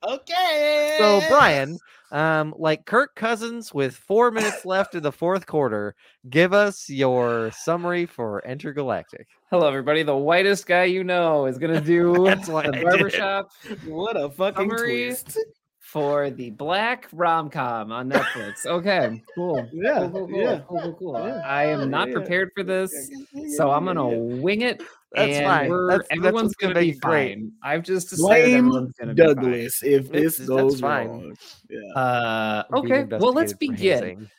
Okay. 0.05 0.97
So, 0.99 1.23
Brian, 1.29 1.79
um, 2.11 2.55
like 2.59 2.85
Kirk 2.87 3.15
Cousins 3.15 3.73
with 3.73 3.95
four 3.97 4.31
minutes 4.31 4.65
left 4.65 4.95
in 4.95 5.03
the 5.03 5.13
fourth 5.13 5.47
quarter, 5.47 5.95
give 6.31 6.53
us 6.53 6.89
your 6.89 7.51
summary 7.53 8.07
for 8.07 8.41
Intergalactic. 8.47 9.27
Hello, 9.51 9.67
everybody. 9.69 10.03
The 10.03 10.17
whitest 10.17 10.67
guy 10.67 10.85
you 10.85 11.05
know 11.05 11.47
is 11.47 11.59
gonna 11.59 11.81
do 11.81 12.13
That's 12.27 12.49
what 12.49 12.67
I 12.67 12.71
the 12.71 12.77
did. 12.77 12.85
barbershop 12.85 13.49
what 13.87 14.17
a 14.17 14.31
fucking 14.31 14.71
Summary. 14.71 15.07
twist. 15.09 15.39
for 15.79 16.31
the 16.31 16.49
black 16.51 17.09
rom 17.13 17.51
com 17.51 17.93
on 17.93 18.09
Netflix. 18.11 18.65
Okay, 18.65 19.23
cool. 19.35 19.69
Yeah, 19.73 19.99
Cool, 19.99 20.11
cool, 20.11 20.29
cool, 20.29 20.41
yeah. 20.41 20.61
cool, 20.67 20.81
cool, 20.81 20.95
cool. 20.95 21.27
Yeah. 21.27 21.43
I 21.45 21.65
am 21.65 21.91
not 21.91 22.09
Yeah. 22.09 22.15
prepared 22.15 22.51
for 22.55 22.63
this, 22.63 23.11
so 23.57 23.71
I'm 23.71 23.85
gonna 23.85 24.09
wing 24.09 24.63
it. 24.63 24.83
That's 25.15 25.33
and 25.37 25.45
fine. 25.47 25.71
That's- 25.71 25.99
that's 26.09 26.19
everyone's 26.19 26.45
what's 26.45 26.55
gonna 26.57 26.75
gonna, 26.75 26.87
be 26.87 26.93
great. 26.93 27.35
fine. 27.35 27.53
I've 27.63 27.83
just 27.83 28.11
decided 28.11 28.45
Blame 28.45 28.57
everyone's 28.67 28.93
gonna 28.93 29.15
be 29.15 29.23
fine. 29.23 29.35
Douglas 29.35 29.83
if 29.83 30.07
It's- 30.07 30.09
this 30.11 30.37
that's 30.39 30.49
goes 30.49 30.81
fine. 30.81 31.09
wrong. 31.09 31.37
Yeah. 31.69 31.93
Uh, 32.01 32.63
okay, 32.77 33.05
well, 33.05 33.33
let's 33.33 33.53
begin. 33.53 33.77
hazing. 33.79 34.31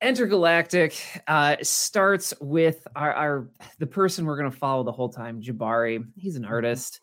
Intergalactic 0.00 0.94
uh, 1.28 1.56
starts 1.62 2.34
with 2.40 2.86
our, 2.96 3.12
our 3.12 3.48
the 3.78 3.86
person 3.86 4.26
we're 4.26 4.36
gonna 4.36 4.50
follow 4.50 4.82
the 4.82 4.90
whole 4.92 5.08
time, 5.08 5.40
Jabari. 5.40 6.04
He's 6.16 6.34
an 6.36 6.44
artist. 6.44 7.00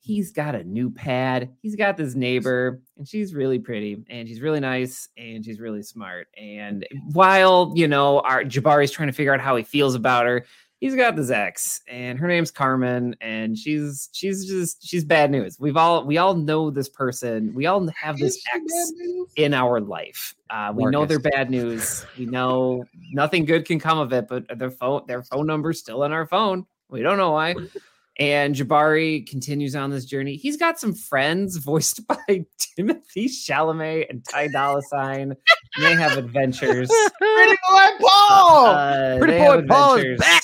He's 0.00 0.30
got 0.32 0.54
a 0.54 0.64
new 0.64 0.90
pad. 0.90 1.50
He's 1.62 1.76
got 1.76 1.96
this 1.96 2.14
neighbor, 2.14 2.80
and 2.98 3.06
she's 3.06 3.34
really 3.34 3.58
pretty, 3.58 4.02
and 4.10 4.26
she's 4.28 4.40
really 4.40 4.60
nice, 4.60 5.08
and 5.18 5.44
she's 5.44 5.60
really 5.60 5.82
smart. 5.82 6.28
And 6.38 6.86
while 7.12 7.72
you 7.74 7.88
know, 7.88 8.20
our 8.20 8.42
Jabari's 8.42 8.90
trying 8.90 9.08
to 9.08 9.14
figure 9.14 9.34
out 9.34 9.40
how 9.40 9.56
he 9.56 9.62
feels 9.62 9.94
about 9.94 10.26
her, 10.26 10.46
he's 10.80 10.96
got 10.96 11.14
this 11.14 11.30
ex, 11.30 11.80
and 11.86 12.18
her 12.18 12.26
name's 12.26 12.50
Carmen, 12.50 13.14
and 13.20 13.56
she's 13.56 14.08
she's 14.12 14.46
just 14.46 14.86
she's 14.86 15.04
bad 15.04 15.30
news. 15.30 15.58
We've 15.60 15.76
all 15.76 16.04
we 16.04 16.18
all 16.18 16.34
know 16.34 16.70
this 16.70 16.88
person. 16.88 17.54
We 17.54 17.66
all 17.66 17.86
have 17.88 18.18
this 18.18 18.36
Is 18.36 18.42
she 18.42 18.50
ex 18.54 18.92
in 19.36 19.54
our 19.54 19.80
life. 19.80 20.34
Uh, 20.48 20.72
we 20.74 20.86
know 20.86 21.06
they're 21.06 21.20
bad 21.20 21.50
news. 21.50 22.04
We 22.18 22.26
know 22.26 22.84
nothing 23.12 23.44
good 23.44 23.66
can 23.66 23.78
come 23.78 23.98
of 23.98 24.12
it, 24.12 24.26
but 24.28 24.58
their 24.58 24.70
phone 24.70 25.02
their 25.06 25.22
phone 25.22 25.46
number's 25.46 25.78
still 25.78 26.02
in 26.04 26.12
our 26.12 26.26
phone. 26.26 26.66
We 26.88 27.02
don't 27.02 27.18
know 27.18 27.30
why. 27.30 27.54
And 28.18 28.54
Jabari 28.54 29.26
continues 29.26 29.74
on 29.74 29.88
this 29.88 30.04
journey. 30.04 30.36
He's 30.36 30.58
got 30.58 30.78
some 30.78 30.92
friends 30.92 31.56
voiced 31.56 32.06
by 32.08 32.44
Timothy 32.76 33.28
Chalamet 33.28 34.10
and 34.10 34.22
Ty 34.28 34.48
Dolla 34.48 34.82
Sign. 34.82 35.34
They 35.80 35.94
have 35.94 36.18
adventures. 36.18 36.90
Pretty 37.18 37.56
boy 37.70 37.86
Paul. 38.00 38.66
Uh, 38.66 39.18
Pretty 39.18 39.38
boy 39.38 39.66
Paul 39.66 39.94
is 39.96 40.18
back. 40.18 40.42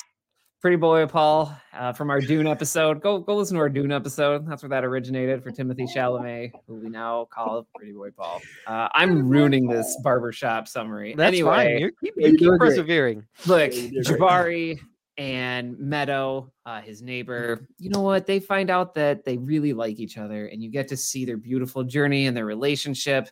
Pretty 0.62 0.76
boy 0.76 1.06
Paul 1.06 1.54
uh, 1.74 1.92
from 1.92 2.10
our 2.10 2.20
Dune 2.20 2.46
episode. 2.46 3.00
Go 3.02 3.18
go 3.18 3.36
listen 3.36 3.54
to 3.56 3.60
our 3.60 3.68
Dune 3.68 3.92
episode. 3.92 4.48
That's 4.48 4.62
where 4.62 4.70
that 4.70 4.84
originated 4.84 5.42
for 5.42 5.50
Timothy 5.50 5.84
Chalamet, 5.84 6.50
who 6.66 6.76
we 6.76 6.88
now 6.88 7.28
call 7.30 7.68
Pretty 7.76 7.92
Boy 7.92 8.10
Paul. 8.10 8.40
Uh, 8.66 8.88
I'm 8.94 9.28
ruining 9.28 9.68
this 9.68 9.96
barbershop 10.02 10.66
summary. 10.66 11.14
That's 11.14 11.28
anyway, 11.28 11.50
fine. 11.50 11.78
You're 11.78 11.90
keep, 12.02 12.14
You're 12.16 12.26
you 12.28 12.32
keep 12.32 12.40
doing 12.40 12.58
great. 12.58 12.68
persevering. 12.70 13.26
look, 13.46 13.74
you 13.74 13.90
did. 13.90 14.06
Jabari 14.06 14.78
and 15.18 15.78
Meadow, 15.78 16.50
uh, 16.64 16.80
his 16.80 17.00
neighbor, 17.02 17.66
you 17.78 17.90
know 17.90 18.00
what? 18.00 18.26
They 18.26 18.40
find 18.40 18.68
out 18.70 18.94
that 18.94 19.24
they 19.24 19.36
really 19.36 19.72
like 19.74 20.00
each 20.00 20.16
other, 20.18 20.46
and 20.46 20.62
you 20.62 20.70
get 20.70 20.88
to 20.88 20.96
see 20.96 21.24
their 21.26 21.36
beautiful 21.36 21.84
journey 21.84 22.26
and 22.26 22.36
their 22.36 22.46
relationship. 22.46 23.28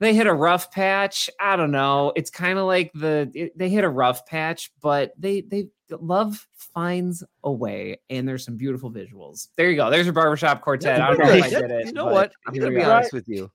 They 0.00 0.14
hit 0.14 0.26
a 0.26 0.34
rough 0.34 0.70
patch. 0.72 1.30
I 1.40 1.56
don't 1.56 1.70
know. 1.70 2.12
It's 2.16 2.30
kind 2.30 2.58
of 2.58 2.64
like 2.66 2.90
the 2.94 3.30
it- 3.34 3.56
they 3.56 3.68
hit 3.68 3.84
a 3.84 3.88
rough 3.88 4.26
patch, 4.26 4.70
but 4.82 5.12
they 5.18 5.42
they 5.42 5.68
love 5.90 6.46
finds 6.74 7.22
a 7.44 7.50
way, 7.52 8.00
and 8.10 8.26
there's 8.28 8.44
some 8.44 8.56
beautiful 8.56 8.90
visuals. 8.90 9.48
There 9.56 9.70
you 9.70 9.76
go. 9.76 9.90
There's 9.90 10.06
your 10.06 10.12
barbershop 10.12 10.60
quartet. 10.60 11.00
I 11.00 11.08
don't 11.08 11.18
know 11.18 11.30
if 11.32 11.44
I 11.44 11.48
did 11.50 11.70
it. 11.70 11.86
You 11.86 11.92
know 11.92 12.06
what? 12.06 12.32
I'm 12.46 12.54
gonna 12.54 12.70
be 12.70 12.82
are. 12.82 12.90
honest 12.92 13.12
with 13.12 13.28
you. 13.28 13.50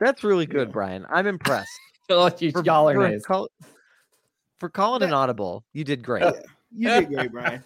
That's 0.00 0.24
really 0.24 0.46
good, 0.46 0.72
Brian. 0.72 1.06
I'm 1.10 1.26
impressed. 1.26 1.70
Oh, 2.10 2.30
you- 2.40 2.50
For- 2.52 2.62
Y'all 2.64 2.90
are 2.90 2.94
for 2.94 3.08
nice. 3.08 3.24
col- 3.24 3.50
for 4.58 4.68
calling 4.68 5.02
an 5.02 5.12
audible, 5.14 5.64
you 5.72 5.82
did 5.84 6.02
great. 6.02 6.34
You 6.74 6.88
did 6.88 7.08
great, 7.08 7.32
Brian. 7.32 7.62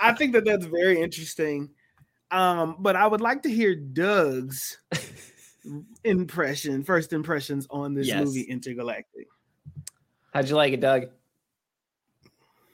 I 0.00 0.12
think 0.14 0.32
that 0.32 0.44
that's 0.46 0.64
very 0.66 1.00
interesting. 1.02 1.68
Um, 2.30 2.76
but 2.78 2.96
I 2.96 3.06
would 3.06 3.20
like 3.20 3.42
to 3.42 3.50
hear 3.50 3.74
Doug's 3.74 4.78
impression, 6.04 6.82
first 6.82 7.12
impressions 7.12 7.66
on 7.70 7.94
this 7.94 8.06
Yes. 8.06 8.24
movie, 8.24 8.42
Intergalactic. 8.42 9.28
How'd 10.32 10.48
you 10.48 10.56
like 10.56 10.72
it, 10.72 10.80
Doug? 10.80 11.04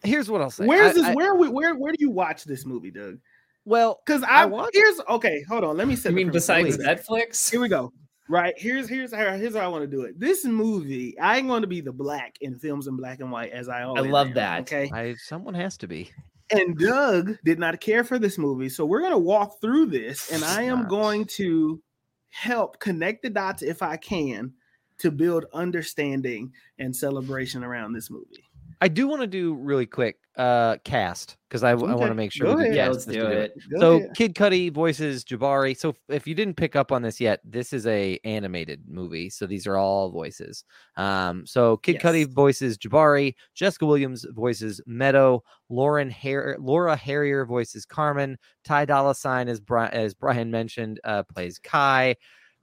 Here's 0.03 0.31
what 0.31 0.41
I'll 0.41 0.51
say. 0.51 0.67
Where's 0.67 0.95
this? 0.95 1.05
I- 1.05 1.15
where 1.15 1.35
we- 1.35 1.49
where 1.49 1.75
where 1.75 1.93
do 1.93 1.99
you 2.01 2.11
watch 2.11 2.45
this 2.45 2.65
movie, 2.67 2.91
Doug? 2.91 3.19
well, 3.65 4.01
Because 4.07 4.23
I, 4.23 4.43
I 4.43 4.45
watch- 4.47 4.71
here's 4.73 5.01
okay. 5.09 5.43
Hold 5.49 5.65
on, 5.65 5.77
let 5.77 5.87
me 5.89 5.97
set. 5.97 6.11
You 6.13 6.17
the 6.19 6.25
mean 6.25 6.33
besides 6.33 6.79
Wait. 6.79 6.87
Netflix? 6.87 7.51
Here 7.51 7.61
we 7.61 7.69
go. 7.69 7.93
Right 8.29 8.55
here's 8.57 8.89
here's 8.89 9.13
how 9.13 9.33
here's 9.37 9.57
how 9.57 9.61
I 9.65 9.69
want 9.69 9.83
to 9.83 9.89
do 9.89 10.03
it. 10.03 10.19
This 10.19 10.45
movie, 10.45 11.19
I'm 11.21 11.49
going 11.49 11.63
to 11.63 11.67
be 11.67 11.81
the 11.81 11.93
black 11.93 12.37
in 12.41 12.59
films 12.61 12.87
in 12.87 12.97
black 12.97 13.19
and 13.21 13.31
white, 13.33 13.51
as 13.51 13.69
I 13.69 13.83
always. 13.83 14.05
I 14.05 14.09
love 14.09 14.29
am, 14.29 14.35
that. 14.35 14.61
Okay, 14.63 14.89
I 14.95 15.15
someone 15.15 15.55
has 15.55 15.77
to 15.79 15.89
be. 15.89 16.11
and 16.53 16.79
Doug 16.79 17.37
did 17.45 17.59
not 17.59 17.81
care 17.81 18.05
for 18.05 18.19
this 18.21 18.39
movie, 18.39 18.69
so 18.69 18.87
we're 18.87 19.03
gonna 19.03 19.19
walk 19.19 19.61
through 19.61 19.87
this, 19.87 20.31
and 20.31 20.45
I 20.45 20.63
am 20.63 20.81
Not. 20.83 20.89
going 20.89 21.25
to 21.37 21.83
help 22.29 22.79
connect 22.79 23.23
the 23.25 23.31
dots 23.31 23.63
if 23.63 23.83
I 23.83 23.97
can 23.97 24.53
to 24.99 25.11
build 25.11 25.47
understanding 25.53 26.53
and 26.79 26.95
celebration 26.95 27.65
around 27.65 27.95
this 27.95 28.11
movie. 28.11 28.45
I 28.81 28.89
do 28.89 29.07
want 29.09 29.21
to 29.23 29.27
do 29.27 29.55
really 29.55 29.87
quick 29.87 30.17
uh 30.37 30.77
cast 30.85 31.37
because 31.49 31.65
I, 31.65 31.75
want 31.75 32.01
to 32.01 32.15
make 32.15 32.33
sure 32.33 32.47
go 32.47 32.55
we 32.55 32.63
do 32.63 32.65
ahead. 32.67 32.77
Yeah, 32.77 32.89
let's 32.89 33.05
this 33.05 33.17
do 33.17 33.23
to 33.23 33.31
it. 33.31 33.53
So 33.79 33.97
ahead. 33.97 34.11
Kid 34.15 34.35
Cudi 34.35 34.73
voices 34.73 35.25
Jabari. 35.25 35.77
So 35.77 35.95
if 36.09 36.27
you 36.27 36.35
didn't 36.35 36.55
pick 36.55 36.77
up 36.77 36.93
on 36.93 37.03
this 37.03 37.21
yet, 37.21 37.41
this 37.45 37.73
is 37.73 37.87
a 37.87 38.19
animated 38.25 38.85
movie. 38.89 39.29
So 39.29 39.47
these 39.47 39.67
are 39.67 39.77
all 39.77 40.11
voices. 40.11 40.65
Um, 40.97 41.45
so 41.47 41.77
Kid 41.79 42.01
Cudi 42.01 42.33
voices 42.33 42.79
Jabari, 42.79 43.35
Jessica 43.55 43.85
Williams 43.85 44.25
voices 44.31 44.81
Meadow, 44.87 45.43
Lauren 45.69 46.09
Har- 46.11 46.57
Laura 46.61 46.97
Harrier 46.97 47.45
voices 47.45 47.85
Carmen, 47.85 48.39
Ty 48.65 48.85
Dolla 48.85 49.15
Sign 49.15 49.49
as 49.49 49.61
Brian 49.61 49.93
as 49.93 50.15
Brian 50.15 50.51
mentioned 50.51 51.01
uh, 51.05 51.25
plays 51.25 51.59
Kai. 51.59 52.15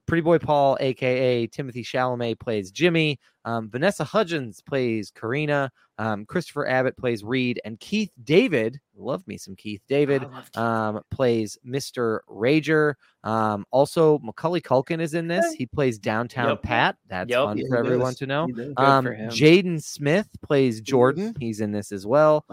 Pretty 0.08 0.22
Boy 0.22 0.38
Paul, 0.38 0.78
aka 0.80 1.46
Timothy 1.46 1.84
Chalamet, 1.84 2.40
plays 2.40 2.70
Jimmy. 2.70 3.20
Um, 3.44 3.68
Vanessa 3.70 4.04
Hudgens 4.04 4.60
plays 4.62 5.10
Karina. 5.10 5.70
Um, 5.98 6.24
Christopher 6.24 6.66
Abbott 6.68 6.96
plays 6.96 7.22
Reed, 7.24 7.60
and 7.64 7.78
Keith 7.80 8.10
David, 8.24 8.78
love 8.96 9.26
me 9.26 9.36
some 9.36 9.54
Keith 9.56 9.82
David, 9.88 10.24
um, 10.56 11.00
plays 11.10 11.58
Mr. 11.66 12.20
Rager. 12.30 12.94
Um, 13.24 13.66
also, 13.70 14.18
Macaulay 14.20 14.60
Culkin 14.60 15.00
is 15.00 15.14
in 15.14 15.26
this. 15.28 15.52
He 15.52 15.66
plays 15.66 15.98
Downtown 15.98 16.50
Yep. 16.50 16.62
Pat. 16.62 16.96
That's 17.08 17.30
Yep. 17.30 17.44
fun 17.44 17.58
for 17.68 17.76
everyone 17.76 18.14
to 18.14 18.26
know. 18.26 18.46
Um. 18.76 19.04
Jaden 19.30 19.82
Smith 19.82 20.28
plays 20.42 20.80
Jordan. 20.80 21.34
He's 21.38 21.60
in 21.60 21.72
this 21.72 21.92
as 21.92 22.06
well. 22.06 22.44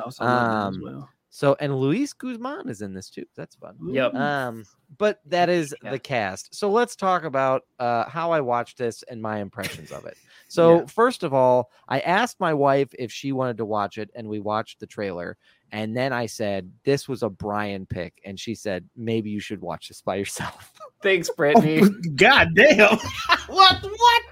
I 1.42 1.48
also 1.48 1.50
love 1.50 1.58
him 1.58 1.58
as 1.58 1.58
well. 1.58 1.58
So, 1.58 1.58
and 1.60 1.76
Luis 1.80 2.14
Guzman 2.14 2.70
is 2.70 2.82
in 2.82 2.94
this 2.94 3.10
too. 3.10 3.26
That's 3.36 3.56
fun. 3.56 3.76
Yep. 3.92 4.14
Um, 4.16 4.66
but 4.98 5.20
that 5.26 5.50
is 5.50 5.76
Yeah. 5.84 5.92
the 5.92 6.00
cast. 6.00 6.56
So 6.56 6.72
let's 6.72 6.96
talk 6.96 7.24
about 7.24 7.64
uh, 7.80 8.06
how 8.10 8.32
I 8.32 8.40
watched 8.42 8.78
this 8.78 9.04
and 9.04 9.22
my 9.22 9.40
impressions 9.40 9.92
of 9.92 10.06
it. 10.06 10.18
So 10.48 10.80
Yeah. 10.82 10.86
first 10.86 11.24
of 11.24 11.34
all, 11.34 11.72
I 11.90 12.00
asked 12.02 12.40
my 12.40 12.54
wife 12.54 12.90
if 12.98 13.12
she 13.12 13.32
wanted 13.32 13.58
to 13.58 13.66
watch 13.66 13.98
it, 13.98 14.12
and 14.16 14.28
we 14.30 14.40
watched 14.40 14.80
the 14.80 14.86
trailer. 14.86 15.38
And 15.72 15.98
then 15.98 16.14
I 16.14 16.28
said 16.28 16.72
this 16.84 17.10
was 17.10 17.24
a 17.24 17.30
Brian 17.30 17.86
pick, 17.88 18.22
and 18.24 18.40
she 18.40 18.54
said 18.56 18.88
maybe 18.96 19.30
you 19.32 19.40
should 19.40 19.60
watch 19.60 19.88
this 19.88 20.02
by 20.02 20.16
yourself. 20.16 20.72
Thanks, 21.04 21.30
Brittany. 21.32 21.82
God 22.16 22.56
damn! 22.56 22.98
what? 23.48 23.84
What? 23.84 24.24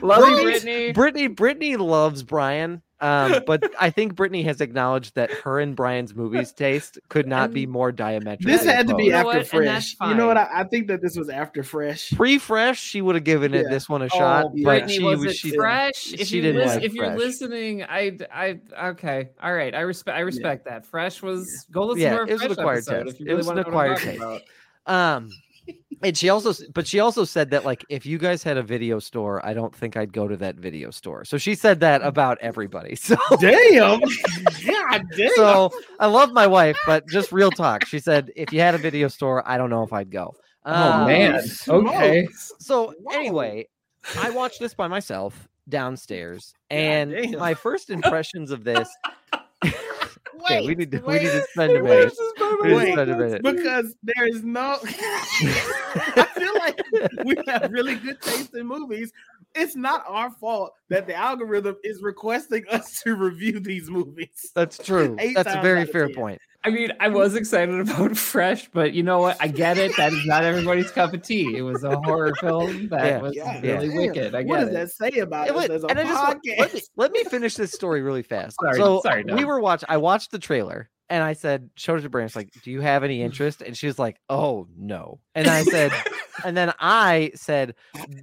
Love 0.00 0.42
Brittany. 0.42 0.92
Brittany, 0.92 1.26
Brittany 1.26 1.76
loves 1.76 2.22
Brian. 2.22 2.80
Um, 3.00 3.42
but 3.46 3.62
I 3.78 3.90
think 3.90 4.14
Brittany 4.14 4.42
has 4.44 4.60
acknowledged 4.60 5.14
that 5.16 5.30
her 5.30 5.60
and 5.60 5.76
Brian's 5.76 6.14
movies 6.14 6.52
taste 6.52 6.98
could 7.08 7.26
not 7.26 7.52
be 7.52 7.66
more 7.66 7.92
diametric. 7.92 8.40
This 8.40 8.64
had 8.64 8.88
to 8.88 8.94
be 8.94 9.04
You 9.04 9.10
know 9.12 9.16
after 9.18 9.38
what? 9.38 9.46
Fresh. 9.48 9.96
You 10.00 10.14
know 10.14 10.26
what? 10.28 10.36
I, 10.38 10.48
I 10.52 10.64
think 10.64 10.86
that 10.88 11.02
this 11.02 11.16
was 11.16 11.28
after 11.28 11.62
Fresh. 11.62 12.12
pre-fresh. 12.12 12.80
She 12.80 13.02
would 13.02 13.14
have 13.14 13.24
given 13.24 13.52
it 13.52 13.64
Yeah. 13.64 13.70
this 13.70 13.88
one 13.88 14.02
a 14.02 14.08
shot, 14.08 14.46
Oh, 14.46 14.48
but 14.50 14.62
Brittany, 14.62 14.94
she 14.96 15.02
was 15.04 15.18
was 15.20 15.32
it 15.32 15.36
she 15.36 15.50
fresh? 15.54 16.12
If 16.14 16.28
she 16.28 16.36
you 16.36 16.42
didn't. 16.42 16.62
Listen, 16.62 16.82
if 16.82 16.94
you're 16.94 17.06
Fresh. 17.06 17.18
listening, 17.18 17.82
I, 17.84 18.16
I, 18.32 18.58
okay, 18.90 19.28
all 19.42 19.52
right. 19.54 19.74
I 19.74 19.80
respect, 19.80 20.16
I 20.16 20.20
respect 20.20 20.64
that. 20.64 20.86
Fresh 20.86 21.22
was 21.22 21.66
go 21.70 21.84
listen 21.86 22.00
Yeah, 22.02 22.10
to 22.12 22.16
our 22.20 22.26
it 22.26 22.32
was 22.32 22.42
an 22.42 22.52
acquired 22.52 22.76
episode 22.78 23.04
taste. 23.04 23.14
if 23.16 23.20
you 23.20 23.26
It 23.28 23.34
was 23.34 23.46
an 23.48 23.56
want 23.56 23.66
to 23.66 23.70
know 23.70 23.76
what 23.76 23.86
I'm 23.86 23.92
acquired 23.92 24.18
taste. 24.38 24.50
Um, 24.86 25.30
and 26.02 26.16
she 26.16 26.28
also, 26.28 26.52
but 26.74 26.86
she 26.86 27.00
also 27.00 27.24
said 27.24 27.50
that 27.50 27.64
like 27.64 27.84
if 27.88 28.04
you 28.06 28.18
guys 28.18 28.42
had 28.42 28.56
a 28.56 28.62
video 28.62 28.98
store, 28.98 29.44
I 29.46 29.54
don't 29.54 29.74
think 29.74 29.96
I'd 29.96 30.12
go 30.12 30.28
to 30.28 30.36
that 30.38 30.56
video 30.56 30.90
store. 30.90 31.24
So 31.24 31.38
she 31.38 31.54
said 31.54 31.80
that 31.80 32.02
about 32.02 32.38
everybody. 32.40 32.96
So, 33.06 33.16
Damn! 33.40 34.00
God 34.66 35.02
damn! 35.16 35.30
so 35.36 35.70
I 36.00 36.06
love 36.06 36.32
my 36.32 36.46
wife, 36.46 36.76
but 36.86 37.06
just 37.08 37.32
real 37.32 37.50
talk. 37.50 37.86
She 37.86 37.98
said 37.98 38.30
if 38.36 38.52
you 38.52 38.60
had 38.60 38.74
a 38.74 38.78
video 38.78 39.08
store, 39.08 39.42
I 39.48 39.56
don't 39.58 39.70
know 39.70 39.82
if 39.82 39.92
I'd 39.92 40.10
go. 40.10 40.34
Oh 40.64 40.92
Um, 40.92 41.06
man, 41.06 41.40
okay. 41.68 42.26
So 42.58 42.94
Whoa. 43.00 43.14
anyway, 43.16 43.68
I 44.18 44.30
watched 44.30 44.58
this 44.60 44.74
by 44.74 44.88
myself 44.88 45.48
downstairs, 45.68 46.52
and 46.70 47.32
my 47.38 47.54
first 47.54 47.90
impressions 47.90 48.50
of 48.50 48.64
this. 48.64 48.88
okay, 50.42 50.66
we 50.66 50.74
need 50.74 50.90
to 50.92 50.98
we 51.00 51.14
need 51.14 51.24
to 51.24 51.42
spend 51.52 51.72
a 51.72 51.82
wait, 51.82 51.82
minute. 51.82 52.14
We 52.62 52.68
need 52.68 52.76
Wait, 52.76 52.92
spend 52.92 53.10
a 53.10 53.16
minute. 53.16 53.42
because 53.42 53.94
there 54.02 54.26
is 54.26 54.42
no. 54.42 54.78
I 54.84 56.26
feel 56.34 56.54
like 56.58 56.80
we 57.24 57.36
have 57.46 57.70
really 57.70 57.96
good 57.96 58.20
taste 58.20 58.54
in 58.54 58.66
movies. 58.66 59.12
It's 59.54 59.76
not 59.76 60.04
our 60.06 60.30
fault 60.30 60.74
that 60.88 61.06
the 61.06 61.14
algorithm 61.14 61.76
is 61.82 62.02
requesting 62.02 62.64
us 62.70 63.00
to 63.02 63.14
review 63.14 63.60
these 63.60 63.90
movies. 63.90 64.52
That's 64.54 64.78
true. 64.78 65.16
That's 65.34 65.54
a 65.54 65.62
very 65.62 65.86
fair 65.86 66.08
10. 66.08 66.14
point. 66.14 66.40
I 66.66 66.70
mean, 66.70 66.90
I 66.98 67.06
was 67.08 67.36
excited 67.36 67.78
about 67.78 68.16
Fresh, 68.16 68.70
but 68.72 68.92
you 68.92 69.04
know 69.04 69.20
what? 69.20 69.36
I 69.40 69.46
get 69.46 69.78
it. 69.78 69.96
That 69.96 70.12
is 70.12 70.26
not 70.26 70.42
everybody's 70.42 70.90
cup 70.90 71.14
of 71.14 71.22
tea. 71.22 71.56
It 71.56 71.62
was 71.62 71.84
a 71.84 71.96
horror 72.00 72.34
film 72.40 72.88
that 72.88 73.04
Yeah. 73.06 73.20
was 73.20 73.36
Yeah. 73.36 73.60
really 73.60 73.86
Damn. 73.88 73.96
wicked. 73.96 74.34
I 74.34 74.42
What 74.42 74.58
get 74.58 74.60
does 74.60 74.68
it. 74.68 74.72
that 74.72 74.90
say 75.14 75.18
about 75.20 75.46
it? 75.46 75.50
us 75.52 75.56
wait, 75.56 75.70
as 75.70 75.84
a 75.84 75.86
and 75.86 75.98
I 76.00 76.02
just 76.02 76.44
let, 76.58 76.74
me, 76.74 76.80
let 76.96 77.12
me 77.12 77.22
finish 77.24 77.54
this 77.54 77.70
story 77.70 78.02
really 78.02 78.22
fast. 78.24 78.56
Sorry, 78.60 78.78
so 78.78 79.00
sorry, 79.02 79.22
we 79.24 79.44
were 79.44 79.60
watching. 79.60 79.86
I 79.88 79.98
watched 79.98 80.32
the 80.32 80.40
trailer 80.40 80.90
and 81.08 81.22
I 81.22 81.32
said, 81.32 81.70
"Showed 81.76 81.98
it 81.98 82.02
to 82.02 82.08
Brandon. 82.10 82.32
I 82.34 82.40
like, 82.40 82.50
do 82.62 82.70
you 82.70 82.80
have 82.80 83.04
any 83.04 83.20
mm. 83.20 83.24
interest?" 83.24 83.62
And 83.62 83.76
she 83.76 83.86
was 83.86 83.98
like, 83.98 84.18
"Oh 84.28 84.66
no." 84.76 85.20
And 85.36 85.48
I 85.48 85.64
said, 85.64 85.92
and 86.46 86.56
then 86.56 86.72
I 86.80 87.30
said, 87.34 87.74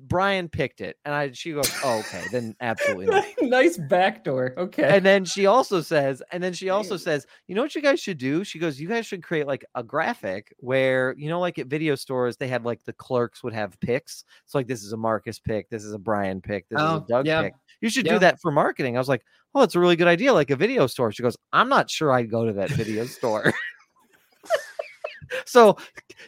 "Brian 0.08 0.50
picked 0.50 0.82
it," 0.82 0.98
and 1.06 1.14
I 1.14 1.32
she 1.32 1.54
goes, 1.54 1.72
"Oh 1.84 2.00
okay, 2.00 2.24
then 2.32 2.56
absolutely 2.60 3.06
not." 3.06 3.24
nice 3.50 3.78
backdoor. 3.78 4.54
Okay. 4.58 4.98
And 4.98 5.06
then 5.06 5.26
she 5.26 5.46
also 5.46 5.82
says, 5.82 6.24
and 6.32 6.42
then 6.42 6.54
she 6.54 6.70
also 6.70 6.98
says, 6.98 7.26
you 7.48 7.56
know 7.56 7.62
what 7.62 7.76
you 7.76 7.82
guys 7.82 8.00
should 8.00 8.18
do? 8.18 8.44
She 8.44 8.60
goes, 8.60 8.80
you 8.80 8.88
guys 8.88 9.06
should 9.06 9.24
create 9.24 9.48
like 9.48 9.66
a 9.76 9.84
graphic 9.84 10.54
where, 10.58 11.14
you 11.18 11.30
know, 11.30 11.40
like 11.40 11.60
at 11.60 11.68
video 11.68 11.96
stores, 11.96 12.38
they 12.38 12.48
had 12.48 12.66
like 12.66 12.84
the 12.84 12.94
clerks 12.94 13.44
would 13.44 13.54
have 13.54 13.80
picks. 13.80 14.24
So 14.46 14.58
like 14.58 14.68
this 14.68 14.84
is 14.84 14.94
a 14.94 14.98
Marcus 14.98 15.40
pick, 15.40 15.70
this 15.70 15.84
is 15.84 15.94
a 15.94 16.00
Brian 16.00 16.42
pick, 16.42 16.68
this 16.70 16.78
is 16.80 16.86
Oh, 16.86 16.98
a 16.98 17.06
Doug 17.08 17.28
yeah. 17.28 17.44
pick. 17.44 17.54
You 17.82 17.90
should 17.90 18.06
Yeah. 18.06 18.14
do 18.14 18.20
that 18.20 18.40
for 18.42 18.52
marketing. 18.52 18.96
I 18.96 19.00
was 19.00 19.10
like, 19.10 19.24
oh, 19.56 19.62
it's 19.62 19.76
a 19.76 19.80
really 19.80 19.95
good 19.95 20.08
idea, 20.08 20.34
like 20.34 20.49
a 20.49 20.56
video 20.56 20.88
store. 20.88 21.12
She 21.12 21.24
goes, 21.24 21.38
I'm 21.51 21.70
not 21.70 21.89
sure 21.89 22.12
I'd 22.12 22.30
go 22.32 22.45
to 22.45 22.54
that 22.54 22.72
video 22.72 23.06
store. 23.06 23.54
so 25.45 25.78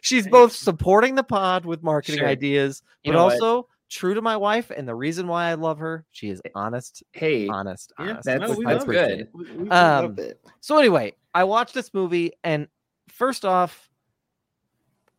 she's 0.01 0.27
both 0.27 0.51
supporting 0.53 1.15
the 1.15 1.23
pod 1.23 1.65
with 1.65 1.83
marketing 1.83 2.19
Sure. 2.19 2.27
ideas, 2.29 2.81
You 3.03 3.11
but 3.13 3.23
what? 3.23 3.33
also 3.33 3.67
true 3.89 4.13
to 4.13 4.21
my 4.21 4.35
wife. 4.37 4.71
And 4.75 4.87
the 4.87 4.95
reason 4.95 5.27
why 5.27 5.45
I 5.49 5.53
love 5.55 5.79
her, 5.79 6.05
she 6.11 6.29
is 6.29 6.41
honest, 6.55 7.03
hey, 7.11 7.47
honest, 7.47 7.93
Yeah, 7.99 8.05
honest. 8.11 8.25
that's- 8.25 8.49
no, 8.49 8.55
we 8.57 8.65
I 8.65 8.73
love 8.73 8.81
appreciate 8.83 9.11
it. 9.11 9.19
it. 9.21 9.29
We, 9.33 9.43
we- 9.45 9.63
we 9.65 9.69
Um. 9.71 10.17
So 10.61 10.77
anyway, 10.77 11.13
I 11.33 11.43
watched 11.43 11.73
this 11.73 11.93
movie, 11.93 12.31
and 12.43 12.67
first 13.09 13.45
off, 13.45 13.89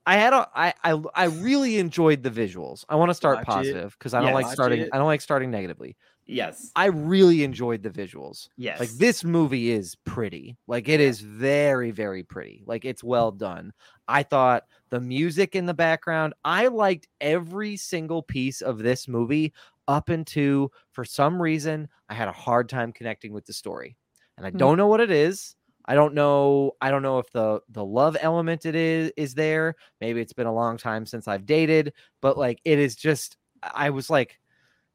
I 0.09 0.17
had 0.17 0.33
a 0.33 0.49
I 0.55 0.73
I, 0.85 1.01
I 1.15 1.25
really 1.25 1.79
enjoyed 1.79 2.23
the 2.23 2.31
visuals. 2.31 2.85
I 2.89 2.95
want 2.97 3.11
to 3.11 3.15
start 3.15 3.39
Watch 3.39 3.47
positive 3.47 3.97
because 3.99 4.15
I 4.15 4.19
don't 4.21 4.29
Yeah, 4.29 4.35
like 4.35 4.47
starting. 4.53 4.81
it. 4.83 4.91
I 4.93 4.99
don't 4.99 5.07
like 5.07 5.21
starting 5.21 5.51
negatively. 5.51 5.97
Yes, 6.27 6.71
I 6.77 6.87
really 6.87 7.43
enjoyed 7.45 7.83
the 7.83 7.91
visuals. 7.91 8.49
yes. 8.57 8.81
Like 8.81 8.91
this 8.99 9.25
movie 9.25 9.71
is 9.71 9.95
pretty. 10.05 10.57
Like 10.67 10.89
it 10.89 11.01
is 11.01 11.21
very 11.21 11.91
very 11.91 12.23
pretty. 12.23 12.63
Like 12.67 12.85
it's 12.85 13.03
well 13.05 13.33
done. 13.33 13.73
I 14.09 14.23
thought 14.23 14.65
the 14.91 15.01
music 15.01 15.55
in 15.55 15.67
the 15.67 15.75
background. 15.75 16.35
I 16.45 16.67
liked 16.69 17.09
every 17.21 17.77
single 17.77 18.23
piece 18.23 18.61
of 18.61 18.79
this 18.79 19.09
movie 19.09 19.53
up 19.89 20.11
into 20.11 20.71
for 20.93 21.05
some 21.05 21.41
reason 21.41 21.89
I 22.09 22.15
had 22.15 22.29
a 22.29 22.33
hard 22.33 22.69
time 22.69 22.93
connecting 22.93 23.33
with 23.33 23.47
the 23.47 23.53
story. 23.53 23.97
And 24.37 24.47
I 24.47 24.51
Hmm. 24.51 24.59
don't 24.59 24.77
know 24.77 24.89
what 24.89 25.01
it 25.01 25.11
is. 25.11 25.57
I 25.87 25.95
don't 25.95 26.15
know 26.15 26.73
I 26.81 26.91
don't 26.91 27.03
know 27.03 27.19
if 27.19 27.31
the 27.33 27.61
the 27.69 27.85
love 27.85 28.17
element 28.21 28.67
it 28.67 28.75
is 28.75 29.13
is 29.17 29.35
there. 29.35 29.77
Maybe 30.01 30.21
it's 30.21 30.33
been 30.33 30.47
a 30.49 30.55
long 30.55 30.77
time 30.77 31.07
since 31.07 31.29
I've 31.29 31.47
dated, 31.47 31.95
but 32.21 32.37
like 32.37 32.61
it 32.65 32.79
is 32.79 32.97
just 32.97 33.37
I 33.63 33.91
was 33.91 34.11
like 34.11 34.39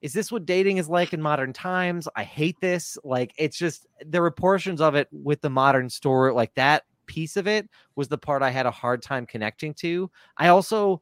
is 0.01 0.13
this 0.13 0.31
what 0.31 0.45
dating 0.45 0.77
is 0.77 0.89
like 0.89 1.13
in 1.13 1.21
modern 1.21 1.53
times? 1.53 2.07
I 2.15 2.23
hate 2.23 2.59
this. 2.59 2.97
Like 3.03 3.33
it's 3.37 3.57
just 3.57 3.87
there 4.05 4.21
were 4.21 4.31
portions 4.31 4.81
of 4.81 4.95
it 4.95 5.07
with 5.11 5.41
the 5.41 5.49
modern 5.49 5.89
story 5.89 6.33
like 6.33 6.53
that 6.55 6.83
piece 7.05 7.37
of 7.37 7.47
it 7.47 7.69
was 7.95 8.07
the 8.07 8.17
part 8.17 8.41
I 8.41 8.49
had 8.49 8.65
a 8.65 8.71
hard 8.71 9.01
time 9.01 9.25
connecting 9.25 9.73
to. 9.75 10.09
I 10.37 10.47
also 10.47 11.01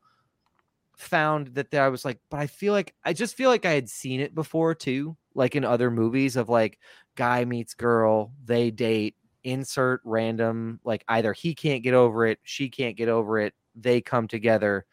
found 0.98 1.48
that 1.56 1.72
there, 1.72 1.84
I 1.84 1.90
was 1.90 2.04
like, 2.04 2.20
but 2.30 2.40
I 2.40 2.48
feel 2.48 2.74
like 2.74 2.94
I 3.06 3.14
just 3.14 3.36
feel 3.36 3.50
like 3.50 3.66
I 3.66 3.72
had 3.72 3.90
seen 3.90 4.20
it 4.20 4.36
before 4.36 4.76
too, 4.76 5.16
like 5.34 5.56
in 5.56 5.64
other 5.64 5.90
movies 5.90 6.36
of 6.36 6.50
like 6.50 6.80
guy 7.16 7.46
meets 7.46 7.74
girl, 7.74 8.34
they 8.44 8.70
date, 8.72 9.16
insert 9.44 10.02
random, 10.04 10.80
like 10.84 11.06
either 11.08 11.32
he 11.32 11.56
can't 11.56 11.84
get 11.84 11.94
over 11.94 12.26
it, 12.26 12.40
she 12.44 12.70
can't 12.70 12.98
get 12.98 13.08
over 13.08 13.40
it, 13.40 13.54
they 13.76 14.02
come 14.02 14.28
together, 14.28 14.86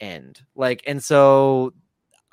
end. 0.00 0.42
Like, 0.54 0.82
and 0.86 1.02
so 1.02 1.72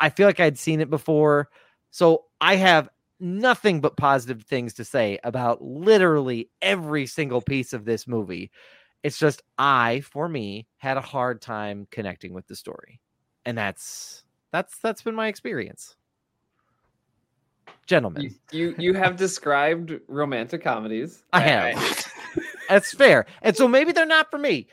I 0.06 0.10
feel 0.10 0.27
like 0.27 0.40
I'd 0.40 0.60
seen 0.60 0.82
it 0.82 0.90
before. 0.91 1.49
So 1.90 2.26
I 2.40 2.57
have 2.57 2.90
nothing 3.19 3.82
but 3.82 3.98
positive 3.98 4.44
things 4.44 4.76
to 4.76 4.86
say 4.86 5.18
about 5.23 5.64
literally 5.64 6.52
every 6.61 7.07
single 7.07 7.41
piece 7.41 7.73
of 7.73 7.86
this 7.86 8.06
movie. 8.06 8.52
It's 9.02 9.18
just 9.18 9.41
I, 9.57 10.02
for 10.02 10.30
me, 10.30 10.68
had 10.77 10.98
a 10.98 11.02
hard 11.02 11.41
time 11.41 11.88
connecting 11.90 12.34
with 12.34 12.45
the 12.45 12.56
story. 12.56 12.99
And 13.45 13.57
that's 13.57 14.23
that's 14.52 14.77
that's 14.77 15.02
been 15.02 15.15
my 15.15 15.27
experience. 15.27 15.95
Gentlemen, 17.88 18.22
You, 18.22 18.32
you 18.52 18.76
you 18.77 18.94
have 18.94 19.15
described 19.26 19.99
romantic 20.07 20.61
comedies. 20.61 21.23
I 21.34 21.40
have. 21.40 22.14
that's 22.69 22.94
fair. 22.94 23.26
And 23.41 23.57
so 23.57 23.68
maybe 23.68 23.91
they're 23.91 24.06
not 24.06 24.30
for 24.30 24.38
me. 24.38 24.68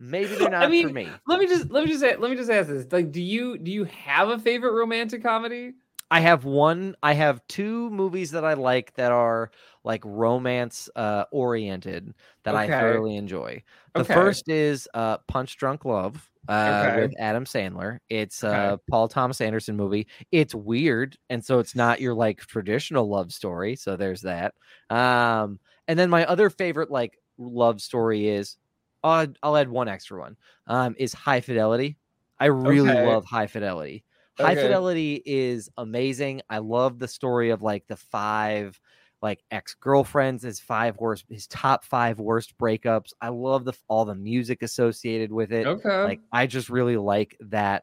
Maybe 0.00 0.36
they're 0.36 0.48
not 0.48 0.58
I 0.60 0.68
mean, 0.68 0.86
for 0.86 0.90
me. 0.90 1.22
let 1.26 1.38
me 1.38 1.46
just 1.46 1.70
let 1.70 1.84
me 1.84 1.90
just 1.90 2.00
say, 2.00 2.16
let 2.16 2.30
me 2.30 2.36
just 2.36 2.50
ask 2.50 2.68
this: 2.68 2.90
like, 2.92 3.12
do 3.12 3.22
you 3.22 3.58
do 3.58 3.70
you 3.70 3.84
have 3.84 4.28
a 4.28 4.38
favorite 4.38 4.72
romantic 4.72 5.22
comedy? 5.22 5.74
I 6.10 6.20
have 6.20 6.44
one. 6.44 6.96
I 7.02 7.12
have 7.12 7.46
two 7.48 7.90
movies 7.90 8.30
that 8.30 8.44
I 8.44 8.54
like 8.54 8.94
that 8.94 9.12
are 9.12 9.50
like 9.84 10.02
romance 10.06 10.88
uh, 10.96 11.24
oriented 11.32 12.14
that 12.44 12.54
I 12.56 12.68
thoroughly 12.70 13.16
enjoy. 13.16 13.62
The 13.94 14.04
Okay. 14.04 14.04
first 14.04 14.48
is 14.48 14.88
uh, 14.94 15.18
Punch 15.28 15.56
Drunk 15.58 15.84
Love 15.84 16.30
uh, 16.48 16.88
Okay. 16.88 16.90
with 16.90 17.12
Adam 17.18 17.44
Sandler. 17.44 17.98
It's 18.08 18.42
Okay. 18.42 18.72
a 18.72 18.80
Paul 18.88 19.08
Thomas 19.08 19.40
Anderson 19.42 19.76
movie. 19.76 20.06
It's 20.32 20.54
weird, 20.54 21.18
and 21.28 21.44
so 21.44 21.58
it's 21.58 21.74
not 21.74 22.00
your 22.00 22.14
like 22.14 22.38
traditional 22.40 23.06
love 23.08 23.30
story. 23.32 23.76
So 23.76 23.96
there's 23.96 24.22
that. 24.22 24.54
Um, 24.88 25.60
and 25.88 25.98
then 25.98 26.08
my 26.08 26.24
other 26.24 26.48
favorite 26.48 26.90
like 26.90 27.18
love 27.36 27.82
story 27.82 28.28
is 28.28 28.56
I'll, 29.02 29.22
add- 29.22 29.38
I'll 29.42 29.56
add 29.56 29.68
one 29.68 29.88
extra 29.88 30.18
one. 30.20 30.36
Um, 30.66 30.94
is 30.98 31.12
High 31.12 31.40
Fidelity. 31.40 31.96
I 32.40 32.46
really 32.46 32.90
Okay. 32.90 33.06
love 33.06 33.24
High 33.24 33.46
Fidelity. 33.46 34.04
High 34.38 34.52
Okay. 34.52 34.62
Fidelity 34.62 35.22
is 35.26 35.68
amazing. 35.76 36.42
I 36.48 36.58
love 36.58 36.98
the 36.98 37.08
story 37.08 37.50
of 37.50 37.62
like 37.62 37.86
the 37.88 37.96
five 37.96 38.78
like 39.20 39.42
ex-girlfriends, 39.50 40.44
his 40.44 40.60
five 40.60 40.96
worst 40.98 41.24
his 41.28 41.48
top 41.48 41.84
five 41.84 42.20
worst 42.20 42.56
breakups. 42.56 43.12
I 43.20 43.30
love 43.30 43.64
the 43.64 43.72
all 43.88 44.04
the 44.04 44.14
music 44.14 44.62
associated 44.62 45.32
with 45.32 45.52
it. 45.52 45.66
Okay. 45.66 46.02
Like 46.04 46.20
I 46.30 46.46
just 46.46 46.70
really 46.70 46.96
like 46.96 47.36
that 47.40 47.82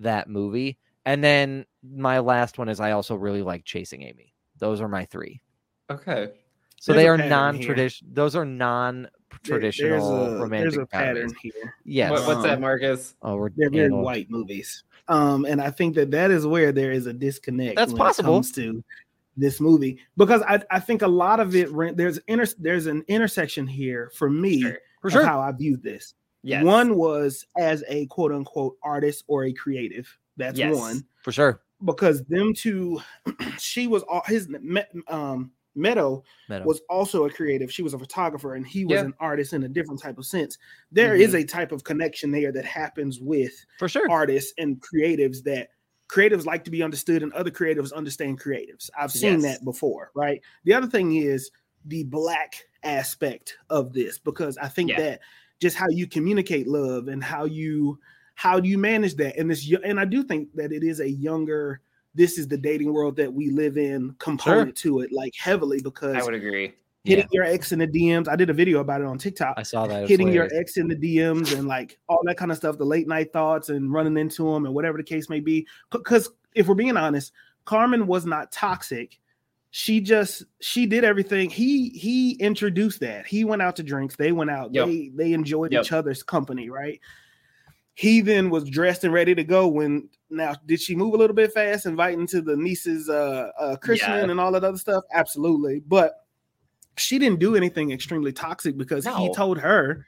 that 0.00 0.28
movie. 0.28 0.78
And 1.04 1.22
then 1.22 1.66
my 1.84 2.18
last 2.18 2.58
one 2.58 2.68
is 2.68 2.80
I 2.80 2.92
also 2.92 3.14
really 3.14 3.42
like 3.42 3.64
Chasing 3.64 4.02
Amy. 4.02 4.34
Those 4.58 4.80
are 4.80 4.88
my 4.88 5.04
three. 5.04 5.40
okay. 5.90 6.32
So 6.82 6.92
There's 6.92 7.04
they 7.04 7.08
are 7.08 7.16
non-tradition. 7.28 8.08
Those 8.12 8.34
are 8.34 8.44
non-traditional 8.44 10.16
there's 10.18 10.32
a, 10.32 10.42
romantic 10.42 10.72
There's 10.72 10.82
a 10.82 10.86
pattern 10.86 11.28
comedies. 11.28 11.52
here. 11.54 11.74
Yes. 11.84 12.10
What, 12.10 12.26
what's 12.26 12.42
that, 12.42 12.54
Um, 12.54 12.60
Marcus? 12.62 13.14
oh, 13.22 13.36
we're 13.36 13.50
They're 13.54 13.70
very 13.70 13.88
white 13.92 14.28
movies. 14.32 14.82
Um, 15.06 15.44
and 15.44 15.62
I 15.62 15.70
think 15.70 15.94
that 15.94 16.10
that 16.10 16.32
is 16.32 16.44
where 16.44 16.72
there 16.72 16.90
is 16.90 17.06
a 17.06 17.12
disconnect. 17.12 17.76
That's 17.76 17.92
when 17.92 17.98
possible. 17.98 18.30
It 18.32 18.34
comes 18.38 18.52
to 18.52 18.82
this 19.36 19.60
movie 19.60 20.00
because 20.16 20.42
I, 20.42 20.60
I 20.72 20.80
think 20.80 21.02
a 21.02 21.06
lot 21.06 21.38
of 21.38 21.54
it 21.54 21.68
there's 21.96 22.18
inter, 22.26 22.46
there's 22.58 22.86
an 22.86 23.04
intersection 23.06 23.64
here 23.68 24.10
for 24.16 24.28
me 24.28 24.62
Sure. 24.62 24.78
For 25.02 25.10
sure. 25.10 25.24
how 25.24 25.38
I 25.38 25.52
viewed 25.52 25.84
this. 25.84 26.14
Yes. 26.42 26.64
One 26.64 26.96
was 26.96 27.46
as 27.56 27.84
a 27.86 28.06
quote 28.06 28.32
unquote 28.32 28.76
artist 28.82 29.22
or 29.28 29.44
a 29.44 29.52
creative. 29.52 30.08
That's 30.36 30.58
Yes. 30.58 30.74
one 30.74 31.04
For 31.22 31.30
sure. 31.30 31.60
because 31.84 32.24
them 32.24 32.52
two, 32.54 33.00
she 33.60 33.86
was 33.86 34.02
all 34.02 34.22
his 34.26 34.48
um 35.06 35.52
Meadow 35.74 36.22
Meadow. 36.48 36.64
was 36.64 36.80
also 36.88 37.24
a 37.24 37.30
creative. 37.30 37.72
She 37.72 37.82
was 37.82 37.94
a 37.94 37.98
photographer 37.98 38.54
and 38.54 38.66
he 38.66 38.84
was 38.84 38.96
Yeah. 39.00 39.06
an 39.06 39.14
artist 39.20 39.52
in 39.52 39.62
a 39.64 39.68
different 39.68 40.00
type 40.00 40.18
of 40.18 40.26
sense. 40.26 40.58
There 40.90 41.14
is 41.14 41.32
Mhm. 41.32 41.40
a 41.40 41.44
type 41.44 41.72
of 41.72 41.84
connection 41.84 42.30
there 42.30 42.52
that 42.52 42.64
happens 42.64 43.20
with 43.20 43.52
For 43.78 43.88
sure. 43.88 44.10
artists 44.10 44.52
and 44.58 44.80
creatives 44.82 45.42
that 45.44 45.70
creatives 46.08 46.44
like 46.44 46.62
to 46.64 46.70
be 46.70 46.82
understood 46.82 47.22
and 47.22 47.32
other 47.32 47.50
creatives 47.50 47.92
understand 47.92 48.38
creatives. 48.40 48.90
I've 48.98 49.12
seen 49.12 49.40
Yes. 49.40 49.42
that 49.58 49.64
before, 49.64 50.10
right? 50.14 50.42
The 50.64 50.74
other 50.74 50.86
thing 50.86 51.16
is 51.16 51.50
the 51.86 52.04
black 52.04 52.64
aspect 52.82 53.56
of 53.70 53.92
this 53.94 54.18
because 54.18 54.58
I 54.58 54.68
think 54.68 54.90
Yeah. 54.90 55.00
that 55.00 55.20
just 55.60 55.76
how 55.76 55.88
you 55.88 56.06
communicate 56.06 56.66
love 56.66 57.08
and 57.08 57.22
how 57.24 57.44
you 57.44 57.98
how 58.34 58.58
do 58.58 58.68
you 58.68 58.78
manage 58.78 59.14
that 59.16 59.36
and 59.38 59.50
this 59.50 59.70
and 59.84 60.00
I 60.00 60.04
do 60.06 60.22
think 60.22 60.52
that 60.54 60.72
it 60.72 60.82
is 60.82 61.00
a 61.00 61.08
younger 61.08 61.80
this 62.14 62.38
is 62.38 62.46
the 62.48 62.58
dating 62.58 62.92
world 62.92 63.16
that 63.16 63.32
we 63.32 63.50
live 63.50 63.76
in 63.78 64.14
component 64.18 64.76
to 64.76 65.00
it 65.00 65.12
like 65.12 65.34
heavily 65.36 65.80
because 65.82 66.14
I 66.16 66.22
would 66.22 66.34
agree. 66.34 66.72
hitting 67.04 67.26
your 67.32 67.44
ex 67.44 67.72
in 67.72 67.78
the 67.78 67.86
DMs. 67.86 68.28
I 68.28 68.36
did 68.36 68.50
a 68.50 68.52
video 68.52 68.80
about 68.80 69.00
it 69.00 69.06
on 69.06 69.18
TikTok 69.18 69.54
I 69.56 69.62
saw 69.62 69.86
that. 69.86 70.08
Hitting 70.08 70.32
your 70.32 70.48
ex 70.54 70.76
in 70.76 70.88
the 70.88 70.96
DMs 70.96 71.56
and 71.56 71.66
like 71.66 71.98
all 72.08 72.20
that 72.24 72.36
kind 72.36 72.50
of 72.50 72.56
stuff, 72.56 72.78
the 72.78 72.84
late 72.84 73.08
night 73.08 73.32
thoughts 73.32 73.68
and 73.70 73.92
running 73.92 74.16
into 74.18 74.44
them 74.52 74.66
and 74.66 74.74
whatever 74.74 74.98
the 74.98 75.04
case 75.04 75.28
may 75.28 75.40
be. 75.40 75.66
Because 75.90 76.28
if 76.54 76.66
we're 76.68 76.74
being 76.74 76.96
honest, 76.96 77.32
Carmen 77.64 78.06
was 78.06 78.26
not 78.26 78.52
toxic. 78.52 79.18
She 79.70 80.02
just 80.02 80.44
she 80.60 80.84
did 80.84 81.02
everything. 81.02 81.48
He 81.48 81.88
he 81.90 82.32
introduced 82.32 83.00
that. 83.00 83.26
He 83.26 83.44
went 83.44 83.62
out 83.62 83.74
to 83.76 83.82
drinks. 83.82 84.16
They 84.16 84.30
went 84.32 84.50
out. 84.50 84.74
Yep. 84.74 84.86
They 84.86 85.10
they 85.14 85.32
enjoyed 85.32 85.72
Yep. 85.72 85.84
each 85.84 85.92
other's 85.92 86.22
company, 86.22 86.68
right? 86.68 87.00
He 87.94 88.20
then 88.22 88.48
was 88.50 88.68
dressed 88.68 89.04
and 89.04 89.12
ready 89.12 89.34
to 89.34 89.44
go 89.44 89.68
when 89.68 90.08
now 90.30 90.54
did 90.66 90.80
she 90.80 90.94
move 90.96 91.12
a 91.14 91.16
little 91.16 91.36
bit 91.36 91.52
fast, 91.52 91.84
inviting 91.86 92.26
to 92.28 92.40
the 92.40 92.56
niece's 92.56 93.08
uh 93.08 93.50
uh 93.58 93.76
christening 93.76 94.24
Yeah. 94.24 94.30
and 94.30 94.40
all 94.40 94.52
that 94.52 94.64
other 94.64 94.78
stuff? 94.78 95.04
Absolutely. 95.12 95.80
But 95.86 96.24
she 96.96 97.18
didn't 97.18 97.38
do 97.38 97.54
anything 97.56 97.90
extremely 97.92 98.32
toxic 98.32 98.76
because 98.76 99.04
he 99.06 99.32
told 99.34 99.58
her, 99.58 100.06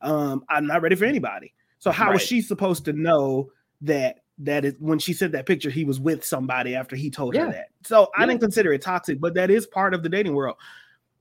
um, 0.00 0.44
I'm 0.48 0.66
not 0.66 0.82
ready 0.82 0.94
for 0.96 1.04
anybody. 1.04 1.54
So 1.78 1.90
how 1.90 2.12
was 2.12 2.22
she 2.22 2.40
supposed 2.40 2.84
to 2.86 2.92
know 2.92 3.50
that 3.82 4.20
that 4.38 4.64
is 4.64 4.74
when 4.78 4.98
she 4.98 5.12
sent 5.12 5.32
that 5.32 5.46
picture, 5.46 5.68
he 5.70 5.84
was 5.84 6.00
with 6.00 6.24
somebody 6.24 6.74
after 6.74 6.96
he 6.96 7.10
told 7.10 7.34
Yeah. 7.34 7.46
her 7.46 7.52
that? 7.52 7.66
So 7.84 8.08
I 8.16 8.26
didn't 8.26 8.40
consider 8.40 8.72
it 8.72 8.82
toxic, 8.82 9.20
but 9.20 9.34
that 9.34 9.50
is 9.50 9.66
part 9.66 9.94
of 9.94 10.02
the 10.02 10.08
dating 10.08 10.34
world. 10.34 10.56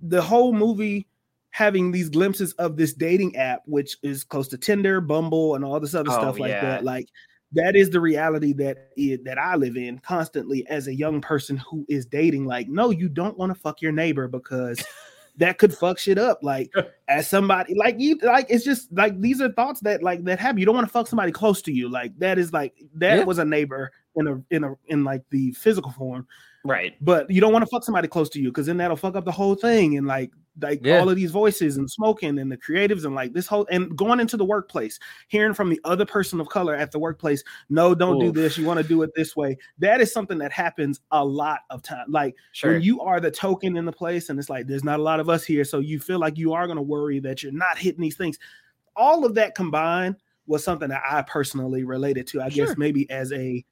The 0.02 0.22
whole 0.22 0.54
movie 0.54 1.08
having 1.52 1.92
these 1.92 2.10
glimpses 2.10 2.54
of 2.54 2.78
this 2.78 2.94
dating 2.94 3.36
app, 3.36 3.62
which 3.66 3.98
is 4.04 4.24
close 4.24 4.48
to 4.50 4.58
Tinder, 4.58 5.02
Bumble, 5.02 5.56
and 5.56 5.64
all 5.66 5.80
this 5.80 5.94
other 5.94 6.10
Oh, 6.12 6.14
stuff 6.20 6.40
like 6.40 6.50
yeah. 6.52 6.62
that. 6.62 6.84
Like 6.84 7.08
that 7.54 7.76
is 7.76 7.90
the 7.90 8.00
reality 8.00 8.54
that 8.54 8.92
it, 8.96 9.26
that 9.26 9.38
I 9.38 9.56
live 9.56 9.76
in 9.76 10.00
constantly 10.00 10.66
as 10.68 10.88
a 10.88 10.96
young 10.96 11.20
person 11.22 11.58
who 11.58 11.86
is 11.90 12.06
dating. 12.06 12.46
Like, 12.46 12.70
no, 12.70 12.90
you 12.90 13.10
don't 13.10 13.38
want 13.38 13.54
to 13.54 13.60
fuck 13.60 13.82
your 13.82 13.92
neighbor 13.92 14.28
because 14.30 14.82
that 15.38 15.58
could 15.58 15.74
fuck 15.78 16.00
shit 16.00 16.18
up. 16.18 16.40
Like, 16.42 16.72
as 17.10 17.28
somebody 17.28 17.74
like 17.76 17.96
you, 18.00 18.18
like 18.24 18.46
it's 18.50 18.64
just 18.64 18.92
like 18.94 19.20
these 19.20 19.42
are 19.42 19.52
thoughts 19.52 19.82
that 19.82 20.02
like 20.02 20.24
that 20.24 20.40
happen. 20.40 20.60
You 20.60 20.66
don't 20.66 20.76
want 20.76 20.88
to 20.88 20.92
fuck 20.94 21.08
somebody 21.08 21.34
close 21.34 21.62
to 21.64 21.74
you. 21.74 21.90
Like 21.90 22.18
that 22.20 22.38
is 22.40 22.54
like 22.54 22.74
that 22.96 23.18
Yeah. 23.18 23.24
was 23.26 23.38
a 23.40 23.46
neighbor 23.46 23.92
in 24.16 24.28
a 24.28 24.42
in 24.50 24.64
a 24.64 24.76
in 24.88 25.04
like 25.04 25.24
the 25.30 25.52
physical 25.52 25.92
form 25.92 26.28
Right. 26.64 26.94
but 27.02 27.30
you 27.30 27.42
don't 27.42 27.52
want 27.54 27.64
to 27.64 27.70
fuck 27.70 27.84
somebody 27.84 28.08
close 28.08 28.30
to 28.30 28.40
you 28.40 28.50
because 28.50 28.68
then 28.68 28.78
that'll 28.78 28.96
fuck 28.98 29.16
up 29.16 29.26
the 29.26 29.32
whole 29.32 29.56
thing 29.56 29.98
and 29.98 30.06
like 30.06 30.32
like 30.62 30.82
Yeah. 30.84 31.00
all 31.00 31.10
of 31.10 31.16
these 31.16 31.32
voices 31.32 31.78
and 31.78 31.90
smoking 31.90 32.38
and 32.38 32.52
the 32.52 32.58
creatives 32.58 33.06
and 33.06 33.16
like 33.16 33.34
this 33.34 33.48
whole 33.48 33.66
and 33.72 33.96
going 33.98 34.20
into 34.20 34.36
the 34.38 34.44
workplace 34.46 35.00
hearing 35.30 35.54
from 35.54 35.70
the 35.70 35.80
other 35.86 36.06
person 36.06 36.40
of 36.42 36.50
color 36.50 36.76
at 36.76 36.92
the 36.92 37.00
workplace 37.00 37.42
no 37.70 37.96
don't 37.96 38.20
do 38.20 38.32
this 38.32 38.58
you 38.58 38.66
want 38.66 38.78
to 38.80 38.86
do 38.88 39.02
it 39.02 39.10
this 39.16 39.36
way 39.36 39.58
that 39.80 40.02
is 40.02 40.12
something 40.14 40.38
that 40.38 40.52
happens 40.52 41.00
a 41.12 41.24
lot 41.26 41.62
of 41.70 41.82
time 41.82 42.06
like 42.10 42.36
Sure. 42.52 42.74
when 42.74 42.82
you 42.82 43.00
are 43.02 43.20
the 43.22 43.32
token 43.32 43.76
in 43.78 43.86
the 43.86 43.92
place 43.94 44.30
and 44.30 44.38
it's 44.38 44.50
like 44.50 44.68
there's 44.68 44.84
not 44.84 45.00
a 45.00 45.04
lot 45.04 45.20
of 45.22 45.30
us 45.30 45.44
here 45.46 45.64
so 45.64 45.80
you 45.80 46.00
feel 46.00 46.20
like 46.20 46.38
you 46.38 46.52
are 46.54 46.68
going 46.68 46.76
to 46.78 46.82
worry 46.84 47.20
that 47.22 47.42
you're 47.42 47.52
not 47.54 47.78
hitting 47.78 48.02
these 48.02 48.18
things 48.18 48.38
all 48.96 49.26
of 49.26 49.34
that 49.36 49.56
combined 49.56 50.18
was 50.48 50.64
something 50.64 50.90
that 50.90 51.02
i 51.10 51.22
personally 51.24 51.86
related 51.86 52.28
to 52.28 52.42
i 52.42 52.50
Sure. 52.50 52.68
guess 52.68 52.78
maybe 52.78 53.10
as 53.10 53.32
a 53.32 53.66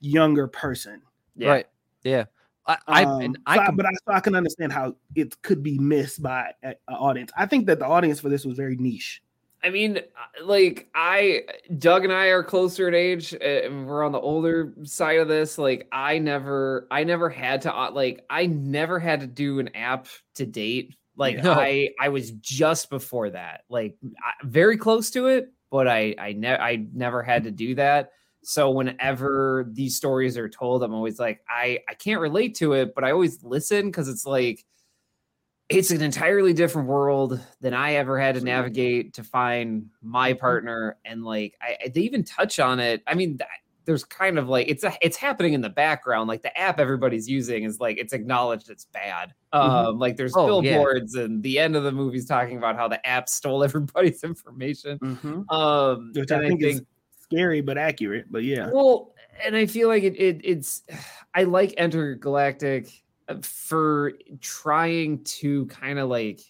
younger 0.00 0.46
person 0.46 1.00
yeah. 1.34 1.50
Right. 1.50 1.66
Yeah. 2.04 2.24
I, 2.66 2.78
I, 2.88 3.04
um, 3.04 3.20
and 3.20 3.36
so 3.36 3.42
I, 3.46 3.66
I- 3.66 3.70
but 3.70 3.86
I, 3.86 3.90
so 3.92 4.12
I 4.12 4.20
can 4.20 4.34
understand 4.34 4.72
how 4.72 4.96
it 5.14 5.40
could 5.42 5.62
be 5.62 5.78
missed 5.78 6.22
by 6.22 6.52
an 6.62 6.74
audience. 6.88 7.30
I 7.36 7.46
think 7.46 7.66
that 7.66 7.78
the 7.78 7.86
audience 7.86 8.20
for 8.20 8.28
this 8.28 8.44
was 8.44 8.56
very 8.56 8.76
niche. 8.76 9.22
I 9.64 9.70
mean, 9.70 9.98
uh, 9.98 10.44
like 10.44 10.88
I, 10.94 11.42
Doug 11.78 12.04
and 12.04 12.12
I 12.12 12.26
are 12.26 12.44
closer 12.44 12.86
in 12.86 12.94
age, 12.94 13.34
uh, 13.34 13.38
and 13.44 13.86
we're 13.86 14.04
on 14.04 14.12
the 14.12 14.20
older 14.20 14.74
side 14.84 15.18
of 15.18 15.28
this. 15.28 15.58
Like 15.58 15.88
I 15.90 16.18
never, 16.18 16.86
I 16.90 17.04
never 17.04 17.28
had 17.28 17.62
to, 17.62 17.74
uh, 17.74 17.90
like 17.90 18.24
I 18.30 18.46
never 18.46 18.98
had 18.98 19.20
to 19.20 19.26
do 19.26 19.58
an 19.58 19.74
app 19.74 20.08
to 20.34 20.46
date. 20.46 20.94
Like 21.16 21.42
No. 21.42 21.52
I, 21.52 21.90
I 21.98 22.10
was 22.10 22.30
just 22.32 22.90
before 22.90 23.30
that, 23.30 23.62
like 23.68 23.96
I, 24.02 24.32
very 24.44 24.76
close 24.76 25.10
to 25.12 25.28
it, 25.28 25.50
but 25.70 25.88
I, 25.88 26.14
I 26.18 26.32
never, 26.32 26.62
I 26.62 26.86
never 26.92 27.22
had 27.22 27.44
to 27.44 27.50
do 27.50 27.74
that. 27.76 28.10
So 28.48 28.70
whenever 28.70 29.66
these 29.72 29.96
stories 29.96 30.38
are 30.38 30.48
told, 30.48 30.84
I'm 30.84 30.94
always 30.94 31.18
like, 31.18 31.40
I, 31.48 31.80
I 31.88 31.94
can't 31.94 32.20
relate 32.20 32.54
to 32.56 32.74
it, 32.74 32.94
but 32.94 33.02
I 33.02 33.10
always 33.10 33.42
listen 33.42 33.86
because 33.86 34.08
it's 34.08 34.24
like, 34.24 34.64
it's 35.68 35.90
an 35.90 36.00
entirely 36.00 36.52
different 36.52 36.86
world 36.86 37.40
than 37.60 37.74
I 37.74 37.94
ever 37.94 38.20
had 38.20 38.36
to 38.36 38.40
navigate 38.40 39.14
to 39.14 39.24
find 39.24 39.86
my 40.00 40.30
Mm-hmm. 40.32 40.38
partner. 40.38 40.96
And 41.04 41.24
like, 41.24 41.56
I, 41.60 41.76
I- 41.86 41.88
they 41.88 42.02
even 42.02 42.22
touch 42.22 42.60
on 42.60 42.78
it. 42.78 43.02
I 43.08 43.14
mean, 43.14 43.36
th- 43.38 43.50
there's 43.84 44.04
kind 44.04 44.38
of 44.38 44.48
like 44.48 44.68
it's 44.68 44.84
a, 44.84 44.92
it's 45.02 45.16
happening 45.16 45.52
in 45.54 45.60
the 45.60 45.68
background. 45.68 46.28
Like 46.28 46.42
the 46.42 46.56
app 46.56 46.78
everybody's 46.78 47.28
using 47.28 47.64
is 47.64 47.80
like 47.80 47.98
it's 47.98 48.12
acknowledged 48.12 48.70
it's 48.70 48.84
bad. 48.84 49.32
Um, 49.52 49.98
like 49.98 50.16
there's 50.16 50.34
Oh, 50.36 50.60
yeah. 50.62 50.72
billboards, 50.74 51.14
and 51.16 51.42
the 51.42 51.58
end 51.58 51.74
of 51.74 51.82
the 51.82 51.92
movie's 51.92 52.26
talking 52.26 52.58
about 52.58 52.76
how 52.76 52.86
the 52.86 53.04
app 53.04 53.28
stole 53.28 53.64
everybody's 53.68 54.22
information. 54.22 54.98
Mhm. 55.00 55.50
Um, 55.52 56.12
Which 56.14 56.30
and 56.30 56.44
I 56.44 56.48
think 56.48 56.62
is 56.62 56.82
scary 57.30 57.60
but 57.60 57.78
accurate. 57.78 58.26
But 58.30 58.44
yeah, 58.44 58.70
well, 58.72 59.12
and 59.44 59.56
I 59.56 59.66
feel 59.66 59.88
like 59.88 60.02
it, 60.02 60.16
it 60.16 60.40
it's 60.44 60.82
I 61.34 61.44
like 61.44 61.72
Intergalactic 61.72 63.04
uh, 63.28 63.36
for 63.42 64.12
trying 64.40 65.24
to 65.24 65.66
kind 65.66 65.98
of 65.98 66.08
like 66.08 66.40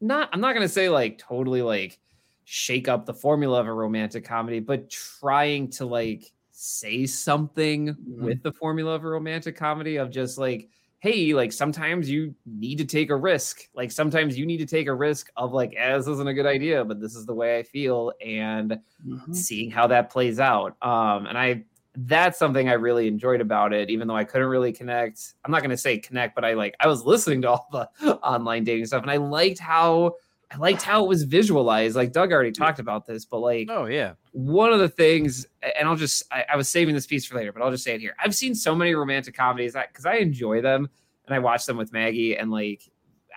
not 0.00 0.28
I'm 0.32 0.40
not 0.40 0.54
gonna 0.54 0.68
say 0.68 0.88
like 0.88 1.18
totally 1.18 1.62
like 1.62 1.98
shake 2.44 2.88
up 2.88 3.06
the 3.06 3.14
formula 3.14 3.60
of 3.60 3.66
a 3.66 3.72
romantic 3.72 4.24
comedy, 4.24 4.60
but 4.60 4.88
trying 4.88 5.68
to 5.68 5.84
like 5.84 6.32
say 6.52 7.06
something 7.06 7.94
with 8.06 8.42
the 8.42 8.52
formula 8.52 8.94
of 8.94 9.04
a 9.04 9.08
romantic 9.08 9.56
comedy 9.56 9.96
of 9.96 10.10
just 10.10 10.38
like 10.38 10.70
hey 11.06 11.34
like 11.34 11.52
sometimes 11.52 12.08
you 12.10 12.34
need 12.44 12.78
to 12.78 12.84
take 12.84 13.10
a 13.10 13.16
risk 13.16 13.62
like 13.74 13.90
sometimes 13.92 14.36
you 14.38 14.44
need 14.46 14.56
to 14.58 14.66
take 14.66 14.88
a 14.88 14.94
risk 14.94 15.30
of 15.36 15.52
like 15.52 15.72
eh, 15.76 15.96
this 15.96 16.06
isn't 16.08 16.28
a 16.28 16.34
good 16.34 16.46
idea 16.46 16.84
but 16.84 17.00
this 17.00 17.14
is 17.14 17.26
the 17.26 17.34
way 17.34 17.58
i 17.58 17.62
feel 17.62 18.12
and 18.24 18.78
Mhm. 19.06 19.34
seeing 19.34 19.70
how 19.70 19.86
that 19.86 20.10
plays 20.10 20.40
out. 20.40 20.76
Um, 20.82 21.26
and 21.26 21.38
I 21.38 21.64
that's 21.98 22.38
something 22.38 22.68
I 22.68 22.74
really 22.74 23.08
enjoyed 23.08 23.40
about 23.40 23.72
it, 23.72 23.88
even 23.88 24.06
though 24.06 24.16
I 24.16 24.24
couldn't 24.24 24.48
really 24.48 24.72
connect. 24.72 25.34
I'm 25.44 25.50
not 25.50 25.62
gonna 25.62 25.76
say 25.76 25.96
connect, 25.98 26.34
but 26.34 26.44
I 26.44 26.54
like 26.54 26.74
I 26.80 26.86
was 26.88 27.04
listening 27.04 27.42
to 27.42 27.50
all 27.50 27.68
the 27.72 27.88
online 28.22 28.64
dating 28.64 28.86
stuff, 28.86 29.02
and 29.02 29.10
I 29.10 29.16
liked 29.16 29.58
how 29.58 30.14
I 30.50 30.58
liked 30.58 30.82
how 30.82 31.04
it 31.04 31.08
was 31.08 31.24
visualized. 31.24 31.96
Like 31.96 32.12
Doug 32.12 32.32
already 32.32 32.52
talked 32.52 32.78
about 32.78 33.04
this, 33.04 33.24
but 33.24 33.38
like 33.40 33.68
Oh 33.70 33.86
yeah. 33.86 34.12
one 34.32 34.72
of 34.72 34.78
the 34.78 34.88
things, 34.88 35.44
and 35.76 35.88
I'll 35.88 35.96
just, 35.96 36.22
I, 36.30 36.44
I 36.52 36.56
was 36.56 36.68
saving 36.68 36.94
this 36.94 37.06
piece 37.06 37.26
for 37.26 37.36
later, 37.36 37.52
but 37.52 37.62
I'll 37.62 37.70
just 37.72 37.82
say 37.84 37.94
it 37.94 38.00
here. 38.00 38.14
I've 38.22 38.34
seen 38.34 38.54
so 38.54 38.74
many 38.74 38.94
romantic 38.94 39.34
comedies 39.34 39.74
because 39.74 40.06
I 40.06 40.16
enjoy 40.16 40.60
them 40.62 40.88
and 41.26 41.34
I 41.34 41.40
watch 41.40 41.66
them 41.66 41.76
with 41.76 41.92
Maggie. 41.92 42.36
And 42.36 42.50
like, 42.52 42.82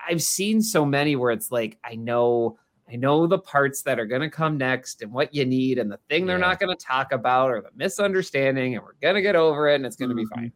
I've 0.07 0.21
seen 0.21 0.61
so 0.61 0.85
many 0.85 1.15
where 1.15 1.31
it's 1.31 1.51
like, 1.51 1.79
I 1.83 1.95
know, 1.95 2.59
I 2.91 2.95
know 2.95 3.25
the 3.25 3.39
parts 3.39 3.81
that 3.83 3.99
are 3.99 4.05
going 4.05 4.21
to 4.21 4.29
come 4.29 4.57
next 4.57 5.01
and 5.01 5.11
what 5.11 5.33
you 5.33 5.45
need 5.45 5.79
and 5.79 5.91
the 5.91 5.99
thing 6.09 6.25
they're 6.27 6.37
Yeah. 6.37 6.45
not 6.47 6.59
going 6.59 6.75
to 6.75 6.85
talk 6.85 7.11
about 7.11 7.49
or 7.49 7.61
the 7.61 7.69
misunderstanding, 7.75 8.75
and 8.75 8.83
we're 8.83 8.93
going 9.01 9.15
to 9.15 9.21
get 9.21 9.35
over 9.35 9.67
it 9.67 9.75
and 9.75 9.85
it's 9.85 9.95
going 9.95 10.09
to 10.09 10.15
Mhm. 10.15 10.17
be 10.17 10.25
fine. 10.35 10.51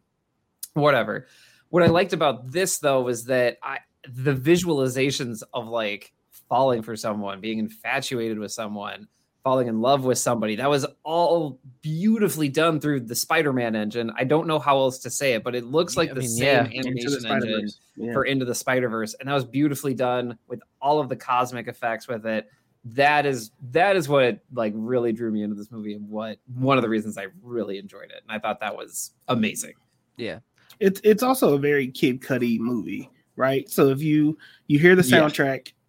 Whatever. 0.74 1.26
What 1.70 1.82
I 1.82 1.86
liked 1.86 2.12
about 2.12 2.52
this 2.52 2.78
though 2.78 3.02
was 3.02 3.24
that 3.26 3.58
I, 3.62 3.78
the 4.08 4.34
visualizations 4.34 5.42
of 5.52 5.66
like 5.68 6.12
falling 6.48 6.82
for 6.82 6.96
someone, 6.96 7.40
being 7.40 7.58
infatuated 7.58 8.38
with 8.38 8.52
someone, 8.52 9.08
falling 9.42 9.68
in 9.68 9.80
love 9.80 10.04
with 10.04 10.18
somebody. 10.18 10.56
That 10.56 10.70
was 10.70 10.86
all 11.02 11.58
beautifully 11.82 12.48
done 12.48 12.80
through 12.80 13.00
the 13.00 13.14
Spider-Man 13.14 13.76
engine. 13.76 14.10
I 14.16 14.24
don't 14.24 14.46
know 14.46 14.58
how 14.58 14.78
else 14.78 14.98
to 15.00 15.10
say 15.10 15.34
it, 15.34 15.44
but 15.44 15.54
it 15.54 15.64
looks 15.64 15.96
like 15.96 16.10
I 16.10 16.14
the 16.14 16.20
mean, 16.20 16.28
same 16.28 16.44
yeah. 16.46 16.68
Into 16.70 17.10
the 17.20 17.26
animation 17.28 17.50
engine 17.54 17.68
Yeah. 17.96 18.12
for 18.12 18.24
Into 18.24 18.44
the 18.44 18.54
Spider-Verse, 18.54 19.14
and 19.20 19.28
that 19.28 19.34
was 19.34 19.44
beautifully 19.44 19.94
done 19.94 20.38
with 20.48 20.60
all 20.80 21.00
of 21.00 21.08
the 21.08 21.16
cosmic 21.16 21.68
effects 21.68 22.08
with 22.08 22.24
it. 22.26 22.48
That 22.86 23.24
is 23.24 23.50
that 23.70 23.96
is 23.96 24.08
what 24.10 24.40
like 24.52 24.74
really 24.76 25.12
drew 25.12 25.30
me 25.30 25.42
into 25.42 25.56
this 25.56 25.70
movie 25.70 25.94
and 25.94 26.06
what 26.08 26.38
one 26.54 26.76
of 26.76 26.82
the 26.82 26.88
reasons 26.90 27.16
I 27.16 27.28
really 27.42 27.78
enjoyed 27.78 28.10
it. 28.10 28.22
And 28.22 28.30
I 28.30 28.38
thought 28.38 28.60
that 28.60 28.76
was 28.76 29.12
amazing. 29.28 29.72
Yeah. 30.18 30.40
it's 30.80 31.00
it's 31.02 31.22
also 31.22 31.54
a 31.54 31.58
very 31.58 31.88
Kid 31.88 32.20
Cudi 32.20 32.58
movie, 32.58 33.08
right? 33.36 33.70
So 33.70 33.88
if 33.88 34.02
you 34.02 34.36
you 34.66 34.78
hear 34.78 34.94
the 34.94 35.02
Yeah. 35.02 35.16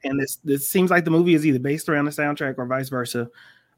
And 0.05 0.19
this 0.19 0.37
this 0.43 0.67
seems 0.67 0.91
like 0.91 1.03
the 1.05 1.11
movie 1.11 1.33
is 1.33 1.45
either 1.45 1.59
based 1.59 1.89
around 1.89 2.05
the 2.05 2.11
soundtrack 2.11 2.55
or 2.57 2.65
vice 2.65 2.89
versa. 2.89 3.29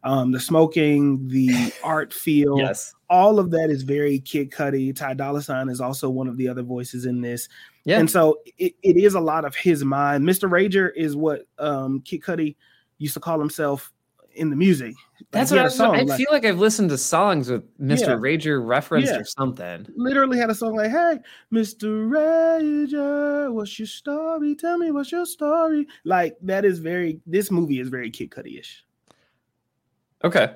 Um, 0.04 0.32
the 0.32 0.40
smoking, 0.40 1.28
the 1.28 1.74
art 1.84 2.14
feel, 2.14 2.58
Yes. 2.60 2.94
all 3.10 3.40
of 3.40 3.50
that 3.52 3.70
is 3.72 3.82
very 3.82 4.20
Kid 4.20 4.52
Cudi. 4.52 4.96
Ty 4.96 5.16
Dolla 5.16 5.42
Sign 5.42 5.70
is 5.70 5.82
also 5.82 6.10
one 6.10 6.28
of 6.28 6.38
the 6.38 6.48
other 6.48 6.62
voices 6.62 7.06
in 7.06 7.20
this, 7.20 7.50
Yeah. 7.84 8.00
and 8.00 8.10
so 8.10 8.40
it, 8.60 8.76
it 8.84 8.96
is 8.96 9.16
a 9.16 9.20
lot 9.20 9.44
of 9.44 9.56
his 9.56 9.84
mind. 9.84 10.24
Mr. 10.24 10.48
Rager 10.50 10.92
is 10.96 11.16
what 11.16 11.48
um, 11.58 12.02
Kid 12.02 12.22
Cudi 12.22 12.56
used 13.00 13.16
to 13.16 13.20
call 13.20 13.40
himself 13.40 13.92
in 14.38 14.50
the 14.50 14.56
music. 14.56 14.94
That's 15.32 15.50
he 15.50 15.56
what 15.56 15.60
I, 15.60 15.64
had 15.64 15.66
a 15.66 15.68
was, 15.68 15.76
song, 15.76 15.96
I 15.96 16.02
like- 16.04 16.18
feel 16.18 16.28
like 16.32 16.46
I've 16.46 16.60
listened 16.60 16.90
to 16.92 16.98
songs 16.98 17.50
with 17.50 17.64
Mr. 17.80 18.00
Yeah. 18.00 18.08
Rager 18.16 18.66
referenced 18.66 19.12
Yeah. 19.12 19.20
or 19.20 19.26
something. 19.26 19.86
literally 19.96 20.38
had 20.38 20.50
a 20.50 20.56
song 20.56 20.76
like, 20.76 20.92
"Hey, 20.92 21.20
Mr. 21.52 22.08
Rager, 22.08 23.52
what's 23.52 23.78
your 23.78 23.88
story? 23.88 24.56
Tell 24.56 24.78
me 24.78 24.92
what's 24.92 25.12
your 25.12 25.26
story." 25.26 25.88
Like 26.06 26.38
that 26.44 26.64
is 26.66 26.80
very. 26.80 27.20
This 27.26 27.52
movie 27.52 27.80
is 27.80 27.90
very 27.90 28.10
Kid 28.10 28.30
Cudi 28.30 28.60
ish. 28.60 28.84
Okay. 30.24 30.54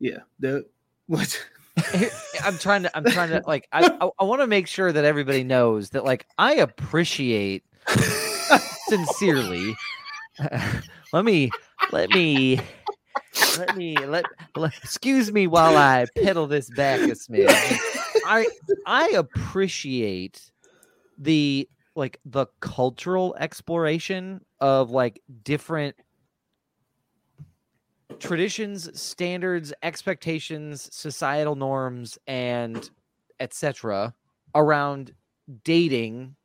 Yeah. 0.00 0.18
The 0.40 0.66
what? 1.06 1.46
I'm 2.44 2.58
trying 2.58 2.82
to. 2.82 2.96
I'm 2.96 3.04
trying 3.04 3.30
to 3.30 3.42
like. 3.46 3.68
I 3.72 3.86
I, 4.00 4.10
I 4.18 4.24
want 4.24 4.40
to 4.40 4.46
make 4.46 4.66
sure 4.66 4.90
that 4.92 5.04
everybody 5.04 5.44
knows 5.44 5.90
that 5.90 6.04
like 6.04 6.26
I 6.38 6.54
appreciate 6.54 7.64
sincerely. 8.88 9.76
let 11.12 11.24
me. 11.24 11.50
Let 11.92 12.10
me. 12.10 12.60
Let 13.58 13.76
me 13.76 13.96
let, 13.98 14.24
let 14.56 14.76
excuse 14.78 15.32
me 15.32 15.46
while 15.46 15.76
I 15.76 16.06
pedal 16.16 16.46
this 16.46 16.70
back 16.70 17.00
a 17.00 17.12
smidge. 17.12 17.48
I 18.24 18.46
I 18.86 19.08
appreciate 19.10 20.50
the 21.18 21.68
like 21.94 22.20
the 22.24 22.46
cultural 22.60 23.34
exploration 23.38 24.44
of 24.60 24.90
like 24.90 25.20
different 25.42 25.96
traditions, 28.18 29.00
standards, 29.00 29.72
expectations, 29.82 30.88
societal 30.94 31.56
norms, 31.56 32.18
and 32.26 32.90
etc. 33.40 34.14
around 34.54 35.12
dating 35.64 36.36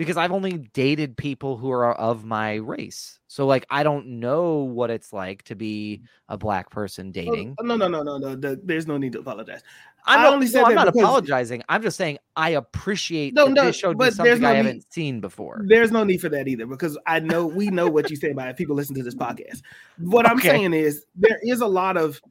because 0.00 0.16
I've 0.16 0.32
only 0.32 0.56
dated 0.72 1.14
people 1.14 1.58
who 1.58 1.70
are 1.70 1.92
of 1.92 2.24
my 2.24 2.54
race. 2.54 3.20
So 3.26 3.44
like 3.46 3.66
I 3.68 3.82
don't 3.82 4.06
know 4.18 4.60
what 4.60 4.88
it's 4.88 5.12
like 5.12 5.42
to 5.42 5.54
be 5.54 6.00
mm. 6.02 6.06
a 6.30 6.38
black 6.38 6.70
person 6.70 7.08
oh, 7.08 7.12
dating. 7.12 7.54
Oh, 7.58 7.64
no, 7.64 7.76
no, 7.76 7.86
no, 7.86 8.02
no, 8.02 8.16
no. 8.16 8.34
the- 8.34 8.58
there's 8.64 8.86
no 8.86 8.96
need 8.96 9.12
to 9.12 9.18
apologize. 9.18 9.60
I'm 10.06 10.20
I 10.20 10.22
not, 10.22 10.32
only 10.32 10.46
no, 10.46 10.52
said 10.52 10.64
I'm 10.64 10.74
not 10.74 10.88
apologizing. 10.88 11.62
I'm 11.68 11.82
just 11.82 11.98
saying 11.98 12.16
I 12.34 12.50
appreciate 12.52 13.34
No, 13.34 13.44
that 13.44 13.52
no, 13.52 13.64
this 13.66 13.76
showed 13.76 13.98
me 13.98 14.06
but 14.06 14.14
something 14.14 14.40
no 14.40 14.48
I 14.48 14.52
need- 14.52 14.56
haven't 14.56 14.90
seen 14.90 15.20
before. 15.20 15.62
There's 15.66 15.90
no 15.90 16.02
need 16.02 16.22
for 16.22 16.30
that 16.30 16.48
either 16.48 16.64
because 16.64 16.96
I 17.06 17.20
know 17.20 17.46
we 17.46 17.68
know 17.68 17.86
what 17.86 18.08
you 18.08 18.16
say 18.16 18.30
about 18.30 18.48
it. 18.48 18.56
People 18.56 18.76
listen 18.76 18.94
to 18.94 19.02
this 19.02 19.14
podcast. 19.14 19.60
What 19.98 20.26
I'm 20.26 20.40
saying 20.40 20.72
is 20.72 21.04
there 21.14 21.38
is 21.42 21.60
a 21.60 21.66
lot 21.66 21.98
of. 21.98 22.22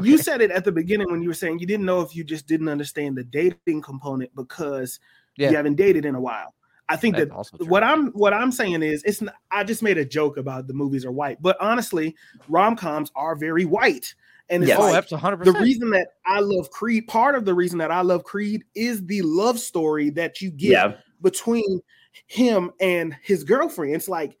You 0.00 0.16
said 0.16 0.42
it 0.42 0.52
at 0.52 0.64
the 0.64 0.70
beginning 0.70 1.10
when 1.10 1.22
you 1.22 1.28
were 1.28 1.34
saying 1.34 1.58
you 1.58 1.66
didn't 1.66 1.86
know 1.86 2.02
if 2.02 2.14
you 2.14 2.22
just 2.22 2.46
didn't 2.46 2.68
understand 2.68 3.16
the 3.16 3.24
dating 3.24 3.82
component 3.82 4.32
because 4.36 5.00
Yeah. 5.36 5.50
you 5.50 5.56
haven't 5.56 5.74
dated 5.74 6.04
in 6.04 6.14
a 6.14 6.20
while. 6.20 6.54
I 6.88 6.96
think 6.96 7.16
That's 7.16 7.28
that 7.30 7.34
also 7.34 7.56
what 7.64 7.82
I'm 7.82 8.12
what 8.12 8.32
I'm 8.32 8.52
saying 8.52 8.82
is 8.82 9.02
it's 9.04 9.20
not, 9.20 9.34
I 9.50 9.64
just 9.64 9.82
made 9.82 9.98
a 9.98 10.04
joke 10.04 10.36
about 10.36 10.66
the 10.68 10.74
movies 10.74 11.04
are 11.04 11.10
white, 11.12 11.42
but 11.42 11.56
honestly, 11.60 12.14
rom 12.48 12.76
coms 12.76 13.10
are 13.16 13.34
very 13.34 13.64
white, 13.64 14.14
and 14.50 14.62
it's 14.62 14.68
Yes. 14.68 14.78
Oh, 14.78 14.82
like, 14.84 14.92
that's 14.92 15.10
100. 15.12 15.44
the 15.44 15.52
reason 15.54 15.90
that 15.90 16.08
I 16.24 16.38
love 16.40 16.70
Creed. 16.70 17.08
Part 17.08 17.34
of 17.34 17.44
the 17.44 17.54
reason 17.54 17.78
that 17.78 17.90
I 17.90 18.02
love 18.02 18.22
Creed 18.22 18.62
is 18.76 19.04
the 19.06 19.22
love 19.22 19.58
story 19.58 20.10
that 20.10 20.40
you 20.40 20.50
get 20.50 20.70
Yeah. 20.70 20.92
between 21.22 21.80
him 22.28 22.70
and 22.80 23.16
his 23.22 23.42
girlfriend. 23.42 23.94
It's 23.96 24.08
like 24.08 24.38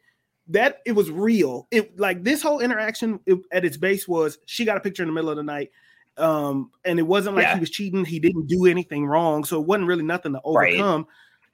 that. 0.48 0.82
It 0.86 0.92
was 0.92 1.10
real. 1.10 1.66
It 1.72 1.98
like 1.98 2.22
this 2.22 2.42
whole 2.42 2.60
interaction 2.60 3.18
it- 3.26 3.40
at 3.50 3.64
its 3.64 3.76
base 3.76 4.06
was 4.06 4.38
she 4.46 4.64
got 4.64 4.76
a 4.76 4.80
picture 4.80 5.02
in 5.02 5.08
the 5.08 5.12
middle 5.14 5.30
of 5.30 5.36
the 5.36 5.42
night. 5.42 5.70
Um, 6.16 6.70
and 6.84 6.98
it 7.00 7.02
wasn't 7.02 7.34
like 7.36 7.42
Yeah. 7.42 7.54
he 7.54 7.60
was 7.60 7.70
cheating. 7.70 8.04
He 8.04 8.20
didn't 8.20 8.46
do 8.46 8.66
anything 8.66 9.04
wrong, 9.04 9.42
so 9.44 9.60
it 9.60 9.66
wasn't 9.66 9.88
really 9.88 10.04
nothing 10.04 10.32
to 10.32 10.40
Right. 10.46 10.74
overcome. 10.74 11.08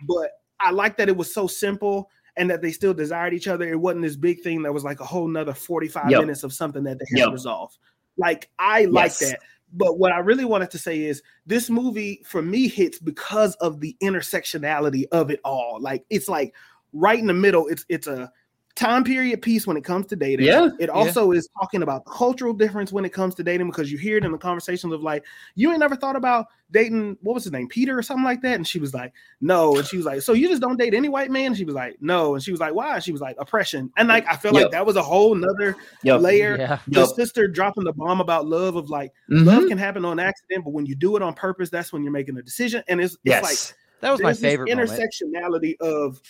But 0.06 0.30
I 0.62 0.70
like 0.70 0.96
that 0.98 1.08
it 1.08 1.16
was 1.16 1.32
so 1.32 1.46
simple 1.46 2.10
and 2.36 2.48
that 2.50 2.62
they 2.62 2.72
still 2.72 2.94
desired 2.94 3.34
each 3.34 3.48
other. 3.48 3.68
It 3.70 3.78
wasn't 3.80 4.02
this 4.02 4.16
big 4.16 4.40
thing 4.42 4.62
that 4.62 4.72
was 4.72 4.84
like 4.84 5.00
a 5.00 5.04
whole 5.04 5.28
nother 5.28 5.52
45 5.54 6.10
Yep. 6.10 6.20
minutes 6.20 6.44
of 6.44 6.52
something 6.52 6.82
that 6.84 6.98
they 6.98 7.04
had 7.10 7.18
Yep. 7.18 7.26
to 7.28 7.32
resolve. 7.32 7.76
Like 8.16 8.50
I 8.58 8.86
like 8.86 9.16
that. 9.18 9.40
But 9.74 9.98
what 9.98 10.12
I 10.12 10.18
really 10.18 10.44
wanted 10.44 10.70
to 10.72 10.78
say 10.78 11.02
is 11.02 11.22
this 11.46 11.70
movie 11.70 12.22
for 12.26 12.42
me 12.42 12.68
hits 12.68 12.98
because 12.98 13.54
of 13.56 13.80
the 13.80 13.96
intersectionality 14.02 15.04
of 15.12 15.30
it 15.30 15.40
all. 15.44 15.78
Like 15.80 16.04
it's 16.10 16.28
like 16.28 16.54
right 16.92 17.18
in 17.18 17.26
the 17.26 17.34
middle. 17.34 17.68
It's 17.68 17.84
it's 17.88 18.06
a 18.06 18.30
time 18.74 19.04
period 19.04 19.42
piece 19.42 19.66
when 19.66 19.76
it 19.76 19.84
comes 19.84 20.06
to 20.06 20.16
dating. 20.16 20.46
Yeah, 20.46 20.68
It 20.78 20.88
also 20.88 21.32
is 21.32 21.48
talking 21.60 21.82
about 21.82 22.04
the 22.04 22.10
cultural 22.10 22.54
difference 22.54 22.90
when 22.92 23.04
it 23.04 23.12
comes 23.12 23.34
to 23.34 23.42
dating 23.42 23.66
because 23.68 23.92
you 23.92 23.98
hear 23.98 24.16
it 24.16 24.24
in 24.24 24.32
the 24.32 24.38
conversations 24.38 24.92
of 24.92 25.02
like, 25.02 25.24
you 25.54 25.70
ain't 25.70 25.80
never 25.80 25.94
thought 25.94 26.16
about 26.16 26.46
dating, 26.70 27.18
what 27.20 27.34
was 27.34 27.44
his 27.44 27.52
name, 27.52 27.68
Peter 27.68 27.98
or 27.98 28.02
something 28.02 28.24
like 28.24 28.40
that? 28.40 28.54
And 28.54 28.66
she 28.66 28.78
was 28.78 28.94
like, 28.94 29.12
no. 29.42 29.78
And 29.78 29.86
she 29.86 29.98
was 29.98 30.06
like, 30.06 30.22
so 30.22 30.32
you 30.32 30.48
just 30.48 30.62
don't 30.62 30.78
date 30.78 30.94
any 30.94 31.10
white 31.10 31.30
man? 31.30 31.48
And 31.48 31.56
she 31.56 31.66
was 31.66 31.74
like, 31.74 31.96
no. 32.00 32.34
And 32.34 32.42
she 32.42 32.50
was 32.50 32.60
like, 32.60 32.74
why? 32.74 32.94
And 32.94 33.04
she 33.04 33.12
was 33.12 33.20
like, 33.20 33.36
oppression. 33.38 33.92
And 33.98 34.08
like, 34.08 34.26
I 34.26 34.36
feel 34.36 34.54
Yep. 34.54 34.62
like 34.62 34.70
that 34.72 34.86
was 34.86 34.96
a 34.96 35.02
whole 35.02 35.34
nother 35.34 35.76
Yep. 36.02 36.20
layer. 36.22 36.56
Yeah. 36.56 36.78
The 36.88 37.00
Yep. 37.00 37.08
sister 37.14 37.48
dropping 37.48 37.84
the 37.84 37.92
bomb 37.92 38.20
about 38.22 38.46
love 38.46 38.76
of 38.76 38.88
like, 38.88 39.12
Mhm. 39.28 39.44
love 39.44 39.66
can 39.66 39.76
happen 39.76 40.04
on 40.06 40.18
accident, 40.18 40.64
but 40.64 40.72
when 40.72 40.86
you 40.86 40.94
do 40.94 41.14
it 41.16 41.22
on 41.22 41.34
purpose, 41.34 41.68
that's 41.68 41.92
when 41.92 42.02
you're 42.02 42.12
making 42.12 42.38
a 42.38 42.42
decision. 42.42 42.82
And 42.88 43.02
it's, 43.02 43.18
it's 43.24 43.42
like, 43.42 43.58
That 44.00 44.12
was 44.12 44.20
my 44.22 44.28
there's 44.28 44.40
this 44.40 44.52
favorite 44.52 44.74
moment. 44.74 44.90
intersectionality 44.90 45.76
of 45.80 46.22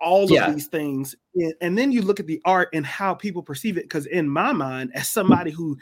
all 0.00 0.30
Yeah. 0.30 0.46
of 0.46 0.54
these 0.54 0.66
things 0.66 1.14
and, 1.60 1.76
then 1.78 1.92
you 1.92 2.02
look 2.02 2.20
at 2.20 2.26
the 2.26 2.40
art 2.44 2.68
and 2.72 2.84
how 2.86 3.14
people 3.14 3.42
perceive 3.42 3.76
it 3.76 3.84
because 3.84 4.06
in 4.06 4.28
my 4.28 4.52
mind 4.52 4.90
as 4.94 5.08
somebody 5.08 5.50
who 5.50 5.76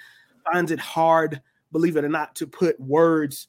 finds 0.52 0.70
it 0.70 0.78
hard 0.80 1.40
believe 1.72 1.96
it 1.96 2.04
or 2.04 2.08
not 2.08 2.34
to 2.36 2.46
put 2.46 2.78
words 2.80 3.48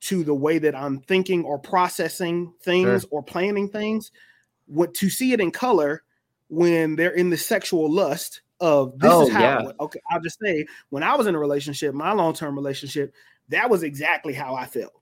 to 0.00 0.22
the 0.24 0.34
way 0.34 0.58
that 0.58 0.74
i'm 0.74 1.00
thinking 1.00 1.44
or 1.44 1.58
processing 1.58 2.52
things 2.62 3.04
or 3.10 3.22
planning 3.22 3.68
things 3.68 4.10
what 4.66 4.94
to 4.94 5.08
see 5.10 5.32
it 5.32 5.40
in 5.40 5.50
color 5.50 6.02
when 6.48 6.96
they're 6.96 7.10
in 7.14 7.30
the 7.30 7.36
sexual 7.36 7.90
lust 7.90 8.42
of 8.60 8.98
this 8.98 9.10
Oh, 9.12 9.22
is 9.22 9.28
how 9.32 9.40
yeah. 9.40 9.70
okay 9.80 10.00
i'll 10.10 10.20
just 10.20 10.38
say 10.42 10.66
when 10.90 11.02
i 11.02 11.14
was 11.14 11.26
in 11.26 11.34
a 11.34 11.38
relationship 11.38 11.94
my 11.94 12.12
long-term 12.12 12.54
relationship 12.54 13.14
that 13.48 13.68
was 13.70 13.82
exactly 13.82 14.34
how 14.34 14.54
i 14.54 14.66
felt 14.66 14.92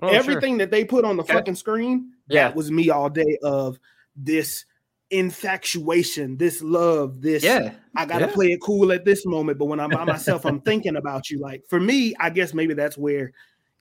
Oh, 0.00 0.08
sure. 0.08 0.16
everything 0.16 0.56
that 0.58 0.70
they 0.70 0.84
put 0.86 1.04
on 1.04 1.16
the 1.18 1.22
Okay. 1.22 1.34
fucking 1.34 1.54
screen 1.56 2.12
Yeah. 2.28 2.48
that 2.48 2.56
was 2.56 2.70
me 2.70 2.88
all 2.88 3.10
day 3.10 3.36
of 3.42 3.78
this 4.16 4.64
infatuation 5.10 6.36
this 6.38 6.62
love 6.62 7.20
this 7.20 7.42
Yeah. 7.42 7.74
i 7.96 8.06
gotta 8.06 8.26
Yeah. 8.26 8.32
play 8.32 8.46
it 8.48 8.60
cool 8.62 8.92
at 8.92 9.04
this 9.04 9.26
moment 9.26 9.58
but 9.58 9.66
when 9.66 9.78
i'm 9.78 9.90
by 9.90 10.04
myself 10.04 10.46
i'm 10.46 10.60
thinking 10.60 10.96
about 10.96 11.28
you 11.30 11.38
like 11.38 11.62
for 11.68 11.78
me 11.78 12.14
i 12.18 12.30
guess 12.30 12.54
maybe 12.54 12.72
that's 12.74 12.96
where 12.96 13.32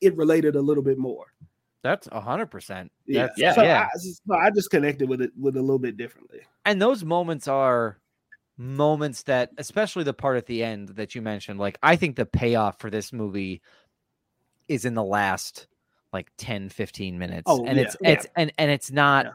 it 0.01 0.15
related 0.17 0.55
a 0.55 0.61
little 0.61 0.83
bit 0.83 0.97
more 0.97 1.27
That's 1.83 2.07
a 2.11 2.19
hundred 2.19 2.47
percent. 2.47 2.91
yeah 3.05 3.29
Yeah. 3.37 3.53
so 3.53 3.63
yeah. 3.63 3.87
I, 3.93 3.97
so 3.97 4.33
I 4.35 4.49
just 4.51 4.69
connected 4.71 5.07
with 5.07 5.21
it 5.21 5.31
with 5.39 5.55
a 5.55 5.61
little 5.61 5.79
bit 5.79 5.95
differently 5.95 6.41
and 6.65 6.81
those 6.81 7.03
moments 7.05 7.47
are 7.47 7.97
moments 8.57 9.23
that 9.23 9.51
especially 9.57 10.03
the 10.03 10.13
part 10.13 10.35
at 10.37 10.45
the 10.47 10.63
end 10.63 10.89
that 10.89 11.15
you 11.15 11.21
mentioned 11.21 11.59
like 11.59 11.77
i 11.81 11.95
think 11.95 12.15
the 12.17 12.25
payoff 12.25 12.77
for 12.79 12.89
this 12.89 13.13
movie 13.13 13.61
is 14.67 14.83
in 14.85 14.93
the 14.95 15.03
last 15.03 15.67
like 16.13 16.29
10 16.37 16.67
15 16.69 17.17
minutes 17.17 17.43
Oh, 17.45 17.65
and 17.65 17.77
yeah. 17.77 17.83
it's 17.83 17.95
it's 18.01 18.27
and 18.35 18.51
and 18.57 18.69
it's 18.69 18.91
not 18.91 19.25
Yeah. 19.25 19.31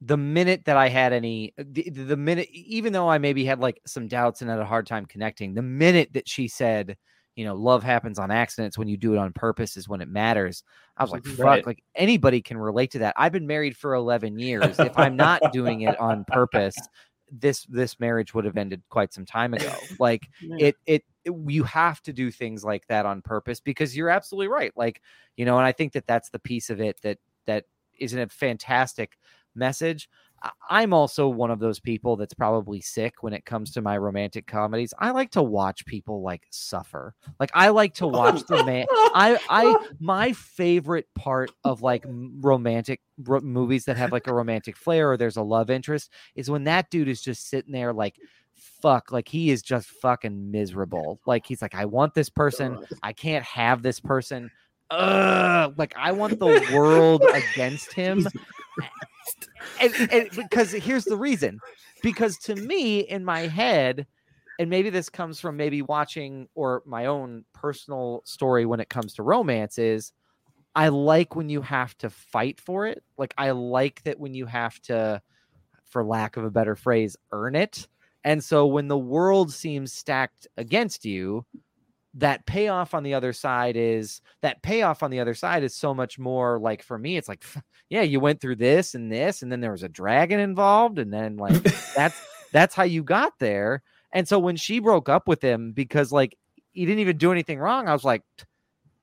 The 0.00 0.16
minute 0.16 0.64
that 0.66 0.76
i 0.76 0.88
had 0.88 1.12
any 1.12 1.52
uh, 1.58 1.64
the, 1.70 1.88
the 1.90 2.16
minute 2.16 2.48
even 2.52 2.92
though 2.92 3.08
i 3.08 3.18
maybe 3.18 3.44
had 3.44 3.60
like 3.60 3.80
some 3.86 4.08
doubts 4.08 4.42
and 4.42 4.50
had 4.50 4.58
a 4.58 4.64
hard 4.64 4.86
time 4.86 5.06
connecting 5.06 5.54
the 5.54 5.62
minute 5.62 6.10
that 6.12 6.28
she 6.28 6.48
said 6.48 6.96
you 7.34 7.44
know 7.44 7.54
love 7.54 7.82
happens 7.82 8.18
on 8.18 8.30
accidents 8.30 8.76
when 8.76 8.88
you 8.88 8.96
do 8.96 9.14
it 9.14 9.18
on 9.18 9.32
purpose 9.32 9.76
is 9.76 9.88
when 9.88 10.00
it 10.00 10.08
matters 10.08 10.62
i 10.96 11.02
was 11.02 11.12
like 11.12 11.24
fuck 11.24 11.38
Right. 11.44 11.66
like 11.66 11.82
anybody 11.94 12.40
can 12.42 12.58
relate 12.58 12.90
to 12.92 12.98
that. 13.00 13.14
I've 13.16 13.32
been 13.32 13.46
married 13.46 13.76
for 13.76 13.94
11 13.94 14.38
years. 14.38 14.78
If 14.78 14.96
i'm 14.98 15.16
not 15.16 15.50
doing 15.52 15.82
it 15.82 15.98
on 15.98 16.24
purpose 16.24 16.76
this 17.32 17.64
this 17.64 17.98
marriage 17.98 18.34
would 18.34 18.44
have 18.44 18.56
ended 18.56 18.82
quite 18.88 19.12
some 19.12 19.26
time 19.26 19.52
ago. 19.52 19.90
Like 19.98 20.28
it, 20.58 20.76
it 20.86 21.04
it 21.24 21.32
you 21.46 21.64
have 21.64 22.00
to 22.02 22.12
do 22.12 22.30
things 22.30 22.64
like 22.64 22.86
that 22.88 23.04
on 23.04 23.20
purpose 23.22 23.60
because 23.60 23.96
you're 23.96 24.10
absolutely 24.10 24.48
right. 24.48 24.72
Like 24.76 25.00
you 25.36 25.44
know 25.44 25.56
and 25.58 25.66
i 25.66 25.72
think 25.72 25.92
that 25.92 26.06
that's 26.06 26.30
the 26.30 26.38
piece 26.38 26.70
of 26.70 26.80
it 26.80 27.00
that 27.02 27.18
that 27.46 27.64
isn't 27.98 28.18
a 28.18 28.28
fantastic 28.28 29.16
message. 29.56 30.08
I'm 30.68 30.92
also 30.92 31.28
one 31.28 31.50
of 31.50 31.58
those 31.58 31.80
people 31.80 32.16
that's 32.16 32.34
probably 32.34 32.80
sick 32.80 33.22
when 33.22 33.32
it 33.32 33.44
comes 33.44 33.72
to 33.72 33.82
my 33.82 33.96
romantic 33.96 34.46
comedies. 34.46 34.92
I 34.98 35.10
like 35.10 35.30
to 35.32 35.42
watch 35.42 35.86
people 35.86 36.22
like 36.22 36.46
suffer. 36.50 37.14
Like 37.40 37.50
i 37.54 37.68
like 37.68 37.94
to 37.94 38.06
watch 38.06 38.44
the 38.46 38.62
man 38.64 38.86
I 38.90 39.38
I 39.48 39.86
my 39.98 40.32
favorite 40.32 41.06
part 41.14 41.50
of 41.64 41.82
like 41.82 42.04
romantic 42.06 43.00
ro- 43.24 43.40
movies 43.40 43.86
that 43.86 43.96
have 43.96 44.12
like 44.12 44.26
a 44.26 44.34
romantic 44.34 44.76
flair 44.76 45.10
or 45.10 45.16
there's 45.16 45.36
a 45.36 45.42
love 45.42 45.70
interest 45.70 46.12
is 46.34 46.50
when 46.50 46.64
that 46.64 46.90
dude 46.90 47.08
is 47.08 47.22
just 47.22 47.48
sitting 47.48 47.72
there 47.72 47.92
like 47.92 48.16
fuck 48.54 49.12
like 49.12 49.28
he 49.28 49.50
is 49.50 49.62
just 49.62 49.88
fucking 49.88 50.50
miserable. 50.50 51.20
Like 51.26 51.46
he's 51.46 51.62
like 51.62 51.74
I 51.74 51.86
want 51.86 52.14
this 52.14 52.30
person. 52.30 52.78
I 53.02 53.12
can't 53.12 53.44
have 53.44 53.82
this 53.82 54.00
person. 54.00 54.50
Ugh, 54.90 55.74
like 55.76 55.94
I 55.96 56.12
want 56.12 56.38
the 56.38 56.68
world 56.72 57.24
against 57.34 57.92
him 57.92 58.26
and, 59.80 59.94
and 60.12 60.30
because 60.30 60.72
here's 60.72 61.04
the 61.04 61.16
reason 61.16 61.60
because 62.02 62.36
to 62.38 62.54
me 62.54 63.00
in 63.00 63.24
my 63.24 63.40
head 63.40 64.06
and 64.58 64.70
maybe 64.70 64.90
this 64.90 65.08
comes 65.08 65.40
from 65.40 65.56
maybe 65.56 65.82
watching 65.82 66.48
or 66.54 66.82
my 66.86 67.06
own 67.06 67.44
personal 67.52 68.22
story 68.24 68.64
when 68.64 68.80
it 68.80 68.88
comes 68.88 69.14
to 69.14 69.22
romance 69.22 69.78
is 69.78 70.12
I 70.74 70.88
like 70.88 71.34
when 71.34 71.48
you 71.48 71.62
have 71.62 71.96
to 71.98 72.10
fight 72.10 72.60
for 72.60 72.86
it. 72.86 73.02
Like 73.16 73.34
I 73.38 73.50
like 73.52 74.02
that 74.04 74.20
when 74.20 74.34
you 74.34 74.46
have 74.46 74.78
to, 74.82 75.22
for 75.86 76.04
lack 76.04 76.36
of 76.36 76.44
a 76.44 76.50
better 76.50 76.76
phrase, 76.76 77.16
earn 77.32 77.54
it. 77.54 77.88
And 78.24 78.42
so 78.44 78.66
when 78.66 78.88
the 78.88 78.98
world 78.98 79.52
seems 79.52 79.92
stacked 79.92 80.46
against 80.56 81.04
you, 81.04 81.46
that 82.16 82.46
payoff 82.46 82.94
on 82.94 83.02
the 83.02 83.14
other 83.14 83.32
side 83.32 83.76
is 83.76 84.20
that 84.42 84.62
payoff 84.62 85.02
on 85.02 85.10
the 85.10 85.20
other 85.20 85.34
side 85.34 85.62
is 85.62 85.74
so 85.76 85.94
much 85.94 86.18
more 86.18 86.58
like 86.58 86.82
for 86.82 86.98
me, 86.98 87.16
it's 87.16 87.28
like, 87.28 87.44
yeah, 87.90 88.02
you 88.02 88.20
went 88.20 88.40
through 88.40 88.56
this 88.56 88.94
and 88.94 89.12
this, 89.12 89.42
and 89.42 89.52
then 89.52 89.60
there 89.60 89.72
was 89.72 89.82
a 89.82 89.88
dragon 89.88 90.40
involved, 90.40 90.98
and 90.98 91.12
then 91.12 91.36
like 91.36 91.54
that's 91.94 92.18
that's 92.52 92.74
how 92.74 92.84
you 92.84 93.02
got 93.02 93.32
there. 93.38 93.82
And 94.12 94.26
so 94.26 94.38
when 94.38 94.56
she 94.56 94.78
broke 94.78 95.08
up 95.08 95.28
with 95.28 95.42
him 95.42 95.72
because 95.72 96.10
like 96.10 96.36
he 96.72 96.86
didn't 96.86 97.00
even 97.00 97.18
do 97.18 97.32
anything 97.32 97.58
wrong, 97.58 97.88
I 97.88 97.92
was 97.92 98.04
like, 98.04 98.22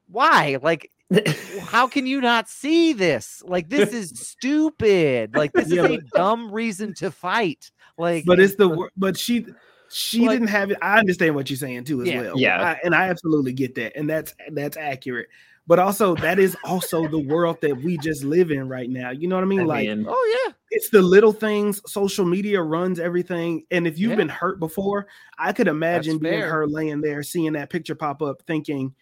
why? 0.08 0.58
Like, 0.62 0.90
how 1.62 1.88
can 1.88 2.06
you 2.08 2.22
not 2.22 2.50
see 2.50 2.94
this? 2.94 3.44
Like, 3.46 3.70
this 3.70 3.94
is 3.94 4.10
stupid. 4.16 5.36
Like, 5.36 5.54
this 5.54 5.72
Yeah, 5.72 5.86
is 5.86 5.92
a 5.92 5.98
dumb 6.16 6.52
reason 6.52 6.94
to 6.96 7.12
fight. 7.12 7.72
Like, 7.98 8.26
but 8.26 8.40
it's 8.40 8.56
the 8.56 8.70
uh 8.70 8.88
but 8.98 9.18
she 9.18 9.46
she 9.94 10.22
Like- 10.22 10.32
didn't 10.32 10.48
have 10.50 10.72
it 10.72 10.78
i 10.82 10.98
understand 11.00 11.36
what 11.36 11.50
you're 11.50 11.58
saying 11.58 11.84
too 11.86 12.02
as 12.02 12.08
Yeah. 12.10 12.22
well 12.22 12.34
Yeah. 12.38 12.62
I- 12.64 12.80
and 12.84 12.94
i 12.96 13.08
absolutely 13.10 13.54
get 13.54 13.76
that 13.76 13.96
and 13.96 14.10
that's 14.10 14.34
that's 14.52 14.76
accurate 14.78 15.28
but 15.66 15.80
also 15.80 16.16
that 16.16 16.40
is 16.40 16.58
also 16.66 17.08
the 17.08 17.20
world 17.20 17.62
that 17.62 17.78
we 17.82 17.98
just 17.98 18.24
live 18.24 18.52
in 18.52 18.68
right 18.68 18.90
now 18.90 19.12
you 19.12 19.28
know 19.28 19.36
what 19.36 19.44
i 19.44 19.48
mean 19.48 19.62
I 19.62 19.64
like 19.66 19.88
mean, 19.88 20.06
oh 20.10 20.44
yeah, 20.48 20.54
it's 20.72 20.90
the 20.90 21.02
little 21.02 21.32
things 21.32 21.82
social 21.86 22.26
media 22.26 22.62
runs 22.62 23.00
everything 23.00 23.64
and 23.72 23.88
if 23.88 23.98
you've 23.98 24.12
Yeah. 24.12 24.18
been 24.18 24.30
hurt 24.30 24.60
before 24.60 25.08
i 25.38 25.54
could 25.54 25.68
imagine 25.68 26.18
being 26.18 26.34
fair. 26.42 26.50
her 26.52 26.68
laying 26.68 27.02
there 27.02 27.24
seeing 27.24 27.54
that 27.54 27.70
picture 27.70 27.96
pop 27.96 28.22
up 28.22 28.42
thinking 28.48 28.94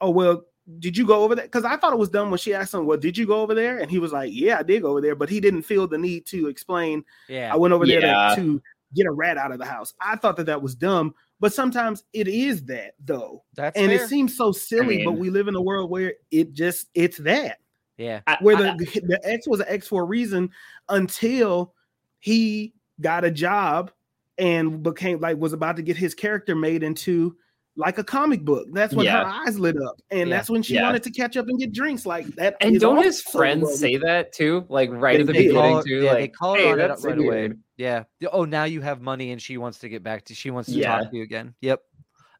oh 0.00 0.10
well 0.10 0.44
did 0.78 0.96
you 0.96 1.04
go 1.04 1.24
over 1.24 1.34
there 1.34 1.44
because 1.46 1.64
i 1.64 1.76
thought 1.76 1.92
it 1.92 1.98
was 1.98 2.08
dumb 2.10 2.30
when 2.30 2.38
she 2.38 2.54
asked 2.54 2.72
him 2.72 2.86
well 2.86 2.96
did 2.96 3.18
you 3.18 3.26
go 3.26 3.42
over 3.42 3.54
there 3.54 3.78
and 3.78 3.90
he 3.90 3.98
was 3.98 4.12
like 4.12 4.30
yeah 4.32 4.58
i 4.58 4.62
did 4.62 4.82
go 4.82 4.90
over 4.92 5.00
there 5.00 5.16
but 5.16 5.28
he 5.28 5.40
didn't 5.40 5.62
feel 5.62 5.86
the 5.88 5.98
need 5.98 6.24
to 6.26 6.46
explain 6.48 7.04
yeah. 7.28 7.52
i 7.52 7.56
went 7.56 7.74
over 7.74 7.84
there 7.86 8.00
Yeah. 8.00 8.34
to, 8.36 8.40
to 8.42 8.62
get 8.94 9.06
a 9.06 9.10
rat 9.12 9.38
out 9.38 9.52
of 9.52 9.58
the 9.58 9.64
house. 9.64 9.94
I 10.00 10.16
thought 10.16 10.36
that 10.36 10.46
that 10.46 10.62
was 10.62 10.74
dumb 10.74 11.14
but 11.40 11.54
sometimes 11.54 12.04
it 12.12 12.28
is 12.28 12.64
that 12.66 12.94
though. 13.02 13.42
That's 13.56 13.76
and 13.76 13.90
fair. 13.90 14.04
it 14.04 14.08
seems 14.08 14.36
so 14.36 14.52
silly 14.52 15.04
but 15.04 15.12
mean- 15.12 15.20
we 15.20 15.30
live 15.30 15.48
in 15.48 15.56
a 15.56 15.62
world 15.62 15.90
where 15.90 16.14
it 16.30 16.52
just 16.52 16.88
it's 16.94 17.16
that. 17.18 17.58
Yeah, 17.96 18.20
I- 18.26 18.36
where 18.42 18.56
I- 18.56 18.76
the 18.76 18.84
the 19.06 19.20
X 19.24 19.48
was 19.48 19.60
an 19.60 19.66
X 19.68 19.88
for 19.88 20.02
a 20.02 20.04
reason 20.04 20.50
until 20.88 21.74
he 22.18 22.74
got 23.00 23.24
a 23.24 23.30
job 23.30 23.90
and 24.36 24.82
became 24.82 25.20
like 25.20 25.38
was 25.38 25.54
about 25.54 25.76
to 25.76 25.82
get 25.82 25.96
his 25.96 26.14
character 26.14 26.54
made 26.54 26.82
into 26.82 27.36
like 27.80 27.98
a 27.98 28.04
comic 28.04 28.44
book. 28.44 28.68
That's 28.72 28.94
when 28.94 29.06
Yeah. 29.06 29.24
her 29.24 29.26
eyes 29.46 29.58
lit 29.58 29.76
up, 29.82 29.96
and 30.10 30.28
Yeah. 30.28 30.36
that's 30.36 30.48
when 30.50 30.62
she 30.62 30.74
Yeah. 30.74 30.84
wanted 30.84 31.02
to 31.04 31.10
catch 31.10 31.36
up 31.36 31.48
and 31.48 31.58
get 31.58 31.72
drinks. 31.72 32.06
Like 32.06 32.26
that. 32.36 32.56
and 32.60 32.78
don't 32.78 33.02
his 33.02 33.20
friends 33.22 33.62
world 33.62 33.72
we- 33.72 33.78
say 33.78 33.96
that 33.96 34.32
too? 34.32 34.64
Like 34.68 34.90
right 34.92 35.14
They 35.16 35.20
at 35.22 35.26
the 35.26 35.32
did. 35.32 35.38
beginning 35.48 35.72
call, 35.72 35.82
too. 35.82 36.02
yeah, 36.02 36.10
like 36.12 36.18
they 36.18 36.28
call 36.28 36.54
hey, 36.54 36.66
her 36.66 36.72
on 36.74 36.80
it 36.80 36.88
that's 36.88 37.04
right 37.04 37.16
weird. 37.16 37.50
away. 37.52 37.58
Yeah. 37.76 38.04
Oh, 38.32 38.44
now 38.44 38.64
you 38.64 38.80
have 38.82 39.00
money, 39.00 39.32
and 39.32 39.40
she 39.42 39.56
wants 39.58 39.78
to 39.80 39.88
get 39.88 40.02
back 40.02 40.24
to. 40.26 40.34
She 40.34 40.50
wants 40.50 40.68
to 40.70 40.76
Yeah. 40.76 40.98
talk 41.00 41.10
to 41.10 41.16
you 41.16 41.22
again. 41.22 41.54
Yep. 41.62 41.80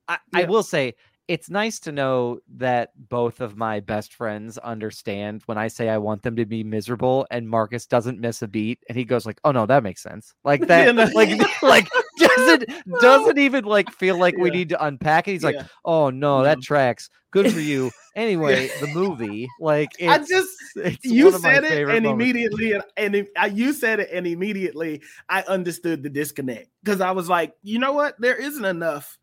I, 0.09 0.19
I 0.35 0.45
will 0.45 0.63
say 0.63 0.95
it's 1.31 1.49
nice 1.49 1.79
to 1.79 1.93
know 1.93 2.41
that 2.57 2.91
both 3.09 3.41
of 3.41 3.57
my 3.57 3.79
best 3.79 4.15
friends 4.15 4.59
understand 4.59 5.43
when 5.47 5.57
I 5.59 5.69
say 5.69 5.89
I 5.89 5.97
want 5.97 6.25
them 6.25 6.35
to 6.35 6.45
be 6.45 6.65
miserable, 6.65 7.25
and 7.31 7.49
Marcus 7.49 7.87
doesn't 7.87 8.19
miss 8.19 8.43
a 8.43 8.49
beat, 8.49 8.81
and 8.89 8.99
he 8.99 9.05
goes 9.05 9.27
like, 9.27 9.41
"Oh 9.45 9.53
no, 9.53 9.65
that 9.67 9.85
makes 9.85 10.03
sense." 10.03 10.35
Like 10.43 10.61
that, 10.67 10.87
Yeah, 10.87 10.91
no. 10.93 11.09
like 11.15 11.31
like 11.63 11.89
doesn't 12.19 12.65
doesn't 13.01 13.39
even 13.39 13.65
like 13.65 13.93
feel 13.93 14.19
like 14.19 14.37
we 14.39 14.51
need 14.51 14.71
to 14.71 14.85
unpack 14.85 15.29
it. 15.29 15.33
He's 15.33 15.45
like, 15.45 15.61
"Oh 15.85 16.11
no, 16.11 16.43
that 16.43 16.61
tracks. 16.63 17.09
Good 17.31 17.53
for 17.53 17.61
you." 17.61 17.93
Anyway, 18.17 18.69
the 18.81 18.89
movie, 18.89 19.49
like, 19.61 19.93
I 20.03 20.19
just 20.19 20.51
it's 20.75 21.05
you 21.05 21.27
one 21.27 21.35
of 21.37 21.43
my 21.45 21.55
said 21.55 21.65
it 21.65 21.89
and 21.89 22.05
moments. 22.05 22.05
immediately 22.25 22.73
and, 22.73 22.83
and 22.97 23.29
I- 23.37 23.47
you 23.47 23.73
said 23.73 24.01
it 24.01 24.09
and 24.13 24.27
immediately 24.27 25.01
I 25.29 25.43
understood 25.43 26.03
the 26.03 26.11
disconnect 26.11 26.71
because 26.83 27.01
I 27.01 27.13
was 27.13 27.29
like, 27.29 27.55
you 27.63 27.79
know 27.79 27.93
what? 27.93 28.21
There 28.21 28.35
isn't 28.35 28.65
enough. 28.65 29.17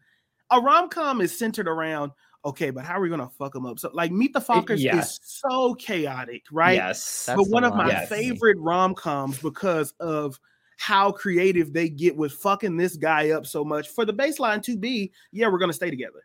A 0.51 0.59
rom 0.61 0.89
com 0.89 1.21
is 1.21 1.37
centered 1.37 1.67
around 1.67 2.11
okay, 2.45 2.69
but 2.69 2.85
how 2.85 2.93
are 2.97 3.01
we 3.01 3.09
gonna 3.09 3.27
fuck 3.37 3.51
them 3.53 3.65
up? 3.65 3.77
So 3.79 3.89
like 3.93 4.11
Meet 4.11 4.31
the 4.33 4.39
Fockers 4.39 4.79
yeah. 4.79 4.99
is 4.99 5.19
so 5.21 5.73
chaotic, 5.75 6.43
right? 6.51 6.75
Yes. 6.77 7.25
But 7.27 7.47
one 7.49 7.63
of 7.65 7.75
my 7.75 7.89
Yes. 7.89 8.07
favorite 8.09 8.57
rom 8.59 8.95
coms 8.95 9.39
because 9.41 9.91
of 9.99 10.39
how 10.77 11.11
creative 11.11 11.73
they 11.73 11.89
get 11.89 12.15
with 12.15 12.31
fucking 12.33 12.77
this 12.77 12.95
guy 12.95 13.31
up 13.31 13.45
so 13.45 13.65
much. 13.65 13.89
For 13.89 14.05
the 14.05 14.13
baseline 14.13 14.61
to 14.63 14.77
be, 14.77 15.11
yeah, 15.33 15.47
we're 15.49 15.57
gonna 15.57 15.73
stay 15.73 15.89
together. 15.89 16.23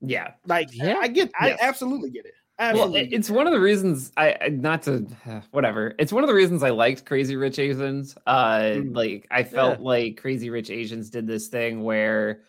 yeah. 0.00 0.32
Like, 0.46 0.68
Yeah. 0.72 0.98
I 1.00 1.08
get, 1.08 1.30
I 1.40 1.48
Yes. 1.48 1.58
absolutely 1.62 2.10
get 2.10 2.26
it. 2.26 2.34
Well, 2.58 2.68
Absolutely, 2.70 3.00
it- 3.00 3.06
get 3.10 3.18
it's 3.20 3.30
one 3.30 3.46
of 3.46 3.52
the 3.52 3.60
reasons 3.60 4.12
I 4.16 4.36
I- 4.40 4.48
not 4.48 4.82
to 4.82 4.98
whatever. 5.52 5.94
It's 5.98 6.12
one 6.12 6.22
of 6.22 6.28
the 6.28 6.34
reasons 6.34 6.62
I 6.62 6.70
liked 6.70 7.04
Crazy 7.06 7.34
Rich 7.36 7.58
Asians. 7.58 8.16
Uh, 8.26 8.58
Mm. 8.76 8.94
like 8.94 9.26
I 9.30 9.42
felt 9.42 9.80
like 9.80 10.18
Crazy 10.20 10.50
Rich 10.50 10.70
Asians 10.70 11.08
did 11.10 11.26
this 11.26 11.48
thing 11.48 11.82
where 11.82 12.42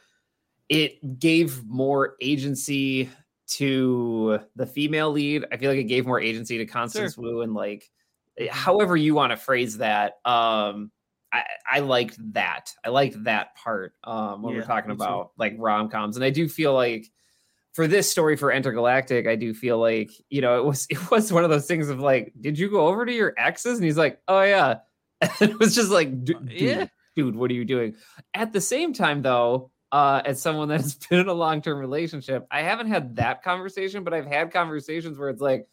it 0.70 1.20
gave 1.20 1.64
more 1.66 2.16
agency 2.22 3.10
to 3.48 4.40
the 4.56 4.66
female 4.66 5.12
lead. 5.12 5.46
I 5.52 5.58
feel 5.58 5.70
like 5.70 5.80
it 5.80 5.84
gave 5.86 6.06
more 6.06 6.20
agency 6.20 6.58
to 6.60 6.66
Constance 6.66 7.18
Wu 7.18 7.42
and 7.42 7.54
like 7.54 7.90
eh, 8.40 8.48
however 8.50 8.96
you 8.96 9.14
want 9.14 9.32
to 9.32 9.38
phrase 9.38 9.78
that. 9.78 10.14
Um, 10.26 10.92
I, 11.32 11.44
I 11.72 11.80
liked 11.80 12.18
that. 12.34 12.72
I 12.86 12.90
liked 12.90 13.24
that 13.24 13.56
part 13.56 13.94
um, 14.04 14.42
when 14.44 14.54
Yeah, 14.54 14.60
we're 14.62 14.66
talking 14.66 14.92
me 14.92 14.96
too. 14.96 15.04
about 15.04 15.32
like 15.38 15.56
rom 15.58 15.90
coms, 15.90 16.16
and 16.16 16.24
I 16.24 16.30
do 16.30 16.48
feel 16.48 16.74
like 16.74 17.08
for 17.74 17.88
this 17.88 18.10
story 18.10 18.38
for 18.38 18.52
Intergalactic, 18.52 19.28
I 19.28 19.36
do 19.36 19.54
feel 19.54 19.80
like 19.80 20.12
you 20.30 20.42
know 20.42 20.60
it 20.60 20.66
was 20.66 20.88
it 20.90 21.12
was 21.12 21.34
one 21.34 21.44
of 21.44 21.50
those 21.50 21.68
things 21.68 21.90
of 21.90 22.00
like, 22.00 22.34
did 22.40 22.58
you 22.58 22.70
go 22.70 22.88
over 22.88 23.06
to 23.06 23.12
your 23.12 23.34
exes? 23.38 23.78
And 23.78 23.86
he's 23.86 23.98
like, 23.98 24.20
oh 24.28 24.42
yeah, 24.42 24.78
and 25.40 25.52
it 25.52 25.60
was 25.60 25.76
just 25.76 25.90
like, 25.92 26.24
dude, 26.24 26.50
yeah. 26.52 26.88
dude, 27.16 27.36
what 27.36 27.52
are 27.52 27.56
you 27.56 27.66
doing? 27.66 27.96
At 28.34 28.54
the 28.54 28.62
same 28.62 28.94
time, 28.94 29.22
though, 29.22 29.72
uh, 29.94 30.22
as 30.26 30.42
someone 30.42 30.68
that's 30.68 30.96
been 31.08 31.22
in 31.22 31.30
a 31.30 31.34
long 31.34 31.62
term 31.62 31.80
relationship, 31.80 32.46
I 32.52 32.62
haven't 32.64 32.88
had 32.88 33.16
that 33.18 33.44
conversation, 33.44 34.04
but 34.04 34.14
I've 34.14 34.26
had 34.28 34.52
conversations 34.52 35.18
where 35.18 35.30
it's 35.30 35.42
like, 35.42 35.68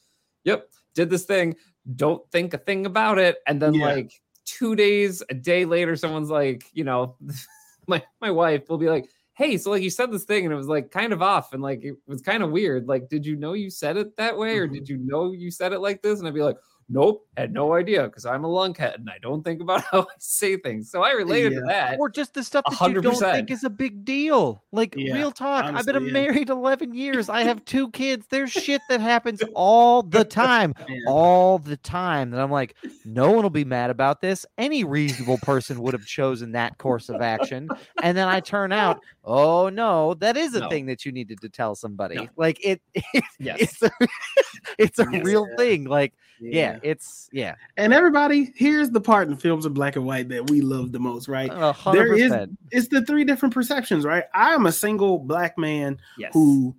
yep, 0.45 0.71
did 0.95 1.11
this 1.11 1.25
thing, 1.25 1.57
don't 1.97 2.31
think 2.31 2.55
a 2.55 2.59
thing 2.59 2.87
about 2.87 3.19
it. 3.19 3.39
And 3.49 3.61
then, 3.61 3.75
Yeah. 3.75 3.87
like, 3.87 4.13
two 4.45 4.77
days, 4.77 5.23
a 5.31 5.35
day 5.35 5.65
later, 5.65 5.97
someone's 5.97 6.31
like, 6.31 6.65
you 6.73 6.85
know, 6.85 7.17
my, 7.89 8.03
my 8.21 8.31
wife 8.31 8.69
will 8.69 8.79
be 8.79 8.89
like, 8.89 9.09
hey, 9.35 9.57
so 9.57 9.71
like 9.71 9.83
you 9.83 9.91
said 9.91 10.13
this 10.13 10.25
thing 10.25 10.45
and 10.45 10.53
it 10.53 10.57
was 10.57 10.69
like 10.69 10.91
kind 10.91 11.13
of 11.15 11.23
off 11.23 11.55
and 11.55 11.63
like 11.63 11.83
it 11.83 11.97
was 12.07 12.21
kind 12.21 12.43
of 12.43 12.51
weird. 12.51 12.87
Like, 12.89 13.09
did 13.09 13.25
you 13.25 13.37
know 13.37 13.55
you 13.55 13.71
said 13.71 13.97
it 13.97 14.17
that 14.17 14.37
way 14.37 14.59
or 14.59 14.69
Mhm. 14.69 14.75
did 14.75 14.89
you 14.89 14.99
know 14.99 15.33
you 15.33 15.51
said 15.51 15.73
it 15.73 15.81
like 15.81 16.03
this? 16.03 16.19
And 16.19 16.29
I'd 16.29 16.35
be 16.35 16.43
like, 16.43 16.59
nope, 16.91 17.27
had 17.37 17.53
no 17.53 17.73
idea 17.75 18.03
because 18.03 18.27
I'm 18.27 18.45
a 18.45 18.49
lunkhead 18.49 18.97
and 18.97 19.09
I 19.09 19.19
don't 19.23 19.43
think 19.43 19.63
about 19.63 19.83
how 19.91 20.01
I 20.01 20.15
say 20.19 20.57
things. 20.57 20.91
So 20.91 21.03
I 21.03 21.13
related 21.13 21.55
to 21.55 21.61
that. 21.63 21.99
or 21.99 22.11
just 22.11 22.35
the 22.35 22.43
stuff 22.43 22.65
that 22.69 22.91
you 22.91 23.01
don't 23.01 23.17
think 23.17 23.51
is 23.51 23.65
a 23.65 23.71
big 23.71 24.05
deal. 24.05 24.63
Like 24.73 24.95
Yeah, 24.97 25.15
real 25.15 25.31
talk. 25.31 25.65
I've 25.65 25.87
been 25.87 26.07
yeah. 26.07 26.13
married 26.13 26.51
11 26.51 26.93
years. 26.93 27.29
I 27.29 27.43
have 27.43 27.65
two 27.65 27.91
kids. 27.91 28.27
There's 28.29 28.51
shit 28.51 28.83
that 28.89 29.01
happens 29.01 29.43
all 29.55 30.03
the 30.03 30.25
time. 30.25 30.75
All 31.07 31.59
the 31.59 31.77
time 31.77 32.31
that 32.31 32.41
I'm 32.41 32.51
like, 32.51 32.75
no 33.05 33.31
one 33.31 33.43
will 33.43 33.51
be 33.51 33.65
mad 33.65 33.91
about 33.91 34.21
this. 34.21 34.45
Any 34.59 34.85
reasonable 34.85 35.39
person 35.39 35.81
would 35.81 35.95
have 35.95 36.05
chosen 36.05 36.53
that 36.53 36.79
course 36.79 37.09
of 37.09 37.21
action. 37.21 37.69
And 38.03 38.17
then 38.17 38.29
I 38.29 38.41
turn 38.41 38.73
out, 38.73 39.01
oh 39.25 39.69
no, 39.69 40.15
that 40.15 40.37
is 40.37 40.55
a 40.55 40.61
No. 40.61 40.69
thing 40.69 40.87
that 40.87 41.05
you 41.05 41.13
needed 41.13 41.41
to 41.43 41.49
tell 41.49 41.75
somebody. 41.75 42.17
No. 42.17 42.29
Like 42.37 42.65
it, 42.65 42.81
Yes. 43.39 43.61
it's 43.61 43.83
a, 43.83 43.91
it's 44.79 44.99
a 44.99 45.07
Yes. 45.13 45.25
real 45.25 45.47
thing. 45.57 45.85
Like, 45.85 46.13
yeah, 46.41 46.79
it's 46.83 47.29
yeah. 47.33 47.55
And 47.77 47.93
everybody, 47.93 48.53
here's 48.57 48.91
the 48.91 49.01
part 49.01 49.29
in 49.29 49.37
films 49.37 49.67
in 49.67 49.73
black 49.75 49.97
and 49.97 50.07
white 50.07 50.29
that 50.31 50.49
we 50.49 50.61
love 50.63 50.93
the 50.93 50.99
most, 50.99 51.29
right? 51.29 51.51
a 51.51 51.55
There 51.55 51.73
hundred 51.73 52.19
is 52.19 52.33
it's 52.71 52.89
the 52.89 53.05
three 53.05 53.25
different 53.25 53.53
perceptions, 53.55 54.05
right? 54.05 54.25
I 54.35 54.55
am 54.55 54.67
a 54.67 54.73
single 54.73 55.19
black 55.19 55.59
man 55.59 55.99
yes. 56.17 56.31
who 56.33 56.75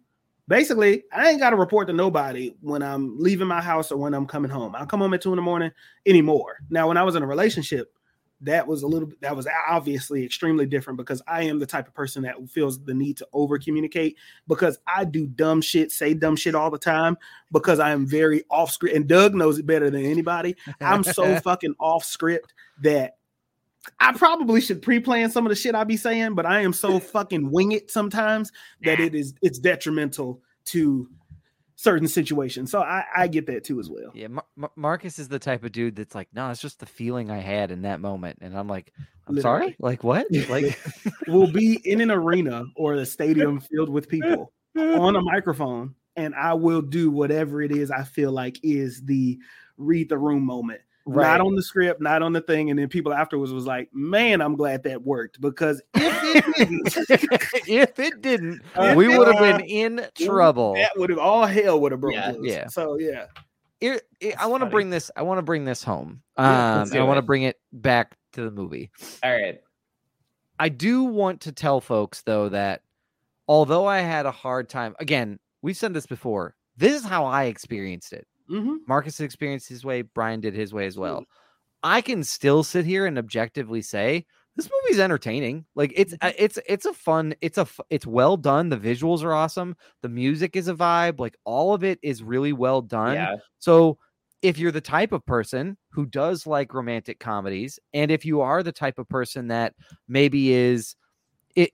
basically 0.48 1.04
I 1.14 1.30
ain't 1.30 1.40
got 1.40 1.52
to 1.52 1.56
report 1.56 1.88
to 1.88 1.94
nobody 1.94 2.56
when 2.62 2.82
I'm 2.82 3.18
leaving 3.20 3.48
my 3.48 3.62
house 3.62 3.92
or 3.92 3.98
when 3.98 4.14
I'm 4.16 4.26
coming 4.26 4.50
home. 4.52 4.76
I 4.76 4.84
come 4.86 5.00
home 5.02 5.14
at 5.14 5.22
two 5.22 5.32
in 5.32 5.36
the 5.36 5.42
morning 5.44 5.72
anymore. 6.08 6.58
Now, 6.72 6.88
when 6.88 6.98
I 6.98 7.04
was 7.04 7.16
in 7.16 7.22
a 7.24 7.28
relationship, 7.28 7.94
that 8.42 8.66
was 8.66 8.84
a 8.84 8.88
little 8.88 9.08
bit 9.08 9.22
that 9.22 9.36
was 9.36 9.48
obviously 9.70 10.26
extremely 10.26 10.66
different 10.66 10.98
because 10.98 11.22
I 11.28 11.44
am 11.44 11.60
the 11.60 11.66
type 11.66 11.88
of 11.88 11.94
person 11.94 12.24
that 12.24 12.36
feels 12.50 12.84
the 12.84 12.94
need 12.94 13.18
to 13.18 13.28
over 13.34 13.58
communicate 13.60 14.18
because 14.48 14.80
I 14.88 15.06
do 15.06 15.28
dumb 15.28 15.62
shit, 15.62 15.92
say 15.92 16.14
dumb 16.14 16.36
shit 16.36 16.56
all 16.56 16.72
the 16.72 16.78
time 16.78 17.18
because 17.52 17.80
I 17.80 17.92
am 17.92 18.08
very 18.08 18.44
off 18.50 18.72
script. 18.72 18.96
And 18.96 19.08
Doug 19.08 19.36
knows 19.36 19.60
it 19.60 19.66
better 19.66 19.90
than 19.90 20.06
anybody. 20.06 20.56
I'm 20.80 21.04
so 21.04 21.40
fucking 21.42 21.76
off 21.80 22.04
script 22.04 22.54
that 22.82 23.18
I 24.00 24.14
probably 24.14 24.62
should 24.62 24.82
pre-plan 24.82 25.32
some 25.32 25.46
of 25.46 25.50
the 25.50 25.56
shit 25.56 25.76
I 25.76 25.84
be 25.84 25.98
saying, 25.98 26.36
but 26.36 26.46
I 26.46 26.62
am 26.62 26.74
so 26.74 27.00
fucking 27.00 27.50
wing 27.52 27.72
it 27.72 27.90
sometimes 27.90 28.52
that 28.84 29.00
it 29.00 29.16
is 29.16 29.34
it's 29.42 29.60
detrimental 29.60 30.42
to 30.66 31.10
certain 31.82 32.08
situations. 32.08 32.70
So 32.70 32.82
I, 32.82 33.04
I 33.16 33.28
get 33.28 33.48
that 33.48 33.64
too 33.64 33.80
as 33.80 33.90
well. 33.90 34.12
Yeah, 34.14 34.28
Mar- 34.28 34.46
Mar- 34.56 34.72
Marcus 34.76 35.18
is 35.18 35.28
the 35.28 35.40
type 35.40 35.64
of 35.64 35.72
dude 35.72 35.96
that's 35.96 36.14
like, 36.14 36.28
no, 36.32 36.50
it's 36.52 36.62
just 36.62 36.80
the 36.80 36.86
feeling 36.86 37.32
I 37.32 37.40
had 37.40 37.72
in 37.72 37.82
that 37.82 38.00
moment, 38.00 38.40
and 38.42 38.58
I'm 38.58 38.68
like, 38.68 38.94
I'm 39.28 39.40
sorry, 39.42 39.76
like 39.80 40.04
what? 40.04 40.28
Like, 40.50 40.80
We'll 41.28 41.52
be 41.52 41.80
in 41.86 42.02
an 42.02 42.12
arena 42.12 42.66
or 42.76 42.96
a 42.96 43.06
stadium 43.06 43.62
filled 43.62 43.90
with 43.90 44.08
people 44.08 44.54
on 44.78 45.16
a 45.16 45.22
microphone, 45.22 45.96
and 46.16 46.36
I 46.36 46.54
will 46.54 46.82
do 46.82 47.10
whatever 47.10 47.62
it 47.62 47.72
is 47.72 47.90
I 47.90 48.04
feel 48.04 48.32
like 48.32 48.60
is 48.64 49.02
the 49.04 49.40
read 49.78 50.10
the 50.10 50.18
room 50.18 50.44
moment. 50.44 50.82
Right. 51.06 51.24
Not 51.26 51.42
on 51.42 51.56
the 51.56 51.64
script, 51.64 52.00
not 52.00 52.22
on 52.22 52.32
the 52.34 52.42
thing, 52.42 52.70
and 52.70 52.78
then 52.78 52.88
people 52.88 53.12
afterwards 53.12 53.52
was 53.52 53.66
like, 53.66 53.90
"Man, 53.92 54.40
I'm 54.40 54.56
glad 54.56 54.84
that 54.84 55.02
worked 55.02 55.42
because 55.42 55.82
if 55.96 56.24
it 56.24 56.56
didn't, 56.58 56.96
if 57.68 58.00
it 58.00 58.22
didn't, 58.22 58.62
Uh, 58.76 58.94
we 58.96 59.08
would 59.18 59.28
have 59.28 59.40
been 59.40 59.62
in 59.62 60.06
trouble. 60.16 60.76
that 60.76 60.92
would 60.98 61.10
have 61.10 61.18
all 61.18 61.46
hell 61.48 61.80
would 61.82 61.92
have 61.92 62.02
broke 62.02 62.14
Yeah, 62.14 62.32
loose." 62.32 62.52
yeah. 62.52 62.68
So 62.68 62.98
yeah, 63.00 63.26
Here- 63.80 64.00
I 64.38 64.46
want 64.46 64.62
to 64.64 64.70
bring 64.70 64.92
this. 64.92 65.10
I 65.16 65.24
want 65.24 65.40
to 65.40 65.44
bring 65.44 65.66
this 65.66 65.84
home. 65.84 66.22
Um, 66.38 66.80
let's 66.80 66.94
I 66.94 67.02
want 67.02 67.18
to 67.18 67.24
bring 67.24 67.44
it 67.44 67.60
back 67.74 68.16
to 68.34 68.44
the 68.44 68.52
movie. 68.52 68.92
All 69.24 69.32
right. 69.32 69.60
I 70.60 70.70
do 70.70 71.04
want 71.06 71.42
to 71.42 71.52
tell 71.52 71.82
folks 71.82 72.22
though 72.22 72.50
that 72.50 72.84
although 73.48 73.88
I 73.88 74.00
had 74.02 74.28
a 74.28 74.32
hard 74.32 74.70
time, 74.70 74.96
again, 75.00 75.40
we've 75.64 75.76
said 75.76 75.96
this 75.96 76.06
before. 76.06 76.54
This 76.78 77.02
is 77.02 77.06
how 77.08 77.26
I 77.26 77.46
experienced 77.46 78.14
it. 78.14 78.28
Hmm 78.48 78.78
Marcus 78.88 79.20
experienced 79.20 79.70
his 79.70 79.86
way. 79.86 80.02
Brian 80.02 80.42
did 80.42 80.54
his 80.54 80.74
way 80.74 80.86
as 80.86 80.98
well. 80.98 81.24
I 81.84 82.02
can 82.02 82.24
still 82.24 82.64
sit 82.64 82.86
here 82.86 83.06
and 83.06 83.18
objectively 83.18 83.82
say 83.82 84.26
this 84.56 84.70
movie's 84.70 85.00
entertaining. 85.00 85.66
Like 85.76 85.94
it's 85.96 86.14
uh, 86.22 86.32
it's 86.38 86.60
it's 86.68 86.86
a 86.86 86.94
fun. 86.94 87.34
It's 87.42 87.58
a 87.58 87.68
it's 87.90 88.06
well 88.06 88.38
done. 88.38 88.70
The 88.70 88.78
visuals 88.78 89.24
are 89.24 89.34
awesome. 89.34 89.76
The 90.02 90.10
music 90.10 90.56
is 90.56 90.68
a 90.68 90.76
vibe. 90.76 91.20
Like 91.20 91.36
all 91.46 91.74
of 91.74 91.84
it 91.84 92.00
is 92.02 92.22
really 92.22 92.54
well 92.54 92.82
done. 92.82 93.16
Yeah. 93.16 93.36
So 93.60 93.98
if 94.42 94.58
you're 94.58 94.72
the 94.72 94.82
type 94.82 95.12
of 95.12 95.26
person 95.26 95.78
who 95.92 96.06
does 96.06 96.46
like 96.46 96.74
romantic 96.74 97.20
comedies, 97.20 97.80
and 97.94 98.12
if 98.12 98.26
you 98.26 98.42
are 98.42 98.64
the 98.64 98.72
type 98.72 99.00
of 99.00 99.08
person 99.08 99.48
that 99.48 99.74
maybe 100.08 100.54
is 100.54 100.96
it 101.56 101.72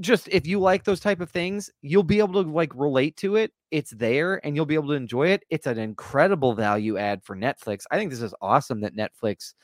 just 0.00 0.28
if 0.28 0.46
you 0.46 0.60
like 0.60 0.84
those 0.84 1.00
type 1.00 1.20
of 1.20 1.30
things, 1.30 1.70
you'll 1.82 2.02
be 2.02 2.18
able 2.18 2.42
to 2.42 2.50
like 2.50 2.74
relate 2.74 3.16
to 3.18 3.36
it. 3.36 3.52
It's 3.70 3.90
there 3.90 4.44
and 4.44 4.54
you'll 4.56 4.66
be 4.66 4.74
able 4.74 4.88
to 4.88 4.94
enjoy 4.94 5.28
it. 5.28 5.44
It's 5.50 5.66
an 5.66 5.78
incredible 5.78 6.54
value 6.54 6.96
add 6.96 7.22
for 7.24 7.36
Netflix. 7.36 7.84
I 7.90 7.96
think 7.96 8.10
this 8.10 8.22
is 8.22 8.34
awesome 8.40 8.80
that 8.82 8.96
Netflix 8.96 9.54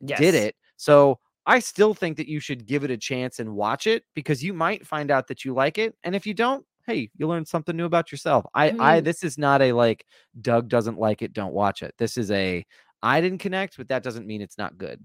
Yes. 0.00 0.18
did 0.18 0.34
it. 0.34 0.56
So 0.76 1.18
I 1.46 1.58
still 1.58 1.94
think 1.94 2.16
that 2.16 2.28
you 2.28 2.40
should 2.40 2.66
give 2.66 2.84
it 2.84 2.90
a 2.90 2.96
chance 2.96 3.38
and 3.38 3.54
watch 3.54 3.86
it 3.86 4.04
because 4.14 4.42
you 4.42 4.54
might 4.54 4.86
find 4.86 5.10
out 5.10 5.26
that 5.28 5.44
you 5.44 5.52
like 5.52 5.78
it. 5.78 5.94
And 6.04 6.14
if 6.14 6.26
you 6.26 6.34
don't, 6.34 6.64
hey, 6.86 7.10
you 7.16 7.28
learn 7.28 7.44
something 7.44 7.76
new 7.76 7.84
about 7.84 8.10
yourself. 8.10 8.44
I, 8.54 8.72
I 8.78 8.96
I, 8.96 9.00
this 9.00 9.22
is 9.22 9.36
not 9.36 9.62
a 9.62 9.72
like 9.72 10.06
Doug 10.40 10.68
doesn't 10.68 10.98
like 10.98 11.22
it, 11.22 11.32
don't 11.32 11.52
watch 11.52 11.82
it. 11.82 11.94
This 11.98 12.16
is 12.16 12.30
a 12.30 12.64
I 13.02 13.20
didn't 13.20 13.38
connect, 13.38 13.76
but 13.76 13.88
that 13.88 14.02
doesn't 14.02 14.26
mean 14.26 14.40
it's 14.42 14.58
not 14.58 14.78
good. 14.78 15.04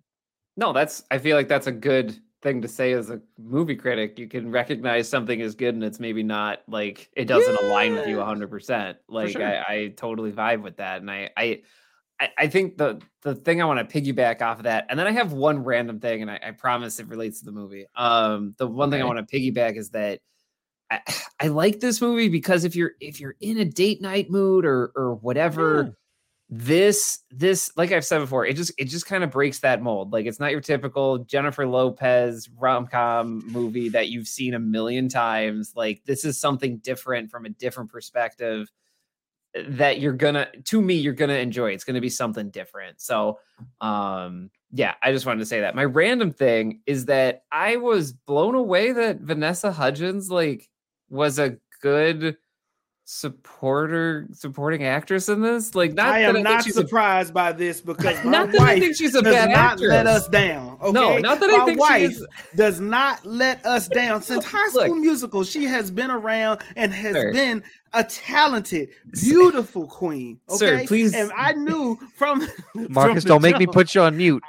No, 0.58 0.72
that's 0.74 1.04
I 1.12 1.18
feel 1.18 1.36
like 1.36 1.48
that's 1.48 1.68
a 1.68 1.72
good 1.72 2.18
thing 2.46 2.62
to 2.62 2.68
say 2.68 2.94
as 2.94 3.10
a 3.10 3.20
movie 3.40 3.76
critic. 3.76 4.20
You 4.20 4.28
can 4.28 4.52
recognize 4.52 5.10
something 5.10 5.40
is 5.40 5.56
good 5.56 5.74
and 5.74 5.84
it's 5.84 6.00
maybe 6.00 6.22
not 6.22 6.62
like 6.68 7.10
it 7.14 7.26
doesn't 7.26 7.60
align 7.64 7.96
with 7.96 8.08
you 8.08 8.22
hundred 8.22 8.52
percent. 8.52 9.00
Like 9.10 9.32
sure. 9.32 9.44
I, 9.44 9.64
I 9.68 9.94
totally 9.98 10.32
vibe 10.32 10.62
with 10.62 10.78
that. 10.78 11.02
And 11.02 11.10
I 11.10 11.32
I 11.36 11.62
I- 12.38 12.48
think 12.48 12.78
the 12.78 13.02
the 13.24 13.34
thing 13.34 13.64
I 13.64 13.66
want 13.66 13.90
to 13.90 14.02
piggyback 14.02 14.44
off 14.44 14.60
of 14.60 14.66
that, 14.66 14.86
and 14.90 15.00
then 15.00 15.08
I 15.08 15.12
have 15.12 15.34
one 15.34 15.64
random 15.64 16.00
thing, 16.00 16.22
and 16.22 16.30
I, 16.30 16.40
I 16.42 16.52
promise 16.52 17.00
it 17.00 17.08
relates 17.08 17.40
to 17.40 17.46
the 17.46 17.52
movie. 17.52 17.88
Um, 17.96 18.54
the 18.58 18.68
one 18.68 18.92
thing 18.92 19.02
I 19.02 19.06
want 19.06 19.28
to 19.28 19.36
piggyback 19.36 19.76
is 19.76 19.90
that 19.90 20.20
I, 20.92 21.02
I 21.40 21.48
like 21.48 21.80
this 21.80 22.00
movie 22.00 22.30
because 22.30 22.64
if 22.64 22.76
you're 22.76 22.92
if 23.02 23.20
you're 23.20 23.36
in 23.42 23.58
a 23.58 23.66
date 23.66 24.02
night 24.02 24.30
mood 24.30 24.66
or 24.66 24.92
or 24.96 25.16
whatever. 25.16 25.98
This 26.50 27.20
this 27.32 27.72
like 27.76 27.92
I've 27.92 28.06
said 28.06 28.20
before, 28.20 28.46
it 28.46 28.56
just 28.56 28.72
it 28.78 28.86
just 28.86 29.08
kind 29.08 29.24
of 29.24 29.32
breaks 29.32 29.60
that 29.60 29.82
mold. 29.82 30.14
Like 30.14 30.26
it's 30.26 30.40
not 30.40 30.52
your 30.52 30.62
typical 30.62 31.20
Jennifer 31.20 31.66
Lopez 31.66 32.48
rom 32.58 32.88
com 32.88 33.44
movie 33.52 33.90
that 33.90 34.10
you've 34.10 34.28
seen 34.28 34.54
a 34.54 34.60
million 34.60 35.10
times. 35.10 35.74
Like 35.76 36.04
this 36.06 36.24
is 36.24 36.40
something 36.40 36.78
different 36.78 37.32
from 37.32 37.46
a 37.46 37.50
different 37.50 37.90
perspective 37.90 38.72
eh, 39.56 39.64
that 39.70 40.00
you're 40.00 40.14
gonna 40.14 40.48
to 40.66 40.82
me 40.82 40.94
you're 40.94 41.14
gonna 41.14 41.34
enjoy. 41.34 41.72
It's 41.72 41.84
gonna 41.84 42.02
be 42.02 42.10
something 42.10 42.52
different. 42.52 43.02
So 43.02 43.40
um 43.82 44.52
yeah, 44.72 44.96
I 45.02 45.12
just 45.12 45.26
wanted 45.26 45.40
to 45.40 45.46
say 45.46 45.62
that. 45.62 45.74
My 45.74 45.86
random 45.86 46.32
thing 46.32 46.82
is 46.86 47.06
that 47.06 47.44
I 47.52 47.78
was 47.78 48.12
blown 48.14 48.54
away 48.54 48.92
that 48.92 49.22
Vanessa 49.22 49.72
Hudgens 49.72 50.30
like 50.30 50.70
was 51.10 51.40
a 51.40 51.58
good 51.82 52.38
supporter 53.06 54.28
supporting 54.34 54.84
actress 54.84 55.30
in 55.30 55.42
this. 55.42 55.76
Like 55.76 55.94
not 55.94 56.08
I 56.08 56.22
that 56.24 56.36
am 56.36 56.44
not 56.44 56.64
she's 56.64 56.76
a- 56.76 56.82
surprised 56.82 57.34
by 57.34 57.52
this 57.52 57.80
because 57.82 58.16
my 58.26 58.32
not 58.32 58.52
that 58.52 58.62
I 58.62 58.80
think 58.80 58.96
she's 58.98 59.14
a 59.16 59.22
does 59.22 59.34
bad 59.34 59.50
not 59.50 59.58
actress. 59.74 59.90
let 59.90 60.08
us 60.08 60.28
down. 60.28 60.78
Okay? 60.82 60.92
No, 60.92 61.18
not 61.20 61.40
that 61.40 61.50
my 61.52 61.58
I 61.58 61.66
think 61.66 61.80
wife 61.80 62.00
she 62.00 62.06
is. 62.18 62.28
does 62.56 62.80
not 62.80 63.26
let 63.26 63.66
us 63.66 63.88
down 63.88 64.22
since 64.24 64.44
High 64.44 64.70
Look. 64.74 64.86
School 64.86 64.96
Musical. 64.96 65.44
She 65.44 65.66
has 65.66 65.92
been 65.92 66.10
around 66.12 66.62
and 66.76 66.92
has 66.94 67.14
Sir. 67.14 67.32
been 67.32 67.64
a 67.94 68.04
talented, 68.04 68.90
beautiful 69.14 69.88
queen. 69.88 70.40
Sir, 70.50 70.76
Okay, 70.76 70.88
please- 70.88 71.14
And 71.14 71.32
I 71.38 71.54
knew 71.54 71.98
from 72.18 72.46
Marcus, 72.90 73.24
from 73.24 73.30
don't 73.30 73.42
make 73.42 73.58
me 73.58 73.68
put 73.68 73.96
you 73.96 74.02
on 74.02 74.18
mute. 74.18 74.44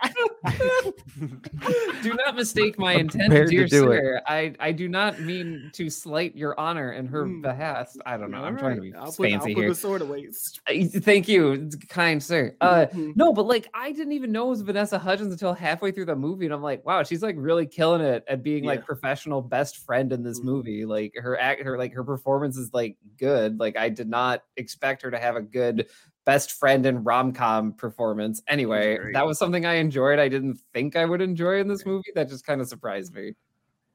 Do 2.03 2.15
not 2.15 2.37
mistake 2.37 2.79
my 2.79 2.95
I'm 2.95 3.01
intent, 3.01 3.29
prepared 3.31 3.49
to 3.49 3.57
dear 3.57 3.67
do 3.67 3.91
it. 3.93 3.99
sir. 4.01 4.23
I, 4.27 4.55
I 4.61 4.73
do 4.73 4.89
not 4.89 5.21
mean 5.21 5.71
to 5.75 5.89
slight 5.91 6.37
your 6.37 6.59
honor 6.59 6.93
in 6.93 7.07
her 7.07 7.25
Mm. 7.27 7.43
behest. 7.43 7.99
I 8.07 8.17
don't 8.17 8.31
know. 8.31 8.43
I'm 8.45 8.55
All 8.55 8.61
trying 8.61 8.77
to 8.77 8.83
be 8.83 8.95
I'll 8.95 9.07
put, 9.13 9.33
I'll 9.33 9.41
fancy 9.41 9.55
put 9.55 9.61
here. 9.61 9.69
the 9.71 9.75
sword 9.75 10.03
away. 10.03 10.29
Uh, 10.69 10.85
Thank 11.01 11.29
you, 11.29 11.69
kind 11.89 12.23
sir. 12.23 12.55
Uh, 12.61 12.87
Mhm. 12.93 13.17
no, 13.17 13.33
but 13.33 13.47
like 13.47 13.69
I 13.75 13.93
didn't 13.93 14.13
even 14.13 14.33
know 14.33 14.47
it 14.47 14.51
was 14.51 14.63
Vanessa 14.63 14.99
Hudgens 14.99 15.33
until 15.33 15.53
halfway 15.55 15.91
through 15.93 16.07
the 16.07 16.17
movie, 16.17 16.45
and 16.45 16.55
I'm 16.55 16.63
like, 16.63 16.85
wow, 16.85 17.03
she's 17.03 17.23
like 17.23 17.37
really 17.39 17.67
killing 17.67 18.01
it 18.03 18.25
at 18.29 18.43
being 18.43 18.65
Yeah. 18.65 18.71
like 18.71 18.85
professional 18.85 19.41
best 19.43 19.79
friend 19.79 20.13
in 20.13 20.23
this 20.23 20.41
Mhm. 20.41 20.45
movie. 20.45 20.85
Like 20.85 21.13
her 21.17 21.39
act, 21.39 21.63
her 21.63 21.79
like 21.79 21.93
her 21.95 22.05
performance 22.05 22.57
is 22.57 22.73
like 22.73 22.97
good. 23.19 23.59
Like 23.59 23.77
I 23.77 23.89
did 23.89 24.09
not 24.09 24.43
expect 24.57 25.03
her 25.03 25.11
to 25.11 25.19
have 25.19 25.37
a 25.37 25.43
good 25.43 25.89
best 26.27 26.53
friend 26.53 26.85
and 26.85 27.07
rom 27.07 27.33
com 27.33 27.73
performance. 27.73 28.43
Anyway, 28.49 28.99
that 29.15 29.25
was 29.27 29.39
something 29.39 29.65
I 29.65 29.77
enjoyed. 29.77 30.19
I 30.19 30.29
didn't 30.29 30.61
think 30.75 30.95
I 30.97 31.07
would 31.07 31.23
enjoy 31.23 31.61
in 31.61 31.69
this 31.69 31.87
movie. 31.87 32.13
That 32.15 32.29
just 32.29 32.45
kind 32.45 32.61
of 32.61 32.69
surprised 32.69 33.15
me. 33.15 33.33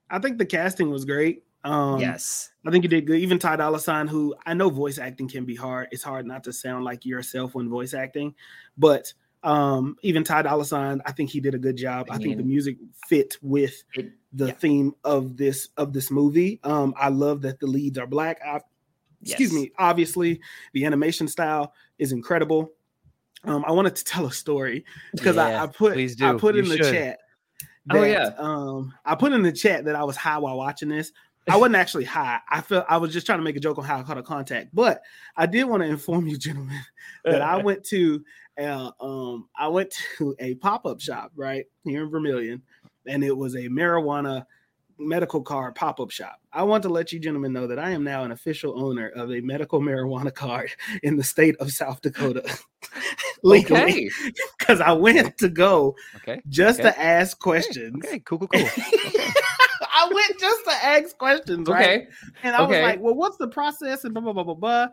I 0.10 0.18
think 0.18 0.40
the 0.40 0.45
casting 0.45 0.90
was 0.90 1.06
great. 1.06 1.44
Um, 1.64 1.99
yes. 1.99 2.49
I 2.66 2.72
think 2.72 2.84
you 2.84 2.90
did 2.90 3.06
good. 3.06 3.20
Even 3.20 3.38
Ty 3.38 3.58
Dolla 3.58 3.80
Sign, 3.80 4.08
who 4.08 4.34
I 4.48 4.56
know 4.56 4.70
voice 4.70 4.98
acting 4.98 5.30
can 5.30 5.45
be 5.45 5.56
hard. 5.56 5.90
It's 5.91 6.02
hard 6.02 6.26
not 6.26 6.44
to 6.45 6.53
sound 6.53 6.86
like 6.86 7.06
yourself 7.06 7.53
when 7.53 7.70
voice 7.70 7.94
acting, 7.94 8.34
but 8.78 9.14
um, 9.44 9.95
even 10.02 10.24
Ty 10.24 10.44
Dolla 10.44 10.66
Sign, 10.66 11.02
I 11.06 11.12
think 11.12 11.30
he 11.30 11.40
did 11.40 11.53
a 11.53 11.60
good 11.60 11.76
job. 11.78 12.08
I 12.10 12.16
I, 12.16 12.18
think 12.18 12.38
the 12.38 12.44
music 12.44 12.78
fit 13.08 13.38
with 13.41 13.84
It- 13.95 14.14
the 14.34 14.48
yeah. 14.48 14.53
theme 14.53 14.94
of 15.03 15.36
this 15.38 15.70
of 15.78 15.91
this 15.94 16.10
movie. 16.10 16.60
Um, 16.64 16.94
I 16.98 17.10
love 17.10 17.41
that 17.41 17.60
the 17.60 17.68
leads 17.68 17.98
are 17.98 18.08
black. 18.08 18.40
I, 18.45 18.62
excuse 19.22 19.52
Yes. 19.52 19.62
me. 19.62 19.72
Obviously, 19.78 20.41
the 20.74 20.86
animation 20.86 21.28
style 21.28 21.74
is 22.02 22.11
incredible. 22.11 22.72
Um, 23.45 23.64
I 23.65 23.72
wanted 23.72 23.95
to 23.95 24.03
tell 24.03 24.26
a 24.26 24.32
story 24.32 24.84
because 25.14 25.38
Yeah, 25.38 25.61
I, 25.61 25.64
I 25.64 25.68
put 25.68 25.98
I 25.98 26.34
put 26.34 26.56
You 26.56 26.64
in 26.64 26.69
the 26.69 26.78
should. 26.78 26.91
chat. 26.94 27.19
Oh, 27.90 28.03
yeah. 28.03 28.32
Um, 28.38 28.94
I 29.06 29.15
put 29.15 29.32
in 29.32 29.41
the 29.41 29.52
chat 29.52 29.86
that 29.86 29.95
I 29.95 30.03
was 30.03 30.18
high 30.18 30.38
while 30.38 30.57
watching 30.57 30.90
this. 30.90 31.11
I 31.49 31.57
wasn't 31.57 31.76
actually 31.76 32.06
high. 32.06 32.40
I 32.49 32.61
felt 32.61 32.86
I 32.90 32.98
was 32.98 33.14
just 33.14 33.26
trying 33.26 33.40
to 33.40 33.44
make 33.44 33.56
a 33.56 33.60
joke 33.60 33.78
on 33.78 33.84
how 33.86 33.99
I 33.99 34.03
caught 34.03 34.18
a 34.18 34.23
contact. 34.23 34.69
But 34.73 35.02
I 35.38 35.45
did 35.45 35.64
want 35.64 35.82
to 35.84 35.90
inform 35.90 36.28
you, 36.28 36.38
gentlemen, 36.38 36.80
that 37.26 37.41
I 37.41 37.57
went 37.57 37.84
to 37.86 38.23
uh, 38.60 38.91
um 38.99 39.48
I 39.57 39.68
went 39.68 39.94
to 40.18 40.36
a 40.40 40.56
pop-up 40.56 40.99
shop 40.99 41.32
right 41.36 41.65
here 41.84 42.03
in 42.03 42.10
Vermillion, 42.10 42.61
and 43.07 43.23
it 43.23 43.36
was 43.36 43.56
a 43.56 43.69
marijuana 43.69 44.45
medical 45.07 45.41
card 45.41 45.76
pop-up 45.76 46.11
shop. 46.11 46.40
I 46.53 46.64
want 46.64 46.84
to 46.84 46.90
let 46.90 47.11
you 47.11 47.19
gentlemen 47.19 47.53
know 47.53 47.68
that 47.68 47.80
I 47.80 47.91
am 47.91 48.03
now 48.03 48.23
an 48.23 48.32
official 48.32 48.80
owner 48.84 49.10
of 49.10 49.32
a 49.32 49.41
medical 49.41 49.80
marijuana 49.82 50.34
card 50.34 50.72
in 51.03 51.18
the 51.18 51.23
state 51.23 51.56
of 51.60 51.72
South 51.72 52.02
Dakota. 52.02 52.44
legally 53.44 53.82
Okay. 53.82 54.10
because 54.60 54.82
I 54.82 54.91
went 54.91 55.38
to 55.40 55.49
go 55.49 55.95
Okay. 56.18 56.41
just 56.49 56.80
Okay. 56.80 56.90
to 56.90 56.99
ask 57.02 57.40
questions. 57.40 57.95
Okay. 58.06 58.19
Cool. 58.19 58.40
Cool. 58.40 58.48
Cool. 58.53 58.69
I 59.94 60.10
went 60.14 60.40
just 60.40 60.64
to 60.65 60.72
ask 60.72 61.18
questions, 61.18 61.68
right? 61.68 62.02
Okay. 62.02 62.07
And 62.44 62.56
I 62.56 62.64
Okay. 62.64 62.82
was 62.82 62.90
like, 62.91 63.02
well, 63.02 63.15
what's 63.15 63.38
the 63.38 63.48
process? 63.48 64.03
And 64.03 64.14
blah, 64.14 64.22
blah, 64.23 64.34
blah, 64.34 64.44
blah, 64.44 64.53
blah. 64.56 64.88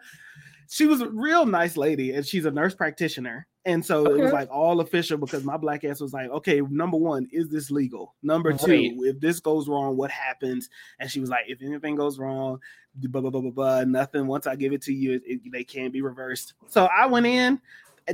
She 0.70 0.86
was 0.86 1.01
a 1.01 1.09
real 1.09 1.47
nice 1.47 1.76
lady 1.76 2.12
and 2.12 2.26
she's 2.26 2.44
a 2.44 2.51
nurse 2.51 2.74
practitioner. 2.74 3.47
And 3.69 3.85
so 3.85 4.07
it 4.07 4.19
was 4.23 4.32
like 4.32 4.49
all 4.51 4.81
official 4.81 5.19
because 5.19 5.45
my 5.45 5.59
black 5.59 5.85
ass 5.85 6.01
was 6.01 6.15
like, 6.15 6.31
okay, 6.31 6.62
number 6.70 6.97
one, 6.97 7.28
is 7.31 7.51
this 7.51 7.70
legal? 7.70 8.15
Number 8.23 8.55
two, 8.55 8.73
Right. 8.73 8.93
if 9.03 9.20
this 9.20 9.40
goes 9.40 9.69
wrong, 9.69 9.97
what 9.97 10.11
happens? 10.11 10.70
And 10.99 11.11
she 11.11 11.20
was 11.20 11.28
like, 11.28 11.45
if 11.49 11.61
anything 11.62 11.95
goes 11.95 12.19
wrong, 12.19 12.61
blah, 12.95 13.20
blah, 13.20 13.31
blah, 13.31 13.43
blah, 13.43 13.51
blah, 13.51 13.85
nothing. 13.85 14.27
Once 14.27 14.47
I 14.47 14.57
give 14.57 14.73
it 14.73 14.81
to 14.82 14.93
you, 14.95 15.20
it, 15.24 15.40
they 15.53 15.65
can't 15.65 15.93
be 15.93 16.01
reversed. 16.01 16.55
So 16.69 16.86
I 16.97 17.05
went 17.07 17.27
in 17.27 17.61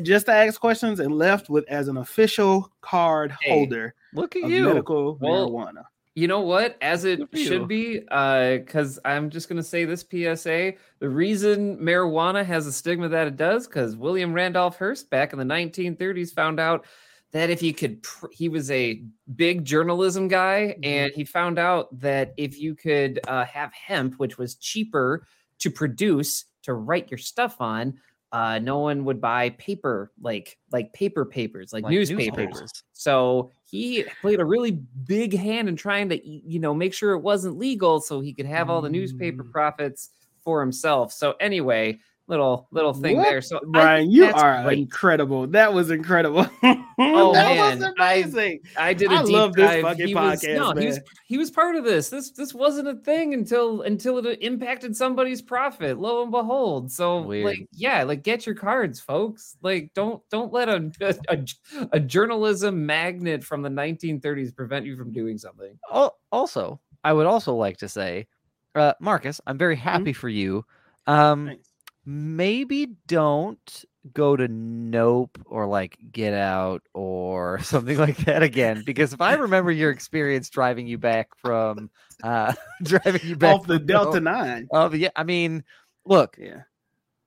just 0.03 0.27
to 0.27 0.33
ask 0.33 0.61
questions 0.61 0.99
and 0.99 1.15
left 1.15 1.49
with 1.49 1.65
as 1.69 1.87
an 1.87 1.99
official 1.99 2.73
card 2.81 3.33
Hey, 3.41 3.51
holder 3.51 3.95
Look 4.13 4.35
at 4.35 4.43
you. 4.43 4.65
medical 4.65 5.19
Well, 5.21 5.49
marijuana. 5.49 5.85
You 6.15 6.29
know 6.29 6.41
what? 6.41 6.77
As 6.81 7.05
it 7.05 7.19
Good 7.19 7.31
for 7.31 7.39
you. 7.39 7.45
should 7.47 7.69
be, 7.69 7.99
because 7.99 9.01
I'm 9.05 9.31
just 9.31 9.49
going 9.49 9.57
to 9.57 9.63
say 9.65 9.85
this 9.85 10.03
PSA. 10.09 10.75
The 11.01 11.09
reason 11.09 11.79
marijuana 11.79 12.45
has 12.45 12.67
a 12.69 12.73
stigma 12.73 13.09
that 13.09 13.27
it 13.27 13.37
does, 13.37 13.67
because 13.67 13.97
William 13.97 14.33
Randolph 14.33 14.79
Hearst 14.79 15.11
back 15.11 15.33
in 15.33 15.39
the 15.41 15.45
1930s 15.45 16.33
found 16.33 16.61
out 16.61 16.85
that 17.33 17.51
if 17.51 17.63
you 17.65 17.75
could, 17.75 18.01
pr- 18.05 18.29
he 18.31 18.49
was 18.49 18.71
a 18.71 19.03
big 19.35 19.65
journalism 19.65 20.29
guy, 20.29 20.77
Mhm. 20.79 20.87
and 20.87 21.13
he 21.13 21.25
found 21.25 21.59
out 21.59 21.99
that 21.99 22.33
if 22.37 22.61
you 22.61 22.77
could 22.77 23.19
uh, 23.27 23.45
have 23.47 23.73
hemp, 23.73 24.15
which 24.21 24.39
was 24.39 24.55
cheaper 24.55 25.27
to 25.59 25.69
produce 25.71 26.45
to 26.63 26.75
write 26.75 27.11
your 27.11 27.19
stuff 27.19 27.61
on, 27.61 27.99
uh, 28.31 28.61
no 28.61 28.79
one 28.79 29.05
would 29.05 29.21
buy 29.21 29.51
paper 29.51 30.13
like 30.21 30.59
like 30.73 30.93
paper 30.93 31.25
papers 31.25 31.73
like, 31.73 31.83
Like 31.85 31.91
newspapers. 31.93 32.37
newspapers. 32.37 32.83
So 32.93 33.51
he 33.75 34.05
played 34.21 34.41
a 34.41 34.45
really 34.45 34.71
big 34.71 35.37
hand 35.37 35.69
in 35.69 35.77
trying 35.77 36.09
to, 36.11 36.29
you 36.29 36.61
know, 36.61 36.73
make 36.75 36.95
sure 36.95 37.13
it 37.13 37.21
wasn't 37.21 37.59
legal 37.59 38.01
so 38.01 38.21
he 38.21 38.33
could 38.33 38.47
have 38.47 38.71
all 38.71 38.81
the 38.81 38.89
newspaper 38.89 39.43
Mm. 39.43 39.51
profits 39.51 40.11
for 40.45 40.61
himself. 40.61 41.13
So 41.13 41.33
anyway, 41.41 41.99
little 42.27 42.69
little 42.71 42.95
thing 42.95 43.17
What? 43.19 43.25
there. 43.25 43.43
So 43.43 43.61
Brian, 43.69 44.05
think 44.05 44.15
you 44.15 44.25
are 44.27 44.63
great. 44.65 44.79
incredible. 44.79 45.47
That 45.49 45.73
was 45.75 45.91
incredible. 45.91 46.47
Oh, 46.97 47.33
that 47.33 47.51
was 47.73 47.81
man, 47.81 47.93
I- 47.99 48.13
amazing. 48.15 48.61
I 48.77 48.95
did 48.95 49.11
a 49.11 49.17
I 49.17 49.23
deep 49.25 49.33
love 49.33 49.53
this 49.55 49.69
dive. 49.69 49.83
fucking 49.83 50.07
he 50.07 50.15
was, 50.15 50.41
podcast, 50.45 50.57
no, 50.75 50.81
he 50.81 50.87
was 50.87 51.01
he 51.27 51.39
was 51.39 51.51
part 51.51 51.75
of 51.75 51.83
this. 51.83 52.09
This 52.09 52.31
this 52.31 52.55
wasn't 52.55 52.87
a 52.87 52.95
thing 52.95 53.35
until 53.35 53.83
until 53.83 54.25
it 54.25 54.39
impacted 54.43 54.97
somebody's 54.97 55.43
profit. 55.43 55.99
Lo 55.99 56.23
and 56.23 56.31
behold. 56.31 56.93
So 56.93 57.23
Weird. 57.23 57.47
like 57.47 57.69
yeah, 57.73 58.05
like 58.05 58.23
get 58.23 58.47
your 58.47 58.55
cards, 58.55 59.01
folks. 59.01 59.57
Like 59.61 59.91
don't 59.95 60.23
don't 60.31 60.53
let 60.53 60.69
a 60.69 60.89
a, 61.29 61.45
a 61.91 61.99
journalism 61.99 62.87
magnet 62.87 63.43
from 63.43 63.61
the 63.63 63.69
1930s 63.71 64.55
prevent 64.55 64.87
you 64.87 64.97
from 64.97 65.11
doing 65.13 65.37
something. 65.37 65.77
Al- 65.93 66.17
Also, 66.31 66.81
I 67.03 67.13
would 67.13 67.27
also 67.27 67.55
like 67.57 67.79
to 67.79 67.89
say, 67.89 68.29
uh, 68.77 68.93
Marcus, 69.01 69.41
I'm 69.49 69.59
very 69.59 69.77
happy 69.77 70.13
for 70.13 70.29
you. 70.29 70.65
Um, 71.09 71.47
Thanks. 71.49 71.69
Maybe 72.07 72.89
don't 73.07 73.85
go 74.13 74.37
to 74.37 74.47
Nope 74.49 75.39
or 75.47 75.67
like 75.67 75.97
Get 76.13 76.35
Out 76.35 76.83
or 76.93 77.59
something 77.63 77.97
like 77.99 78.19
that 78.25 78.43
again, 78.43 78.83
because 78.85 79.13
if 79.13 79.21
I 79.21 79.35
remember 79.35 79.71
your 79.71 79.91
experience 79.93 80.51
driving 80.51 80.87
you 80.87 80.99
back 80.99 81.29
from 81.39 81.91
uh, 82.23 82.53
driving 82.83 83.21
you 83.25 83.37
back 83.37 83.55
Off 83.57 83.67
the 83.67 83.79
Delta 83.79 84.21
Nope- 84.21 84.37
Nine. 84.37 84.69
Oh 84.73 84.93
yeah, 84.93 85.11
I 85.17 85.25
mean, 85.25 85.65
look, 86.05 86.37
Yeah. 86.39 86.63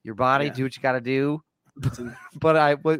your 0.03 0.15
body, 0.15 0.45
Yeah. 0.45 0.53
do 0.53 0.63
what 0.63 0.75
you 0.75 0.81
got 0.83 0.93
to 0.93 1.01
do, 1.01 1.41
but 2.39 2.55
I 2.55 2.75
we, 2.75 2.97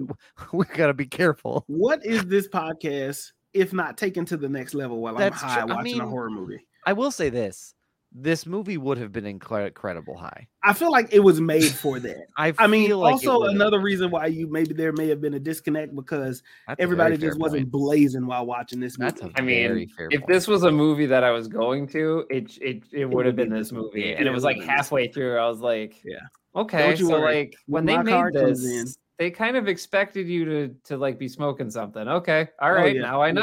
we 0.54 0.66
got 0.66 0.88
to 0.88 0.94
be 0.94 1.06
careful. 1.08 1.64
What 1.68 2.06
is 2.06 2.26
this 2.26 2.48
podcast 2.48 3.32
if 3.54 3.74
not 3.74 3.98
taken 3.98 4.26
to 4.26 4.38
the 4.38 4.50
next 4.50 4.74
level 4.76 5.00
while 5.02 5.16
That's 5.16 5.42
I'm 5.42 5.50
high 5.50 5.62
true. 5.62 5.72
I 5.72 5.76
watching 5.76 6.00
a 6.02 6.08
horror 6.08 6.30
movie? 6.30 6.68
I 6.86 6.94
will 6.94 7.12
say 7.12 7.30
this: 7.30 7.74
this 8.20 8.46
movie 8.46 8.78
would 8.78 8.98
have 8.98 9.12
been 9.12 9.26
incredible 9.26 10.18
high. 10.18 10.48
I 10.64 10.74
feel 10.74 10.92
like 10.92 11.14
it 11.14 11.20
was 11.20 11.40
made 11.40 11.70
for 11.72 12.00
that. 12.00 12.26
I, 12.38 12.54
I 12.58 12.68
mean, 12.68 12.90
like 12.92 13.14
also 13.14 13.44
another 13.44 13.80
reason 13.80 14.10
why 14.10 14.26
you 14.28 14.48
maybe 14.52 14.74
there 14.74 14.92
may 14.92 15.08
have 15.10 15.22
been 15.22 15.36
a 15.36 15.40
disconnect 15.40 15.96
because 15.96 16.42
That's 16.68 16.80
everybody 16.80 17.18
just 17.18 17.40
wasn't 17.40 17.64
point. 17.64 17.72
blazing 17.72 18.26
while 18.26 18.46
watching 18.46 18.80
this 18.80 18.98
movie. 18.98 19.12
That's 19.12 19.22
a 19.22 19.38
I 19.38 19.42
mean, 19.42 19.68
very 19.68 19.86
fair 19.88 20.08
if 20.12 20.22
point. 20.22 20.28
this 20.32 20.48
was 20.48 20.64
a 20.64 20.72
movie 20.72 21.06
that 21.06 21.24
I 21.24 21.32
was 21.32 21.48
going 21.48 21.88
to, 21.90 22.26
it 22.30 22.58
it, 22.62 22.84
it 22.92 23.06
would 23.10 23.26
have 23.26 23.36
been 23.36 23.50
this 23.50 23.72
movie. 23.72 24.02
Yeah, 24.02 24.12
and 24.18 24.22
it 24.22 24.28
it 24.28 24.34
was 24.34 24.44
like 24.44 24.58
have 24.58 24.62
been 24.62 24.68
this 24.68 24.78
halfway 24.78 25.08
through, 25.10 25.38
I 25.38 25.48
was 25.48 25.60
like, 25.60 26.02
Yeah. 26.04 26.18
okay. 26.56 26.80
Don't 26.88 27.00
you 27.00 27.08
So 27.08 27.20
worry. 27.20 27.36
like 27.36 27.56
when 27.68 27.86
When 27.86 28.04
they 28.06 28.12
made 28.12 28.34
this, 28.34 28.66
in- 28.66 28.88
they 29.20 29.32
kind 29.32 29.58
of 29.58 29.68
expected 29.68 30.28
you 30.28 30.46
to 30.46 30.76
to 30.86 30.98
like 30.98 31.18
be 31.20 31.28
smoking 31.28 31.70
something. 31.72 32.08
Okay, 32.08 32.48
all 32.62 32.70
oh, 32.72 32.74
right, 32.74 32.84
Oh, 32.96 32.96
yeah, 32.96 33.02
now 33.02 33.22
I 33.22 33.28
yeah. 33.28 33.34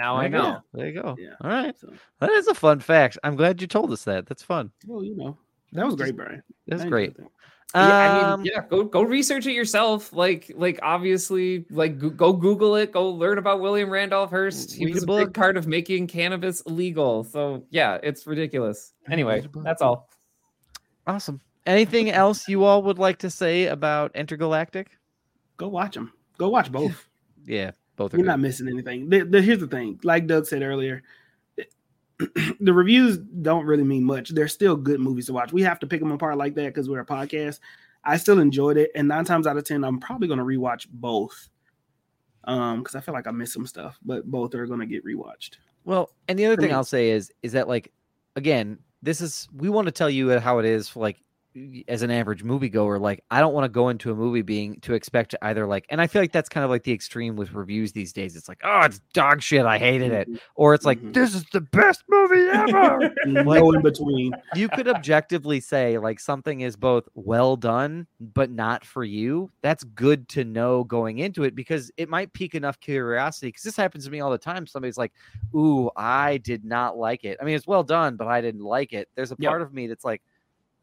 Know. 0.00 0.04
Now 0.04 0.16
I 0.16 0.24
you 0.24 0.30
go. 0.30 0.38
know. 0.42 0.60
There 0.74 0.86
you 0.88 1.02
go. 1.02 1.16
Yeah. 1.18 1.28
All 1.40 1.50
right. 1.50 1.78
So, 1.78 1.92
That 2.20 2.30
is 2.30 2.46
a 2.48 2.54
fun 2.54 2.80
fact. 2.80 3.18
I'm 3.22 3.36
glad 3.36 3.60
you 3.60 3.66
told 3.66 3.92
us 3.92 4.04
that. 4.04 4.26
That's 4.26 4.42
fun. 4.42 4.70
well, 4.86 5.04
you 5.04 5.16
know, 5.16 5.36
that 5.72 5.84
was 5.86 5.94
great, 5.96 6.16
Brian. 6.16 6.42
That's 6.66 6.84
great. 6.84 7.16
that. 7.16 7.26
Yeah, 7.72 7.80
I 7.82 8.32
Um, 8.32 8.42
mean, 8.42 8.50
yeah, 8.52 8.62
go 8.68 8.82
go 8.82 9.02
research 9.02 9.46
it 9.46 9.52
yourself. 9.52 10.12
Like, 10.12 10.50
like 10.56 10.80
obviously, 10.82 11.66
like 11.70 12.00
go, 12.00 12.10
go 12.10 12.32
Google 12.32 12.74
it. 12.74 12.90
Go 12.90 13.10
learn 13.10 13.38
about 13.38 13.60
William 13.60 13.88
Randolph 13.88 14.30
Hearst. 14.30 14.74
He 14.74 14.86
Read 14.86 14.94
was 14.96 15.04
a 15.04 15.12
a 15.12 15.18
big 15.26 15.34
part 15.34 15.56
of 15.56 15.68
making 15.68 16.08
cannabis 16.08 16.62
illegal. 16.62 17.22
So 17.22 17.64
yeah, 17.70 17.98
it's 18.02 18.26
ridiculous. 18.26 18.92
Anyway, 19.08 19.36
Read 19.36 19.44
a 19.44 19.48
book. 19.50 19.62
that's 19.64 19.82
all. 19.82 20.08
Awesome. 21.06 21.40
Anything 21.66 22.10
else 22.10 22.48
you 22.48 22.64
all 22.64 22.82
would 22.82 22.98
like 22.98 23.18
to 23.18 23.30
say 23.30 23.66
about 23.66 24.16
Intergalactic? 24.16 24.88
Go 25.56 25.68
watch 25.68 25.94
them. 25.94 26.12
Go 26.38 26.48
watch 26.48 26.72
both. 26.72 27.06
Yeah, 27.46 27.70
both 28.00 28.14
are 28.14 28.16
You're 28.16 28.24
good. 28.24 28.30
not 28.30 28.40
missing 28.40 28.68
anything. 28.68 29.08
The- 29.10 29.24
the- 29.24 29.42
here's 29.42 29.60
the 29.60 29.66
thing, 29.66 30.00
like 30.02 30.26
Doug 30.26 30.46
said 30.46 30.62
earlier, 30.62 31.02
the 32.60 32.72
reviews 32.72 33.18
don't 33.18 33.64
really 33.66 33.84
mean 33.84 34.04
much. 34.04 34.30
They're 34.30 34.48
still 34.48 34.76
good 34.76 35.00
movies 35.00 35.26
to 35.26 35.32
watch. 35.32 35.52
We 35.52 35.62
have 35.62 35.78
to 35.80 35.86
pick 35.86 36.00
them 36.00 36.10
apart 36.10 36.36
like 36.36 36.54
that 36.54 36.66
because 36.66 36.88
we're 36.88 37.00
a 37.00 37.06
podcast. 37.06 37.60
I 38.04 38.16
still 38.16 38.38
enjoyed 38.40 38.76
it, 38.78 38.90
and 38.94 39.08
nine 39.08 39.24
times 39.24 39.46
out 39.46 39.56
of 39.56 39.64
ten, 39.64 39.84
I'm 39.84 40.00
probably 40.00 40.28
going 40.28 40.38
to 40.38 40.44
rewatch 40.44 40.86
both. 40.90 41.48
Um, 42.44 42.78
because 42.78 42.94
I 42.94 43.00
feel 43.00 43.12
like 43.12 43.26
I 43.26 43.30
missed 43.32 43.52
some 43.52 43.66
stuff, 43.66 43.98
but 44.02 44.24
both 44.24 44.54
are 44.54 44.66
going 44.66 44.80
to 44.80 44.86
get 44.86 45.04
rewatched. 45.04 45.58
Well, 45.84 46.10
and 46.26 46.38
the 46.38 46.46
other 46.46 46.56
thing 46.56 46.68
me. 46.70 46.74
I'll 46.74 46.84
say 46.84 47.10
is 47.10 47.30
is 47.42 47.52
that 47.52 47.68
like 47.68 47.92
again, 48.36 48.78
this 49.02 49.20
is 49.20 49.46
we 49.54 49.68
want 49.68 49.86
to 49.86 49.92
tell 49.92 50.08
you 50.08 50.38
how 50.40 50.58
it 50.58 50.64
is 50.64 50.88
for 50.88 51.00
like 51.00 51.22
as 51.88 52.02
an 52.02 52.10
average 52.10 52.44
moviegoer, 52.44 53.00
like 53.00 53.24
I 53.30 53.40
don't 53.40 53.52
want 53.52 53.64
to 53.64 53.68
go 53.68 53.88
into 53.88 54.12
a 54.12 54.14
movie 54.14 54.42
being 54.42 54.80
to 54.82 54.94
expect 54.94 55.34
either 55.42 55.66
like, 55.66 55.84
and 55.90 56.00
I 56.00 56.06
feel 56.06 56.22
like 56.22 56.32
that's 56.32 56.48
kind 56.48 56.64
of 56.64 56.70
like 56.70 56.84
the 56.84 56.92
extreme 56.92 57.34
with 57.36 57.52
reviews 57.52 57.92
these 57.92 58.12
days. 58.12 58.36
It's 58.36 58.48
like, 58.48 58.60
oh, 58.62 58.82
it's 58.82 59.00
dog 59.12 59.42
shit, 59.42 59.66
I 59.66 59.78
hated 59.78 60.12
it, 60.12 60.28
or 60.54 60.74
it's 60.74 60.84
like 60.84 61.00
Mhm. 61.00 61.12
this 61.14 61.34
is 61.34 61.44
the 61.52 61.60
best 61.60 62.04
movie 62.08 62.46
ever. 62.48 63.14
no 63.26 63.72
in 63.72 63.82
between. 63.82 64.32
you 64.56 64.68
could 64.68 64.86
objectively 64.88 65.60
say 65.60 65.98
like 65.98 66.20
something 66.20 66.60
is 66.60 66.76
both 66.76 67.08
well 67.14 67.56
done 67.56 68.06
but 68.20 68.50
not 68.50 68.84
for 68.84 69.04
you 69.04 69.50
that's 69.62 69.84
good 69.84 70.28
to 70.28 70.44
know 70.44 70.84
going 70.84 71.18
into 71.18 71.44
it 71.44 71.54
because 71.54 71.90
it 71.96 72.08
might 72.08 72.32
pique 72.32 72.54
enough 72.54 72.78
curiosity 72.80 73.48
because 73.48 73.62
this 73.62 73.76
happens 73.76 74.04
to 74.04 74.10
me 74.10 74.20
all 74.20 74.30
the 74.30 74.38
time 74.38 74.66
somebody's 74.66 74.96
like 74.98 75.12
ooh 75.54 75.90
i 75.96 76.36
did 76.38 76.64
not 76.64 76.96
like 76.96 77.24
it 77.24 77.38
i 77.40 77.44
mean 77.44 77.54
it's 77.54 77.66
well 77.66 77.82
done 77.84 78.16
but 78.16 78.26
i 78.26 78.40
didn't 78.40 78.62
like 78.64 78.92
it 78.92 79.08
there's 79.14 79.32
a 79.32 79.36
Yep. 79.38 79.48
part 79.50 79.62
of 79.62 79.72
me 79.72 79.86
that's 79.86 80.04
like 80.04 80.22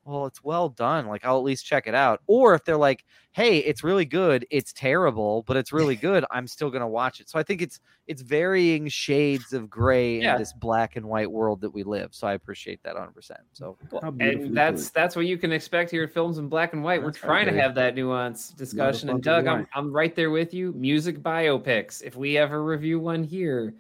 well 0.08 0.26
it's 0.26 0.44
well 0.44 0.70
done 0.70 1.06
like 1.08 1.26
i'll 1.26 1.38
at 1.38 1.44
least 1.44 1.66
check 1.66 1.86
it 1.86 1.94
out 1.94 2.22
or 2.28 2.54
if 2.56 2.64
they're 2.64 2.78
like 2.78 3.04
hey 3.34 3.58
it's 3.60 3.84
really 3.84 4.06
good 4.06 4.46
it's 4.50 4.72
terrible 4.74 5.44
but 5.48 5.58
it's 5.58 5.72
really 5.74 5.96
good 5.96 6.24
i'm 6.32 6.48
still 6.48 6.70
going 6.70 6.82
to 6.82 6.88
watch 6.88 7.20
it 7.20 7.30
so 7.30 7.38
i 7.38 7.44
think 7.44 7.62
it's 7.62 7.80
it's 8.08 8.22
varying 8.22 8.88
shades 8.88 9.52
of 9.52 9.70
gray 9.70 10.22
Yeah. 10.22 10.34
in 10.34 10.40
this 10.40 10.54
black 10.54 10.96
and 10.96 11.06
white 11.06 11.30
world 11.30 11.60
that 11.62 11.70
we 11.70 11.84
live 11.84 12.10
so 12.16 12.26
i 12.26 12.34
appreciate 12.34 12.82
that 12.84 12.96
100% 12.96 13.32
so 13.54 13.78
and 14.20 14.56
that's 14.56 14.86
put. 14.86 14.94
that's 14.94 15.16
what 15.16 15.26
you 15.26 15.38
can 15.38 15.52
expect 15.52 15.92
here 15.92 16.04
at 16.04 16.12
films 16.14 16.38
in 16.38 16.48
black 16.48 16.74
and 16.74 16.84
white. 16.84 17.04
We're 17.04 17.12
trying 17.12 17.46
to 17.48 17.54
have 17.60 17.76
that 17.76 17.96
nuance 17.96 18.50
discussion. 18.50 19.10
And 19.10 19.22
Doug, 19.22 19.48
I'm. 19.48 19.68
I'm 19.74 19.92
right 19.92 20.16
there 20.16 20.32
with 20.32 20.54
you. 20.54 20.74
Music 20.74 21.20
biopics. 21.20 22.02
If 22.02 22.16
we 22.16 22.38
ever 22.38 22.64
review 22.64 23.00
one 23.00 23.24
here, 23.24 23.74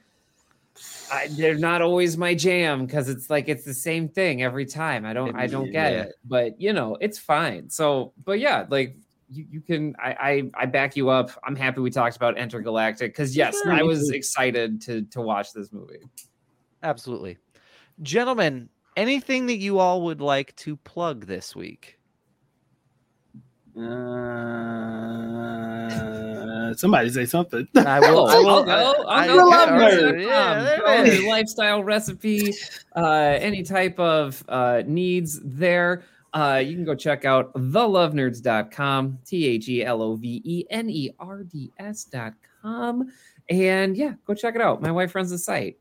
I, 1.11 1.27
they're 1.31 1.55
not 1.57 1.81
always 1.81 2.17
my 2.17 2.33
jam 2.35 2.85
because 2.85 3.09
it's 3.09 3.29
like 3.29 3.47
it's 3.47 3.63
the 3.63 3.73
same 3.73 4.09
thing 4.09 4.43
every 4.43 4.65
time. 4.65 5.05
I 5.05 5.13
don't 5.13 5.35
I 5.35 5.47
don't 5.47 5.71
get 5.71 5.93
Yeah. 5.93 6.01
it, 6.03 6.15
but 6.25 6.59
you 6.59 6.73
know 6.73 6.97
it's 6.99 7.17
fine. 7.17 7.69
So, 7.69 8.13
but 8.23 8.39
yeah, 8.39 8.65
like 8.69 8.97
you, 9.29 9.45
you 9.49 9.61
can 9.61 9.95
I, 9.99 10.11
I 10.55 10.63
I 10.63 10.65
back 10.65 10.95
you 10.95 11.09
up. 11.09 11.31
I'm 11.43 11.55
happy 11.55 11.81
we 11.81 11.89
talked 11.91 12.15
about 12.15 12.37
Intergalactic 12.37 13.13
because 13.13 13.35
yes, 13.35 13.57
Sure, 13.63 13.73
I 13.73 13.83
was 13.83 14.09
excited 14.11 14.81
to 14.83 15.03
to 15.03 15.21
watch 15.21 15.53
this 15.53 15.71
movie. 15.71 15.99
Absolutely. 16.83 17.37
Gentlemen, 18.01 18.69
anything 18.95 19.47
that 19.47 19.57
you 19.57 19.79
all 19.79 20.03
would 20.03 20.21
like 20.21 20.55
to 20.57 20.77
plug 20.77 21.25
this 21.25 21.55
week? 21.55 21.99
Uh, 23.75 23.81
somebody 26.73 27.09
say 27.09 27.25
something. 27.25 27.67
I 27.75 27.99
will. 27.99 28.27
I 28.27 28.37
will. 28.39 28.49
I'll 28.49 28.63
go. 28.63 28.71
I'll 28.71 29.07
I- 29.07 29.27
go. 29.27 29.51
I- 29.51 29.65
Love 29.65 29.69
yeah, 30.19 30.27
yeah, 30.27 30.63
there 30.63 30.79
Go 30.79 30.93
it 31.03 31.07
is. 31.07 31.19
to 31.21 31.27
lifestyle 31.29 31.83
recipe, 31.83 32.53
uh, 32.95 33.37
any 33.39 33.63
type 33.63 33.99
of 33.99 34.43
uh, 34.49 34.83
needs 34.85 35.39
there. 35.43 36.03
Uh, 36.33 36.61
you 36.63 36.75
can 36.75 36.85
go 36.85 36.93
check 36.93 37.25
out 37.25 37.53
thelovenerds.com, 37.53 39.19
T 39.25 39.45
H 39.47 39.69
E 39.69 39.83
L 39.85 40.01
O 40.01 40.15
V 40.15 40.41
E 40.43 40.65
N 40.69 40.89
E 40.89 41.11
R 41.19 41.43
D 41.43 41.71
S.com. 41.79 43.11
And 43.49 43.95
yeah, 43.95 44.13
go 44.25 44.33
check 44.33 44.55
it 44.55 44.61
out. 44.61 44.81
My 44.81 44.91
wife 44.91 45.15
runs 45.15 45.29
the 45.29 45.37
site. 45.37 45.77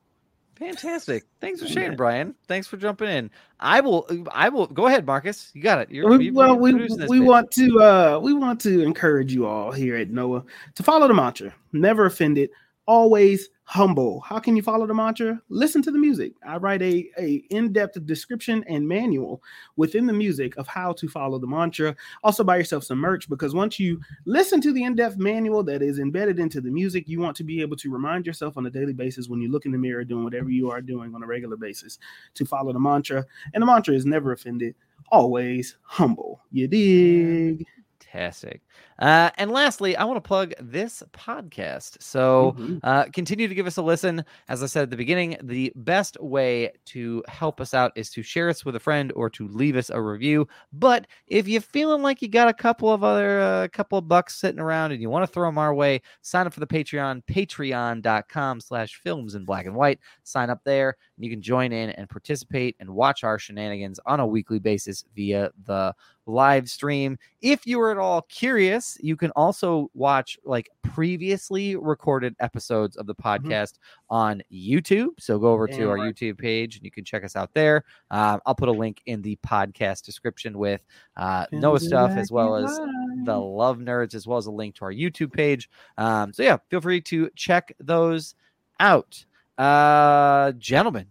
Fantastic. 0.59 1.25
Thanks 1.41 1.61
for 1.61 1.69
sharing, 1.69 1.97
Brian. 1.97 2.35
Thanks 2.49 2.67
for 2.67 2.77
jumping 2.79 3.09
in. 3.09 3.31
I 3.61 3.81
will. 3.81 4.07
I 4.33 4.49
will. 4.49 4.67
Go 4.67 4.87
ahead, 4.87 5.05
Marcus. 5.07 5.51
You 5.55 5.63
got 5.63 5.81
it. 5.81 5.91
You're, 5.91 6.09
We- 6.09 6.27
you- 6.27 6.33
well, 6.35 6.57
we 6.59 6.73
we 7.09 7.21
want 7.21 7.51
to 7.53 7.83
uh 7.83 8.19
we 8.23 8.33
want 8.33 8.61
to 8.63 8.83
encourage 8.83 9.33
you 9.35 9.47
all 9.47 9.71
here 9.71 9.97
at 9.97 10.11
Noah 10.11 10.45
to 10.75 10.83
follow 10.83 11.09
the 11.09 11.15
mantra: 11.15 11.53
never 11.73 12.07
offended, 12.07 12.51
always 12.87 13.49
humble. 13.69 14.21
How 14.21 14.39
can 14.39 14.55
you 14.55 14.63
follow 14.63 14.87
the 14.87 14.95
mantra? 14.95 15.43
Listen 15.49 15.83
to 15.83 15.91
the 15.91 15.99
music. 15.99 16.33
I 16.47 16.57
write 16.57 16.83
a 16.83 17.11
a 17.19 17.45
in 17.51 17.73
depth 17.73 18.05
description 18.07 18.65
and 18.69 18.87
manual 18.87 19.43
within 19.75 20.07
the 20.07 20.13
music 20.13 20.57
of 20.57 20.69
how 20.69 20.93
to 20.93 21.09
follow 21.09 21.39
the 21.39 21.49
mantra. 21.49 21.95
Also, 22.23 22.45
buy 22.45 22.57
yourself 22.57 22.85
some 22.85 22.99
merch 22.99 23.29
because 23.29 23.55
once 23.55 23.81
you 23.81 24.01
listen 24.25 24.61
to 24.61 24.73
the 24.73 24.85
in 24.85 24.95
depth 24.95 25.19
manual 25.19 25.65
that 25.65 25.83
is 25.83 25.99
embedded 25.99 26.39
into 26.39 26.61
the 26.61 26.71
music, 26.71 27.09
you 27.09 27.21
want 27.21 27.37
to 27.37 27.45
be 27.45 27.61
able 27.61 27.77
to 27.77 27.91
remind 27.91 28.25
yourself 28.25 28.57
on 28.57 28.65
a 28.67 28.71
daily 28.71 28.93
basis 28.93 29.29
when 29.29 29.41
you 29.41 29.51
look 29.51 29.67
in 29.67 29.73
the 29.73 29.79
mirror 29.79 30.05
doing 30.05 30.23
whatever 30.23 30.49
you 30.49 30.71
are 30.71 30.81
doing 30.81 31.13
on 31.15 31.25
a 31.25 31.27
regular 31.27 31.57
basis 31.57 31.99
to 32.35 32.45
follow 32.45 32.73
the 32.73 32.79
mantra. 32.79 33.27
And 33.53 33.61
the 33.61 33.67
mantra 33.67 33.95
is 33.95 34.07
never 34.07 34.31
offended 34.31 34.77
always 35.11 35.77
humble. 35.83 36.41
You 36.53 36.69
dig? 36.69 37.67
Fantastic. 37.99 38.63
Uh, 38.99 39.31
and 39.37 39.51
lastly, 39.51 39.97
I 39.97 40.05
want 40.05 40.17
to 40.17 40.27
plug 40.27 40.55
this 40.61 41.03
podcast. 41.13 42.03
So 42.03 42.55
Mhm. 42.59 42.81
uh, 42.83 43.05
continue 43.13 43.47
to 43.49 43.55
give 43.55 43.67
us 43.67 43.77
a 43.77 43.83
listen. 43.83 44.25
As 44.49 44.63
I 44.63 44.67
said 44.67 44.85
at 44.85 44.91
the 44.91 44.97
beginning, 44.97 45.37
the 45.43 45.73
best 45.77 46.17
way 46.21 46.73
to 46.87 47.23
help 47.29 47.61
us 47.61 47.75
out 47.75 47.93
is 47.95 48.11
to 48.11 48.23
share 48.23 48.49
us 48.49 48.65
with 48.65 48.77
a 48.77 48.81
friend 48.81 49.13
or 49.15 49.29
to 49.31 49.49
leave 49.49 49.77
us 49.77 49.91
a 49.91 50.01
review. 50.01 50.49
But 50.73 51.07
if 51.27 51.47
you're 51.47 51.61
feeling 51.61 52.03
like 52.03 52.23
you 52.23 52.29
got 52.29 52.49
a 52.49 52.55
couple 52.55 52.93
of 52.93 53.05
other 53.05 53.41
uh, 53.41 53.69
couple 53.69 53.99
of 53.99 54.09
bucks 54.09 54.37
sitting 54.37 54.61
around 54.61 54.93
and 54.93 55.03
you 55.03 55.11
want 55.11 55.25
to 55.27 55.33
throw 55.33 55.49
them 55.49 55.59
our 55.59 55.75
way, 55.75 56.01
sign 56.23 56.47
up 56.47 56.55
for 56.55 56.61
the 56.61 56.67
Patreon, 56.67 57.23
patreon.com 57.27 58.61
slash 58.61 58.95
films 59.03 59.35
in 59.35 59.45
black 59.45 59.67
and 59.67 59.75
white. 59.75 60.01
Sign 60.23 60.51
up 60.51 60.61
there 60.65 60.97
and 61.17 61.25
you 61.25 61.31
can 61.31 61.43
join 61.43 61.73
in 61.73 61.91
and 61.91 62.09
participate 62.09 62.77
and 62.81 62.89
watch 62.91 63.25
our 63.25 63.39
shenanigans 63.39 64.01
on 64.07 64.21
a 64.21 64.27
weekly 64.27 64.59
basis 64.59 65.05
via 65.15 65.51
the 65.67 65.95
live 66.27 66.69
stream. 66.69 67.17
If 67.41 67.67
you 67.67 67.81
are 67.81 67.91
at 67.93 67.99
all 67.99 68.23
curious, 68.23 68.86
you 69.01 69.17
can 69.17 69.31
also 69.33 69.91
watch 69.95 70.39
like 70.45 70.69
previously 70.83 71.77
recorded 71.77 72.35
episodes 72.41 72.97
of 72.97 73.07
the 73.07 73.15
podcast 73.15 73.75
on 74.11 74.43
YouTube. 74.53 75.09
So 75.19 75.39
go 75.39 75.49
over 75.49 75.67
to 75.67 75.77
Damn 75.77 75.89
our 75.89 75.95
right. 75.97 76.15
YouTube 76.15 76.39
page 76.39 76.77
and 76.77 76.85
you 76.85 76.91
can 76.91 77.05
check 77.05 77.25
us 77.25 77.37
out 77.37 77.51
there. 77.55 77.85
Um, 78.11 78.41
I'll 78.47 78.55
put 78.55 78.69
a 78.69 78.73
link 78.73 79.03
in 79.07 79.23
the 79.23 79.37
podcast 79.47 80.03
description 80.05 80.59
with 80.59 80.83
uh, 81.17 81.47
Noah 81.53 81.81
stuff 81.81 82.13
as 82.13 82.31
well 82.31 82.57
as 82.57 82.79
the 83.25 83.37
Love 83.37 83.79
Nerds, 83.79 84.15
as 84.15 84.27
well 84.27 84.39
as 84.39 84.47
a 84.47 84.51
link 84.51 84.75
to 84.77 84.85
our 84.85 84.93
YouTube 84.93 85.33
page. 85.33 85.69
Um, 85.99 86.33
so 86.33 86.43
yeah, 86.43 86.59
feel 86.71 86.81
free 86.81 87.01
to 87.03 87.31
check 87.37 87.75
those 87.81 88.35
out. 88.81 89.25
Uh, 89.59 90.53
gentlemen, 90.53 91.07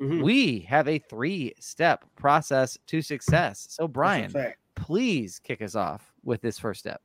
Mhm. 0.00 0.22
we 0.22 0.60
have 0.60 0.86
a 0.86 0.98
three-step 1.00 2.04
process 2.14 2.78
to 2.86 3.02
success. 3.02 3.66
So 3.70 3.88
Brian, 3.88 4.32
please 4.76 5.40
kick 5.40 5.60
us 5.60 5.74
off 5.74 6.12
with 6.22 6.40
this 6.40 6.56
first 6.56 6.78
step. 6.78 7.02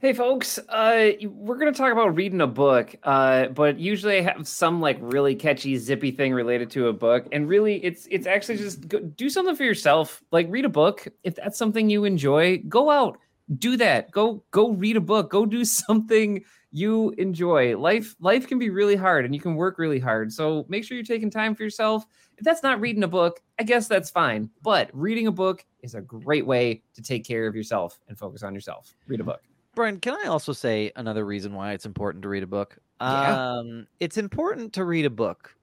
Hey, 0.00 0.12
folks, 0.12 0.60
uh, 0.68 1.10
we're 1.24 1.58
going 1.58 1.72
to 1.72 1.76
talk 1.76 1.90
about 1.90 2.14
reading 2.14 2.40
a 2.40 2.46
book, 2.46 2.94
uh, 3.02 3.48
but 3.48 3.80
usually 3.80 4.18
I 4.18 4.20
have 4.20 4.46
some 4.46 4.80
like 4.80 4.96
really 5.00 5.34
catchy, 5.34 5.76
zippy 5.76 6.12
thing 6.12 6.32
related 6.32 6.70
to 6.70 6.86
a 6.86 6.92
book. 6.92 7.26
And 7.32 7.48
really, 7.48 7.84
it's 7.84 8.06
it's 8.08 8.24
actually 8.24 8.58
just 8.58 8.86
go, 8.86 9.00
do 9.00 9.28
something 9.28 9.56
for 9.56 9.64
yourself. 9.64 10.22
Like 10.30 10.46
read 10.50 10.64
a 10.64 10.68
book. 10.68 11.08
If 11.24 11.34
that's 11.34 11.58
something 11.58 11.90
you 11.90 12.04
enjoy, 12.04 12.58
go 12.68 12.90
out, 12.90 13.18
do 13.56 13.76
that. 13.78 14.12
Go 14.12 14.44
go 14.52 14.70
read 14.70 14.96
a 14.96 15.00
book. 15.00 15.30
Go 15.30 15.44
do 15.44 15.64
something 15.64 16.44
you 16.70 17.12
enjoy. 17.18 17.76
Life 17.76 18.14
life 18.20 18.46
can 18.46 18.60
be 18.60 18.70
really 18.70 18.94
hard, 18.94 19.24
and 19.24 19.34
you 19.34 19.40
can 19.40 19.56
work 19.56 19.78
really 19.78 19.98
hard. 19.98 20.32
So 20.32 20.64
make 20.68 20.84
sure 20.84 20.96
you're 20.96 21.04
taking 21.04 21.28
time 21.28 21.56
for 21.56 21.64
yourself. 21.64 22.06
If 22.36 22.44
that's 22.44 22.62
not 22.62 22.80
reading 22.80 23.02
a 23.02 23.08
book, 23.08 23.40
I 23.58 23.64
guess 23.64 23.88
that's 23.88 24.10
fine. 24.10 24.48
But 24.62 24.90
reading 24.92 25.26
a 25.26 25.32
book 25.32 25.64
is 25.82 25.96
a 25.96 26.00
great 26.00 26.46
way 26.46 26.84
to 26.94 27.02
take 27.02 27.24
care 27.24 27.48
of 27.48 27.56
yourself 27.56 27.98
and 28.06 28.16
focus 28.16 28.44
on 28.44 28.54
yourself. 28.54 28.94
Read 29.08 29.18
a 29.18 29.24
book. 29.24 29.40
Brian, 29.74 30.00
can 30.00 30.14
I 30.14 30.28
also 30.28 30.52
say 30.52 30.92
another 30.96 31.24
reason 31.24 31.54
why 31.54 31.72
it's 31.72 31.86
important 31.86 32.22
to 32.22 32.28
read 32.28 32.42
a 32.42 32.48
book? 32.48 32.78
Yeah. 33.00 33.58
Um, 33.58 33.86
it's 34.00 34.16
important 34.16 34.72
to 34.74 34.84
read 34.84 35.04
a 35.04 35.10
book 35.10 35.54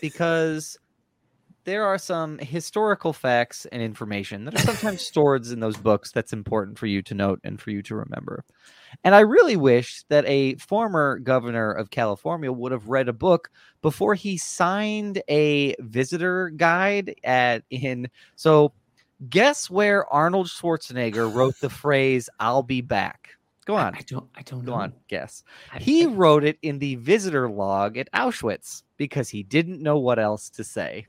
because 0.00 0.78
there 1.64 1.84
are 1.84 1.98
some 1.98 2.38
historical 2.38 3.12
facts 3.12 3.66
and 3.66 3.80
information 3.82 4.44
that 4.44 4.54
are 4.54 4.62
sometimes 4.62 5.02
stored 5.06 5.46
in 5.46 5.60
those 5.60 5.76
books 5.76 6.10
that's 6.10 6.32
important 6.32 6.78
for 6.78 6.86
you 6.86 7.02
to 7.02 7.14
note 7.14 7.40
and 7.44 7.60
for 7.60 7.70
you 7.70 7.82
to 7.82 7.94
remember. 7.94 8.44
And 9.04 9.14
I 9.14 9.20
really 9.20 9.56
wish 9.56 10.04
that 10.08 10.24
a 10.26 10.56
former 10.56 11.18
governor 11.18 11.72
of 11.72 11.90
California 11.90 12.52
would 12.52 12.72
have 12.72 12.88
read 12.88 13.08
a 13.08 13.12
book 13.12 13.50
before 13.80 14.14
he 14.14 14.36
signed 14.36 15.22
a 15.28 15.74
visitor 15.78 16.50
guide 16.50 17.14
at 17.24 17.62
in 17.70 18.08
so 18.36 18.72
guess 19.28 19.70
where 19.70 20.12
Arnold 20.12 20.48
Schwarzenegger 20.48 21.32
wrote 21.32 21.58
the 21.60 21.70
phrase 21.70 22.28
I'll 22.40 22.64
be 22.64 22.80
back. 22.80 23.30
Go 23.64 23.74
on. 23.76 23.94
I 23.94 24.00
don't. 24.06 24.28
I 24.34 24.42
don't 24.42 24.64
Go 24.64 24.72
know. 24.72 24.78
on, 24.78 24.92
guess. 25.08 25.44
I- 25.72 25.78
He 25.78 26.04
I- 26.04 26.06
wrote 26.06 26.44
it 26.44 26.58
in 26.62 26.78
the 26.78 26.96
visitor 26.96 27.48
log 27.48 27.96
at 27.96 28.10
Auschwitz 28.12 28.82
because 28.96 29.28
he 29.28 29.42
didn't 29.42 29.80
know 29.82 29.98
what 29.98 30.18
else 30.18 30.50
to 30.50 30.64
say. 30.64 31.06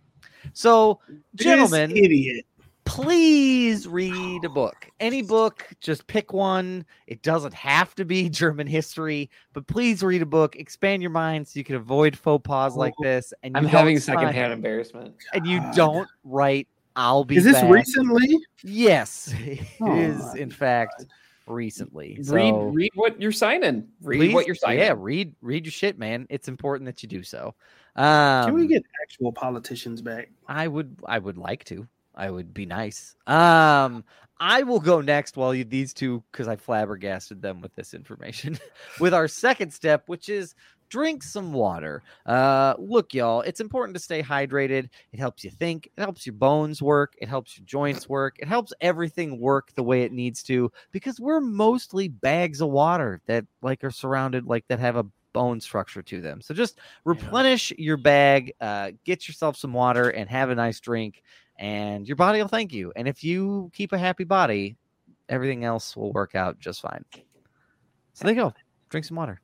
So, 0.53 0.99
This 1.34 1.45
gentlemen, 1.45 1.91
idiot. 1.91 2.45
please 2.85 3.88
read 3.88 4.43
a 4.43 4.49
oh, 4.49 4.53
book. 4.53 4.89
Any 4.99 5.21
book, 5.21 5.67
just 5.80 6.05
pick 6.07 6.31
one. 6.34 6.85
It 7.07 7.21
doesn't 7.23 7.53
have 7.53 7.95
to 7.95 8.05
be 8.05 8.30
German 8.41 8.67
history, 8.67 9.30
but 9.53 9.65
please 9.67 10.03
read 10.03 10.21
a 10.21 10.25
book. 10.25 10.55
Expand 10.57 11.01
your 11.01 11.11
mind 11.11 11.47
so 11.47 11.57
you 11.59 11.63
can 11.63 11.75
avoid 11.77 12.15
faux 12.17 12.45
pas 12.47 12.75
like 12.75 12.93
oh, 12.99 13.03
this. 13.03 13.34
And 13.41 13.53
you 13.55 13.57
I'm 13.59 13.65
having 13.65 13.99
sign- 13.99 14.17
secondhand 14.17 14.53
embarrassment. 14.53 15.15
And 15.34 15.47
you 15.47 15.61
don't 15.73 16.07
write. 16.23 16.67
I'll 16.95 17.23
be. 17.23 17.38
Is 17.38 17.43
this 17.45 17.53
back." 17.59 17.71
recently? 17.71 18.38
Yes, 18.63 19.34
it 19.39 19.61
Oh 19.81 19.95
is. 19.97 20.19
my 20.19 20.39
In 20.39 20.51
fact, 20.51 21.05
recently. 21.48 22.20
Read, 22.28 22.53
read 22.53 22.91
what 22.95 23.22
you're 23.22 23.32
signing. 23.32 23.88
Read 24.02 24.18
Please- 24.18 24.34
what 24.34 24.45
you're 24.45 24.56
signing. 24.56 24.80
Yeah, 24.80 24.95
read 24.98 25.36
read 25.41 25.65
your 25.65 25.72
shit, 25.72 25.98
man. 25.98 26.28
It's 26.30 26.48
important 26.48 26.86
that 26.86 27.03
you 27.03 27.10
do 27.10 27.24
so. 27.24 27.56
Um, 27.95 28.45
Can 28.45 28.56
we 28.56 28.68
get 28.68 28.84
actual 29.03 29.32
politicians 29.32 30.02
back? 30.02 30.30
I 30.48 30.68
would 30.68 30.98
I 31.06 31.20
would 31.20 31.38
like 31.38 31.64
to. 31.65 31.88
I 32.15 32.30
would 32.30 32.53
be 32.53 32.65
nice. 32.65 33.15
Um, 33.28 34.03
I 34.40 34.64
will 34.64 34.80
go 34.80 35.02
next 35.02 35.38
while 35.38 35.53
you 35.53 35.64
these 35.64 35.94
two 35.94 36.24
because 36.32 36.48
I 36.48 36.56
flabbergasted 36.56 37.41
them 37.41 37.61
with 37.61 37.74
this 37.76 37.94
information. 37.94 38.60
with 38.99 39.14
our 39.14 39.28
second 39.28 39.72
step, 39.72 40.03
which 40.07 40.30
is 40.30 40.56
drink 40.94 41.24
some 41.24 41.52
water. 41.52 42.03
Uh, 42.28 42.76
look, 42.78 43.15
y'all, 43.15 43.41
it's 43.41 43.60
important 43.60 43.95
to 43.95 43.99
stay 43.99 44.22
hydrated. 44.22 44.88
It 45.11 45.20
helps 45.20 45.44
you 45.44 45.49
think. 45.49 45.88
It 45.98 46.02
helps 46.02 46.24
your 46.24 46.36
bones 46.36 46.84
work. 46.84 47.15
It 47.18 47.28
helps 47.28 47.57
your 47.57 47.65
joints 47.65 48.07
work. 48.07 48.36
It 48.38 48.48
helps 48.48 48.72
everything 48.80 49.40
work 49.40 49.74
the 49.74 49.82
way 49.82 50.03
it 50.03 50.11
needs 50.11 50.44
to 50.44 50.72
because 50.91 51.20
we're 51.20 51.41
mostly 51.41 52.10
bags 52.10 52.61
of 52.61 52.70
water 52.70 53.22
that 53.26 53.44
like 53.64 53.84
are 53.84 53.90
surrounded 53.90 54.45
like 54.45 54.68
that 54.68 54.78
have 54.78 54.95
a 54.95 55.06
bone 55.34 55.60
structure 55.60 56.03
to 56.03 56.22
them. 56.22 56.41
So 56.41 56.53
just 56.53 56.78
replenish 57.06 57.74
your 57.80 57.98
bag, 57.98 58.53
uh, 58.61 58.91
get 59.03 59.28
yourself 59.28 59.57
some 59.57 59.74
water, 59.74 60.10
and 60.10 60.30
have 60.30 60.52
a 60.52 60.56
nice 60.56 60.80
drink, 60.80 61.24
and 61.57 62.07
your 62.07 62.18
body 62.18 62.40
will 62.40 62.48
thank 62.48 62.72
you. 62.72 62.94
And 62.95 63.07
if 63.07 63.24
you 63.24 63.72
keep 63.74 63.94
a 63.94 63.98
happy 63.98 64.26
body, 64.26 64.76
everything 65.28 65.64
else 65.64 65.98
will 65.98 66.14
work 66.14 66.36
out 66.36 66.60
just 66.60 66.82
fine. 66.82 67.03
So 68.14 68.26
there 68.26 68.36
you 68.36 68.41
go. 68.41 68.53
Drink 68.90 69.06
some 69.06 69.18
water. 69.18 69.41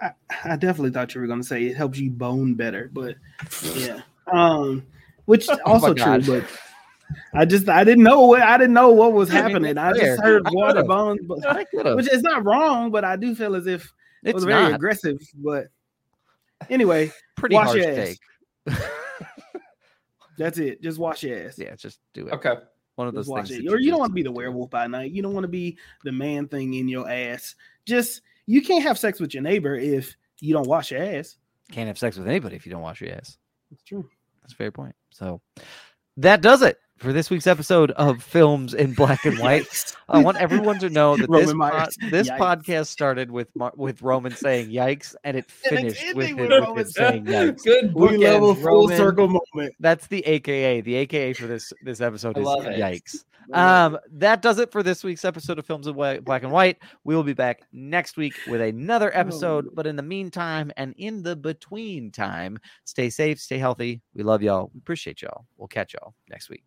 I, 0.00 0.10
I 0.44 0.56
definitely 0.56 0.90
thought 0.90 1.14
you 1.14 1.20
were 1.20 1.26
going 1.26 1.40
to 1.40 1.46
say 1.46 1.64
it 1.64 1.76
helps 1.76 1.98
you 1.98 2.10
bone 2.10 2.54
better, 2.54 2.90
but 2.92 3.16
yeah, 3.74 4.02
um, 4.32 4.86
which 5.24 5.48
also 5.64 5.94
true. 5.94 6.20
But 6.22 6.44
I 7.32 7.44
just 7.44 7.68
I 7.68 7.84
didn't 7.84 8.04
know 8.04 8.22
what 8.22 8.42
I 8.42 8.58
didn't 8.58 8.74
know 8.74 8.90
what 8.90 9.12
was 9.12 9.30
I 9.34 9.34
mean, 9.34 9.42
happening. 9.42 9.78
I 9.78 9.92
fair. 9.92 10.16
just 10.16 10.22
heard 10.22 10.46
I 10.46 10.50
water 10.52 10.84
bones, 10.84 11.20
but 11.26 11.46
I 11.46 11.64
could've. 11.64 11.96
which 11.96 12.12
is 12.12 12.22
not 12.22 12.44
wrong. 12.44 12.90
But 12.90 13.04
I 13.04 13.16
do 13.16 13.34
feel 13.34 13.54
as 13.54 13.66
if 13.66 13.84
it 14.22 14.30
It's 14.30 14.34
was 14.34 14.44
very 14.44 14.62
not 14.62 14.74
aggressive. 14.74 15.18
But 15.34 15.68
anyway, 16.68 17.12
pretty 17.36 17.54
wash 17.54 17.68
harsh 17.68 17.78
your 17.78 17.90
ass. 17.90 17.96
take. 17.96 18.20
that's 20.38 20.58
it. 20.58 20.82
Just 20.82 20.98
wash 20.98 21.22
your 21.22 21.46
ass. 21.46 21.58
yeah, 21.58 21.74
just 21.76 22.00
do 22.12 22.26
it. 22.26 22.34
Okay. 22.34 22.54
One 22.96 23.08
of 23.08 23.14
those 23.14 23.26
Just 23.26 23.30
watch 23.30 23.48
things. 23.48 23.70
Or 23.70 23.78
you 23.78 23.90
don't 23.90 24.00
want 24.00 24.10
to 24.10 24.14
be 24.14 24.22
the 24.22 24.32
werewolf 24.32 24.70
by 24.70 24.86
night. 24.86 25.12
You 25.12 25.22
don't 25.22 25.34
want 25.34 25.44
to 25.44 25.48
be 25.48 25.76
the 26.04 26.12
man 26.12 26.48
thing 26.48 26.72
in 26.74 26.88
your 26.88 27.08
ass. 27.08 27.54
Just 27.84 28.22
you 28.46 28.62
can't 28.62 28.82
have 28.82 28.98
sex 28.98 29.20
with 29.20 29.34
your 29.34 29.42
neighbor 29.42 29.74
if 29.74 30.16
you 30.40 30.52
don't 30.54 30.66
wash 30.68 30.90
your 30.90 31.02
ass. 31.02 31.36
Can't 31.72 31.88
have 31.88 31.98
sex 31.98 32.16
with 32.16 32.28
anybody 32.28 32.56
if 32.56 32.64
you 32.66 32.72
don't 32.72 32.82
wash 32.82 33.00
your 33.00 33.12
ass. 33.12 33.36
That's 33.70 33.82
true. 33.82 34.08
That's 34.42 34.52
a 34.52 34.56
fair 34.56 34.70
point. 34.70 34.94
So 35.10 35.40
that 36.18 36.40
does 36.42 36.62
it 36.62 36.78
for 36.98 37.12
this 37.12 37.28
week's 37.28 37.46
episode 37.48 37.90
of 37.92 38.22
Films 38.22 38.72
in 38.72 38.94
Black 38.94 39.24
and 39.26 39.38
White. 39.40 39.94
I 40.08 40.20
want 40.22 40.36
everyone 40.38 40.78
to 40.78 40.88
know 40.88 41.16
that 41.16 41.28
this, 41.30 41.46
Roman 41.48 41.56
Myers. 41.56 41.96
pod- 42.00 42.10
this 42.12 42.30
Yikes. 42.30 42.38
podcast 42.38 42.86
started 42.86 43.30
with 43.32 43.48
Mar- 43.56 43.72
with 43.76 44.00
Roman 44.02 44.32
saying 44.32 44.70
"yikes" 44.70 45.14
and 45.24 45.36
it 45.36 45.46
And 45.70 45.86
it's 45.86 45.98
finished 45.98 46.16
with 46.16 46.26
him 46.28 46.36
with 46.36 46.50
with 46.50 46.60
Roman 46.62 46.86
saying 46.86 47.24
"yikes." 47.26 47.64
Good 47.64 47.92
We 47.94 48.16
love 48.16 48.42
a 48.42 48.46
bookends, 48.46 48.62
full 48.62 48.82
Roman. 48.82 48.96
circle 48.96 49.28
moment. 49.54 49.74
That's 49.80 50.06
the 50.06 50.20
AKA. 50.26 50.80
The 50.82 50.94
AKA 50.94 51.32
for 51.32 51.46
this 51.48 51.72
this 51.82 52.00
episode 52.00 52.36
I 52.38 52.40
is 52.40 52.46
love 52.46 52.64
it. 52.66 52.78
"yikes." 52.78 53.24
Um, 53.52 53.98
that 54.12 54.42
does 54.42 54.58
it 54.58 54.72
for 54.72 54.82
this 54.82 55.04
week's 55.04 55.24
episode 55.24 55.58
of 55.58 55.66
Films 55.66 55.86
of 55.86 55.96
Black 55.96 56.42
and 56.42 56.52
White. 56.52 56.78
We 57.04 57.14
will 57.14 57.22
be 57.22 57.34
back 57.34 57.62
next 57.72 58.16
week 58.16 58.34
with 58.48 58.60
another 58.60 59.16
episode. 59.16 59.68
But 59.74 59.86
in 59.86 59.96
the 59.96 60.02
meantime, 60.02 60.72
and 60.76 60.94
in 60.96 61.22
the 61.22 61.36
between 61.36 62.10
time, 62.10 62.58
stay 62.84 63.10
safe, 63.10 63.40
stay 63.40 63.58
healthy. 63.58 64.02
We 64.14 64.22
love 64.22 64.42
y'all. 64.42 64.70
We 64.74 64.78
appreciate 64.78 65.22
y'all. 65.22 65.46
We'll 65.56 65.68
catch 65.68 65.94
y'all 65.94 66.14
next 66.28 66.48
week. 66.50 66.64